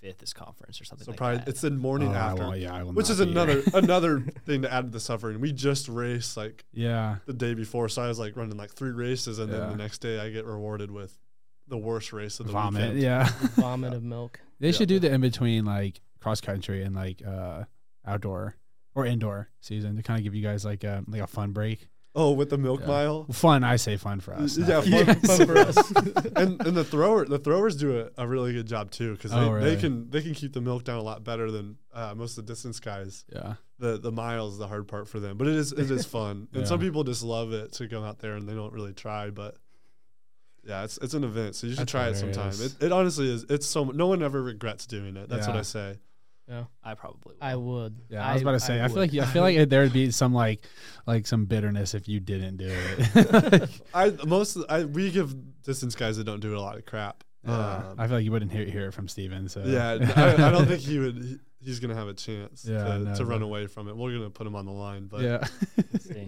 It's 0.01 0.03
like 0.03 0.07
May 0.07 0.09
fifth 0.11 0.23
is 0.23 0.33
conference 0.33 0.79
or 0.81 0.85
something. 0.85 1.05
So 1.05 1.11
like 1.11 1.17
probably 1.17 1.37
that. 1.39 1.47
it's 1.47 1.61
the 1.61 1.71
morning 1.71 2.09
Oh, 2.09 2.11
I 2.11 2.15
after, 2.31 2.43
will- 2.47 2.55
yeah, 2.55 2.73
I 2.73 2.83
will 2.83 2.93
which 2.93 3.09
is 3.09 3.19
be 3.19 3.25
here. 3.25 3.31
another 3.31 3.63
another 3.73 4.19
thing 4.45 4.61
to 4.63 4.73
add 4.73 4.85
to 4.85 4.89
the 4.91 4.99
suffering. 4.99 5.39
We 5.39 5.51
just 5.51 5.87
race 5.89 6.35
like 6.37 6.65
Yeah. 6.73 7.17
the 7.25 7.33
day 7.33 7.53
before, 7.53 7.89
so 7.89 8.01
I 8.01 8.07
was 8.07 8.19
like 8.19 8.35
running 8.35 8.57
like 8.57 8.71
three 8.71 8.91
races, 8.91 9.39
and 9.39 9.51
Yeah. 9.51 9.59
then 9.59 9.69
the 9.71 9.75
next 9.77 9.99
day 9.99 10.19
I 10.19 10.29
get 10.29 10.45
rewarded 10.45 10.91
with 10.91 11.17
the 11.67 11.77
worst 11.77 12.13
race 12.13 12.39
of 12.39 12.47
the 12.47 12.53
Vomit. 12.53 12.81
weekend. 12.81 12.99
Yeah. 13.01 13.25
Vomit 13.55 13.93
of 13.93 14.03
milk. 14.03 14.39
They 14.59 14.67
Yeah. 14.67 14.73
should 14.73 14.89
do 14.89 14.99
the 14.99 15.11
in 15.13 15.21
between 15.21 15.65
like 15.65 16.01
cross 16.19 16.41
country 16.41 16.83
and 16.83 16.95
like 16.95 17.21
uh 17.25 17.63
outdoor 18.05 18.55
or 18.95 19.05
indoor 19.05 19.49
season 19.61 19.95
to 19.97 20.03
kind 20.03 20.17
of 20.19 20.23
give 20.23 20.33
you 20.35 20.41
guys 20.41 20.65
like 20.65 20.83
a 20.83 21.03
like 21.07 21.21
a 21.21 21.27
fun 21.27 21.51
break. 21.51 21.87
Oh, 22.15 22.31
with 22.31 22.49
the 22.49 22.57
milk 22.57 22.81
Yeah. 22.81 22.87
mile. 22.87 23.25
Fun, 23.31 23.63
I 23.63 23.75
say 23.75 23.95
fun 23.95 24.19
for 24.19 24.33
us. 24.33 24.57
Yeah, 24.57 24.81
fun- 24.81 24.91
you 24.91 25.05
fun 25.05 25.45
for 25.45 25.57
us. 25.57 25.91
and 26.35 26.59
and 26.65 26.75
the 26.75 26.83
thrower 26.83 27.23
the 27.25 27.37
throwers 27.39 27.75
do 27.75 27.99
a, 27.99 28.23
a 28.23 28.27
really 28.27 28.51
good 28.51 28.65
job 28.67 28.89
too 28.91 29.13
because 29.13 29.31
they, 29.31 29.37
Oh, 29.37 29.51
really? 29.51 29.75
they 29.75 29.79
can 29.81 30.09
they 30.09 30.21
can 30.21 30.33
keep 30.33 30.53
the 30.53 30.61
milk 30.61 30.83
down 30.83 30.97
a 30.97 31.03
lot 31.03 31.23
better 31.23 31.51
than 31.51 31.77
uh, 31.93 32.13
most 32.15 32.37
of 32.37 32.45
the 32.45 32.51
distance 32.51 32.79
guys. 32.79 33.25
yeah. 33.33 33.55
The 33.77 33.97
the 33.97 34.11
miles 34.11 34.53
is 34.53 34.59
the 34.59 34.67
hard 34.67 34.87
part 34.87 35.07
for 35.07 35.19
them, 35.19 35.37
but 35.37 35.47
it 35.47 35.55
is 35.55 35.71
it 35.71 35.89
is 35.91 36.05
fun. 36.05 36.47
And 36.53 36.67
some 36.67 36.79
people 36.79 37.03
just 37.03 37.23
love 37.23 37.53
it 37.53 37.73
to 37.73 37.87
go 37.87 38.03
out 38.03 38.19
there 38.19 38.33
and 38.33 38.47
they 38.49 38.53
don't 38.55 38.73
really 38.73 38.93
try, 38.93 39.29
but 39.29 39.55
Yeah, 40.65 40.83
it's 40.83 40.97
it's 40.97 41.13
an 41.13 41.23
event, 41.23 41.55
so 41.55 41.67
you 41.67 41.73
should 41.73 41.81
That's 41.81 41.91
try 41.91 42.09
it 42.09 42.15
sometime. 42.15 42.53
It, 42.59 42.75
it 42.83 42.91
honestly 42.91 43.31
is. 43.31 43.45
It's 43.49 43.67
so 43.67 43.85
no 43.85 44.07
one 44.07 44.21
ever 44.23 44.41
regrets 44.41 44.85
doing 44.87 45.15
it. 45.15 45.29
That's 45.29 45.47
what 45.47 45.55
I 45.55 45.61
say. 45.61 45.99
Yeah, 46.49 46.63
I 46.83 46.95
probably 46.95 47.35
will. 47.35 47.47
I 47.47 47.55
would. 47.55 48.01
Yeah, 48.09 48.27
I 48.27 48.33
was 48.33 48.41
about 48.41 48.53
to 48.53 48.59
say. 48.59 48.81
I, 48.83 48.87
feel 48.87 48.97
would. 48.97 49.13
like 49.13 49.23
I 49.23 49.31
feel 49.31 49.43
like 49.43 49.69
there 49.69 49.83
would 49.83 49.93
be 49.93 50.09
some 50.09 50.33
like 50.33 50.65
like 51.05 51.27
some 51.27 51.45
bitterness 51.45 51.93
if 51.93 52.07
you 52.07 52.19
didn't 52.19 52.57
do 52.57 52.69
it. 52.71 53.69
I 53.93 54.13
most 54.25 54.57
I 54.67 54.85
we 54.85 55.11
give 55.11 55.35
distance 55.61 55.93
guys 55.93 56.17
that 56.17 56.23
don't 56.23 56.39
do 56.39 56.53
it 56.53 56.57
a 56.57 56.61
lot 56.61 56.77
of 56.77 56.85
crap. 56.85 57.23
Yeah. 57.45 57.75
Um, 57.75 57.95
I 57.99 58.07
feel 58.07 58.17
like 58.17 58.25
you 58.25 58.31
wouldn't 58.31 58.51
hear, 58.51 58.65
hear 58.65 58.87
it 58.87 58.93
from 58.93 59.07
Steven. 59.07 59.47
So 59.47 59.63
yeah, 59.63 59.97
I, 60.15 60.33
I 60.47 60.51
don't 60.51 60.65
think 60.65 60.81
he 60.81 60.97
would. 60.97 61.15
He, 61.15 61.37
he's 61.61 61.79
gonna 61.79 61.95
have 61.95 62.07
a 62.07 62.13
chance 62.13 62.65
Yeah, 62.65 62.83
to, 62.83 62.99
no, 62.99 63.15
to 63.15 63.25
run 63.25 63.41
away 63.41 63.67
from 63.67 63.87
it. 63.87 63.95
We're 63.95 64.11
gonna 64.11 64.29
put 64.29 64.47
him 64.47 64.55
on 64.55 64.65
the 64.65 64.71
line, 64.71 65.07
but 65.07 65.21
yeah, 65.21 65.45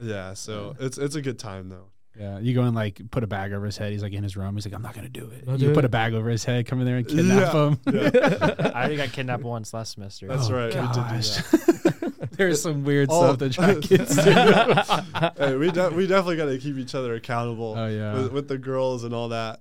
yeah. 0.00 0.34
So 0.34 0.76
it's 0.78 0.98
it's 0.98 1.16
a 1.16 1.22
good 1.22 1.38
time 1.38 1.68
though. 1.68 1.88
Yeah. 2.18 2.38
You 2.38 2.54
go 2.54 2.62
and 2.62 2.74
like 2.74 3.00
put 3.10 3.22
a 3.24 3.26
bag 3.26 3.52
over 3.52 3.66
his 3.66 3.76
head. 3.76 3.92
He's 3.92 4.02
like 4.02 4.12
in 4.12 4.22
his 4.22 4.36
room. 4.36 4.54
He's 4.54 4.64
like, 4.66 4.74
I'm 4.74 4.82
not 4.82 4.94
gonna 4.94 5.08
do 5.08 5.30
it. 5.30 5.46
Not 5.46 5.58
you 5.58 5.68
do 5.68 5.74
put 5.74 5.84
it. 5.84 5.86
a 5.86 5.90
bag 5.90 6.14
over 6.14 6.28
his 6.30 6.44
head, 6.44 6.66
come 6.66 6.80
in 6.80 6.86
there 6.86 6.96
and 6.96 7.06
kidnap 7.06 7.52
Yeah. 7.54 7.68
him. 7.68 7.80
Yeah. 7.92 8.10
I 8.74 8.78
already 8.80 8.96
got 8.96 9.12
kidnapped 9.12 9.42
once 9.42 9.72
last 9.74 9.92
semester. 9.94 10.26
That's 10.28 10.48
Oh, 10.50 10.54
right. 10.54 10.66
We 10.74 10.80
did 10.80 10.92
do 10.92 11.00
gosh. 11.00 11.36
that. 11.36 12.30
There's 12.32 12.60
some 12.62 12.84
weird 12.84 13.08
Oh. 13.10 13.22
stuff 13.22 13.38
that 13.38 13.52
track 13.52 13.80
kids 13.82 14.16
do. 14.16 14.22
hey, 15.44 15.56
we 15.56 15.70
de- 15.70 15.90
we 15.90 16.06
definitely 16.06 16.36
got 16.36 16.46
to 16.46 16.58
keep 16.58 16.76
each 16.78 16.94
other 16.94 17.14
accountable. 17.14 17.74
Oh, 17.76 17.86
yeah. 17.88 18.14
with, 18.14 18.32
with 18.32 18.48
the 18.48 18.58
girls 18.58 19.04
and 19.04 19.14
all 19.14 19.28
that. 19.28 19.60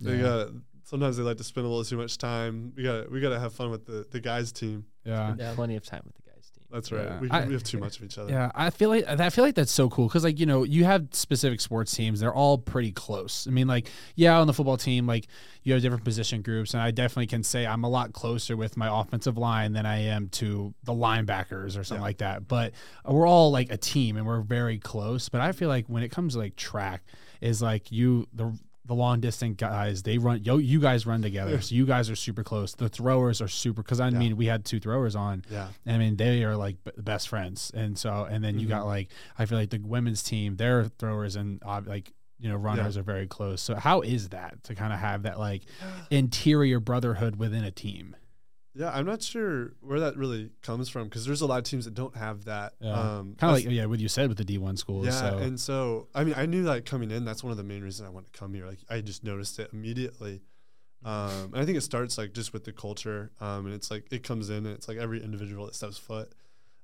They 0.00 0.16
Yeah. 0.16 0.22
got 0.22 0.48
sometimes 0.84 1.16
they 1.16 1.22
like 1.22 1.36
to 1.38 1.44
spend 1.44 1.66
a 1.66 1.68
little 1.68 1.84
too 1.84 1.96
much 1.96 2.18
time. 2.18 2.72
We 2.76 2.82
got 2.82 3.10
we 3.10 3.20
got 3.20 3.30
to 3.30 3.40
have 3.40 3.52
fun 3.54 3.70
with 3.70 3.84
the 3.86 4.06
the 4.10 4.20
guys 4.20 4.52
team. 4.52 4.84
yeah. 5.04 5.34
Yeah. 5.38 5.54
Plenty 5.54 5.76
of 5.76 5.84
time 5.84 6.02
with 6.04 6.14
the 6.14 6.22
guys 6.22 6.23
team. 6.23 6.23
That's 6.74 6.90
right. 6.90 7.04
Yeah. 7.04 7.20
We, 7.20 7.30
I- 7.30 7.46
we 7.46 7.52
have 7.52 7.62
too 7.62 7.78
much 7.78 7.98
of 7.98 8.04
each 8.04 8.18
other. 8.18 8.30
Yeah, 8.32 8.50
I 8.54 8.70
feel 8.70 8.90
like 8.90 9.04
I 9.08 9.30
feel 9.30 9.44
like 9.44 9.54
that's 9.54 9.70
so 9.70 9.88
cool 9.88 10.08
because 10.08 10.24
like 10.24 10.40
you 10.40 10.46
know 10.46 10.64
you 10.64 10.84
have 10.84 11.06
specific 11.12 11.60
sports 11.60 11.94
teams 11.94 12.18
they're 12.20 12.34
all 12.34 12.58
pretty 12.58 12.90
close. 12.90 13.46
I 13.46 13.50
mean 13.52 13.68
like 13.68 13.88
yeah 14.16 14.38
on 14.40 14.46
the 14.48 14.52
football 14.52 14.76
team 14.76 15.06
like 15.06 15.28
you 15.62 15.72
have 15.72 15.80
different 15.82 16.04
position 16.04 16.42
groups 16.42 16.74
and 16.74 16.82
I 16.82 16.90
definitely 16.90 17.28
can 17.28 17.42
say 17.44 17.64
I'm 17.64 17.84
a 17.84 17.88
lot 17.88 18.12
closer 18.12 18.56
with 18.56 18.76
my 18.76 18.88
offensive 19.00 19.38
line 19.38 19.72
than 19.72 19.86
I 19.86 19.98
am 20.06 20.28
to 20.30 20.74
the 20.82 20.92
linebackers 20.92 21.78
or 21.78 21.84
something 21.84 21.98
Yeah. 21.98 22.00
like 22.02 22.18
that. 22.18 22.48
But 22.48 22.72
we're 23.06 23.26
all 23.28 23.50
like 23.52 23.70
a 23.72 23.76
team 23.76 24.16
and 24.16 24.26
we're 24.26 24.40
very 24.42 24.78
close. 24.78 25.28
But 25.28 25.40
I 25.42 25.52
feel 25.52 25.68
like 25.68 25.86
when 25.86 26.02
it 26.02 26.10
comes 26.10 26.32
to 26.34 26.40
like 26.40 26.56
track 26.56 27.04
is 27.40 27.62
like 27.62 27.92
you 27.92 28.26
the 28.34 28.52
the 28.86 28.94
long 28.94 29.18
distance 29.20 29.56
guys 29.56 30.02
they 30.02 30.18
run 30.18 30.42
yo 30.44 30.58
you 30.58 30.78
guys 30.78 31.06
run 31.06 31.22
together 31.22 31.60
so 31.62 31.74
you 31.74 31.86
guys 31.86 32.10
are 32.10 32.16
super 32.16 32.44
close 32.44 32.74
the 32.74 32.88
throwers 32.88 33.40
are 33.40 33.48
super 33.48 33.82
because 33.82 33.98
i 34.00 34.08
Yeah. 34.08 34.18
mean 34.18 34.36
we 34.36 34.46
had 34.46 34.64
two 34.64 34.78
throwers 34.80 35.16
on 35.16 35.42
Yeah. 35.50 35.68
I 35.86 35.96
mean, 35.98 36.16
they 36.16 36.44
are 36.44 36.56
like 36.56 36.76
b- 36.84 36.90
best 36.98 37.28
friends, 37.28 37.70
and 37.74 37.98
so 37.98 38.24
and 38.30 38.44
then 38.44 38.58
you 38.58 38.66
got 38.68 38.84
like 38.86 39.08
I 39.38 39.46
feel 39.46 39.58
like 39.58 39.70
the 39.70 39.78
women's 39.78 40.22
team, 40.22 40.56
their 40.56 40.84
throwers 40.98 41.36
and 41.36 41.62
uh, 41.64 41.80
like 41.86 42.12
you 42.40 42.48
know 42.48 42.56
runners 42.56 42.96
are 42.98 43.02
very 43.02 43.26
close. 43.26 43.62
So 43.62 43.74
how 43.76 44.00
is 44.02 44.28
that 44.30 44.62
to 44.64 44.74
kind 44.74 44.92
of 44.92 44.98
have 44.98 45.22
that 45.22 45.38
like 45.38 45.62
interior 46.10 46.80
brotherhood 46.80 47.36
within 47.36 47.64
a 47.64 47.70
team? 47.70 48.16
Yeah, 48.76 48.90
I'm 48.92 49.06
not 49.06 49.22
sure 49.22 49.72
where 49.80 50.00
that 50.00 50.16
really 50.16 50.50
comes 50.62 50.88
from 50.88 51.04
because 51.04 51.24
there's 51.24 51.42
a 51.42 51.46
lot 51.46 51.58
of 51.58 51.64
teams 51.64 51.84
that 51.84 51.94
don't 51.94 52.16
have 52.16 52.46
that. 52.46 52.72
Yeah. 52.80 52.92
Um, 52.92 53.36
kind 53.38 53.56
of 53.56 53.64
like 53.64 53.72
yeah, 53.72 53.86
what 53.86 54.00
you 54.00 54.08
said 54.08 54.28
with 54.28 54.38
the 54.38 54.44
D 54.44 54.58
one 54.58 54.76
schools. 54.76 55.06
yeah, 55.06 55.12
so 55.12 55.38
and 55.38 55.60
so 55.60 56.08
I 56.14 56.24
mean, 56.24 56.34
I 56.36 56.46
knew 56.46 56.62
like 56.62 56.84
coming 56.84 57.10
in, 57.10 57.24
that's 57.24 57.44
one 57.44 57.52
of 57.52 57.56
the 57.56 57.64
main 57.64 57.82
reasons 57.82 58.08
I 58.08 58.10
wanted 58.10 58.32
to 58.32 58.38
come 58.38 58.52
here. 58.52 58.66
Like 58.66 58.80
I 58.90 59.00
just 59.00 59.22
noticed 59.22 59.58
it 59.58 59.70
immediately. 59.72 60.42
Um, 61.04 61.52
and 61.52 61.56
I 61.56 61.64
think 61.66 61.76
it 61.76 61.82
starts 61.82 62.16
like 62.16 62.32
just 62.32 62.52
with 62.52 62.64
the 62.64 62.72
culture, 62.72 63.30
um, 63.40 63.66
and 63.66 63.74
it's 63.74 63.90
like 63.90 64.06
it 64.10 64.22
comes 64.22 64.50
in, 64.50 64.66
and 64.66 64.74
it's 64.74 64.88
like 64.88 64.96
every 64.96 65.22
individual 65.22 65.66
that 65.66 65.74
steps 65.74 65.98
foot 65.98 66.32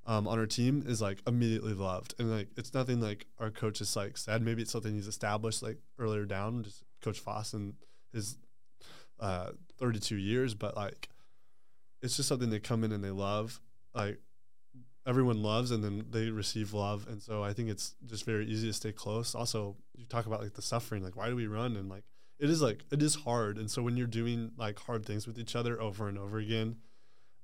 um, 0.06 0.28
on 0.28 0.38
our 0.38 0.46
team 0.46 0.84
is 0.86 1.00
like 1.00 1.22
immediately 1.26 1.72
loved, 1.72 2.14
and 2.18 2.30
like 2.30 2.48
it's 2.56 2.74
nothing 2.74 3.00
like 3.00 3.26
our 3.38 3.50
coach 3.50 3.78
has 3.78 3.96
like 3.96 4.16
said. 4.18 4.42
Maybe 4.42 4.62
it's 4.62 4.70
something 4.70 4.94
he's 4.94 5.08
established 5.08 5.62
like 5.62 5.78
earlier 5.98 6.26
down, 6.26 6.62
just 6.62 6.84
Coach 7.02 7.18
Foss 7.18 7.54
and 7.54 7.74
his 8.12 8.36
uh, 9.18 9.50
32 9.78 10.16
years, 10.16 10.54
but 10.54 10.76
like 10.76 11.08
it's 12.02 12.16
just 12.16 12.28
something 12.28 12.50
they 12.50 12.60
come 12.60 12.84
in 12.84 12.92
and 12.92 13.02
they 13.04 13.10
love. 13.10 13.60
Like 13.94 14.20
everyone 15.06 15.42
loves 15.42 15.70
and 15.70 15.82
then 15.82 16.04
they 16.10 16.28
receive 16.30 16.74
love 16.74 17.06
and 17.08 17.22
so 17.22 17.42
i 17.42 17.54
think 17.54 17.70
it's 17.70 17.94
just 18.04 18.24
very 18.26 18.46
easy 18.46 18.66
to 18.68 18.72
stay 18.72 18.92
close 18.92 19.34
also 19.34 19.74
you 19.96 20.04
talk 20.04 20.26
about 20.26 20.42
like 20.42 20.52
the 20.52 20.60
suffering 20.62 21.02
like 21.02 21.16
why 21.16 21.26
do 21.30 21.34
we 21.34 21.46
run 21.46 21.74
and 21.74 21.88
like 21.88 22.04
it 22.38 22.50
is 22.50 22.60
like 22.60 22.84
it 22.92 23.02
is 23.02 23.14
hard 23.14 23.56
and 23.56 23.70
so 23.70 23.82
when 23.82 23.96
you're 23.96 24.06
doing 24.06 24.52
like 24.58 24.78
hard 24.80 25.04
things 25.04 25.26
with 25.26 25.38
each 25.38 25.56
other 25.56 25.80
over 25.80 26.06
and 26.06 26.18
over 26.18 26.38
again 26.38 26.76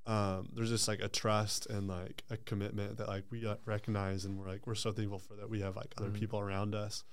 um, 0.06 0.50
there's 0.54 0.68
just 0.68 0.86
like 0.86 1.00
a 1.00 1.08
trust 1.08 1.66
and 1.68 1.88
like 1.88 2.22
a 2.30 2.36
commitment 2.36 2.98
that 2.98 3.08
like 3.08 3.24
we 3.30 3.44
uh, 3.46 3.56
recognize 3.64 4.26
and 4.26 4.38
we're 4.38 4.48
like 4.48 4.66
we're 4.66 4.74
so 4.74 4.92
thankful 4.92 5.18
for 5.18 5.34
that 5.34 5.48
we 5.48 5.60
have 5.62 5.76
like 5.76 5.94
other 5.98 6.10
Mhm. 6.10 6.14
people 6.20 6.38
around 6.38 6.74
us 6.74 7.04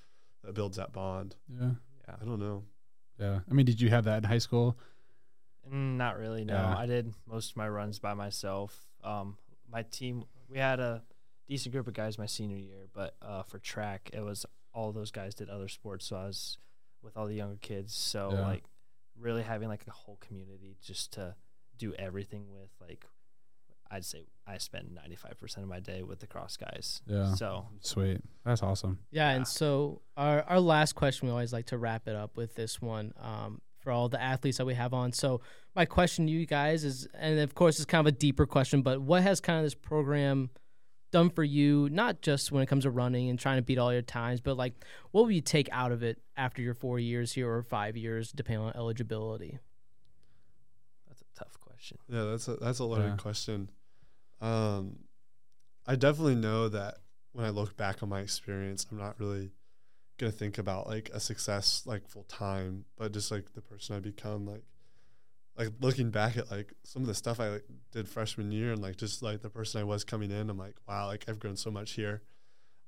that 0.43 0.53
builds 0.53 0.75
that 0.77 0.91
bond 0.91 1.35
yeah, 1.49 1.71
Yeah. 2.07 2.15
i 2.21 2.25
don't 2.25 2.39
know 2.39 2.63
yeah. 3.19 3.39
I 3.49 3.53
mean, 3.53 3.67
did 3.67 3.79
you 3.79 3.89
have 3.91 4.05
that 4.05 4.17
in 4.17 4.23
high 4.23 4.39
school? 4.39 4.75
Mm, 5.71 5.97
Not 5.97 6.17
really. 6.17 6.43
No, 6.45 6.53
Yeah. 6.53 6.77
I 6.77 6.85
did 6.85 7.13
most 7.25 7.51
of 7.51 7.57
my 7.57 7.67
runs 7.69 7.99
by 7.99 8.13
myself. 8.13 8.85
Um, 9.03 9.37
my 9.69 9.83
team, 9.83 10.25
we 10.49 10.57
had 10.59 10.79
a 10.79 11.03
decent 11.47 11.73
group 11.73 11.87
of 11.87 11.93
guys 11.93 12.17
my 12.17 12.25
senior 12.25 12.57
year, 12.57 12.87
but 12.93 13.15
uh, 13.21 13.43
for 13.43 13.59
track, 13.59 14.09
it 14.13 14.21
was 14.21 14.45
all 14.73 14.91
those 14.91 15.11
guys 15.11 15.35
did 15.35 15.49
other 15.49 15.67
sports, 15.67 16.05
so 16.05 16.15
I 16.15 16.25
was 16.25 16.57
with 17.01 17.15
all 17.17 17.27
the 17.27 17.35
younger 17.35 17.57
kids. 17.61 17.93
So 17.93 18.31
Yeah. 18.33 18.41
like, 18.41 18.63
really 19.19 19.43
having 19.43 19.67
like 19.69 19.85
a 19.87 19.91
whole 19.91 20.17
community 20.17 20.75
just 20.81 21.13
to 21.13 21.35
do 21.77 21.93
everything 21.95 22.51
with. 22.51 22.69
Like, 22.81 23.05
I'd 23.91 24.05
say 24.05 24.25
I 24.47 24.57
spend 24.57 24.93
ninety 24.95 25.15
five 25.15 25.37
percent 25.37 25.63
of 25.63 25.69
my 25.69 25.79
day 25.79 26.01
with 26.01 26.19
the 26.19 26.27
cross 26.27 26.57
guys. 26.57 27.01
Yeah. 27.05 27.35
So 27.35 27.67
Sweet, 27.81 28.21
that's 28.43 28.63
awesome. 28.63 28.99
Yeah, 29.11 29.29
Yeah. 29.29 29.35
and 29.35 29.47
so 29.47 30.01
our 30.17 30.41
our 30.43 30.59
last 30.59 30.93
question 30.93 31.27
we 31.27 31.31
always 31.31 31.53
like 31.53 31.67
to 31.67 31.77
wrap 31.77 32.07
it 32.07 32.15
up 32.15 32.35
with 32.35 32.55
this 32.55 32.81
one 32.81 33.13
um, 33.21 33.61
for 33.83 33.91
all 33.91 34.09
the 34.09 34.21
athletes 34.21 34.57
that 34.57 34.65
we 34.65 34.73
have 34.73 34.93
on. 34.93 35.11
So 35.11 35.41
my 35.75 35.85
question 35.85 36.25
to 36.27 36.31
you 36.31 36.45
guys 36.45 36.83
is, 36.83 37.07
and 37.13 37.39
of 37.39 37.53
course 37.53 37.77
it's 37.77 37.85
kind 37.85 38.07
of 38.07 38.13
a 38.13 38.17
deeper 38.17 38.45
question, 38.45 38.81
but 38.81 39.01
what 39.01 39.21
has 39.23 39.39
kind 39.41 39.59
of 39.59 39.65
this 39.65 39.75
program 39.75 40.49
done 41.11 41.29
for 41.29 41.43
you? 41.43 41.89
Not 41.91 42.21
just 42.21 42.51
when 42.51 42.63
it 42.63 42.67
comes 42.67 42.83
to 42.85 42.89
running 42.91 43.29
and 43.29 43.37
trying 43.37 43.57
to 43.57 43.61
beat 43.61 43.77
all 43.77 43.91
your 43.93 44.01
times, 44.01 44.41
but 44.41 44.57
like 44.57 44.73
what 45.11 45.23
will 45.23 45.31
you 45.31 45.41
take 45.41 45.69
out 45.71 45.91
of 45.91 46.01
it 46.01 46.19
after 46.37 46.61
your 46.61 46.73
four 46.73 46.97
years 46.99 47.33
here 47.33 47.51
or 47.51 47.61
five 47.61 47.95
years, 47.97 48.31
depending 48.31 48.65
on 48.65 48.73
eligibility? 48.75 49.59
that's 51.07 51.21
a 51.21 51.39
tough 51.39 51.59
question. 51.59 51.97
Yeah, 52.09 52.23
that's 52.23 52.47
a 52.47 52.55
that's 52.55 52.79
a 52.79 52.85
loaded 52.85 53.05
Yeah. 53.11 53.15
question. 53.17 53.69
Um, 54.41 54.99
I 55.85 55.95
definitely 55.95 56.35
know 56.35 56.69
that 56.69 56.97
when 57.33 57.45
I 57.45 57.49
look 57.49 57.75
back 57.77 58.01
on 58.01 58.09
my 58.09 58.21
experience, 58.21 58.85
I'm 58.91 58.97
not 58.97 59.19
really 59.19 59.51
gonna 60.17 60.31
think 60.31 60.57
about 60.57 60.87
like 60.87 61.09
a 61.13 61.19
success 61.19 61.83
like 61.85 62.07
full 62.07 62.23
time, 62.23 62.85
but 62.97 63.11
just 63.11 63.31
like 63.31 63.53
the 63.53 63.61
person 63.61 63.95
I 63.95 63.99
become. 63.99 64.45
Like, 64.45 64.63
like 65.57 65.69
looking 65.79 66.09
back 66.09 66.37
at 66.37 66.51
like 66.51 66.73
some 66.83 67.01
of 67.01 67.07
the 67.07 67.13
stuff 67.13 67.39
I 67.39 67.49
like, 67.49 67.65
did 67.91 68.07
freshman 68.07 68.51
year 68.51 68.71
and 68.71 68.81
like 68.81 68.97
just 68.97 69.21
like 69.21 69.41
the 69.41 69.49
person 69.49 69.81
I 69.81 69.83
was 69.83 70.03
coming 70.03 70.31
in, 70.31 70.49
I'm 70.49 70.57
like, 70.57 70.75
wow, 70.87 71.07
like 71.07 71.25
I've 71.27 71.39
grown 71.39 71.57
so 71.57 71.71
much 71.71 71.91
here, 71.91 72.21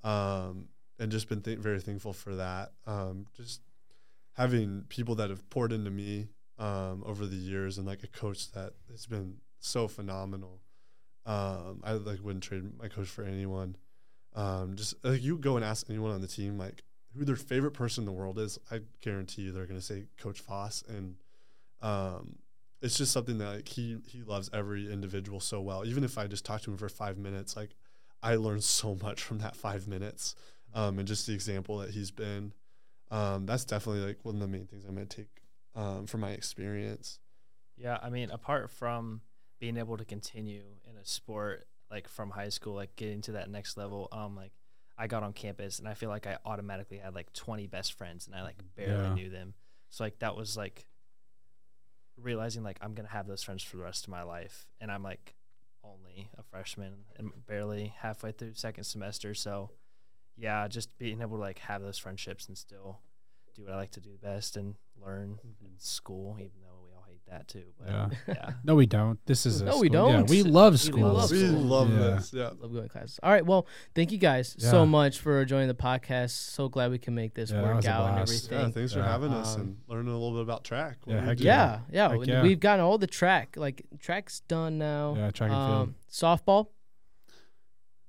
um, 0.03 0.67
and 0.99 1.11
just 1.11 1.29
been 1.29 1.41
th- 1.41 1.59
very 1.59 1.79
thankful 1.79 2.13
for 2.13 2.35
that. 2.35 2.71
Um, 2.85 3.27
just 3.35 3.61
having 4.33 4.85
people 4.89 5.15
that 5.15 5.29
have 5.29 5.49
poured 5.49 5.71
into 5.71 5.91
me 5.91 6.27
um, 6.57 7.03
over 7.05 7.25
the 7.25 7.35
years 7.35 7.77
and 7.77 7.87
like 7.87 8.03
a 8.03 8.07
coach 8.07 8.51
that 8.51 8.73
has 8.91 9.05
been 9.05 9.37
so 9.59 9.87
phenomenal. 9.87 10.61
Um, 11.25 11.81
I 11.83 11.93
like 11.93 12.19
wouldn't 12.21 12.43
trade 12.43 12.63
my 12.77 12.87
coach 12.87 13.07
for 13.07 13.23
anyone. 13.23 13.75
Um, 14.35 14.75
just 14.75 14.95
like 15.03 15.23
you 15.23 15.37
go 15.37 15.55
and 15.55 15.65
ask 15.65 15.89
anyone 15.89 16.11
on 16.11 16.21
the 16.21 16.27
team 16.27 16.57
like 16.57 16.83
who 17.17 17.25
their 17.25 17.35
favorite 17.35 17.71
person 17.71 18.01
in 18.01 18.05
the 18.05 18.11
world 18.11 18.39
is, 18.39 18.59
I 18.71 18.81
guarantee 19.01 19.43
you 19.43 19.51
they're 19.51 19.65
gonna 19.65 19.81
say 19.81 20.05
Coach 20.17 20.39
Foss, 20.39 20.83
and 20.87 21.15
um, 21.81 22.37
it's 22.81 22.97
just 22.97 23.11
something 23.11 23.37
that 23.39 23.55
like 23.55 23.67
he 23.67 23.97
he 24.07 24.23
loves 24.23 24.49
every 24.53 24.91
individual 24.91 25.39
so 25.39 25.61
well. 25.61 25.85
Even 25.85 26.03
if 26.03 26.17
I 26.17 26.27
just 26.27 26.45
talk 26.45 26.61
to 26.61 26.71
him 26.71 26.77
for 26.77 26.89
five 26.89 27.17
minutes, 27.17 27.55
like 27.55 27.71
I 28.21 28.35
learned 28.35 28.63
so 28.63 28.95
much 28.95 29.21
from 29.21 29.39
that 29.39 29.55
five 29.55 29.87
minutes, 29.87 30.35
um, 30.73 30.99
and 30.99 31.07
just 31.07 31.27
the 31.27 31.33
example 31.33 31.77
that 31.79 31.91
he's 31.91 32.11
been. 32.11 32.53
Um, 33.11 33.45
that's 33.45 33.65
definitely 33.65 34.05
like 34.05 34.19
one 34.23 34.35
of 34.35 34.41
the 34.41 34.47
main 34.47 34.65
things 34.65 34.83
I'm 34.85 34.95
gonna 34.95 35.05
take 35.05 35.41
um, 35.75 36.07
from 36.07 36.21
my 36.21 36.31
experience. 36.31 37.19
Yeah, 37.77 37.97
I 38.01 38.09
mean, 38.09 38.31
apart 38.31 38.69
from 38.69 39.21
being 39.59 39.77
able 39.77 39.97
to 39.97 40.05
continue 40.05 40.63
in 40.89 40.97
a 40.97 41.05
sport 41.05 41.65
like 41.91 42.07
from 42.07 42.31
high 42.31 42.49
school, 42.49 42.73
like 42.73 42.95
getting 42.95 43.21
to 43.21 43.33
that 43.33 43.49
next 43.49 43.77
level, 43.77 44.07
um, 44.11 44.35
like 44.35 44.51
I 44.97 45.07
got 45.07 45.23
on 45.23 45.33
campus 45.33 45.79
and 45.79 45.87
I 45.87 45.93
feel 45.93 46.09
like 46.09 46.25
I 46.25 46.37
automatically 46.45 46.97
had 46.97 47.13
like 47.15 47.33
20 47.33 47.67
best 47.67 47.93
friends 47.93 48.27
and 48.27 48.35
I 48.35 48.43
like 48.43 48.57
barely 48.75 49.03
Yeah. 49.03 49.13
knew 49.13 49.29
them. 49.29 49.53
So 49.89 50.03
like 50.03 50.19
that 50.19 50.35
was 50.35 50.55
like 50.55 50.87
realizing 52.17 52.63
like 52.63 52.77
I'm 52.81 52.93
gonna 52.93 53.09
have 53.09 53.27
those 53.27 53.43
friends 53.43 53.63
for 53.63 53.77
the 53.77 53.83
rest 53.83 54.05
of 54.05 54.09
my 54.09 54.23
life, 54.23 54.67
and 54.79 54.91
I'm 54.91 55.03
like 55.03 55.35
only 55.83 56.29
a 56.37 56.43
freshman 56.43 57.05
and 57.17 57.31
barely 57.45 57.93
halfway 57.99 58.31
through 58.31 58.53
second 58.53 58.85
semester. 58.85 59.33
So 59.33 59.71
yeah, 60.37 60.67
just 60.67 60.97
being 60.97 61.21
able 61.21 61.37
to 61.37 61.41
like 61.41 61.59
have 61.59 61.81
those 61.81 61.97
friendships 61.97 62.47
and 62.47 62.57
still 62.57 62.99
do 63.53 63.63
what 63.63 63.71
I 63.73 63.75
like 63.77 63.91
to 63.91 64.01
do 64.01 64.17
best 64.21 64.57
and 64.57 64.75
learn 65.01 65.39
mm-hmm. 65.45 65.65
in 65.65 65.71
school, 65.77 66.35
even 66.39 66.51
though 66.61 66.61
we 66.61 66.64
all 66.64 66.64
hate 67.27 67.37
that 67.37 67.47
too. 67.47 67.63
But 67.79 67.87
Yeah. 67.89 68.09
yeah. 68.35 68.51
No, 68.63 68.75
we 68.75 68.85
don't. 68.85 69.19
This 69.25 69.45
is 69.45 69.61
a 69.61 69.65
No, 69.65 69.79
we 69.79 69.87
school- 69.87 70.07
Yeah, 70.09 70.17
don't. 70.17 70.29
we 70.29 70.43
love 70.43 70.73
We 70.73 70.77
school. 70.77 71.11
love 71.13 71.31
we 71.31 71.43
love 71.47 71.89
Yeah. 71.91 71.97
this. 71.97 72.33
Yeah. 72.33 72.43
Love 72.59 72.71
going 72.71 72.83
to 72.83 72.89
classes. 72.89 73.19
All 73.23 73.31
right. 73.31 73.45
Well, 73.45 73.67
thank 73.93 74.11
you 74.11 74.17
guys 74.17 74.55
Yeah. 74.59 74.71
so 74.71 74.85
much 74.85 75.19
for 75.19 75.43
joining 75.45 75.67
the 75.67 75.73
podcast. 75.75 76.31
So 76.31 76.69
glad 76.69 76.91
we 76.91 76.97
can 76.97 77.15
make 77.15 77.33
this 77.33 77.51
Yeah, 77.51 77.61
work 77.61 77.85
out 77.85 78.07
and 78.07 78.15
blast. 78.25 78.51
Yeah, 78.51 78.57
everything. 78.57 78.73
thanks 78.73 78.93
for 78.93 78.99
Yeah. 78.99 79.07
having 79.11 79.31
us 79.33 79.55
Um, 79.55 79.61
and 79.61 79.77
learning 79.87 80.11
a 80.11 80.17
little 80.17 80.33
bit 80.33 80.41
about 80.43 80.63
track. 80.63 80.97
Yeah, 81.05 81.21
heck. 81.21 81.39
Yeah, 81.39 81.79
yeah. 81.91 82.09
Heck 82.09 82.19
we- 82.19 82.25
yeah. 82.27 82.41
We've 82.43 82.59
gotten 82.59 82.83
all 82.83 82.97
the 82.97 83.07
track. 83.07 83.55
Like 83.57 83.83
track's 83.99 84.41
done 84.41 84.77
now. 84.77 85.15
Yeah, 85.17 85.31
track 85.31 85.51
and 85.51 85.69
field. 85.69 85.81
Um, 85.89 85.95
softball. 86.11 86.67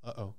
Uh 0.05 0.13
oh. 0.19 0.35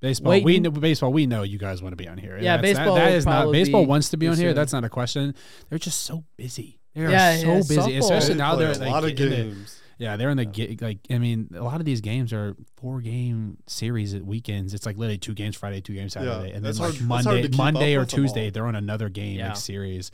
Baseball, 0.00 0.42
we 0.42 0.60
know 0.60 0.70
baseball. 0.70 1.12
We 1.14 1.26
know 1.26 1.44
you 1.44 1.56
guys 1.56 1.80
want 1.80 1.92
to 1.92 1.96
be 1.96 2.06
on 2.06 2.18
here. 2.18 2.36
Yeah, 2.36 2.58
That's- 2.58 2.76
baseball 2.76 2.96
that 2.96 3.06
will 3.08 3.14
is 3.16 3.24
not 3.24 3.50
baseball 3.52 3.86
wants 3.86 4.10
to 4.10 4.18
be 4.18 4.28
on 4.28 4.36
here. 4.36 4.50
soon. 4.50 4.54
That's 4.56 4.72
not 4.74 4.84
a 4.84 4.90
question. 4.90 5.34
They're 5.70 5.78
just 5.78 6.02
so 6.02 6.24
busy. 6.36 6.78
They 6.94 7.04
are 7.04 7.10
Yeah, 7.10 7.36
so 7.36 7.46
yeah, 7.46 7.54
busy, 7.58 7.76
softball- 7.76 7.98
especially 7.98 8.34
now 8.36 8.56
they're 8.56 8.70
a 8.72 8.78
like 8.78 8.90
lot 8.90 9.04
of 9.04 9.10
in 9.10 9.16
the- 9.30 9.56
yeah, 9.98 10.16
they're 10.16 10.30
in 10.30 10.36
the 10.36 10.44
ga- 10.44 10.76
like. 10.80 10.98
I 11.10 11.18
mean, 11.18 11.48
a 11.54 11.62
lot 11.62 11.78
of 11.80 11.84
these 11.86 12.00
games 12.00 12.32
are 12.32 12.56
four 12.76 13.00
game 13.00 13.58
series 13.68 14.12
at 14.14 14.24
weekends. 14.24 14.74
It's 14.74 14.86
like 14.86 14.96
literally 14.96 15.18
two 15.18 15.34
games 15.34 15.56
Friday, 15.56 15.80
two 15.80 15.94
games 15.94 16.14
Saturday, 16.14 16.46
and 16.52 16.56
then 16.56 16.62
that's 16.64 16.80
like 16.80 16.94
hard- 16.96 17.08
Monday, 17.26 17.48
Monday 17.56 17.94
or 17.94 18.00
with 18.00 18.10
them 18.10 18.20
all. 18.20 18.24
Tuesday 18.26 18.50
they're 18.50 18.66
on 18.66 18.74
another 18.74 19.08
game 19.08 19.38
Yeah. 19.38 19.48
like 19.48 19.56
series. 19.56 20.10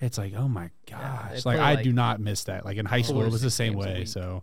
It's 0.00 0.18
like 0.18 0.34
oh 0.36 0.46
my 0.48 0.70
gosh, 0.90 1.30
they 1.30 1.34
like 1.36 1.42
play, 1.42 1.58
I 1.58 1.74
like, 1.74 1.84
do 1.84 1.92
not 1.92 2.20
miss 2.20 2.44
that. 2.44 2.64
Like 2.64 2.76
in 2.76 2.86
high 2.86 3.02
school, 3.02 3.22
it 3.24 3.30
was 3.32 3.42
the 3.42 3.50
same 3.50 3.74
way. 3.74 4.04
So 4.04 4.42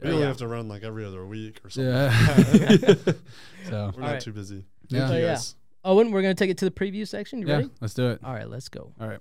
We 0.00 0.10
only 0.10 0.22
have 0.26 0.38
to 0.38 0.48
run 0.48 0.66
like 0.68 0.82
every 0.82 1.04
other 1.04 1.26
week 1.26 1.60
or 1.64 1.70
something. 1.70 1.92
yeah, 1.92 2.94
so 3.68 3.70
We're 3.70 3.78
not 3.80 3.94
Alright. 3.98 4.20
too 4.20 4.32
busy. 4.32 4.64
Yeah. 4.88 5.08
Thank 5.08 5.20
you 5.20 5.26
Oh, 5.26 5.30
yeah. 5.32 5.38
Owen, 5.84 6.10
we're 6.12 6.22
gonna 6.22 6.34
take 6.34 6.50
it 6.50 6.58
to 6.58 6.64
the 6.64 6.70
preview 6.70 7.06
section. 7.06 7.40
You 7.40 7.48
yeah, 7.48 7.54
ready? 7.56 7.70
let's 7.80 7.94
do 7.94 8.08
it. 8.10 8.20
All 8.24 8.32
right, 8.32 8.48
let's 8.48 8.68
go. 8.68 8.92
All 9.00 9.08
right. 9.08 9.18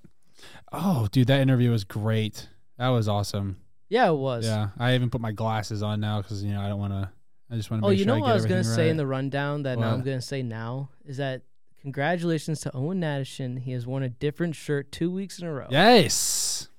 Oh, 0.71 1.07
dude, 1.11 1.27
that 1.27 1.39
interview 1.41 1.71
was 1.71 1.83
great. 1.83 2.47
That 2.77 2.89
was 2.89 3.07
awesome. 3.07 3.57
Yeah, 3.89 4.09
it 4.09 4.15
was. 4.15 4.45
Yeah, 4.45 4.69
I 4.79 4.95
even 4.95 5.09
put 5.09 5.21
my 5.21 5.31
glasses 5.33 5.83
on 5.83 5.99
now 5.99 6.21
because 6.21 6.43
you 6.43 6.53
know 6.53 6.61
I 6.61 6.69
don't 6.69 6.79
want 6.79 6.93
to. 6.93 7.09
I 7.49 7.55
just 7.55 7.69
want 7.69 7.83
to. 7.83 7.87
Oh, 7.87 7.89
make 7.89 7.99
you 7.99 8.05
sure 8.05 8.13
know 8.15 8.17
I 8.17 8.21
what 8.21 8.31
I 8.31 8.33
was 8.35 8.43
gonna 8.45 8.55
everything 8.59 8.75
say 8.75 8.89
in 8.89 8.97
the 8.97 9.05
rundown 9.07 9.63
that 9.63 9.77
now 9.77 9.91
I'm 9.93 10.01
gonna 10.03 10.21
say 10.21 10.41
now 10.41 10.89
is 11.05 11.17
that 11.17 11.41
congratulations 11.81 12.61
to 12.61 12.73
Owen 12.75 13.01
Nadishin. 13.01 13.59
He 13.59 13.73
has 13.73 13.85
worn 13.85 14.03
a 14.03 14.09
different 14.09 14.55
shirt 14.55 14.91
two 14.91 15.11
weeks 15.11 15.39
in 15.39 15.47
a 15.47 15.51
row. 15.53 15.67
Yes. 15.69 16.69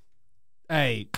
Hey. 0.67 1.09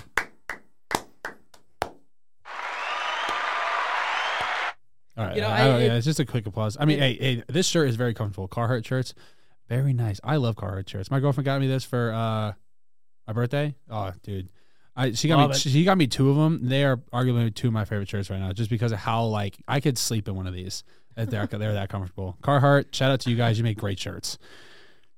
All 5.18 5.26
right. 5.26 5.36
You 5.38 5.41
know, 5.41 5.48
uh, 5.48 5.52
I 5.52 5.62
I- 5.62 5.68
don't- 5.68 5.82
yeah, 5.82 5.96
it's 5.96 6.06
just 6.06 6.20
a 6.20 6.26
quick 6.26 6.46
applause. 6.46 6.76
I 6.78 6.84
mean, 6.84 7.00
hey, 7.00 7.14
hey, 7.16 7.43
this 7.48 7.68
shirt 7.68 7.88
is 7.88 7.96
very 7.96 8.14
comfortable. 8.14 8.50
Carhartt 8.50 8.86
shirts, 8.86 9.14
very 9.68 9.93
nice. 9.93 10.20
I 10.24 10.38
love 10.38 10.55
Carhartt 10.55 10.89
shirts. 10.89 11.09
My 11.11 11.20
girlfriend 11.20 11.45
got 11.45 11.59
me 11.61 11.68
this 11.68 11.84
for 11.84 12.13
uh 12.13 12.53
my 13.28 13.34
birthday. 13.34 13.76
Oh, 13.89 14.11
dude. 14.24 14.49
I, 14.97 15.11
she 15.11 15.28
got 15.28 15.38
Love 15.38 15.49
me. 15.49 15.55
it. 15.57 15.59
She 15.59 15.84
got 15.84 15.97
me 15.97 16.07
two 16.07 16.30
of 16.30 16.38
them. 16.38 16.70
They 16.70 16.86
are 16.86 16.97
arguably 17.11 17.53
two 17.53 17.68
of 17.68 17.74
my 17.74 17.84
favorite 17.84 18.07
shirts 18.07 18.30
right 18.30 18.39
now, 18.39 18.53
just 18.53 18.70
because 18.70 18.93
of 18.93 18.99
how 18.99 19.26
like 19.26 19.57
I 19.68 19.82
could 19.82 19.97
sleep 19.97 20.28
in 20.28 20.36
one 20.36 20.47
of 20.47 20.53
these. 20.53 20.84
They're 21.16 21.47
they're 21.47 21.74
that 21.74 21.89
comfortable. 21.89 22.38
Carhartt, 22.41 22.93
shout 22.93 23.11
out 23.11 23.20
to 23.22 23.30
you 23.30 23.36
guys. 23.36 23.57
You 23.57 23.63
make 23.63 23.78
great 23.78 23.99
shirts. 23.99 24.38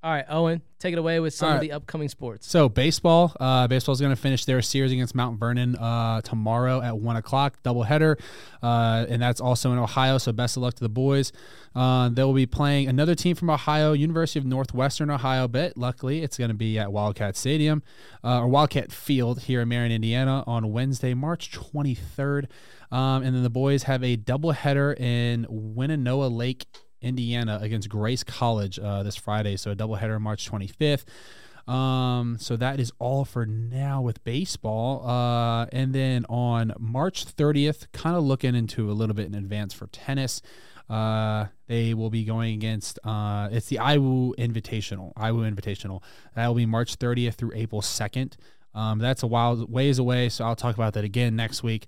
All 0.08 0.14
right, 0.14 0.26
Owen, 0.30 0.62
take 0.80 0.94
it 0.94 1.00
away 1.00 1.20
with 1.20 1.34
some 1.34 1.48
All 1.48 1.56
of 1.56 1.60
right. 1.60 1.68
the 1.68 1.74
upcoming 1.74 2.08
sports. 2.08 2.48
So 2.48 2.70
baseball, 2.70 3.36
uh, 3.42 3.68
is 3.70 3.84
going 3.84 4.10
to 4.10 4.16
finish 4.16 4.46
their 4.46 4.62
series 4.62 4.94
against 4.94 5.14
Mount 5.14 5.38
Vernon 5.38 5.76
uh, 5.76 6.22
tomorrow 6.22 6.80
at 6.82 6.98
one 6.98 7.18
o'clock, 7.18 7.62
doubleheader, 7.62 8.18
uh, 8.64 9.06
and 9.10 9.22
that's 9.22 9.42
also 9.42 9.74
in 9.74 9.78
Ohio. 9.78 10.18
So 10.18 10.32
best 10.32 10.56
of 10.56 10.64
luck 10.64 10.76
to 10.76 10.80
the 10.82 10.88
boys. 10.88 11.34
Uh, 11.76 12.08
they 12.08 12.24
will 12.24 12.32
be 12.32 12.46
playing 12.46 12.88
another 12.88 13.16
team 13.16 13.36
from 13.36 13.50
Ohio, 13.50 13.92
University 13.92 14.40
of 14.40 14.46
Northwestern 14.46 15.12
Ohio. 15.12 15.46
But 15.50 15.76
luckily, 15.76 16.24
it's 16.24 16.38
going 16.38 16.52
to 16.52 16.56
be 16.56 16.80
at 16.80 16.90
Wildcat 16.90 17.36
Stadium 17.36 17.84
uh, 18.24 18.40
or 18.40 18.48
Wildcat 18.48 18.94
Field 18.94 19.42
here 19.42 19.60
in 19.60 19.68
Marion, 19.68 19.92
Indiana, 19.92 20.42
on 20.48 20.72
Wednesday, 20.72 21.16
March 21.16 21.52
23rd. 21.52 22.48
Um, 22.94 23.24
and 23.24 23.36
then 23.36 23.44
the 23.44 23.50
boys 23.50 23.84
have 23.84 24.06
a 24.06 24.16
doubleheader 24.16 24.98
in 24.98 25.46
Winona 25.50 26.16
Lake, 26.30 26.66
Indiana 27.02 27.60
against 27.62 27.90
Grace 27.90 28.24
College 28.24 28.80
uh, 28.80 29.04
this 29.04 29.16
Friday. 29.16 29.58
So 29.58 29.72
a 29.72 29.76
doubleheader 29.76 30.20
March 30.20 30.50
25th. 30.50 31.06
Um, 31.68 32.38
so 32.40 32.56
that 32.56 32.80
is 32.80 32.92
all 32.98 33.26
for 33.26 33.46
now 33.46 34.02
with 34.02 34.24
baseball. 34.24 35.06
Uh, 35.08 35.66
and 35.72 35.94
then 35.94 36.26
on 36.30 36.74
March 36.80 37.26
30th, 37.26 37.92
kind 37.92 38.16
of 38.16 38.24
looking 38.24 38.56
into 38.56 38.90
a 38.90 38.94
little 38.94 39.16
bit 39.16 39.28
in 39.28 39.36
advance 39.36 39.74
for 39.74 39.88
tennis. 39.88 40.42
Uh, 40.90 41.48
they 41.68 41.94
will 41.94 42.10
be 42.10 42.24
going 42.24 42.54
against 42.54 42.98
uh, 43.04 43.50
it's 43.52 43.68
the 43.68 43.76
IWU 43.76 44.36
Invitational. 44.36 45.14
IWU 45.16 45.54
Invitational. 45.54 46.02
That 46.36 46.48
will 46.48 46.56
be 46.56 46.66
March 46.66 46.98
30th 46.98 47.34
through 47.34 47.52
April 47.56 47.82
2nd. 47.82 48.36
Um, 48.74 49.00
that's 49.00 49.24
a 49.24 49.28
while 49.28 49.66
ways 49.68 49.98
away, 50.00 50.30
so 50.30 50.46
I'll 50.46 50.56
talk 50.56 50.76
about 50.76 50.94
that 50.94 51.04
again 51.04 51.36
next 51.36 51.64
week. 51.64 51.88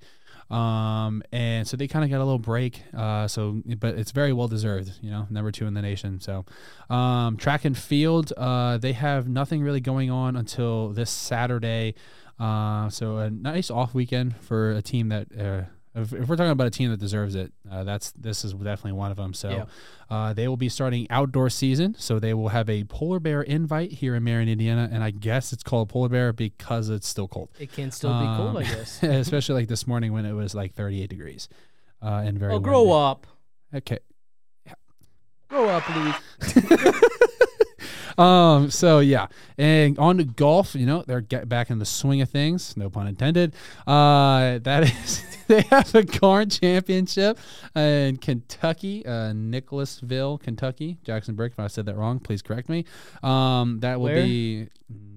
Um, 0.50 1.22
and 1.32 1.68
so 1.68 1.78
they 1.78 1.88
kind 1.88 2.04
of 2.04 2.10
got 2.10 2.18
a 2.18 2.26
little 2.26 2.39
break. 2.39 2.84
Uh, 2.95 3.28
so, 3.28 3.62
but 3.80 3.95
it's 3.95 4.12
very 4.12 4.34
well 4.34 4.47
deserved, 4.47 4.91
you 5.02 5.12
know, 5.12 5.28
number 5.30 5.52
two 5.52 5.68
in 5.68 5.74
the 5.74 5.82
nation. 5.82 6.20
So, 6.20 6.45
um, 6.89 7.38
track 7.38 7.66
and 7.66 7.78
field, 7.78 8.34
uh, 8.36 8.78
they 8.78 8.93
have 8.93 9.28
nothing 9.28 9.62
really 9.62 9.82
going 9.82 10.10
on 10.10 10.36
until 10.36 10.89
this 10.89 11.12
Saturday. 11.12 11.95
Uh, 12.39 12.89
so 12.89 13.18
a 13.18 13.30
nice 13.30 13.70
off 13.70 13.93
weekend 13.93 14.36
for 14.38 14.72
a 14.72 14.82
team 14.82 15.10
that, 15.10 15.28
uh, 15.38 15.62
if, 16.02 16.14
if 16.14 16.28
we're 16.28 16.36
talking 16.36 16.52
about 16.52 16.68
a 16.68 16.72
team 16.72 16.89
that 16.91 17.00
deserves 17.00 17.36
it, 17.36 17.52
uh, 17.72 17.84
that's 17.84 18.12
this 18.12 18.43
is 18.45 18.54
definitely 18.54 18.93
one 18.93 19.12
of 19.12 19.18
them. 19.18 19.34
So, 19.34 19.50
Yeah. 19.50 19.66
uh, 20.10 20.34
they 20.34 20.47
will 20.47 20.58
be 20.58 20.70
starting 20.70 21.08
outdoor 21.10 21.50
season. 21.50 21.95
So 21.97 22.20
they 22.20 22.34
will 22.34 22.50
have 22.50 22.70
a 22.70 22.84
polar 22.86 23.20
bear 23.20 23.41
invite 23.41 23.91
here 23.91 24.16
in 24.16 24.24
Marion, 24.24 24.50
Indiana, 24.50 24.89
and 24.91 25.04
I 25.04 25.12
guess 25.12 25.54
it's 25.54 25.64
called 25.64 25.89
polar 25.89 26.10
bear 26.10 26.34
because 26.34 26.89
it's 26.89 27.08
still 27.08 27.28
cold 27.28 27.50
It 27.60 27.72
can 27.72 27.91
still 27.91 28.20
be 28.20 28.26
cold, 28.26 28.58
I 28.58 28.64
Um, 28.64 28.76
guess. 28.76 29.04
especially 29.04 29.56
like 29.62 29.68
this 29.70 29.86
morning 29.88 30.14
when 30.14 30.26
it 30.26 30.34
was 30.34 30.54
like 30.56 30.74
38 30.74 31.10
degrees 31.10 31.47
uh, 32.02 32.24
and 32.26 32.38
very. 32.39 32.54
Oh, 32.54 32.60
grow 32.60 32.91
up. 32.91 33.28
Okay. 33.74 34.00
Yeah. 34.66 34.74
Grow 35.50 35.70
up, 35.70 35.84
Louis. 35.95 36.16
Um. 38.20 38.70
So 38.70 38.99
yeah, 38.99 39.28
and 39.57 39.97
on 39.97 40.17
to 40.17 40.24
golf. 40.26 40.76
You 40.76 40.86
know, 40.86 41.03
they're 41.07 41.22
get 41.22 41.47
back 41.47 41.70
in 41.70 41.80
the 41.80 41.86
swing 41.86 42.22
of 42.22 42.30
things. 42.30 42.76
No 42.76 42.89
pun 42.89 43.07
intended. 43.07 43.53
Uh, 43.88 44.59
that 44.59 44.84
is, 45.03 45.24
they 45.47 45.61
have 45.61 45.93
a 45.95 46.03
Garn 46.03 46.49
Championship 46.49 47.38
in 47.76 48.17
Kentucky, 48.17 49.05
uh, 49.05 49.34
Nicholasville, 49.34 50.38
Kentucky. 50.39 50.97
Jackson 51.03 51.36
Brick. 51.36 51.53
If 51.53 51.59
I 51.59 51.67
said 51.67 51.86
that 51.86 51.95
wrong, 51.95 52.20
please 52.20 52.41
correct 52.41 52.67
me. 52.70 52.86
Um, 53.24 53.80
that 53.80 53.99
will 53.99 54.05
Where? 54.07 54.24
be 54.24 54.67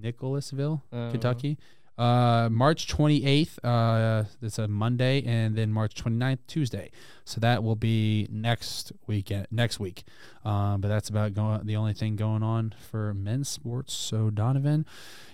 Nicholasville, 0.00 0.82
Uh, 0.92 1.10
Kentucky. 1.10 1.58
Uh, 1.98 2.48
March 2.50 2.88
28th, 2.88 3.58
uh, 3.62 4.24
it's 4.40 4.58
a 4.58 4.66
Monday, 4.66 5.22
and 5.24 5.54
then 5.56 5.70
March 5.70 5.94
29th, 5.94 6.38
Tuesday. 6.46 6.90
So 7.24 7.38
that 7.40 7.62
will 7.62 7.76
be 7.76 8.26
next 8.30 8.92
weekend, 9.06 9.46
next 9.50 9.78
week. 9.78 10.04
Um, 10.44 10.80
but 10.80 10.88
that's 10.88 11.10
about 11.10 11.34
going 11.34 11.64
the 11.66 11.76
only 11.76 11.92
thing 11.92 12.16
going 12.16 12.42
on 12.42 12.74
for 12.90 13.12
men's 13.14 13.48
sports. 13.48 13.92
So 13.92 14.30
Donovan, 14.30 14.86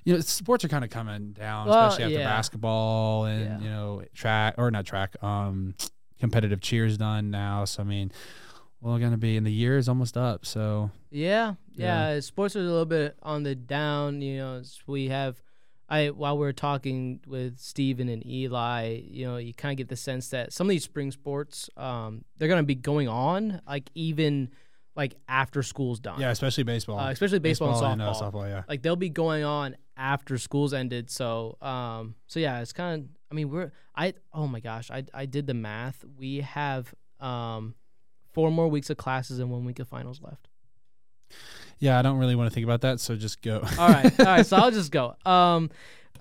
you 0.04 0.14
know, 0.14 0.20
sports 0.20 0.64
are 0.64 0.68
kind 0.68 0.84
of 0.84 0.90
coming 0.90 1.32
down, 1.32 1.68
Well, 1.68 1.86
especially 1.88 2.04
after 2.12 2.18
yeah. 2.18 2.24
basketball 2.28 3.24
and 3.26 3.44
Yeah. 3.44 3.61
you 3.61 3.70
know 3.70 4.02
track 4.12 4.56
or 4.59 4.70
not 4.70 4.84
track, 4.84 5.14
um, 5.22 5.74
competitive 6.20 6.61
cheers 6.61 6.98
done 6.98 7.30
now. 7.30 7.64
So 7.66 7.82
I 7.82 7.86
mean, 7.86 8.11
we're 8.80 8.98
gonna 8.98 9.16
be 9.16 9.36
in 9.36 9.44
the 9.44 9.52
year 9.52 9.78
is 9.78 9.88
almost 9.88 10.16
up. 10.16 10.44
So 10.44 10.90
Yeah, 11.11 11.54
Yeah. 11.74 12.14
yeah. 12.14 12.20
Sports 12.20 12.56
are 12.56 12.61
a 12.61 12.64
little 12.64 12.84
bit 12.84 13.16
on 13.22 13.44
the 13.44 13.54
down. 13.54 14.20
You 14.22 14.36
know, 14.38 14.62
we 14.88 15.06
have. 15.09 15.40
I 15.89 16.09
while 16.09 16.36
we 16.36 16.47
are 16.47 16.53
talking 16.53 17.20
with 17.26 17.59
Steven 17.59 18.09
and 18.09 18.24
Eli, 18.26 19.01
you 19.09 19.26
know, 19.26 19.36
you 19.39 19.55
kind 19.55 19.72
of 19.72 19.76
get 19.78 19.89
the 19.89 19.97
sense 19.97 20.28
that 20.28 20.53
some 20.53 20.66
of 20.66 20.70
these 20.70 20.84
spring 20.84 21.11
sports, 21.11 21.70
um, 21.76 22.24
they're 22.36 22.49
gonna 22.49 22.62
be 22.62 22.74
going 22.74 23.09
on 23.09 23.61
like 23.66 23.89
even 23.95 24.51
like 24.97 25.14
after 25.28 25.62
school's 25.62 26.01
done. 26.01 26.20
yeah, 26.20 26.30
especially 26.30 26.64
baseball, 26.64 26.99
Uh, 26.99 27.11
especially 27.11 27.39
baseball, 27.39 27.82
and 27.84 28.03
uh, 28.03 28.12
softball. 28.12 28.32
softball, 28.32 28.49
yeah. 28.49 28.64
Like 28.68 28.82
they'll 28.82 28.97
be 28.97 29.09
going 29.11 29.45
on 29.45 29.76
after 29.97 30.39
school's 30.39 30.74
ended. 30.74 31.09
So, 31.09 31.57
um, 31.62 32.16
so 32.26 32.41
yeah, 32.41 32.61
it's 32.61 32.72
kind 32.72 33.03
of. 33.05 33.09
I 33.30 33.34
mean, 33.34 33.49
we're. 33.51 33.72
I. 33.95 34.14
Oh 34.32 34.47
my 34.49 34.61
gosh, 34.61 34.91
I. 34.91 35.05
I 35.14 35.26
did 35.26 35.47
the 35.47 35.55
math. 35.55 36.05
We 36.18 36.41
have 36.41 36.93
um, 37.20 37.76
four 38.32 38.51
more 38.51 38.68
weeks 38.68 38.91
of 38.91 38.97
classes 38.97 39.39
and 39.39 39.51
one 39.51 39.64
week 39.64 39.78
of 39.78 39.86
finals 39.89 40.20
left. 40.20 40.47
Yeah, 41.79 41.99
I 41.99 42.03
don't 42.03 42.18
really 42.18 42.35
want 42.35 42.51
to 42.51 42.55
think 42.55 42.64
about 42.64 42.81
that, 42.81 43.01
so 43.01 43.16
just 43.16 43.41
go. 43.43 43.61
All 43.79 43.89
right, 43.89 44.20
all 44.20 44.26
right. 44.26 44.47
So 44.47 44.57
I'll 44.57 44.70
just 44.83 44.91
go. 44.91 45.14
Um, 45.24 45.70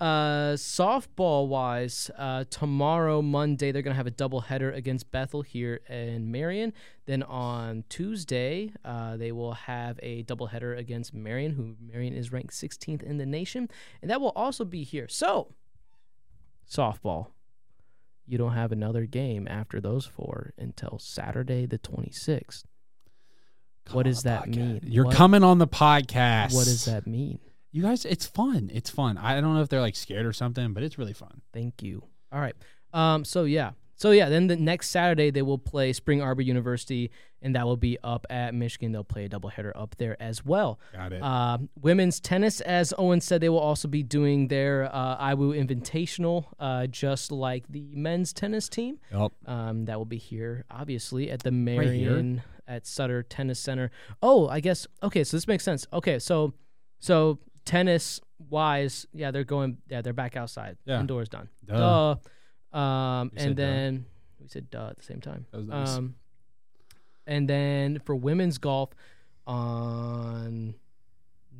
uh, 0.00 0.54
softball 0.54 1.48
wise, 1.48 2.08
uh, 2.16 2.44
tomorrow 2.50 3.20
Monday 3.20 3.72
they're 3.72 3.82
gonna 3.82 3.96
have 3.96 4.06
a 4.06 4.12
double 4.12 4.42
header 4.42 4.70
against 4.70 5.10
Bethel 5.10 5.42
here 5.42 5.80
in 5.88 6.30
Marion. 6.30 6.72
Then 7.06 7.24
on 7.24 7.82
Tuesday, 7.88 8.72
uh, 8.84 9.16
they 9.16 9.32
will 9.32 9.54
have 9.54 9.98
a 10.00 10.22
double 10.22 10.46
header 10.46 10.74
against 10.74 11.12
Marion, 11.12 11.52
who 11.52 11.74
Marion 11.80 12.14
is 12.14 12.30
ranked 12.30 12.54
16th 12.54 13.02
in 13.02 13.18
the 13.18 13.26
nation, 13.26 13.68
and 14.00 14.10
that 14.10 14.20
will 14.20 14.32
also 14.36 14.64
be 14.64 14.84
here. 14.84 15.08
So, 15.08 15.48
softball, 16.70 17.30
you 18.24 18.38
don't 18.38 18.52
have 18.52 18.70
another 18.70 19.06
game 19.06 19.48
after 19.48 19.80
those 19.80 20.06
four 20.06 20.52
until 20.56 21.00
Saturday 21.00 21.66
the 21.66 21.78
26th. 21.78 22.64
Come 23.88 23.96
What 23.96 24.06
does 24.06 24.22
that 24.22 24.44
podcast. 24.44 24.56
mean? 24.56 24.80
You're 24.84 25.06
What- 25.06 25.14
coming 25.16 25.42
on 25.42 25.58
the 25.58 25.66
podcast. 25.66 26.54
What 26.54 26.64
does 26.64 26.84
that 26.84 27.06
mean? 27.06 27.38
You 27.72 27.82
guys, 27.82 28.04
it's 28.04 28.26
fun. 28.26 28.70
It's 28.72 28.88
fun. 28.90 29.18
I 29.18 29.40
don't 29.40 29.54
know 29.54 29.60
if 29.62 29.68
they're 29.68 29.80
like 29.80 29.96
scared 29.96 30.24
or 30.26 30.32
something, 30.32 30.72
but 30.72 30.82
it's 30.82 30.98
really 30.98 31.12
fun. 31.12 31.42
Thank 31.52 31.82
you. 31.82 32.02
All 32.32 32.40
right. 32.40 32.54
Um. 32.92 33.24
So 33.24 33.44
yeah. 33.44 33.72
So 33.98 34.12
yeah. 34.12 34.28
Then 34.30 34.46
the 34.46 34.56
next 34.56 34.88
Saturday 34.88 35.30
they 35.30 35.42
will 35.42 35.58
play 35.58 35.92
Spring 35.92 36.22
Arbor 36.22 36.42
University, 36.42 37.10
and 37.42 37.54
that 37.54 37.66
will 37.66 37.76
be 37.76 37.98
up 38.02 38.26
at 38.30 38.54
Michigan. 38.54 38.92
They'll 38.92 39.04
play 39.04 39.26
a 39.26 39.28
doubleheader 39.28 39.72
up 39.74 39.96
there 39.98 40.20
as 40.22 40.44
well. 40.44 40.80
Got 40.94 41.12
it. 41.12 41.22
Uh, 41.22 41.58
women's 41.80 42.20
tennis, 42.20 42.60
as 42.62 42.94
Owen 42.96 43.20
said, 43.20 43.40
they 43.40 43.50
will 43.50 43.58
also 43.58 43.86
be 43.88 44.02
doing 44.02 44.48
their 44.48 44.88
uh, 44.92 45.18
IWU 45.18 45.62
Invitational, 45.62 46.46
uh, 46.58 46.86
just 46.86 47.30
like 47.30 47.64
the 47.68 47.90
men's 47.92 48.32
tennis 48.32 48.68
team. 48.68 48.98
Yep. 49.12 49.32
Um, 49.46 49.84
that 49.84 49.98
will 49.98 50.06
be 50.06 50.16
here, 50.18 50.64
obviously, 50.70 51.30
at 51.30 51.42
the? 51.42 51.50
Marion 51.50 52.42
at 52.66 52.86
Sutter 52.86 53.22
Tennis 53.22 53.58
Center. 53.58 53.90
Oh, 54.22 54.48
I 54.48 54.60
guess 54.60 54.86
okay. 55.02 55.24
So 55.24 55.36
this 55.36 55.48
makes 55.48 55.64
sense. 55.64 55.86
Okay, 55.92 56.18
so 56.18 56.54
so 57.00 57.38
tennis 57.64 58.20
wise, 58.50 59.06
yeah, 59.12 59.30
they're 59.30 59.44
going. 59.44 59.78
Yeah, 59.88 60.02
they're 60.02 60.12
back 60.12 60.36
outside. 60.36 60.76
Yeah. 60.84 61.00
indoors 61.00 61.28
done. 61.28 61.48
Duh. 61.66 61.76
Duh. 61.76 62.16
Um, 62.72 63.32
and 63.36 63.56
duh. 63.56 63.62
then 63.62 64.06
we 64.40 64.48
said 64.48 64.70
duh 64.70 64.88
at 64.90 64.98
the 64.98 65.04
same 65.04 65.20
time. 65.20 65.46
That 65.52 65.58
was 65.58 65.66
nice. 65.66 65.88
Um, 65.96 66.14
and 67.26 67.48
then 67.48 68.00
for 68.04 68.14
women's 68.14 68.58
golf 68.58 68.90
on 69.46 70.74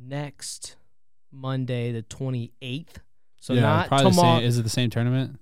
next 0.01 0.75
Monday, 1.31 1.91
the 1.91 2.01
twenty 2.03 2.51
eighth. 2.61 2.99
So 3.39 3.53
yeah, 3.53 3.61
not 3.61 3.87
probably 3.87 4.11
tomorrow. 4.11 4.39
same. 4.39 4.47
Is 4.47 4.57
it 4.57 4.63
the 4.63 4.69
same 4.69 4.89
tournament? 4.89 5.39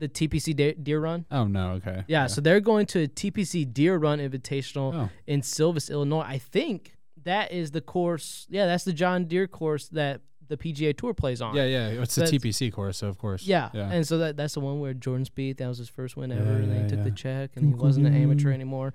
the 0.00 0.08
TPC 0.08 0.54
de- 0.54 0.74
Deere 0.74 1.00
Run. 1.00 1.24
Oh 1.28 1.48
no. 1.48 1.72
Okay. 1.72 2.04
Yeah, 2.06 2.28
so 2.28 2.40
they're 2.40 2.60
going 2.60 2.86
to 2.86 3.02
a 3.02 3.08
TPC 3.08 3.72
Deere 3.72 3.96
Run 3.98 4.20
Invitational 4.20 4.94
Oh. 4.94 5.10
in 5.26 5.42
Silvis, 5.42 5.90
Illinois. 5.90 6.20
I 6.24 6.38
think 6.38 6.92
that 7.24 7.50
is 7.50 7.72
the 7.72 7.80
course. 7.80 8.46
Yeah, 8.48 8.66
that's 8.66 8.84
the 8.84 8.92
John 8.92 9.24
Deere 9.24 9.48
course 9.48 9.88
that 9.88 10.20
the 10.48 10.56
PGA 10.56 10.96
Tour 10.96 11.14
plays 11.14 11.40
on. 11.40 11.54
Yeah, 11.54 11.64
yeah. 11.64 11.88
It's 12.02 12.14
the 12.14 12.22
TPC 12.24 12.72
course, 12.72 12.96
so 12.98 13.08
of 13.08 13.18
course. 13.18 13.44
Yeah. 13.44 13.70
Yeah. 13.72 13.90
And 13.90 14.06
so 14.06 14.18
that 14.18 14.36
that's 14.36 14.54
the 14.54 14.60
one 14.60 14.80
where 14.80 14.94
Jordan 14.94 15.24
Spieth, 15.26 15.58
that 15.58 15.66
was 15.68 15.78
his 15.78 15.88
first 15.88 16.16
win 16.16 16.32
ever, 16.32 16.42
Yeah, 16.44 16.50
and 16.56 16.70
then 16.70 16.76
yeah, 16.76 16.82
he 16.84 16.88
took 16.88 17.04
the 17.04 17.10
check 17.10 17.50
and 17.56 17.66
he 17.68 17.74
wasn't 17.74 18.06
an 18.06 18.14
amateur 18.14 18.50
anymore. 18.52 18.92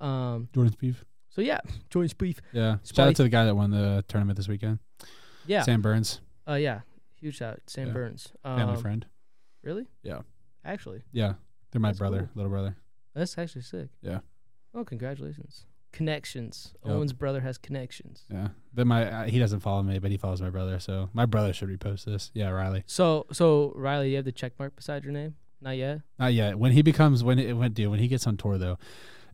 Um 0.00 0.48
Jordan's 0.54 0.76
beef. 0.76 1.04
so 1.30 1.40
yeah, 1.40 1.60
Jordan 1.90 2.10
Spieth. 2.10 2.38
Yeah. 2.52 2.76
It's 2.80 2.94
Shout 2.94 3.08
out 3.08 3.16
to 3.16 3.22
the 3.22 3.28
guy 3.28 3.44
that 3.44 3.54
won 3.54 3.70
the 3.70 4.04
tournament 4.08 4.36
this 4.36 4.48
weekend. 4.48 4.78
Yeah. 5.46 5.62
Sam 5.62 5.82
Burns, 5.82 6.20
Uh 6.48 6.54
yeah. 6.54 6.80
Huge 7.20 7.36
shout, 7.36 7.54
out, 7.54 7.60
Sam. 7.66 7.92
Burns. 7.92 8.32
family 8.42 8.74
Um, 8.74 8.80
friend. 8.82 9.06
Really? 9.62 9.86
Yeah. 10.02 10.20
Actually. 10.64 11.02
Yeah. 11.12 11.34
They're 11.70 11.80
my 11.80 11.88
That's 11.88 11.98
brother, 11.98 12.18
cool. 12.18 12.28
little 12.34 12.50
brother. 12.50 12.76
That's 13.14 13.36
actually 13.38 13.62
sick. 13.62 13.88
Yeah. 14.02 14.18
Oh, 14.74 14.84
congratulations. 14.84 15.66
Connections. 15.94 16.74
Yep. 16.84 16.92
Owen's 16.94 17.12
brother 17.12 17.40
has 17.40 17.56
connections. 17.56 18.24
Yeah. 18.28 18.48
Then 18.74 18.88
my 18.88 19.08
uh, 19.08 19.24
he 19.26 19.38
doesn't 19.38 19.60
follow 19.60 19.80
me, 19.84 20.00
but 20.00 20.10
he 20.10 20.16
follows 20.16 20.42
my 20.42 20.50
brother. 20.50 20.80
So 20.80 21.08
my 21.12 21.24
brother 21.24 21.52
should 21.52 21.68
repost 21.68 22.04
this. 22.04 22.32
Yeah, 22.34 22.48
Riley. 22.50 22.82
So 22.86 23.26
so 23.30 23.72
Riley, 23.76 24.10
you 24.10 24.16
have 24.16 24.24
the 24.24 24.32
check 24.32 24.54
mark 24.58 24.74
beside 24.74 25.04
your 25.04 25.12
name? 25.12 25.36
Not 25.60 25.76
yet? 25.76 26.00
Not 26.18 26.34
yet. 26.34 26.58
When 26.58 26.72
he 26.72 26.82
becomes 26.82 27.22
when 27.22 27.38
it 27.38 27.52
went 27.52 27.74
dude, 27.74 27.90
when 27.92 28.00
he 28.00 28.08
gets 28.08 28.26
on 28.26 28.36
tour 28.36 28.58
though. 28.58 28.76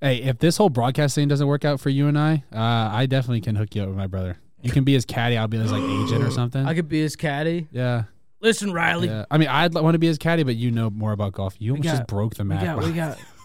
Hey, 0.03 0.19
if 0.23 0.39
this 0.39 0.59
whole 0.59 0.69
broadcast 0.69 1.15
thing 1.15 1.29
doesn't 1.29 1.47
work 1.47 1.65
out 1.65 1.81
for 1.81 1.89
you 1.89 2.09
and 2.09 2.19
I, 2.19 2.45
uh, 2.53 2.59
I 2.95 3.07
definitely 3.07 3.41
can 3.41 3.57
hook 3.57 3.75
you 3.75 3.83
up 3.83 3.89
with 3.89 3.97
my 3.97 4.07
brother. 4.07 4.37
You 4.63 4.71
can 4.71 4.85
be 4.85 4.93
his 4.93 5.07
caddy. 5.07 5.39
I'll 5.39 5.49
be 5.49 5.57
his 5.59 5.73
like 5.73 5.83
agent 5.83 6.23
or 6.23 6.31
something. 6.31 6.65
I 6.67 6.75
could 6.75 6.89
be 6.91 7.01
his 7.01 7.17
caddy. 7.17 7.69
yeah. 7.73 8.05
Listen, 8.43 8.73
Riley. 8.73 9.09
Yeah. 9.09 9.25
I 9.31 9.37
mean, 9.39 9.49
I'd 9.49 9.75
want 9.75 9.95
to 9.95 9.99
be 9.99 10.07
his 10.07 10.17
caddy, 10.19 10.43
but 10.43 10.57
you 10.57 10.71
know 10.71 10.89
more 10.91 11.13
about 11.13 11.33
golf. 11.33 11.57
You 11.59 11.73
almost 11.73 11.85
got- 11.85 11.97
just 11.97 12.07
broke 12.07 12.35
the 12.35 12.45
We 12.45 12.55
got 12.57 12.79
we 12.83 12.93
got 12.93 13.19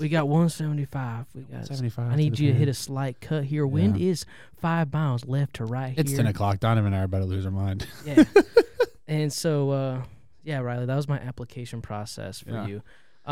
we 0.00 0.08
got 0.08 0.26
175. 0.28 1.26
We 1.34 1.42
got 1.42 1.66
75 1.66 2.12
I 2.12 2.16
need 2.16 2.38
you 2.38 2.52
to 2.52 2.58
hit 2.58 2.68
a 2.68 2.74
slight 2.74 3.20
cut 3.20 3.44
here. 3.44 3.66
Wind 3.66 3.96
Yeah. 3.98 4.10
is 4.10 4.24
five 4.60 4.92
miles 4.92 5.24
left 5.26 5.54
to 5.56 5.64
right 5.64 5.94
It's 5.96 6.10
here. 6.10 6.18
ten 6.18 6.26
o'clock. 6.26 6.58
Donovan 6.60 6.86
and 6.92 6.96
I 6.96 7.00
are 7.00 7.04
about 7.04 7.18
to 7.20 7.24
lose 7.26 7.44
our 7.44 7.52
mind. 7.52 7.86
Yeah. 8.06 8.24
and 9.08 9.32
so 9.32 9.70
uh 9.70 10.02
yeah, 10.42 10.58
Riley, 10.60 10.86
that 10.86 10.96
was 10.96 11.06
my 11.08 11.18
application 11.18 11.82
process 11.82 12.40
for 12.40 12.50
Yeah. 12.50 12.66
you. 12.66 12.82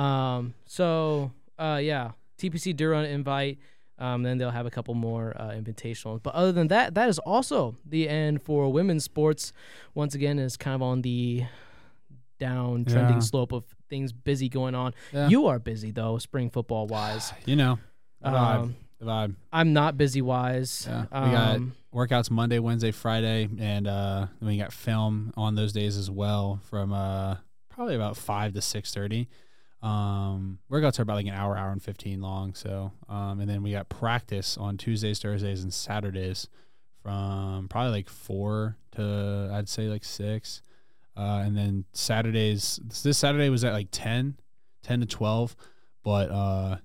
Um 0.01 0.55
so 0.67 1.33
uh 1.59 1.81
yeah, 1.83 2.13
TPC 2.39 2.77
Deere 2.77 2.93
Run 2.93 3.05
invite. 3.05 3.59
Um, 4.01 4.23
then 4.23 4.39
they'll 4.39 4.51
have 4.53 4.65
a 4.65 4.71
couple 4.71 4.95
more 4.95 5.35
uh, 5.37 5.49
invitationals. 5.51 6.23
But 6.23 6.33
other 6.37 6.53
than 6.53 6.69
that, 6.69 6.95
that 6.95 7.09
is 7.09 7.19
also 7.19 7.75
the 7.85 8.09
end 8.09 8.41
for 8.43 8.71
women's 8.73 9.03
sports. 9.03 9.53
Once 9.93 10.15
again, 10.15 10.39
is 10.39 10.57
kind 10.57 10.77
of 10.77 10.83
on 10.83 11.03
the 11.03 11.47
down 12.39 12.85
trending 12.85 13.15
Yeah. 13.17 13.21
slope 13.21 13.53
of 13.53 13.65
things 13.89 14.13
busy 14.13 14.49
going 14.49 14.75
on. 14.75 14.95
Yeah. 15.13 15.29
You 15.29 15.47
are 15.47 15.59
busy 15.59 15.91
though, 15.91 16.19
spring 16.19 16.51
football 16.51 16.87
wise. 16.87 17.33
You 17.47 17.57
know, 17.57 17.79
the 18.21 18.31
vibe. 18.31 18.57
Um, 18.63 18.77
the 18.99 19.07
vibe. 19.07 19.35
I'm 19.53 19.73
not 19.73 19.97
busy 19.97 20.23
wise. 20.23 20.87
Yeah. 20.89 21.03
We 21.03 21.31
got 21.33 21.57
Um, 21.57 21.73
workouts 21.95 22.31
Monday, 22.31 22.59
Wednesday, 22.59 22.91
Friday, 22.91 23.49
and 23.59 23.87
uh, 23.87 24.27
we 24.41 24.59
got 24.59 24.73
film 24.73 25.33
on 25.37 25.55
those 25.55 25.73
days 25.73 25.97
as 25.97 26.11
well 26.11 26.61
from 26.69 26.93
uh, 26.93 27.37
probably 27.69 27.95
about 27.95 28.17
five 28.17 28.53
to 28.55 28.61
six 28.61 28.93
thirty. 28.93 29.29
Um, 29.81 30.59
workouts 30.71 30.99
are 30.99 31.03
about 31.03 31.15
like 31.15 31.27
an 31.27 31.35
hour, 31.35 31.57
hour 31.57 31.71
and 31.71 31.81
fifteen 31.83 32.21
long. 32.21 32.55
So, 32.55 32.91
um, 33.09 33.39
and 33.41 33.49
then 33.49 33.63
we 33.63 33.71
got 33.71 33.89
practice 33.89 34.59
on 34.59 34.77
Tuesdays, 34.77 35.21
Thursdays, 35.21 35.63
and 35.63 35.73
Saturdays 35.73 36.49
from 37.03 37.69
probably 37.69 37.93
like 37.93 38.09
four 38.09 38.77
to 38.97 39.51
I'd 39.53 39.69
say 39.69 39.89
like 39.89 40.05
six. 40.05 40.63
Uh, 41.19 41.43
and 41.45 41.57
then 41.57 41.85
Saturdays, 41.93 42.79
this 43.03 43.19
Saturday 43.19 43.49
was 43.51 43.65
at 43.65 43.73
like 43.73 43.89
10, 43.91 44.37
10 44.85 45.01
to 45.01 45.07
12, 45.07 45.57
but 46.05 46.31
uh, 46.31 46.77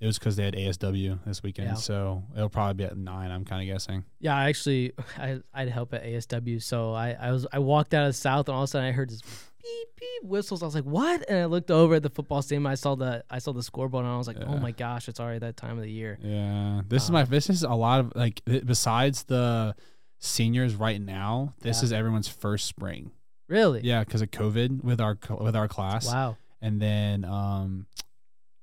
it 0.00 0.06
was 0.06 0.18
because 0.18 0.36
they 0.36 0.44
had 0.44 0.54
ASW 0.54 1.18
this 1.24 1.42
weekend. 1.42 1.68
Yeah. 1.68 1.74
So 1.74 2.22
it'll 2.36 2.50
probably 2.50 2.74
be 2.74 2.84
at 2.84 2.96
nine, 2.98 3.30
I'm 3.30 3.44
kind 3.44 3.62
of 3.68 3.72
guessing. 3.72 4.04
Yeah, 4.20 4.36
I 4.36 4.48
actually 4.50 4.92
I 5.18 5.40
I'd 5.54 5.68
help 5.70 5.94
at 5.94 6.04
ASW. 6.04 6.62
So 6.62 6.92
I, 6.92 7.16
I 7.18 7.32
was 7.32 7.46
I 7.52 7.58
walked 7.60 7.94
out 7.94 8.02
of 8.06 8.10
the 8.10 8.18
South 8.18 8.48
and 8.48 8.54
all 8.56 8.62
of 8.62 8.68
a 8.68 8.70
sudden 8.70 8.86
I 8.88 8.92
heard 8.92 9.08
this 9.10 9.22
beep 9.22 9.88
beep 9.98 10.30
whistles. 10.30 10.62
I 10.62 10.66
was 10.66 10.74
like, 10.74 10.84
what? 10.84 11.24
And 11.28 11.38
I 11.38 11.46
looked 11.46 11.70
over 11.70 11.94
at 11.94 12.02
the 12.02 12.10
football 12.10 12.42
stadium. 12.42 12.66
I 12.66 12.74
saw 12.74 12.94
the 12.94 13.24
I 13.30 13.38
saw 13.38 13.52
the 13.52 13.62
scoreboard 13.62 14.04
and 14.04 14.12
I 14.12 14.18
was 14.18 14.26
like, 14.28 14.36
oh 14.46 14.58
my 14.58 14.70
gosh, 14.70 15.08
it's 15.08 15.18
already 15.18 15.38
that 15.40 15.56
time 15.56 15.78
of 15.78 15.82
the 15.82 15.90
year. 15.90 16.18
Yeah. 16.22 16.82
This 16.86 17.04
is 17.04 17.08
Um, 17.08 17.14
my, 17.14 17.24
this 17.24 17.48
is 17.50 17.62
a 17.62 17.70
lot 17.74 18.00
of 18.00 18.12
like, 18.14 18.42
besides 18.44 19.24
the 19.24 19.74
seniors 20.20 20.74
right 20.74 21.00
now, 21.00 21.54
this 21.62 21.78
Yeah. 21.80 21.84
is 21.86 21.92
everyone's 21.92 22.28
first 22.28 22.66
spring. 22.66 23.12
Really? 23.48 23.80
Yeah. 23.82 24.04
Cause 24.04 24.20
of 24.22 24.30
COVID 24.30 24.84
with 24.84 25.00
our, 25.00 25.18
with 25.40 25.56
our 25.56 25.68
class. 25.68 26.06
Wow. 26.06 26.36
and 26.60 26.80
then 26.82 27.24
um 27.24 27.86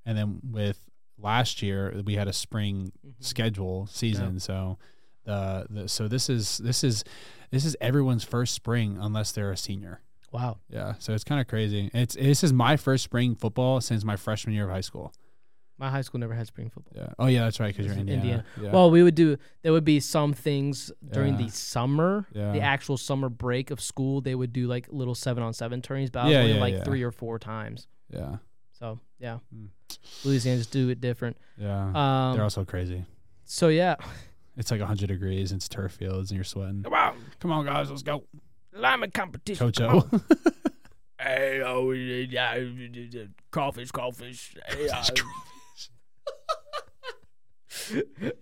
and 0.06 0.18
then 0.18 0.40
with 0.52 0.80
last 1.18 1.62
year 1.62 2.02
we 2.06 2.16
had 2.16 2.28
a 2.28 2.34
spring 2.34 2.92
Mhm. 3.08 3.24
schedule 3.24 3.88
season 3.88 4.40
so 4.40 4.78
the, 5.24 5.66
the 5.70 5.88
so 5.90 6.08
this 6.10 6.30
is 6.30 6.58
this 6.58 6.84
is 6.84 7.04
this 7.52 7.64
is 7.66 7.76
everyone's 7.80 8.24
first 8.26 8.54
spring 8.54 8.98
unless 9.00 9.32
they're 9.32 9.52
a 9.52 9.58
senior 9.58 10.02
Wow. 10.34 10.58
yeah 10.70 10.96
so 11.00 11.14
it's 11.14 11.24
kind 11.24 11.40
of 11.40 11.48
crazy 11.48 11.90
it's 11.94 12.16
this 12.16 12.44
is 12.44 12.52
my 12.52 12.76
first 12.76 13.06
spring 13.06 13.34
football 13.34 13.80
since 13.80 14.04
my 14.04 14.18
freshman 14.18 14.54
year 14.54 14.66
of 14.66 14.72
high 14.72 14.82
school 14.82 15.14
My 15.78 15.90
high 15.90 16.02
school 16.02 16.20
never 16.22 16.34
had 16.34 16.48
spring 16.48 16.70
football. 16.70 16.94
yeah 16.96 17.14
oh 17.20 17.28
yeah 17.28 17.44
that's 17.44 17.60
right 17.60 17.68
because 17.76 17.86
you're 17.86 17.94
in 17.96 18.02
Indiana, 18.08 18.22
Indiana. 18.22 18.46
Yeah. 18.62 18.72
Well, 18.72 18.92
we 18.92 19.04
would 19.04 19.16
do. 19.16 19.38
There 19.62 19.74
would 19.74 19.84
be 19.84 20.00
some 20.00 20.32
things 20.34 20.92
during 21.12 21.34
Yeah. 21.38 21.46
the 21.46 21.52
summer, 21.52 22.28
the 22.34 22.62
actual 22.62 22.98
summer 22.98 23.28
break 23.30 23.72
of 23.72 23.82
school. 23.82 24.22
They 24.22 24.36
would 24.36 24.54
do 24.54 24.68
like 24.68 24.88
little 24.90 25.16
seven 25.16 25.44
on 25.44 25.54
seven 25.54 25.82
tourneys, 25.82 26.10
but 26.10 26.20
I 26.22 26.24
was 26.26 26.34
Yeah, 26.34 26.40
only 26.40 26.54
yeah, 26.54 26.60
like 26.62 26.74
yeah. 26.76 26.84
three 26.84 27.04
or 27.04 27.12
four 27.12 27.40
times. 27.40 27.88
yeah 28.10 28.38
So 28.72 29.00
yeah, 29.20 29.40
Mm. 29.54 29.68
Louisiana 30.24 30.58
just 30.60 30.72
do 30.72 30.90
it 30.90 31.02
different. 31.02 31.38
yeah 31.58 31.88
Um, 31.94 32.36
they're 32.36 32.44
also 32.44 32.64
crazy 32.66 33.06
so 33.44 33.68
yeah, 33.68 33.96
it's 34.58 34.72
like 34.72 34.80
100 34.80 35.08
degrees 35.08 35.52
and 35.52 35.60
it's 35.60 35.68
turf 35.70 35.92
fields 35.94 36.32
and 36.32 36.36
you're 36.38 36.44
sweating 36.44 36.84
come 36.84 36.94
on, 36.94 37.16
come 37.40 37.52
on 37.52 37.66
guys 37.66 37.90
let's 37.90 38.02
go 38.02 38.24
lineman 38.74 39.12
competition. 39.12 39.66
coach 39.68 39.78
Come 39.78 39.98
o 39.98 40.10
on. 40.12 40.22
Hey, 41.20 41.62
oh, 41.66 41.92
yeah, 41.92 42.58
crawfish, 43.52 43.92
crawfish. 43.92 44.54
Hey, 44.68 44.90
uh, 44.90 45.04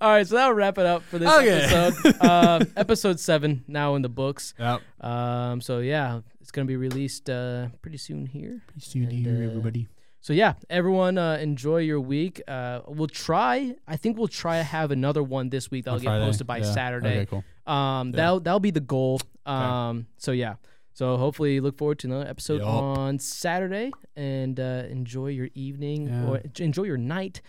All 0.02 0.10
right, 0.10 0.28
so 0.28 0.36
that'll 0.36 0.54
wrap 0.54 0.78
it 0.78 0.86
up 0.86 1.04
for 1.04 1.18
this 1.20 1.30
Okay. 1.32 1.62
episode. 1.64 2.16
uh, 2.22 2.66
episode 2.78 3.20
seven 3.20 3.64
now 3.68 3.96
in 3.96 4.02
the 4.02 4.10
books. 4.10 4.54
yep 4.60 4.82
Um, 5.02 5.62
so 5.62 5.80
yeah, 5.80 6.22
it's 6.42 6.52
gonna 6.52 6.66
be 6.66 6.76
released 6.78 7.30
uh, 7.30 7.68
pretty 7.82 7.98
soon 7.98 8.26
here. 8.26 8.62
to 8.80 9.00
you 9.00 9.08
And, 9.08 9.24
dear 9.24 9.44
uh, 9.44 9.50
everybody 9.50 9.88
So 10.22 10.34
yeah, 10.34 10.54
everyone 10.70 11.18
uh, 11.18 11.38
enjoy 11.42 11.80
your 11.80 12.00
week. 12.00 12.42
Uh, 12.48 12.82
we'll 12.88 13.08
try. 13.08 13.76
I 13.88 13.98
think 13.98 14.18
we'll 14.18 14.28
try 14.30 14.58
to 14.58 14.64
have 14.64 14.92
another 14.92 15.22
one 15.24 15.50
this 15.50 15.70
week 15.72 15.86
that'll 15.86 16.00
get 16.00 16.10
posted 16.22 16.48
by 16.48 16.58
Yeah. 16.58 16.72
Saturday. 16.74 17.20
okay 17.22 17.26
cool 17.26 17.44
Um, 17.74 18.10
Yeah. 18.10 18.16
that'll 18.18 18.40
that'll 18.40 18.60
be 18.60 18.72
the 18.72 18.80
goal. 18.82 19.20
Um, 19.46 20.08
so 20.18 20.32
yeah. 20.32 20.56
So 20.96 21.18
hopefully, 21.18 21.60
look 21.60 21.76
forward 21.76 21.98
to 22.00 22.08
another 22.08 22.30
episode 22.30 22.62
Yup. 22.62 22.68
on 22.70 23.18
Saturday, 23.18 23.90
and 24.16 24.60
uh, 24.60 24.84
enjoy 24.88 25.30
your 25.30 25.50
evening 25.56 26.06
Yeah. 26.08 26.28
or 26.28 26.42
enjoy 26.60 26.84
your 26.84 26.98
night, 26.98 27.42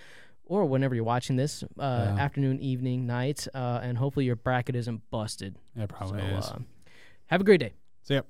or 0.47 0.65
whenever 0.66 0.95
you're 0.95 1.05
watching 1.05 1.37
this, 1.37 1.62
uh, 1.62 1.66
Yeah. 1.79 2.15
afternoon, 2.23 2.61
evening, 2.61 3.07
night, 3.07 3.47
uh, 3.55 3.81
and 3.83 3.99
hopefully 3.99 4.27
your 4.27 4.37
bracket 4.37 4.77
isn't 4.77 5.03
busted. 5.11 5.57
Yeah, 5.77 5.87
probably 5.87 6.21
so 6.21 6.25
is. 6.39 6.45
uh, 6.47 6.59
have 7.27 7.41
a 7.41 7.45
great 7.45 7.61
day. 7.61 7.73
See 8.03 8.15
ya. 8.15 8.23